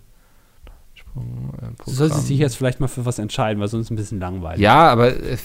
Sprung, 0.95 1.53
äh, 1.61 1.84
Du 1.84 1.91
solltest 1.91 2.30
dich 2.30 2.39
jetzt 2.39 2.55
vielleicht 2.55 2.80
mal 2.80 2.88
für 2.88 3.05
was 3.05 3.19
entscheiden, 3.19 3.59
weil 3.59 3.67
sonst 3.67 3.91
ein 3.91 3.95
bisschen 3.95 4.19
langweilig. 4.19 4.61
Ja, 4.61 4.89
aber 4.89 5.09
äh, 5.09 5.38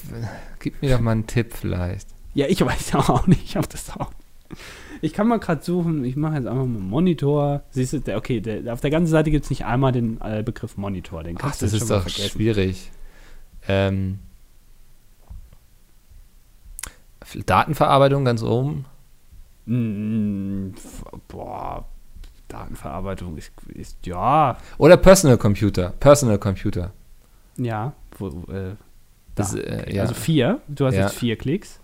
gib 0.60 0.80
mir 0.80 0.96
doch 0.96 1.00
mal 1.00 1.12
einen 1.12 1.26
Tipp 1.26 1.52
vielleicht. 1.52 2.08
Ja, 2.34 2.46
ich 2.46 2.64
weiß 2.64 2.94
auch 2.94 3.26
nicht, 3.26 3.56
ob 3.56 3.68
das 3.68 3.90
auch. 3.90 4.10
Ich 5.02 5.12
kann 5.14 5.28
mal 5.28 5.38
gerade 5.40 5.62
suchen, 5.62 6.04
ich 6.04 6.16
mache 6.16 6.34
jetzt 6.36 6.46
einfach 6.46 6.66
mal 6.66 6.80
Monitor. 6.80 7.62
Siehst 7.70 7.92
du, 7.94 8.00
der, 8.00 8.18
okay, 8.18 8.40
der, 8.40 8.72
auf 8.72 8.80
der 8.80 8.90
ganzen 8.90 9.10
Seite 9.10 9.30
gibt 9.30 9.44
es 9.44 9.50
nicht 9.50 9.64
einmal 9.64 9.92
den 9.92 10.20
äh, 10.20 10.42
Begriff 10.42 10.76
Monitor. 10.76 11.22
Den 11.22 11.38
Ach, 11.40 11.56
das 11.56 11.72
ist 11.72 11.90
doch 11.90 12.02
vergessen. 12.02 12.30
schwierig. 12.30 12.90
Ähm, 13.68 14.18
Datenverarbeitung 17.46 18.24
ganz 18.24 18.42
oben. 18.42 18.84
Mm, 19.66 20.70
boah, 21.28 21.84
Datenverarbeitung 22.48 23.36
ist, 23.36 23.52
ist 23.74 24.04
ja, 24.06 24.56
Oder 24.78 24.96
Personal 24.96 25.38
Computer. 25.38 25.90
Personal 26.00 26.38
Computer. 26.38 26.92
ja, 27.56 27.92
wo, 28.18 28.28
äh, 28.52 28.70
da. 28.72 28.76
Das, 29.36 29.54
äh, 29.54 29.94
ja. 29.94 30.02
Also 30.02 30.14
vier, 30.14 30.60
du 30.68 30.86
hast 30.86 30.94
Ja. 30.94 31.02
jetzt 31.02 31.14
vier 31.14 31.36
Klicks. 31.36 31.78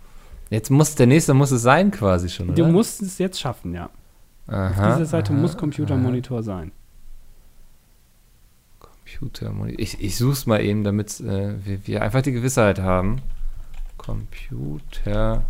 Jetzt 0.50 0.70
muss 0.70 0.94
der 0.94 1.06
nächste 1.06 1.34
muss 1.34 1.50
es 1.50 1.62
sein 1.62 1.90
quasi 1.90 2.28
schon, 2.28 2.50
oder? 2.50 2.56
Du 2.56 2.66
musst 2.66 3.02
es 3.02 3.18
jetzt 3.18 3.40
schaffen, 3.40 3.74
ja. 3.74 3.90
aha, 4.46 4.68
Auf 4.68 4.94
dieser 4.94 5.06
Seite 5.06 5.32
aha, 5.32 5.40
muss 5.40 5.56
Computermonitor 5.56 6.42
sein. 6.42 6.72
aha. 6.72 6.76
Computermonitor. 8.78 9.80
Ich, 9.80 10.00
ich 10.00 10.16
suche 10.16 10.32
es 10.32 10.46
mal 10.46 10.60
eben, 10.60 10.84
damit 10.84 11.20
äh, 11.20 11.64
wir, 11.64 11.86
wir 11.86 12.02
einfach 12.02 12.22
die 12.22 12.32
Gewissheit 12.32 12.80
haben. 12.80 13.22
Computer. 13.96 15.44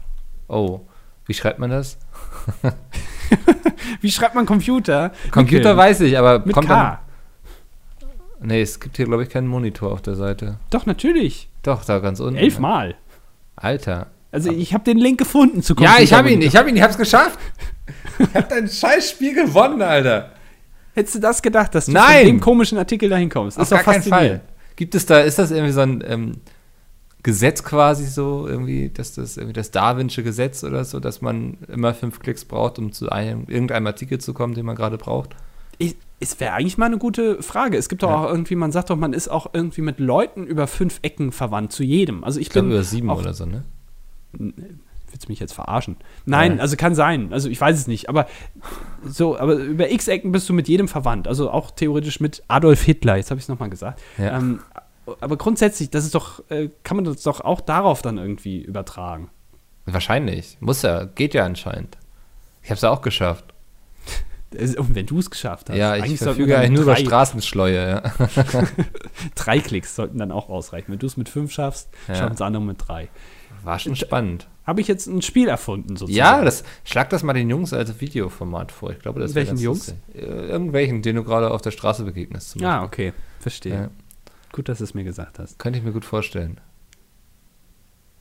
Oh, 0.48 0.80
wie 1.26 1.34
schreibt 1.34 1.58
man 1.58 1.70
das? 1.70 1.98
Wie 4.00 4.10
schreibt 4.10 4.34
man 4.34 4.46
Computer? 4.46 5.10
Computer 5.30 5.70
Mikkel, 5.70 5.76
weiß 5.76 6.00
ich, 6.02 6.18
aber 6.18 6.44
Mit 6.44 6.54
kommt 6.54 6.68
K. 6.68 7.00
Dann, 8.00 8.48
nee, 8.48 8.62
es 8.62 8.80
gibt 8.80 8.96
hier 8.96 9.06
glaube 9.06 9.22
ich 9.22 9.28
keinen 9.28 9.48
Monitor 9.48 9.92
auf 9.92 10.02
der 10.02 10.14
Seite. 10.14 10.58
Doch, 10.70 10.86
natürlich. 10.86 11.48
Doch, 11.62 11.84
da 11.84 11.98
ganz 11.98 12.20
unten. 12.20 12.36
Elfmal. 12.36 12.94
Alter. 13.56 14.08
Also 14.32 14.50
ich 14.50 14.74
habe 14.74 14.84
den 14.84 14.98
Link 14.98 15.18
gefunden 15.18 15.62
zu 15.62 15.74
Ja, 15.78 15.96
ich 16.00 16.12
habe 16.12 16.30
ihn, 16.30 16.42
ich 16.42 16.56
habe 16.56 16.68
ihn, 16.68 16.76
ich 16.76 16.82
hab's 16.82 16.98
geschafft. 16.98 17.38
ich 18.18 18.34
hab 18.34 18.48
dein 18.48 18.68
scheiß 18.68 19.10
Spiel 19.10 19.34
gewonnen, 19.34 19.80
Alter. 19.82 20.32
Hättest 20.94 21.16
du 21.16 21.18
das 21.20 21.42
gedacht, 21.42 21.74
dass 21.74 21.86
du 21.86 21.92
Nein! 21.92 22.18
von 22.18 22.26
dem 22.26 22.40
komischen 22.40 22.78
Artikel 22.78 23.08
dahin 23.08 23.28
kommst? 23.28 23.58
Auf 23.58 23.68
gar 23.70 23.82
keinen 23.82 24.02
Fall. 24.02 24.40
Gibt 24.76 24.94
es 24.94 25.06
da, 25.06 25.20
ist 25.20 25.38
das 25.38 25.50
irgendwie 25.50 25.72
so 25.72 25.80
ein 25.80 26.02
ähm, 26.06 26.32
Gesetz 27.22 27.62
quasi 27.64 28.06
so, 28.06 28.46
irgendwie, 28.46 28.88
dass 28.90 29.14
das 29.14 29.36
irgendwie 29.36 29.52
das 29.54 29.70
Darwinsche 29.70 30.22
Gesetz 30.22 30.62
oder 30.64 30.84
so, 30.84 31.00
dass 31.00 31.20
man 31.22 31.58
immer 31.68 31.92
fünf 31.94 32.20
Klicks 32.20 32.44
braucht, 32.44 32.78
um 32.78 32.92
zu 32.92 33.08
einem, 33.10 33.44
irgendeinem 33.48 33.86
Artikel 33.86 34.18
zu 34.18 34.32
kommen, 34.32 34.54
den 34.54 34.64
man 34.66 34.76
gerade 34.76 34.96
braucht? 34.98 35.34
Ich, 35.78 35.96
es 36.20 36.38
wäre 36.40 36.52
eigentlich 36.54 36.78
mal 36.78 36.86
eine 36.86 36.98
gute 36.98 37.42
Frage. 37.42 37.76
Es 37.76 37.88
gibt 37.88 38.02
doch 38.02 38.10
Ja. 38.10 38.24
auch 38.24 38.30
irgendwie, 38.30 38.54
man 38.54 38.72
sagt 38.72 38.90
doch, 38.90 38.96
man 38.96 39.12
ist 39.12 39.28
auch 39.28 39.50
irgendwie 39.52 39.82
mit 39.82 39.98
Leuten 39.98 40.46
über 40.46 40.66
fünf 40.66 41.00
Ecken 41.02 41.32
verwandt, 41.32 41.72
zu 41.72 41.82
jedem. 41.84 42.22
Also 42.24 42.38
ich, 42.40 42.46
Ich 42.46 42.52
glaube 42.52 42.68
bin 42.68 42.76
über 42.76 42.84
sieben 42.84 43.10
auch- 43.10 43.18
oder 43.18 43.34
so, 43.34 43.44
ne? 43.44 43.64
Willst 44.38 45.26
du 45.26 45.28
mich 45.32 45.38
jetzt 45.40 45.52
verarschen? 45.52 45.96
Nein, 46.24 46.56
Ja. 46.56 46.62
also 46.62 46.76
kann 46.76 46.94
sein. 46.94 47.32
Also 47.32 47.48
ich 47.48 47.60
weiß 47.60 47.76
es 47.78 47.86
nicht. 47.86 48.08
Aber 48.08 48.26
so, 49.04 49.38
aber 49.38 49.54
über 49.54 49.90
x 49.90 50.08
Ecken 50.08 50.32
bist 50.32 50.48
du 50.48 50.52
mit 50.52 50.68
jedem 50.68 50.88
verwandt. 50.88 51.28
Also 51.28 51.50
auch 51.50 51.70
theoretisch 51.70 52.20
mit 52.20 52.42
Adolf 52.48 52.82
Hitler. 52.82 53.16
Jetzt 53.16 53.30
habe 53.30 53.38
ich 53.38 53.44
es 53.44 53.48
nochmal 53.48 53.70
gesagt. 53.70 54.00
Ja. 54.18 54.36
Ähm, 54.36 54.60
aber 55.20 55.36
grundsätzlich, 55.36 55.90
das 55.90 56.04
ist 56.04 56.14
doch, 56.16 56.42
äh, 56.50 56.68
kann 56.82 56.96
man 56.96 57.04
das 57.04 57.22
doch 57.22 57.40
auch 57.40 57.60
darauf 57.60 58.02
dann 58.02 58.18
irgendwie 58.18 58.60
übertragen. 58.60 59.30
Wahrscheinlich. 59.86 60.56
Muss 60.60 60.82
ja, 60.82 61.04
geht 61.04 61.32
ja 61.34 61.44
anscheinend. 61.44 61.96
Ich 62.62 62.70
habe 62.70 62.74
es 62.76 62.82
ja 62.82 62.90
auch 62.90 63.02
geschafft. 63.02 63.44
Und 64.78 64.94
wenn 64.94 65.06
du 65.06 65.18
es 65.18 65.30
geschafft 65.30 65.70
hast. 65.70 65.76
ja, 65.76 65.96
ich 65.96 66.18
verfüge 66.18 66.56
eigentlich 66.56 66.70
nur 66.72 66.82
über 66.82 66.94
drei, 66.94 67.04
Straßenschleue, 67.04 67.90
ja. 67.90 68.02
drei 69.34 69.58
Klicks 69.60 69.94
sollten 69.94 70.18
dann 70.18 70.32
auch 70.32 70.48
ausreichen. 70.48 70.90
Wenn 70.92 70.98
du 70.98 71.06
es 71.06 71.16
mit 71.16 71.28
fünf 71.28 71.52
schaffst, 71.52 71.88
Ja. 72.08 72.14
schaffen 72.14 72.34
es 72.34 72.40
andere 72.40 72.62
mit 72.62 72.78
drei. 72.86 73.08
War 73.66 73.78
schon 73.78 73.96
spannend. 73.96 74.48
Habe 74.64 74.80
ich 74.80 74.88
jetzt 74.88 75.06
ein 75.06 75.22
Spiel 75.22 75.48
erfunden 75.48 75.96
sozusagen? 75.96 76.16
Ja, 76.16 76.42
das, 76.44 76.64
schlag 76.84 77.10
das 77.10 77.22
mal 77.22 77.32
den 77.34 77.50
Jungs 77.50 77.72
als 77.72 78.00
Videoformat 78.00 78.72
vor. 78.72 78.90
Ich 78.92 78.98
glaube, 79.00 79.20
das 79.20 79.34
Welchen 79.34 79.58
Jungs? 79.58 79.88
lustig. 79.88 79.96
Äh, 80.14 80.46
Irgendwelchen, 80.48 81.02
denen 81.02 81.16
du 81.16 81.24
gerade 81.24 81.50
auf 81.50 81.62
der 81.62 81.70
Straße 81.72 82.04
begegnest. 82.04 82.60
Ja, 82.60 82.80
Beispiel. 82.80 83.08
okay. 83.08 83.12
Verstehe. 83.40 83.74
Ja, 83.74 83.90
Gut, 84.52 84.68
dass 84.68 84.78
du 84.78 84.84
es 84.84 84.94
mir 84.94 85.04
gesagt 85.04 85.38
hast. 85.38 85.58
könnte 85.58 85.78
ich 85.78 85.84
mir 85.84 85.92
gut 85.92 86.04
vorstellen. 86.04 86.60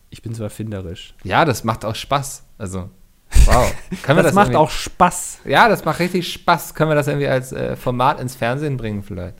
Ich 0.10 0.22
bin 0.22 0.34
so 0.34 0.43
erfinderisch. 0.43 1.14
Ja, 1.24 1.46
das 1.46 1.64
macht 1.64 1.86
auch 1.86 1.96
Spaß. 1.96 2.43
Also, 2.58 2.89
wow. 3.46 3.74
Können 4.04 4.18
wir 4.20 4.24
Das, 4.24 4.34
macht 4.34 4.56
auch 4.56 4.70
Spaß. 4.70 5.39
Ja, 5.46 5.68
das 5.70 5.84
macht 5.86 6.00
richtig 6.00 6.32
Spaß. 6.32 6.74
Können 6.74 6.89
wir 6.91 6.96
das 6.96 7.08
irgendwie 7.08 7.28
als 7.28 7.52
äh, 7.52 7.76
Format 7.76 8.20
ins 8.20 8.36
Fernsehen 8.36 8.78
bringen 8.78 9.04
vielleicht? 9.04 9.36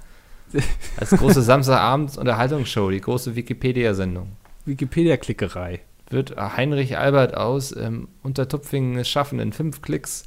Als 0.98 1.10
große 1.10 1.42
Samstagabends-Unterhaltungsshow, 1.42 2.90
die 2.92 3.02
große 3.02 3.36
Wikipedia-Sendung. 3.36 4.34
Wikipedia-Klickerei. 4.66 5.82
Wird 6.10 6.36
Heinrich 6.38 6.98
Albert 6.98 7.36
aus 7.36 7.76
ähm, 7.76 8.08
Untertupfingen 8.22 8.98
es 8.98 9.10
schaffen, 9.10 9.40
in 9.40 9.54
fünf 9.54 9.82
Klicks 9.82 10.24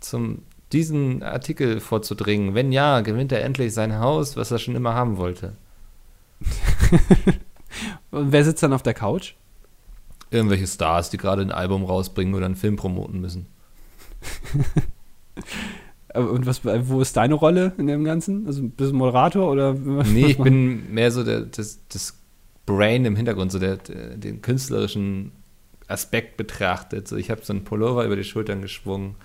zum 0.00 0.42
diesen 0.72 1.22
Artikel 1.22 1.80
vorzudringen? 1.80 2.54
Wenn 2.54 2.72
ja, 2.72 3.00
gewinnt 3.00 3.32
er 3.32 3.42
endlich 3.44 3.72
sein 3.72 3.98
Haus, 3.98 4.36
was 4.36 4.50
er 4.50 4.58
schon 4.58 4.76
immer 4.76 4.94
haben 4.94 5.16
wollte. 5.16 5.54
Und 8.10 8.32
wer 8.32 8.44
sitzt 8.44 8.62
dann 8.62 8.72
auf 8.72 8.82
der 8.82 8.94
Couch? 8.94 9.34
Irgendwelche 10.30 10.66
Stars, 10.66 11.10
die 11.10 11.16
gerade 11.16 11.42
ein 11.42 11.52
Album 11.52 11.84
rausbringen 11.84 12.34
oder 12.34 12.46
einen 12.46 12.56
Film 12.56 12.76
promoten 12.76 13.20
müssen. 13.20 13.46
Äh, 16.08 16.20
Und 16.20 16.46
was, 16.46 16.64
wo 16.64 17.00
ist 17.00 17.16
deine 17.16 17.34
Rolle 17.34 17.72
in 17.76 17.88
dem 17.88 18.04
Ganzen? 18.04 18.46
Also 18.46 18.62
bist 18.62 18.92
du 18.92 18.96
Moderator 18.96 19.50
oder? 19.50 19.74
Nee, 19.74 20.26
ich 20.26 20.38
bin 20.38 20.94
mehr 20.94 21.10
so 21.10 21.24
der, 21.24 21.40
das, 21.40 21.80
das 21.88 22.16
Brain 22.66 23.04
im 23.04 23.16
Hintergrund, 23.16 23.52
so 23.52 23.58
der, 23.58 23.76
den 23.76 24.42
künstlerischen 24.42 25.32
Aspekt 25.88 26.36
betrachtet. 26.36 27.08
So, 27.08 27.16
ich 27.16 27.30
habe 27.30 27.44
so 27.44 27.52
einen 27.52 27.64
Pullover 27.64 28.04
über 28.04 28.16
die 28.16 28.24
Schultern 28.24 28.62
geschwungen, 28.62 29.16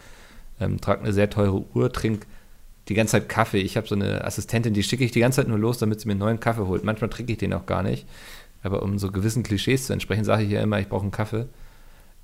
ähm, 0.59 0.81
trage 0.81 1.03
eine 1.03 1.13
sehr 1.13 1.29
teure 1.29 1.63
Uhr, 1.73 1.91
trinke 1.91 2.27
die 2.89 2.95
ganze 2.95 3.11
Zeit 3.11 3.29
Kaffee. 3.29 3.59
Ich 3.59 3.77
habe 3.77 3.87
so 3.87 3.95
eine 3.95 4.25
Assistentin, 4.25 4.73
die 4.73 4.83
schicke 4.83 5.05
ich 5.05 5.11
die 5.11 5.19
ganze 5.19 5.37
Zeit 5.37 5.47
nur 5.47 5.59
los, 5.59 5.77
damit 5.77 6.01
sie 6.01 6.07
mir 6.07 6.13
einen 6.13 6.19
neuen 6.19 6.39
Kaffee 6.39 6.65
holt. 6.65 6.83
Manchmal 6.83 7.09
trinke 7.09 7.31
ich 7.31 7.37
den 7.37 7.53
auch 7.53 7.65
gar 7.65 7.83
nicht. 7.83 8.07
Aber 8.63 8.83
um 8.83 8.99
so 8.99 9.11
gewissen 9.11 9.43
Klischees 9.43 9.85
zu 9.85 9.93
entsprechen, 9.93 10.25
sage 10.25 10.43
ich 10.43 10.51
ja 10.51 10.61
immer, 10.61 10.79
ich 10.79 10.89
brauche 10.89 11.03
einen 11.03 11.11
Kaffee. 11.11 11.45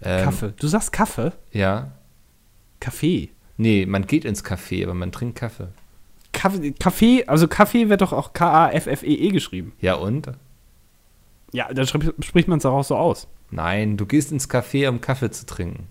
Ähm, 0.01 0.25
Kaffee. 0.25 0.53
Du 0.59 0.67
sagst 0.67 0.91
Kaffee? 0.91 1.31
Ja. 1.51 1.91
Kaffee. 2.79 3.29
Nee, 3.57 3.85
man 3.85 4.05
geht 4.05 4.25
ins 4.25 4.43
Café, 4.43 4.83
aber 4.83 4.93
man 4.93 5.11
trinkt 5.11 5.37
Kaffee. 5.37 5.69
Kaffee, 6.33 6.71
Kaffee, 6.71 7.23
also 7.27 7.47
Kaffee 7.47 7.87
wird 7.87 8.01
doch 8.01 8.11
auch 8.11 8.33
K-A-F-F-E-E 8.33 9.29
geschrieben. 9.29 9.71
Ja 9.79 9.93
und? 9.93 10.31
Ja, 11.55 11.73
dann 11.73 11.87
spricht 11.87 12.49
man 12.49 12.57
es 12.57 12.65
auch 12.65 12.83
so 12.83 12.97
aus. 12.97 13.29
Nein, 13.49 13.95
du 13.95 14.05
gehst 14.05 14.33
ins 14.33 14.49
Café, 14.49 14.89
um 14.89 14.99
Kaffee 14.99 15.31
zu 15.31 15.45
trinken. 15.45 15.87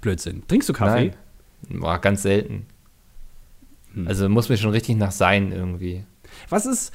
Blödsinn. 0.00 0.46
Trinkst 0.46 0.68
du 0.68 0.72
Kaffee? 0.72 1.14
Nein. 1.68 1.80
Boah, 1.80 1.98
ganz 1.98 2.22
selten. 2.22 2.66
Hm. 3.92 4.06
Also 4.06 4.28
muss 4.28 4.48
mir 4.48 4.56
schon 4.56 4.70
richtig 4.70 4.96
nach 4.96 5.10
sein 5.10 5.50
irgendwie. 5.50 6.04
Was 6.48 6.64
ist, 6.64 6.92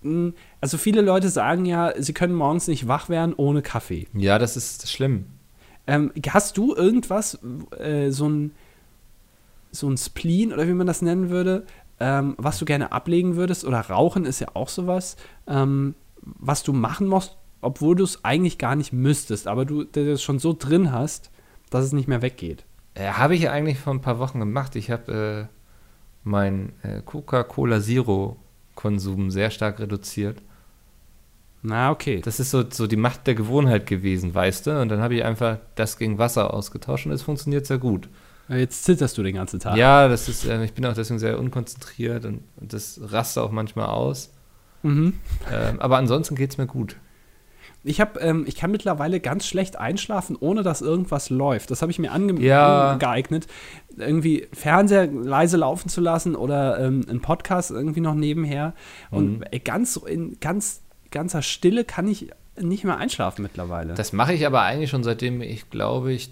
mh, 0.00 0.32
also 0.62 0.78
viele 0.78 1.02
Leute 1.02 1.28
sagen 1.28 1.66
ja, 1.66 1.92
sie 1.98 2.14
können 2.14 2.34
morgens 2.34 2.66
nicht 2.66 2.88
wach 2.88 3.10
werden 3.10 3.34
ohne 3.36 3.60
Kaffee. 3.60 4.06
Ja, 4.14 4.38
das 4.38 4.56
ist 4.56 4.90
schlimm. 4.90 5.26
Ähm, 5.86 6.12
hast 6.30 6.56
du 6.56 6.74
irgendwas, 6.74 7.38
äh, 7.78 8.10
so 8.10 8.26
ein, 8.26 8.52
so 9.70 9.86
ein 9.90 9.98
Spleen 9.98 10.50
oder 10.50 10.66
wie 10.66 10.72
man 10.72 10.86
das 10.86 11.02
nennen 11.02 11.28
würde, 11.28 11.66
ähm, 12.00 12.36
was 12.38 12.58
du 12.58 12.64
gerne 12.64 12.92
ablegen 12.92 13.36
würdest? 13.36 13.66
Oder 13.66 13.80
Rauchen 13.80 14.24
ist 14.24 14.40
ja 14.40 14.48
auch 14.54 14.70
sowas, 14.70 15.16
ähm, 15.46 15.94
was 16.24 16.62
du 16.62 16.72
machen 16.72 17.06
musst, 17.06 17.36
obwohl 17.60 17.96
du 17.96 18.04
es 18.04 18.24
eigentlich 18.24 18.58
gar 18.58 18.76
nicht 18.76 18.92
müsstest, 18.92 19.46
aber 19.46 19.64
du 19.64 19.84
das 19.84 20.22
schon 20.22 20.38
so 20.38 20.54
drin 20.58 20.92
hast, 20.92 21.30
dass 21.70 21.84
es 21.84 21.92
nicht 21.92 22.08
mehr 22.08 22.22
weggeht. 22.22 22.64
Äh, 22.94 23.08
habe 23.12 23.34
ich 23.34 23.48
eigentlich 23.48 23.78
vor 23.78 23.92
ein 23.92 24.00
paar 24.00 24.18
Wochen 24.18 24.38
gemacht. 24.38 24.76
Ich 24.76 24.90
habe 24.90 25.48
äh, 25.50 26.28
meinen 26.28 26.72
äh, 26.82 27.00
Coca-Cola 27.04 27.80
Zero-Konsum 27.80 29.30
sehr 29.30 29.50
stark 29.50 29.80
reduziert. 29.80 30.40
Na, 31.62 31.90
okay. 31.90 32.20
Das 32.22 32.40
ist 32.40 32.50
so, 32.50 32.62
so 32.70 32.86
die 32.86 32.96
Macht 32.96 33.26
der 33.26 33.34
Gewohnheit 33.34 33.86
gewesen, 33.86 34.34
weißt 34.34 34.66
du? 34.66 34.80
Und 34.80 34.90
dann 34.90 35.00
habe 35.00 35.14
ich 35.14 35.24
einfach 35.24 35.58
das 35.74 35.96
gegen 35.96 36.18
Wasser 36.18 36.52
ausgetauscht 36.52 37.06
und 37.06 37.12
es 37.12 37.22
funktioniert 37.22 37.66
sehr 37.66 37.78
gut. 37.78 38.08
Jetzt 38.48 38.84
zitterst 38.84 39.16
du 39.16 39.22
den 39.22 39.36
ganzen 39.36 39.60
Tag. 39.60 39.76
Ja, 39.76 40.06
das 40.08 40.28
ist, 40.28 40.44
äh, 40.44 40.62
ich 40.62 40.74
bin 40.74 40.84
auch 40.84 40.92
deswegen 40.92 41.18
sehr 41.18 41.38
unkonzentriert 41.38 42.26
und, 42.26 42.42
und 42.60 42.72
das 42.72 43.00
raste 43.02 43.42
auch 43.42 43.50
manchmal 43.50 43.86
aus. 43.86 44.33
Mhm. 44.84 45.14
Ähm, 45.52 45.80
aber 45.80 45.96
ansonsten 45.98 46.36
geht 46.36 46.50
es 46.50 46.58
mir 46.58 46.66
gut. 46.66 46.96
Ich, 47.86 48.00
hab, 48.00 48.18
ähm, 48.22 48.44
ich 48.46 48.54
kann 48.56 48.70
mittlerweile 48.70 49.20
ganz 49.20 49.46
schlecht 49.46 49.76
einschlafen, 49.76 50.36
ohne 50.40 50.62
dass 50.62 50.80
irgendwas 50.80 51.28
läuft. 51.28 51.70
Das 51.70 51.82
habe 51.82 51.92
ich 51.92 51.98
mir 51.98 52.12
ange 52.12 52.40
Ja. 52.40 52.92
angeeignet, 52.92 53.46
irgendwie 53.96 54.46
Fernseher 54.54 55.06
leise 55.06 55.58
laufen 55.58 55.88
zu 55.90 56.00
lassen 56.00 56.34
oder 56.34 56.78
ähm, 56.80 57.04
einen 57.10 57.20
Podcast 57.20 57.70
irgendwie 57.70 58.00
noch 58.00 58.14
nebenher. 58.14 58.72
Und 59.10 59.38
Mhm. 59.40 59.44
äh, 59.50 59.58
ganz 59.58 59.96
in 59.96 60.38
ganz 60.40 60.80
ganzer 61.10 61.42
Stille 61.42 61.84
kann 61.84 62.08
ich 62.08 62.30
nicht 62.60 62.84
mehr 62.84 62.96
einschlafen 62.96 63.42
mittlerweile. 63.42 63.94
Das 63.94 64.12
mache 64.12 64.32
ich 64.32 64.46
aber 64.46 64.62
eigentlich 64.62 64.88
schon 64.90 65.04
seitdem 65.04 65.42
ich 65.42 65.68
glaube 65.70 66.12
ich 66.12 66.30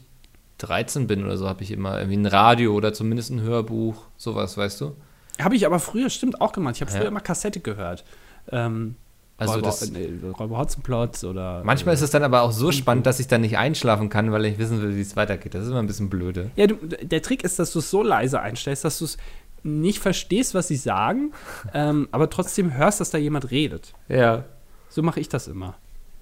13 0.59 1.07
bin 1.07 1.25
oder 1.25 1.37
so, 1.37 1.49
habe 1.49 1.63
ich 1.65 1.71
immer 1.71 1.99
irgendwie 1.99 2.17
ein 2.17 2.27
Radio 2.27 2.73
oder 2.75 2.93
zumindest 2.95 3.31
ein 3.31 3.41
Hörbuch, 3.43 4.07
sowas, 4.17 4.57
weißt 4.57 4.81
du? 4.81 4.97
habe 5.41 5.57
ich 5.57 5.67
aber 5.67 5.81
früher 5.81 6.09
stimmt 6.11 6.41
auch 6.41 6.53
gemacht. 6.53 6.77
Ich 6.77 6.81
habe 6.83 6.91
früher 6.91 7.03
Ja. 7.03 7.09
immer 7.09 7.21
Kassette 7.21 7.59
gehört. 7.61 8.05
Ähm, 8.51 8.97
Also 9.39 9.55
Räuber, 9.55 9.67
das, 9.67 9.91
äh, 9.91 10.09
Räuber 10.39 10.59
Hotzenplotz 10.59 11.25
oder. 11.25 11.63
manchmal 11.65 11.95
ist 11.95 12.03
es 12.03 12.11
dann 12.11 12.23
aber 12.23 12.43
auch 12.43 12.53
so 12.53 12.71
spannend, 12.71 13.07
dass 13.07 13.19
ich 13.19 13.27
dann 13.29 13.41
nicht 13.41 13.59
einschlafen 13.59 14.09
kann, 14.09 14.31
weil 14.31 14.45
ich 14.45 14.59
wissen 14.59 14.81
will, 14.83 14.97
wie 14.97 15.01
es 15.01 15.17
weitergeht. 15.17 15.55
Das 15.55 15.65
ist 15.65 15.71
immer 15.71 15.81
ein 15.81 15.87
bisschen 15.87 16.11
blöde. 16.11 16.51
Ja, 16.57 16.67
du, 16.67 16.77
der 16.77 17.23
Trick 17.23 17.43
ist, 17.45 17.59
dass 17.59 17.73
du 17.73 17.81
es 17.81 17.91
so 17.91 18.03
leise 18.03 18.41
einstellst, 18.41 18.85
dass 18.85 18.99
du 18.99 19.05
es 19.07 19.17
nicht 19.65 19.99
verstehst, 20.01 20.55
was 20.55 20.69
sie 20.69 20.77
sagen, 20.77 21.33
ähm, 21.75 22.09
aber 22.13 22.31
trotzdem 22.31 22.75
hörst, 22.75 23.01
dass 23.01 23.11
da 23.11 23.19
jemand 23.19 23.51
redet. 23.51 23.95
Ja. 24.09 24.45
So 24.89 25.03
mache 25.03 25.21
ich 25.21 25.29
das 25.29 25.49
immer. 25.49 25.75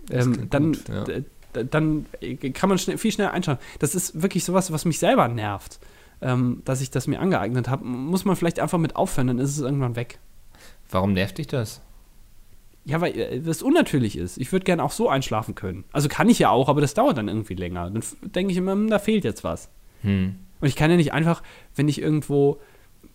Das 0.06 0.26
Ähm, 0.26 0.48
dann, 0.50 0.72
gut, 0.72 0.84
ja. 0.88 1.62
dann 1.64 2.06
kann 2.54 2.68
man 2.68 2.78
schnell, 2.78 2.96
viel 2.98 3.12
schneller 3.12 3.32
einschauen. 3.32 3.58
Das 3.80 3.94
ist 3.94 4.22
wirklich 4.22 4.44
sowas, 4.44 4.72
was 4.72 4.84
mich 4.84 4.98
selber 4.98 5.26
nervt, 5.28 5.78
ähm, 6.22 6.62
dass 6.64 6.80
ich 6.80 6.90
das 6.90 7.06
mir 7.06 7.18
angeeignet 7.20 7.68
habe. 7.68 7.84
Muss 7.84 8.24
man 8.24 8.36
vielleicht 8.36 8.60
einfach 8.60 8.78
mit 8.78 8.96
aufhören, 8.96 9.26
dann 9.26 9.38
ist 9.38 9.50
es 9.50 9.58
irgendwann 9.60 9.96
weg. 9.96 10.18
Warum 10.90 11.12
nervt 11.12 11.38
dich 11.38 11.46
das? 11.48 11.80
Ja, 12.84 13.00
weil 13.00 13.16
äh, 13.18 13.40
das 13.40 13.62
unnatürlich 13.62 14.16
ist. 14.16 14.38
Ich 14.38 14.52
würde 14.52 14.64
gerne 14.64 14.82
auch 14.82 14.92
so 14.92 15.08
einschlafen 15.08 15.54
können. 15.54 15.84
Also 15.92 16.08
kann 16.08 16.28
ich 16.28 16.38
ja 16.38 16.50
auch, 16.50 16.68
aber 16.68 16.80
das 16.80 16.94
dauert 16.94 17.18
dann 17.18 17.28
irgendwie 17.28 17.54
länger. 17.54 17.90
Dann 17.90 18.02
denke 18.22 18.52
ich 18.52 18.58
immer, 18.58 18.72
hm, 18.72 18.88
da 18.88 18.98
fehlt 18.98 19.24
jetzt 19.24 19.44
was. 19.44 19.70
Hm. 20.02 20.36
Und 20.60 20.68
ich 20.68 20.76
kann 20.76 20.90
ja 20.90 20.96
nicht 20.96 21.12
einfach, 21.12 21.42
wenn 21.74 21.88
ich 21.88 22.00
irgendwo 22.00 22.58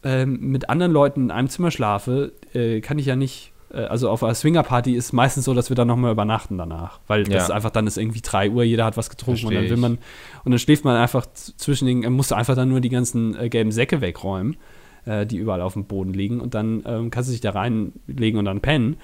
ähm, 0.03 0.39
mit 0.39 0.69
anderen 0.69 0.91
Leuten 0.91 1.25
in 1.25 1.31
einem 1.31 1.49
Zimmer 1.49 1.71
schlafe, 1.71 2.33
äh, 2.53 2.81
kann 2.81 2.99
ich 2.99 3.05
ja 3.05 3.15
nicht 3.15 3.53
äh, 3.75 3.85
also 3.85 4.09
auf 4.09 4.23
einer 4.23 4.35
Swingerparty 4.35 4.95
ist 4.95 5.13
meistens 5.13 5.45
so, 5.45 5.53
dass 5.53 5.69
wir 5.69 5.75
dann 5.75 5.87
nochmal 5.87 6.11
übernachten 6.11 6.57
danach. 6.57 6.99
Weil 7.07 7.23
das 7.23 7.33
ja. 7.33 7.43
ist 7.43 7.51
einfach, 7.51 7.71
dann 7.71 7.87
ist 7.87 7.97
irgendwie 7.97 8.21
3 8.21 8.49
Uhr, 8.51 8.63
jeder 8.63 8.85
hat 8.85 8.97
was 8.97 9.09
getrunken 9.09 9.41
Versteh 9.41 9.57
und 9.57 9.63
dann 9.63 9.69
will 9.69 9.77
man, 9.77 9.97
und 10.43 10.51
dann 10.51 10.59
schläft 10.59 10.85
man 10.85 10.95
einfach 10.95 11.25
zwischen 11.33 11.87
den, 11.87 12.13
musst 12.13 12.31
du 12.31 12.35
einfach 12.35 12.55
dann 12.55 12.69
nur 12.69 12.81
die 12.81 12.89
ganzen 12.89 13.37
äh, 13.37 13.49
gelben 13.49 13.71
Säcke 13.71 14.01
wegräumen, 14.01 14.57
äh, 15.05 15.25
die 15.25 15.37
überall 15.37 15.61
auf 15.61 15.73
dem 15.73 15.85
Boden 15.85 16.13
liegen 16.13 16.39
und 16.39 16.53
dann 16.53 16.83
ähm, 16.85 17.09
kannst 17.09 17.29
du 17.29 17.31
dich 17.31 17.41
da 17.41 17.51
reinlegen 17.51 18.39
und 18.39 18.45
dann 18.45 18.61
pennen. 18.61 18.97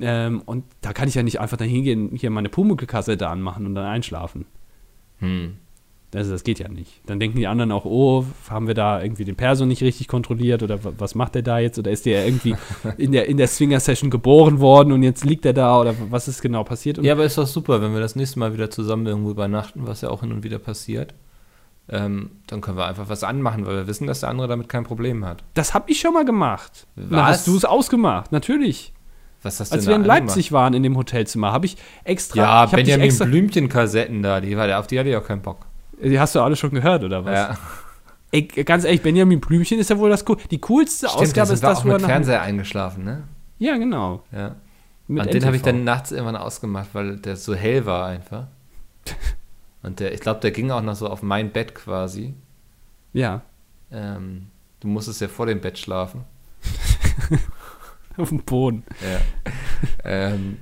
Ähm, 0.00 0.42
und 0.44 0.64
da 0.80 0.92
kann 0.92 1.08
ich 1.08 1.14
ja 1.14 1.22
nicht 1.22 1.40
einfach 1.40 1.56
dann 1.56 1.68
hingehen, 1.68 2.10
hier 2.14 2.30
meine 2.30 2.48
Pumuckl-Kassette 2.48 3.28
anmachen 3.28 3.66
und 3.66 3.74
dann 3.74 3.86
einschlafen. 3.86 4.46
Hm. 5.18 5.56
Also 6.14 6.32
das 6.32 6.44
geht 6.44 6.58
ja 6.58 6.68
nicht. 6.68 7.00
Dann 7.06 7.20
denken 7.20 7.38
die 7.38 7.46
anderen 7.46 7.72
auch, 7.72 7.84
oh, 7.84 8.24
haben 8.48 8.68
wir 8.68 8.74
da 8.74 9.02
irgendwie 9.02 9.24
den 9.24 9.36
Perso 9.36 9.66
nicht 9.66 9.82
richtig 9.82 10.08
kontrolliert 10.08 10.62
oder 10.62 10.78
was 10.98 11.14
macht 11.14 11.34
der 11.34 11.42
da 11.42 11.58
jetzt? 11.58 11.78
Oder 11.78 11.90
ist 11.90 12.06
der 12.06 12.24
irgendwie 12.24 12.54
in 12.96 13.12
der, 13.12 13.28
in 13.28 13.36
der 13.36 13.48
Swinger-Session 13.48 14.08
geboren 14.08 14.60
worden 14.60 14.92
und 14.92 15.02
jetzt 15.02 15.24
liegt 15.24 15.44
er 15.44 15.52
da 15.52 15.80
oder 15.80 15.94
was 16.10 16.28
ist 16.28 16.40
genau 16.40 16.64
passiert? 16.64 16.98
Und 16.98 17.04
ja, 17.04 17.12
aber 17.12 17.24
ist 17.24 17.36
doch 17.36 17.46
super, 17.46 17.82
wenn 17.82 17.92
wir 17.92 18.00
das 18.00 18.16
nächste 18.16 18.38
Mal 18.38 18.54
wieder 18.54 18.70
zusammen 18.70 19.06
irgendwo 19.06 19.30
übernachten, 19.30 19.86
was 19.86 20.00
ja 20.00 20.08
auch 20.08 20.20
hin 20.20 20.32
und 20.32 20.42
wieder 20.44 20.58
passiert. 20.58 21.14
Ähm, 21.88 22.30
dann 22.46 22.60
können 22.62 22.78
wir 22.78 22.86
einfach 22.86 23.08
was 23.08 23.22
anmachen, 23.22 23.66
weil 23.66 23.76
wir 23.76 23.86
wissen, 23.86 24.06
dass 24.06 24.20
der 24.20 24.30
andere 24.30 24.48
damit 24.48 24.68
kein 24.68 24.84
Problem 24.84 25.24
hat. 25.24 25.44
Das 25.54 25.74
habe 25.74 25.90
ich 25.90 26.00
schon 26.00 26.14
mal 26.14 26.24
gemacht. 26.24 26.86
Was? 26.96 27.06
Na, 27.10 27.26
hast 27.26 27.46
du 27.46 27.56
es 27.56 27.64
ausgemacht, 27.64 28.32
natürlich. 28.32 28.92
Was 29.46 29.60
hast 29.60 29.70
du 29.70 29.76
Als 29.76 29.86
wir 29.86 29.94
in 29.94 30.02
Leipzig 30.02 30.48
gemacht? 30.48 30.60
waren 30.60 30.74
in 30.74 30.82
dem 30.82 30.96
Hotelzimmer, 30.96 31.52
habe 31.52 31.66
ich 31.66 31.76
extra. 32.02 32.36
Ja, 32.36 32.64
ich 32.64 32.72
Benjamin 32.72 33.16
Blümchen-Kassetten 33.16 34.20
da, 34.20 34.40
die, 34.40 34.56
auf 34.56 34.88
die 34.88 34.98
hatte 34.98 35.08
ich 35.08 35.16
auch 35.16 35.24
keinen 35.24 35.40
Bock. 35.40 35.66
Die 36.02 36.18
hast 36.18 36.34
du 36.34 36.40
alle 36.40 36.56
schon 36.56 36.70
gehört, 36.70 37.04
oder 37.04 37.24
was? 37.24 37.32
Ja. 37.32 37.58
Ey, 38.32 38.42
ganz 38.42 38.84
ehrlich, 38.84 39.02
Benjamin 39.02 39.40
Blümchen 39.40 39.78
ist 39.78 39.88
ja 39.88 39.98
wohl 39.98 40.10
das 40.10 40.24
cool. 40.28 40.36
Die 40.50 40.60
coolste 40.60 41.06
Stimmt, 41.06 41.22
Ausgabe 41.22 41.52
ist 41.52 41.62
das, 41.62 41.84
wo 41.84 41.90
er 41.90 41.98
mit 41.98 42.06
Fernseher 42.06 42.42
eingeschlafen, 42.42 43.04
ne? 43.04 43.22
Ja, 43.58 43.76
genau. 43.76 44.24
Ja. 44.32 44.56
Mit 45.06 45.24
Und 45.24 45.32
den 45.32 45.44
habe 45.44 45.54
ich 45.54 45.62
dann 45.62 45.84
nachts 45.84 46.10
irgendwann 46.10 46.34
ausgemacht, 46.34 46.88
weil 46.92 47.18
der 47.18 47.36
so 47.36 47.54
hell 47.54 47.86
war 47.86 48.08
einfach. 48.08 48.48
Und 49.84 50.00
der, 50.00 50.12
ich 50.12 50.20
glaube, 50.20 50.40
der 50.40 50.50
ging 50.50 50.72
auch 50.72 50.82
noch 50.82 50.96
so 50.96 51.08
auf 51.08 51.22
mein 51.22 51.52
Bett 51.52 51.72
quasi. 51.72 52.34
Ja. 53.12 53.42
Ähm, 53.92 54.48
du 54.80 54.88
musstest 54.88 55.20
ja 55.20 55.28
vor 55.28 55.46
dem 55.46 55.60
Bett 55.60 55.78
schlafen. 55.78 56.24
auf 58.22 58.28
dem 58.28 58.40
Boden. 58.40 58.84
Ja. 59.02 59.52
ähm, 60.04 60.58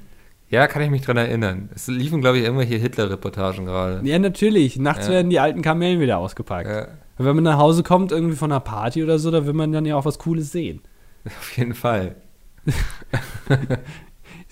ja, 0.49 0.67
kann 0.67 0.83
ich 0.83 0.91
mich 0.91 1.03
dran 1.03 1.17
erinnern. 1.17 1.69
Es 1.75 1.89
liefen, 1.89 2.21
glaube 2.21 2.39
ich, 2.39 2.45
irgendwelche 2.45 2.77
Hitler-Reportagen 2.77 3.65
gerade. 3.65 4.07
Ja, 4.07 4.19
natürlich. 4.19 4.79
Nachts 4.79 5.07
ja. 5.07 5.15
werden 5.15 5.31
die 5.31 5.41
alten 5.41 5.63
Kamellen 5.63 6.01
wieder 6.01 6.19
ausgepackt. 6.19 6.69
Ja. 6.69 6.89
Wenn 7.19 7.35
man 7.37 7.45
nach 7.45 7.59
Hause 7.59 7.83
kommt, 7.83 8.13
irgendwie 8.13 8.37
von 8.37 8.53
einer 8.53 8.61
Party 8.61 9.03
oder 9.03 9.19
so, 9.19 9.31
da 9.31 9.47
will 9.47 9.53
man 9.53 9.73
dann 9.73 9.87
ja 9.87 9.97
auch 9.97 10.05
was 10.05 10.19
Cooles 10.19 10.53
sehen. 10.53 10.83
Auf 11.27 11.57
jeden 11.57 11.75
Fall. 11.75 12.17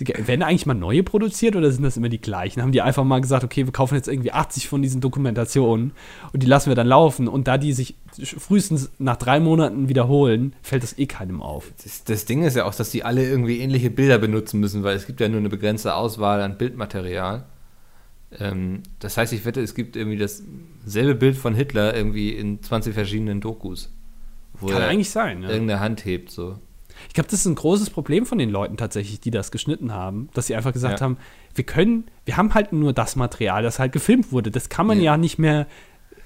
Werden 0.04 0.42
eigentlich 0.42 0.66
mal 0.66 0.74
neue 0.74 1.02
produziert 1.02 1.56
oder 1.56 1.70
sind 1.70 1.82
das 1.82 1.96
immer 1.96 2.08
die 2.08 2.20
gleichen? 2.20 2.62
Haben 2.62 2.72
die 2.72 2.82
einfach 2.82 3.04
mal 3.04 3.20
gesagt, 3.20 3.44
okay, 3.44 3.66
wir 3.66 3.72
kaufen 3.72 3.94
jetzt 3.94 4.08
irgendwie 4.08 4.32
80 4.32 4.68
von 4.68 4.82
diesen 4.82 5.00
Dokumentationen 5.00 5.92
und 6.32 6.42
die 6.42 6.46
lassen 6.46 6.70
wir 6.70 6.74
dann 6.74 6.86
laufen 6.86 7.28
und 7.28 7.48
da 7.48 7.58
die 7.58 7.72
sich 7.72 7.96
frühestens 8.38 8.90
nach 8.98 9.16
drei 9.16 9.40
Monaten 9.40 9.88
wiederholen, 9.88 10.54
fällt 10.62 10.82
das 10.82 10.98
eh 10.98 11.06
keinem 11.06 11.42
auf. 11.42 11.72
Das, 11.82 12.04
das 12.04 12.24
Ding 12.24 12.42
ist 12.42 12.56
ja 12.56 12.64
auch, 12.64 12.74
dass 12.74 12.90
die 12.90 13.04
alle 13.04 13.24
irgendwie 13.24 13.58
ähnliche 13.60 13.90
Bilder 13.90 14.18
benutzen 14.18 14.60
müssen, 14.60 14.82
weil 14.82 14.96
es 14.96 15.06
gibt 15.06 15.20
ja 15.20 15.28
nur 15.28 15.40
eine 15.40 15.48
begrenzte 15.48 15.94
Auswahl 15.94 16.40
an 16.42 16.58
Bildmaterial. 16.58 17.44
Ähm, 18.38 18.82
das 18.98 19.16
heißt, 19.16 19.32
ich 19.32 19.44
wette, 19.44 19.60
es 19.60 19.74
gibt 19.74 19.96
irgendwie 19.96 20.18
dasselbe 20.18 21.14
Bild 21.14 21.36
von 21.36 21.54
Hitler 21.54 21.94
irgendwie 21.94 22.30
in 22.30 22.62
20 22.62 22.94
verschiedenen 22.94 23.40
Dokus. 23.40 23.90
Kann 24.66 24.82
eigentlich 24.82 25.10
sein, 25.10 25.42
ja. 25.42 25.50
Irgendeine 25.50 25.80
Hand 25.80 26.04
hebt 26.04 26.30
so. 26.30 26.58
Ich 27.08 27.14
glaube, 27.14 27.28
das 27.30 27.40
ist 27.40 27.46
ein 27.46 27.54
großes 27.54 27.90
Problem 27.90 28.26
von 28.26 28.38
den 28.38 28.50
Leuten 28.50 28.76
tatsächlich, 28.76 29.20
die 29.20 29.30
das 29.30 29.50
geschnitten 29.50 29.92
haben, 29.92 30.28
dass 30.34 30.46
sie 30.46 30.54
einfach 30.54 30.72
gesagt 30.72 31.00
ja. 31.00 31.04
haben, 31.04 31.16
wir 31.54 31.64
können, 31.64 32.04
wir 32.24 32.36
haben 32.36 32.54
halt 32.54 32.72
nur 32.72 32.92
das 32.92 33.16
Material, 33.16 33.62
das 33.62 33.78
halt 33.78 33.92
gefilmt 33.92 34.32
wurde. 34.32 34.50
Das 34.50 34.68
kann 34.68 34.86
man 34.86 34.98
ja, 34.98 35.04
ja 35.04 35.16
nicht 35.16 35.38
mehr. 35.38 35.66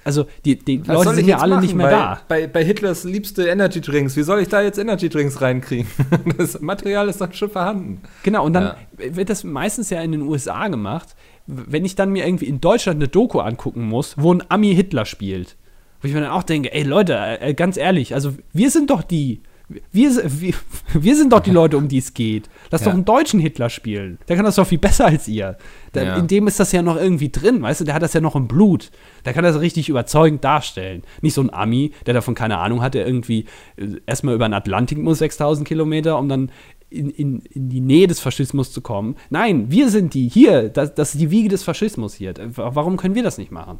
Also 0.03 0.25
die, 0.45 0.57
die 0.57 0.77
Leute 0.77 1.15
sind 1.15 1.27
ja 1.27 1.39
alle 1.39 1.55
machen? 1.55 1.65
nicht 1.65 1.75
mehr 1.75 1.87
bei, 1.87 1.91
da. 1.91 2.21
Bei, 2.29 2.47
bei 2.47 2.63
Hitlers 2.63 3.03
liebste 3.03 3.47
Energy 3.47 3.81
Drinks, 3.81 4.15
wie 4.15 4.23
soll 4.23 4.39
ich 4.39 4.47
da 4.47 4.61
jetzt 4.61 4.79
Energy 4.79 5.09
Drinks 5.09 5.41
reinkriegen? 5.41 5.87
Das 6.37 6.61
Material 6.61 7.09
ist 7.09 7.19
doch 7.19 7.33
schon 7.33 7.49
vorhanden. 7.49 8.01
Genau, 8.23 8.45
und 8.45 8.53
dann 8.53 8.75
ja. 8.97 9.15
wird 9.15 9.29
das 9.29 9.43
meistens 9.43 9.89
ja 9.89 10.01
in 10.01 10.13
den 10.13 10.21
USA 10.21 10.69
gemacht. 10.69 11.15
Wenn 11.45 11.83
ich 11.83 11.95
dann 11.95 12.11
mir 12.11 12.25
irgendwie 12.25 12.45
in 12.45 12.61
Deutschland 12.61 12.97
eine 12.97 13.09
Doku 13.09 13.39
angucken 13.39 13.83
muss, 13.83 14.15
wo 14.17 14.33
ein 14.33 14.43
Ami 14.49 14.73
Hitler 14.73 15.05
spielt, 15.05 15.57
wo 16.01 16.07
ich 16.07 16.13
mir 16.13 16.21
dann 16.21 16.31
auch 16.31 16.43
denke, 16.43 16.73
ey 16.73 16.83
Leute, 16.83 17.41
äh, 17.41 17.53
ganz 17.53 17.75
ehrlich, 17.75 18.13
also 18.13 18.33
wir 18.53 18.71
sind 18.71 18.89
doch 18.89 19.01
die, 19.01 19.41
wir, 19.69 19.81
wir, 19.91 20.53
wir, 20.93 21.15
sind 21.15 21.33
doch 21.33 21.41
die 21.41 21.51
Leute, 21.51 21.77
um 21.77 21.87
die 21.87 21.97
es 21.97 22.13
geht. 22.13 22.49
Lass 22.71 22.81
ja. 22.81 22.85
doch 22.85 22.93
einen 22.93 23.05
deutschen 23.05 23.39
Hitler 23.39 23.69
spielen. 23.69 24.17
Der 24.27 24.35
kann 24.35 24.45
das 24.45 24.55
doch 24.55 24.67
viel 24.67 24.77
besser 24.77 25.07
als 25.07 25.27
ihr. 25.27 25.57
Der, 25.93 26.03
ja. 26.03 26.15
In 26.15 26.27
dem 26.27 26.47
ist 26.47 26.59
das 26.59 26.71
ja 26.71 26.81
noch 26.81 26.95
irgendwie 26.95 27.29
drin, 27.29 27.61
weißt 27.61 27.81
du? 27.81 27.85
Der 27.85 27.93
hat 27.93 28.01
das 28.01 28.13
ja 28.13 28.21
noch 28.21 28.35
im 28.35 28.47
Blut. 28.47 28.91
Der 29.25 29.33
kann 29.33 29.43
das 29.43 29.59
richtig 29.59 29.89
überzeugend 29.89 30.43
darstellen. 30.43 31.03
Nicht 31.21 31.33
so 31.33 31.41
ein 31.41 31.53
Ami, 31.53 31.91
der 32.05 32.13
davon 32.13 32.33
keine 32.33 32.59
Ahnung 32.59 32.81
hat, 32.81 32.93
der 32.93 33.05
irgendwie 33.05 33.45
äh, 33.75 33.97
erstmal 34.05 34.35
über 34.35 34.47
den 34.47 34.53
Atlantik 34.53 34.97
muss, 34.99 35.19
6000 35.19 35.67
Kilometer, 35.67 36.17
um 36.17 36.29
dann 36.29 36.51
in, 36.89 37.09
in, 37.09 37.39
in 37.39 37.69
die 37.69 37.81
Nähe 37.81 38.07
des 38.07 38.21
Faschismus 38.21 38.71
zu 38.71 38.79
kommen. 38.79 39.15
Nein, 39.29 39.69
wir 39.69 39.89
sind 39.89 40.13
die. 40.13 40.29
Hier, 40.29 40.69
das, 40.69 40.95
das 40.95 41.13
ist 41.13 41.21
die 41.21 41.31
Wiege 41.31 41.49
des 41.49 41.63
Faschismus 41.63 42.13
hier. 42.13 42.33
Warum 42.55 42.95
können 42.95 43.15
wir 43.15 43.23
das 43.23 43.37
nicht 43.37 43.51
machen? 43.51 43.79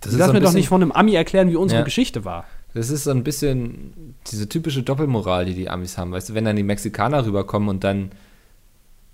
Das 0.00 0.16
Lass 0.16 0.32
mir 0.32 0.40
doch 0.40 0.52
nicht 0.52 0.68
von 0.68 0.80
einem 0.80 0.92
Ami 0.92 1.14
erklären, 1.14 1.50
wie 1.50 1.56
unsere 1.56 1.80
ja. 1.80 1.84
Geschichte 1.84 2.24
war. 2.24 2.46
Das 2.74 2.90
ist 2.90 3.04
so 3.04 3.10
ein 3.10 3.24
bisschen 3.24 4.14
diese 4.30 4.48
typische 4.48 4.82
Doppelmoral, 4.82 5.44
die 5.44 5.54
die 5.54 5.68
Amis 5.68 5.98
haben. 5.98 6.12
Weißt 6.12 6.30
du, 6.30 6.34
wenn 6.34 6.44
dann 6.44 6.56
die 6.56 6.62
Mexikaner 6.62 7.26
rüberkommen 7.26 7.68
und 7.68 7.84
dann 7.84 8.12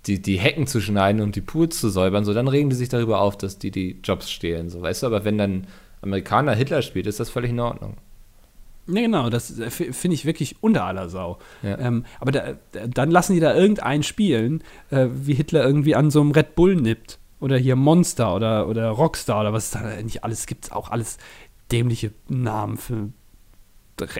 die, 0.05 0.21
die 0.21 0.37
Hecken 0.37 0.67
zu 0.67 0.79
schneiden 0.79 1.21
und 1.21 1.35
die 1.35 1.41
Pools 1.41 1.79
zu 1.79 1.89
säubern, 1.89 2.23
so 2.23 2.33
dann 2.33 2.47
regen 2.47 2.69
die 2.69 2.75
sich 2.75 2.89
darüber 2.89 3.19
auf, 3.19 3.37
dass 3.37 3.57
die 3.57 3.71
die 3.71 3.99
Jobs 4.03 4.31
stehlen. 4.31 4.69
So, 4.69 4.81
weißt 4.81 5.03
du, 5.03 5.07
aber 5.07 5.25
wenn 5.25 5.37
dann 5.37 5.67
Amerikaner 6.01 6.53
Hitler 6.53 6.81
spielt, 6.81 7.07
ist 7.07 7.19
das 7.19 7.29
völlig 7.29 7.51
in 7.51 7.59
Ordnung. 7.59 7.97
Ja, 8.87 9.01
genau, 9.01 9.29
das 9.29 9.59
äh, 9.59 9.69
finde 9.69 10.15
ich 10.15 10.25
wirklich 10.25 10.55
unter 10.61 10.85
aller 10.85 11.09
Sau. 11.09 11.39
Ja. 11.61 11.77
Ähm, 11.77 12.05
aber 12.19 12.31
da, 12.31 12.53
dann 12.71 13.11
lassen 13.11 13.33
die 13.33 13.41
da 13.41 13.53
irgendeinen 13.53 14.03
spielen, 14.03 14.63
äh, 14.91 15.07
wie 15.11 15.33
Hitler 15.33 15.65
irgendwie 15.65 15.95
an 15.95 16.09
so 16.09 16.21
einem 16.21 16.31
Red 16.31 16.55
Bull 16.55 16.75
nippt. 16.75 17.19
Oder 17.39 17.57
hier 17.57 17.75
Monster 17.75 18.33
oder, 18.33 18.67
oder 18.67 18.89
Rockstar 18.89 19.41
oder 19.41 19.53
was 19.53 19.71
da 19.71 20.01
nicht 20.01 20.23
alles 20.23 20.47
gibt. 20.47 20.71
Auch 20.71 20.89
alles 20.89 21.17
dämliche 21.71 22.11
Namen 22.29 22.77
für 22.77 23.09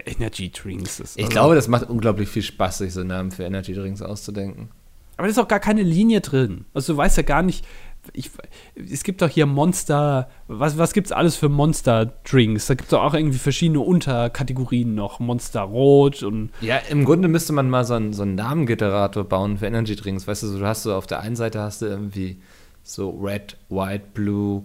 Energy 0.06 0.52
Drinks 0.52 1.00
ist. 1.00 1.18
Ich 1.18 1.26
also 1.26 1.34
glaube, 1.34 1.56
das 1.56 1.68
macht 1.68 1.90
unglaublich 1.90 2.30
viel 2.30 2.42
Spaß, 2.42 2.80
sich 2.80 2.94
so 2.94 3.04
Namen 3.04 3.32
für 3.32 3.44
Energy 3.44 3.74
Drinks 3.74 4.02
auszudenken. 4.02 4.70
Aber 5.18 5.28
da 5.28 5.32
ist 5.32 5.40
auch 5.40 5.48
gar 5.48 5.60
keine 5.60 5.82
Linie 5.82 6.22
drin. 6.22 6.66
Also 6.74 6.94
du 6.94 6.98
weißt 6.98 7.18
ja 7.18 7.24
gar 7.24 7.42
nicht, 7.42 7.66
ich, 8.14 8.32
es 8.76 9.04
gibt 9.04 9.22
doch 9.22 9.30
hier 9.30 9.46
Monster, 9.46 10.30
was, 10.48 10.78
was 10.78 10.94
gibt 10.94 11.08
es 11.08 11.12
alles 11.12 11.36
für 11.36 11.50
Monster-Drinks? 11.50 12.68
Da 12.68 12.76
gibt 12.76 12.88
es 12.88 12.94
auch 12.94 13.14
irgendwie 13.14 13.38
verschiedene 13.38 13.80
Unterkategorien 13.80 14.96
noch. 14.96 15.20
Monster 15.20 15.62
Rot 15.62 16.24
und. 16.24 16.52
Ja, 16.62 16.78
im 16.90 17.06
Grunde 17.06 17.28
müsste 17.28 17.54
man 17.54 17.70
mal 17.70 17.84
so 17.84 17.96
einen, 17.96 18.14
so 18.14 18.24
einen 18.24 18.36
Namengenerator 18.36 19.24
bauen 19.24 19.58
für 19.58 19.66
Energy 19.66 19.96
Drinks. 19.96 20.28
Weißt 20.28 20.44
du, 20.44 20.48
so, 20.48 20.60
du 20.60 20.66
hast 20.66 20.84
so 20.84 20.94
auf 20.94 21.08
der 21.08 21.20
einen 21.20 21.36
Seite 21.36 21.62
hast 21.62 21.82
du 21.82 21.88
irgendwie 21.88 22.40
so 22.84 23.10
Red, 23.10 23.58
White, 23.70 24.06
Blue, 24.14 24.64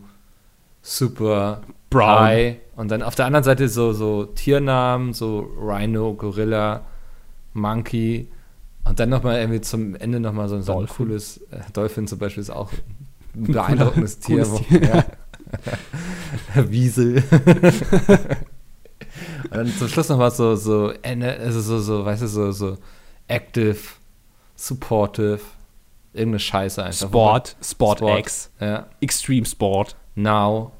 Super, 0.83 1.63
Brown. 1.93 2.21
High 2.21 2.57
und 2.77 2.91
dann 2.91 3.03
auf 3.03 3.15
der 3.15 3.27
anderen 3.27 3.45
Seite 3.45 3.69
so, 3.69 3.93
so 3.93 4.25
Tiernamen, 4.25 5.13
so 5.13 5.49
Rhino, 5.61 6.15
Gorilla, 6.15 6.83
Monkey. 7.53 8.29
Und 8.85 8.99
dann 8.99 9.11
nochmal 9.11 9.39
irgendwie 9.39 9.61
zum 9.61 9.95
Ende 9.95 10.19
nochmal 10.19 10.49
so, 10.49 10.61
so 10.61 10.81
ein 10.81 10.89
cooles, 10.89 11.39
äh, 11.51 11.61
Dolphin 11.73 12.07
zum 12.07 12.19
Beispiel 12.19 12.41
ist 12.41 12.51
auch 12.51 12.71
ein 13.35 13.45
beeindruckendes 13.53 14.19
Tier. 14.19 14.45
Tier. 14.45 14.81
Ja. 16.55 16.65
Wiesel. 16.71 17.23
Und 19.45 19.51
dann 19.51 19.67
zum 19.67 19.89
Schluss 19.89 20.09
nochmal 20.09 20.31
so, 20.31 20.57
so, 20.57 20.95
also 21.03 21.61
so, 21.61 21.79
so, 21.79 22.05
weißt 22.07 22.23
du, 22.23 22.27
so, 22.27 22.53
so 22.53 22.79
active, 23.29 23.79
supportive, 24.57 25.41
irgendeine 26.13 26.39
Scheiße 26.39 26.83
einfach. 26.83 27.09
Sport, 27.09 27.57
Sport, 27.63 27.99
Sport 27.99 28.19
X, 28.21 28.51
ja. 28.61 28.87
Extreme 29.01 29.45
Sport. 29.45 29.97
Now. 30.15 30.73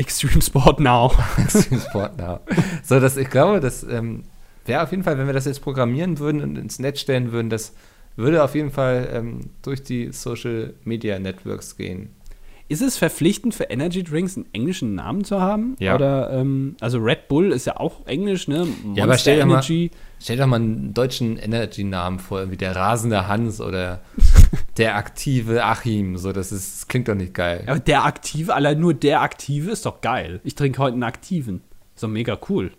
Extreme 0.00 0.40
Sport 0.40 0.80
Now. 0.80 1.12
Extreme 1.36 1.82
Sport 1.82 2.16
Now. 2.16 2.40
So, 2.82 2.98
dass 3.00 3.18
ich 3.18 3.28
glaube, 3.28 3.60
das 3.60 3.82
ähm, 3.82 4.24
wäre 4.64 4.82
auf 4.82 4.90
jeden 4.92 5.02
Fall, 5.02 5.18
wenn 5.18 5.26
wir 5.26 5.34
das 5.34 5.44
jetzt 5.44 5.60
programmieren 5.60 6.18
würden 6.18 6.40
und 6.42 6.56
ins 6.56 6.78
Netz 6.78 7.00
stellen 7.00 7.32
würden, 7.32 7.50
das 7.50 7.74
würde 8.16 8.42
auf 8.42 8.54
jeden 8.54 8.70
Fall 8.70 9.10
ähm, 9.12 9.50
durch 9.60 9.82
die 9.82 10.10
Social 10.10 10.72
Media 10.84 11.18
Networks 11.18 11.76
gehen. 11.76 12.14
Ist 12.70 12.82
es 12.82 12.96
verpflichtend 12.96 13.52
für 13.52 13.64
Energy 13.64 14.04
Drinks 14.04 14.36
einen 14.36 14.46
englischen 14.52 14.94
Namen 14.94 15.24
zu 15.24 15.40
haben? 15.40 15.74
Ja. 15.80 15.96
Oder, 15.96 16.30
ähm, 16.30 16.76
also 16.80 16.98
Red 16.98 17.26
Bull 17.26 17.50
ist 17.50 17.66
ja 17.66 17.76
auch 17.76 18.06
englisch, 18.06 18.46
ne? 18.46 18.58
Monster 18.58 18.94
Ja, 18.94 19.04
aber 19.04 19.18
stell 19.18 19.38
dir 19.38 19.46
mal-. 19.46 19.62
Stell 19.62 20.36
dir 20.36 20.42
doch 20.42 20.46
mal 20.46 20.56
einen 20.56 20.94
deutschen 20.94 21.36
Energy-Namen 21.36 22.20
vor, 22.20 22.50
wie 22.50 22.56
der 22.56 22.76
rasende 22.76 23.26
Hans 23.26 23.60
oder 23.60 24.02
der 24.76 24.94
aktive 24.94 25.64
Achim. 25.64 26.16
So, 26.16 26.30
das, 26.30 26.52
ist, 26.52 26.82
das 26.82 26.88
klingt 26.88 27.08
doch 27.08 27.16
nicht 27.16 27.34
geil. 27.34 27.64
Aber 27.66 27.80
der 27.80 28.04
Aktive, 28.04 28.54
allein 28.54 28.78
nur 28.78 28.94
der 28.94 29.20
Aktive 29.22 29.72
ist 29.72 29.84
doch 29.84 30.00
geil. 30.00 30.40
Ich 30.44 30.54
trinke 30.54 30.78
heute 30.78 30.94
einen 30.94 31.02
Aktiven. 31.02 31.62
Doch 32.00 32.08
mega 32.08 32.38
cool. 32.48 32.70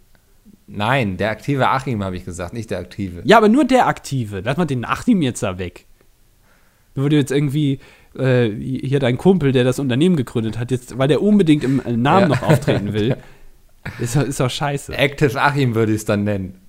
Nein, 0.67 1.17
der 1.17 1.31
aktive 1.31 1.67
Achim 1.67 2.01
habe 2.01 2.15
ich 2.15 2.23
gesagt, 2.23 2.53
nicht 2.53 2.71
der 2.71 2.79
aktive. 2.79 3.23
Ja, 3.25 3.37
aber 3.37 3.49
nur 3.49 3.65
der 3.65 3.87
Aktive. 3.87 4.41
Lass 4.45 4.55
mal 4.55 4.65
den 4.65 4.85
Achim 4.85 5.21
jetzt 5.21 5.43
da 5.43 5.57
weg. 5.57 5.85
Nur 6.95 7.09
du 7.09 7.17
jetzt 7.17 7.31
irgendwie 7.31 7.79
äh, 8.17 8.49
hier 8.49 8.99
dein 8.99 9.17
Kumpel, 9.17 9.51
der 9.51 9.63
das 9.63 9.79
Unternehmen 9.79 10.15
gegründet 10.15 10.57
hat, 10.59 10.71
jetzt, 10.71 10.97
weil 10.97 11.07
der 11.07 11.21
unbedingt 11.21 11.63
im 11.63 11.79
äh, 11.85 11.95
Namen 11.95 12.21
Ja. 12.23 12.27
noch 12.29 12.41
auftreten 12.43 12.93
will, 12.93 13.17
ist, 13.99 14.15
doch- 14.15 14.23
ist 14.23 14.39
doch 14.39 14.49
scheiße. 14.49 14.97
Active 14.97 15.39
Achim 15.41 15.75
würde 15.75 15.91
ich 15.93 15.99
es 15.99 16.05
dann 16.05 16.23
nennen. 16.23 16.59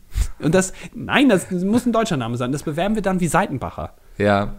Und 0.40 0.54
das, 0.54 0.72
nein, 0.94 1.28
das 1.28 1.50
muss 1.50 1.86
ein 1.86 1.92
deutscher 1.92 2.16
Name 2.18 2.36
sein. 2.36 2.52
Das 2.52 2.62
bewerben 2.64 2.94
wir 2.94 3.02
dann 3.02 3.20
wie 3.20 3.28
Seitenbacher. 3.28 3.94
Ja, 4.18 4.56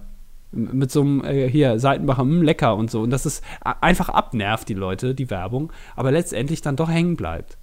Mit 0.51 0.91
so 0.91 1.01
einem, 1.01 1.23
äh, 1.23 1.47
hier, 1.49 1.77
Seitenbacher, 1.79 2.23
mh, 2.23 2.43
lecker 2.43 2.75
und 2.75 2.89
so. 2.91 3.01
Und 3.01 3.09
das 3.11 3.25
ist 3.25 3.43
einfach 3.61 4.09
abnervt, 4.09 4.67
die 4.69 4.73
Leute, 4.73 5.13
die 5.15 5.29
Werbung, 5.29 5.71
aber 5.95 6.11
letztendlich 6.11 6.61
dann 6.61 6.75
doch 6.75 6.89
hängen 6.89 7.15
bleibt. 7.15 7.57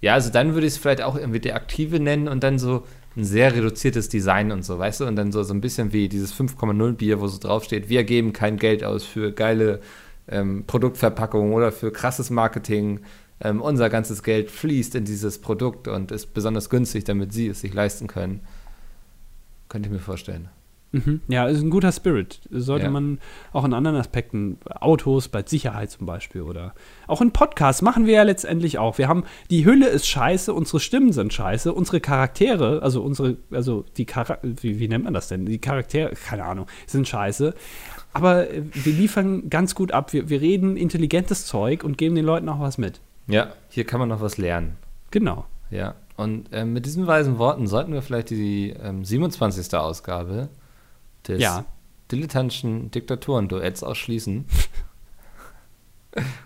Ja, 0.00 0.14
also 0.14 0.30
dann 0.30 0.54
würde 0.54 0.66
ich 0.66 0.72
es 0.74 0.78
vielleicht 0.78 1.02
auch 1.02 1.16
irgendwie 1.16 1.40
der 1.40 1.54
Aktive 1.56 2.00
nennen 2.00 2.26
und 2.26 2.42
dann 2.42 2.58
so 2.58 2.84
ein 3.16 3.24
sehr 3.24 3.54
reduziertes 3.54 4.08
Design 4.08 4.52
und 4.52 4.64
so, 4.64 4.78
weißt 4.78 5.00
du? 5.00 5.06
Und 5.06 5.16
dann 5.16 5.32
so, 5.32 5.42
so 5.42 5.52
ein 5.52 5.60
bisschen 5.60 5.92
wie 5.92 6.08
dieses 6.08 6.34
5,0 6.34 6.92
Bier, 6.92 7.20
wo 7.20 7.26
so 7.26 7.38
draufsteht, 7.38 7.88
wir 7.88 8.04
geben 8.04 8.32
kein 8.32 8.56
Geld 8.56 8.84
aus 8.84 9.04
für 9.04 9.32
geile 9.32 9.80
ähm, 10.28 10.64
Produktverpackungen 10.66 11.52
oder 11.52 11.72
für 11.72 11.90
krasses 11.90 12.30
Marketing. 12.30 13.00
Ähm, 13.40 13.60
unser 13.60 13.90
ganzes 13.90 14.22
Geld 14.22 14.50
fließt 14.50 14.94
in 14.94 15.04
dieses 15.04 15.40
Produkt 15.40 15.88
und 15.88 16.12
ist 16.12 16.34
besonders 16.34 16.70
günstig, 16.70 17.04
damit 17.04 17.32
sie 17.32 17.48
es 17.48 17.60
sich 17.60 17.74
leisten 17.74 18.06
können. 18.06 18.40
Könnte 19.68 19.88
ich 19.88 19.92
mir 19.92 20.00
vorstellen. 20.00 20.48
Mhm. 20.92 21.20
Ja, 21.28 21.46
ist 21.46 21.60
ein 21.62 21.70
guter 21.70 21.92
Spirit. 21.92 22.40
Sollte 22.50 22.86
Ja. 22.86 22.90
man 22.90 23.20
auch 23.52 23.64
in 23.64 23.72
anderen 23.74 23.96
Aspekten, 23.96 24.58
Autos, 24.80 25.28
bei 25.28 25.44
Sicherheit 25.46 25.90
zum 25.90 26.06
Beispiel 26.06 26.42
oder 26.42 26.74
auch 27.06 27.20
in 27.20 27.30
Podcasts 27.30 27.80
machen 27.82 28.06
wir 28.06 28.14
ja 28.14 28.22
letztendlich 28.24 28.78
auch. 28.78 28.98
Wir 28.98 29.06
haben, 29.06 29.24
die 29.50 29.64
Hülle 29.64 29.86
ist 29.88 30.06
scheiße, 30.08 30.52
unsere 30.52 30.80
Stimmen 30.80 31.12
sind 31.12 31.32
scheiße, 31.32 31.72
unsere 31.72 32.00
Charaktere, 32.00 32.82
also 32.82 33.02
unsere, 33.02 33.36
also 33.52 33.84
die 33.96 34.04
Charakter, 34.04 34.48
wie, 34.60 34.80
wie 34.80 34.88
nennt 34.88 35.04
man 35.04 35.14
das 35.14 35.28
denn? 35.28 35.46
Die 35.46 35.58
Charaktere, 35.58 36.12
keine 36.14 36.44
Ahnung, 36.44 36.66
sind 36.86 37.06
scheiße. 37.06 37.54
Aber 38.12 38.50
äh, 38.50 38.62
wir 38.72 38.92
liefern 38.92 39.48
ganz 39.48 39.76
gut 39.76 39.92
ab. 39.92 40.12
Wir, 40.12 40.28
wir 40.28 40.40
reden 40.40 40.76
intelligentes 40.76 41.46
Zeug 41.46 41.84
und 41.84 41.98
geben 41.98 42.16
den 42.16 42.24
Leuten 42.24 42.48
auch 42.48 42.58
was 42.60 42.78
mit. 42.78 43.00
Ja, 43.28 43.52
hier 43.68 43.84
kann 43.84 44.00
man 44.00 44.08
noch 44.08 44.20
was 44.20 44.38
lernen. 44.38 44.76
Genau. 45.12 45.44
Ja, 45.70 45.94
und 46.16 46.48
ähm, 46.50 46.72
mit 46.72 46.84
diesen 46.84 47.06
weisen 47.06 47.38
Worten 47.38 47.68
sollten 47.68 47.92
wir 47.92 48.02
vielleicht 48.02 48.30
die 48.30 48.70
ähm, 48.82 49.04
27. 49.04 49.72
Ausgabe 49.74 50.48
des 51.30 51.40
Ja. 51.42 51.64
dilettantischen 52.12 52.90
Diktatoren-Duetts 52.90 53.82
ausschließen. 53.82 54.44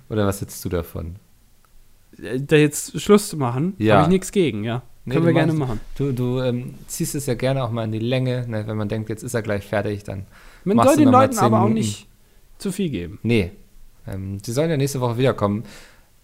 Oder 0.08 0.26
was 0.26 0.40
hältst 0.40 0.64
du 0.64 0.68
davon? 0.68 1.16
Äh, 2.22 2.40
Da 2.40 2.56
jetzt 2.56 3.00
Schluss 3.00 3.28
zu 3.28 3.36
machen, 3.36 3.74
Ja. 3.78 3.94
habe 3.96 4.04
ich 4.04 4.08
nichts 4.10 4.32
gegen, 4.32 4.64
ja. 4.64 4.82
Nee, 5.06 5.14
Können 5.14 5.26
wir 5.26 5.32
gerne 5.34 5.52
machen. 5.52 5.80
Du, 5.98 6.12
du 6.12 6.40
ähm, 6.40 6.74
ziehst 6.86 7.14
es 7.14 7.26
ja 7.26 7.34
gerne 7.34 7.62
auch 7.62 7.70
mal 7.70 7.84
in 7.84 7.92
die 7.92 7.98
Länge, 7.98 8.46
ne? 8.48 8.66
wenn 8.66 8.76
man 8.78 8.88
denkt, 8.88 9.10
jetzt 9.10 9.22
ist 9.22 9.34
er 9.34 9.42
gleich 9.42 9.66
fertig, 9.66 10.02
dann. 10.04 10.24
Man 10.64 10.82
soll 10.82 10.96
den 10.96 11.10
Leuten 11.10 11.38
aber 11.38 11.60
auch 11.60 11.68
nicht 11.68 12.08
zu 12.56 12.72
viel 12.72 12.88
geben. 12.88 13.18
Nee. 13.22 13.52
Ähm, 14.06 14.40
die 14.40 14.52
sollen 14.52 14.70
ja 14.70 14.78
nächste 14.78 15.02
Woche 15.02 15.18
wiederkommen. 15.18 15.64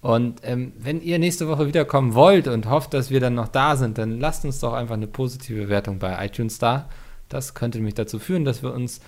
Und 0.00 0.40
ähm, 0.44 0.72
wenn 0.78 1.02
ihr 1.02 1.18
nächste 1.18 1.46
Woche 1.46 1.66
wiederkommen 1.66 2.14
wollt 2.14 2.48
und 2.48 2.70
hofft, 2.70 2.94
dass 2.94 3.10
wir 3.10 3.20
dann 3.20 3.34
noch 3.34 3.48
da 3.48 3.76
sind, 3.76 3.98
dann 3.98 4.18
lasst 4.18 4.46
uns 4.46 4.60
doch 4.60 4.72
einfach 4.72 4.94
eine 4.94 5.06
positive 5.06 5.68
Wertung 5.68 5.98
bei 5.98 6.24
iTunes 6.24 6.58
da. 6.58 6.88
Das 7.30 7.54
könnte 7.54 7.78
nämlich 7.78 7.94
dazu 7.94 8.18
führen, 8.18 8.44
dass 8.44 8.62
wir 8.62 8.74
uns 8.74 9.00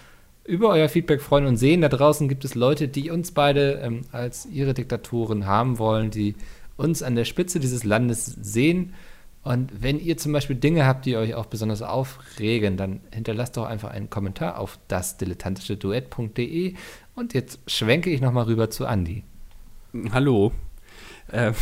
über 0.45 0.71
euer 0.71 0.89
Feedback 0.89 1.21
freuen 1.21 1.45
und 1.47 1.57
sehen. 1.57 1.83
Da 1.83 1.89
draußen 1.89 2.29
gibt 2.29 2.45
es 2.45 2.55
Leute, 2.55 2.89
die 2.89 3.11
uns 3.11 3.33
beide 3.33 3.75
ähm, 3.75 4.03
als 4.13 4.47
ihre 4.47 4.75
Diktatoren 4.75 5.47
haben 5.47 5.79
wollen, 5.79 6.11
die 6.11 6.37
uns 6.77 7.03
an 7.03 7.17
der 7.17 7.25
Spitze 7.25 7.61
dieses 7.61 7.85
Landes 7.85 8.25
sehen. 8.27 8.95
Und 9.43 9.83
wenn 9.83 9.99
ihr 9.99 10.17
zum 10.17 10.33
Beispiel 10.33 10.55
Dinge 10.57 10.87
habt, 10.87 11.05
die 11.05 11.17
euch 11.17 11.35
auch 11.35 11.47
besonders 11.47 11.83
aufregen, 11.83 12.77
dann 12.77 13.01
hinterlasst 13.13 13.57
doch 13.57 13.67
einfach 13.67 13.91
einen 13.91 14.09
Kommentar 14.09 14.59
auf 14.59 14.79
dasdilettantischeduett.de. 14.89 16.75
Und 17.17 17.35
jetzt 17.35 17.59
schwenke 17.67 18.11
ich 18.11 18.21
nochmal 18.21 18.45
rüber 18.45 18.71
zu 18.71 18.87
Andi. 18.87 19.25
Hallo. 20.13 20.53
Äh, 21.29 21.53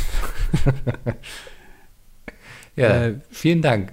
Ja, 2.77 3.05
Äh, 3.07 3.15
vielen 3.31 3.63
Dank. 3.63 3.93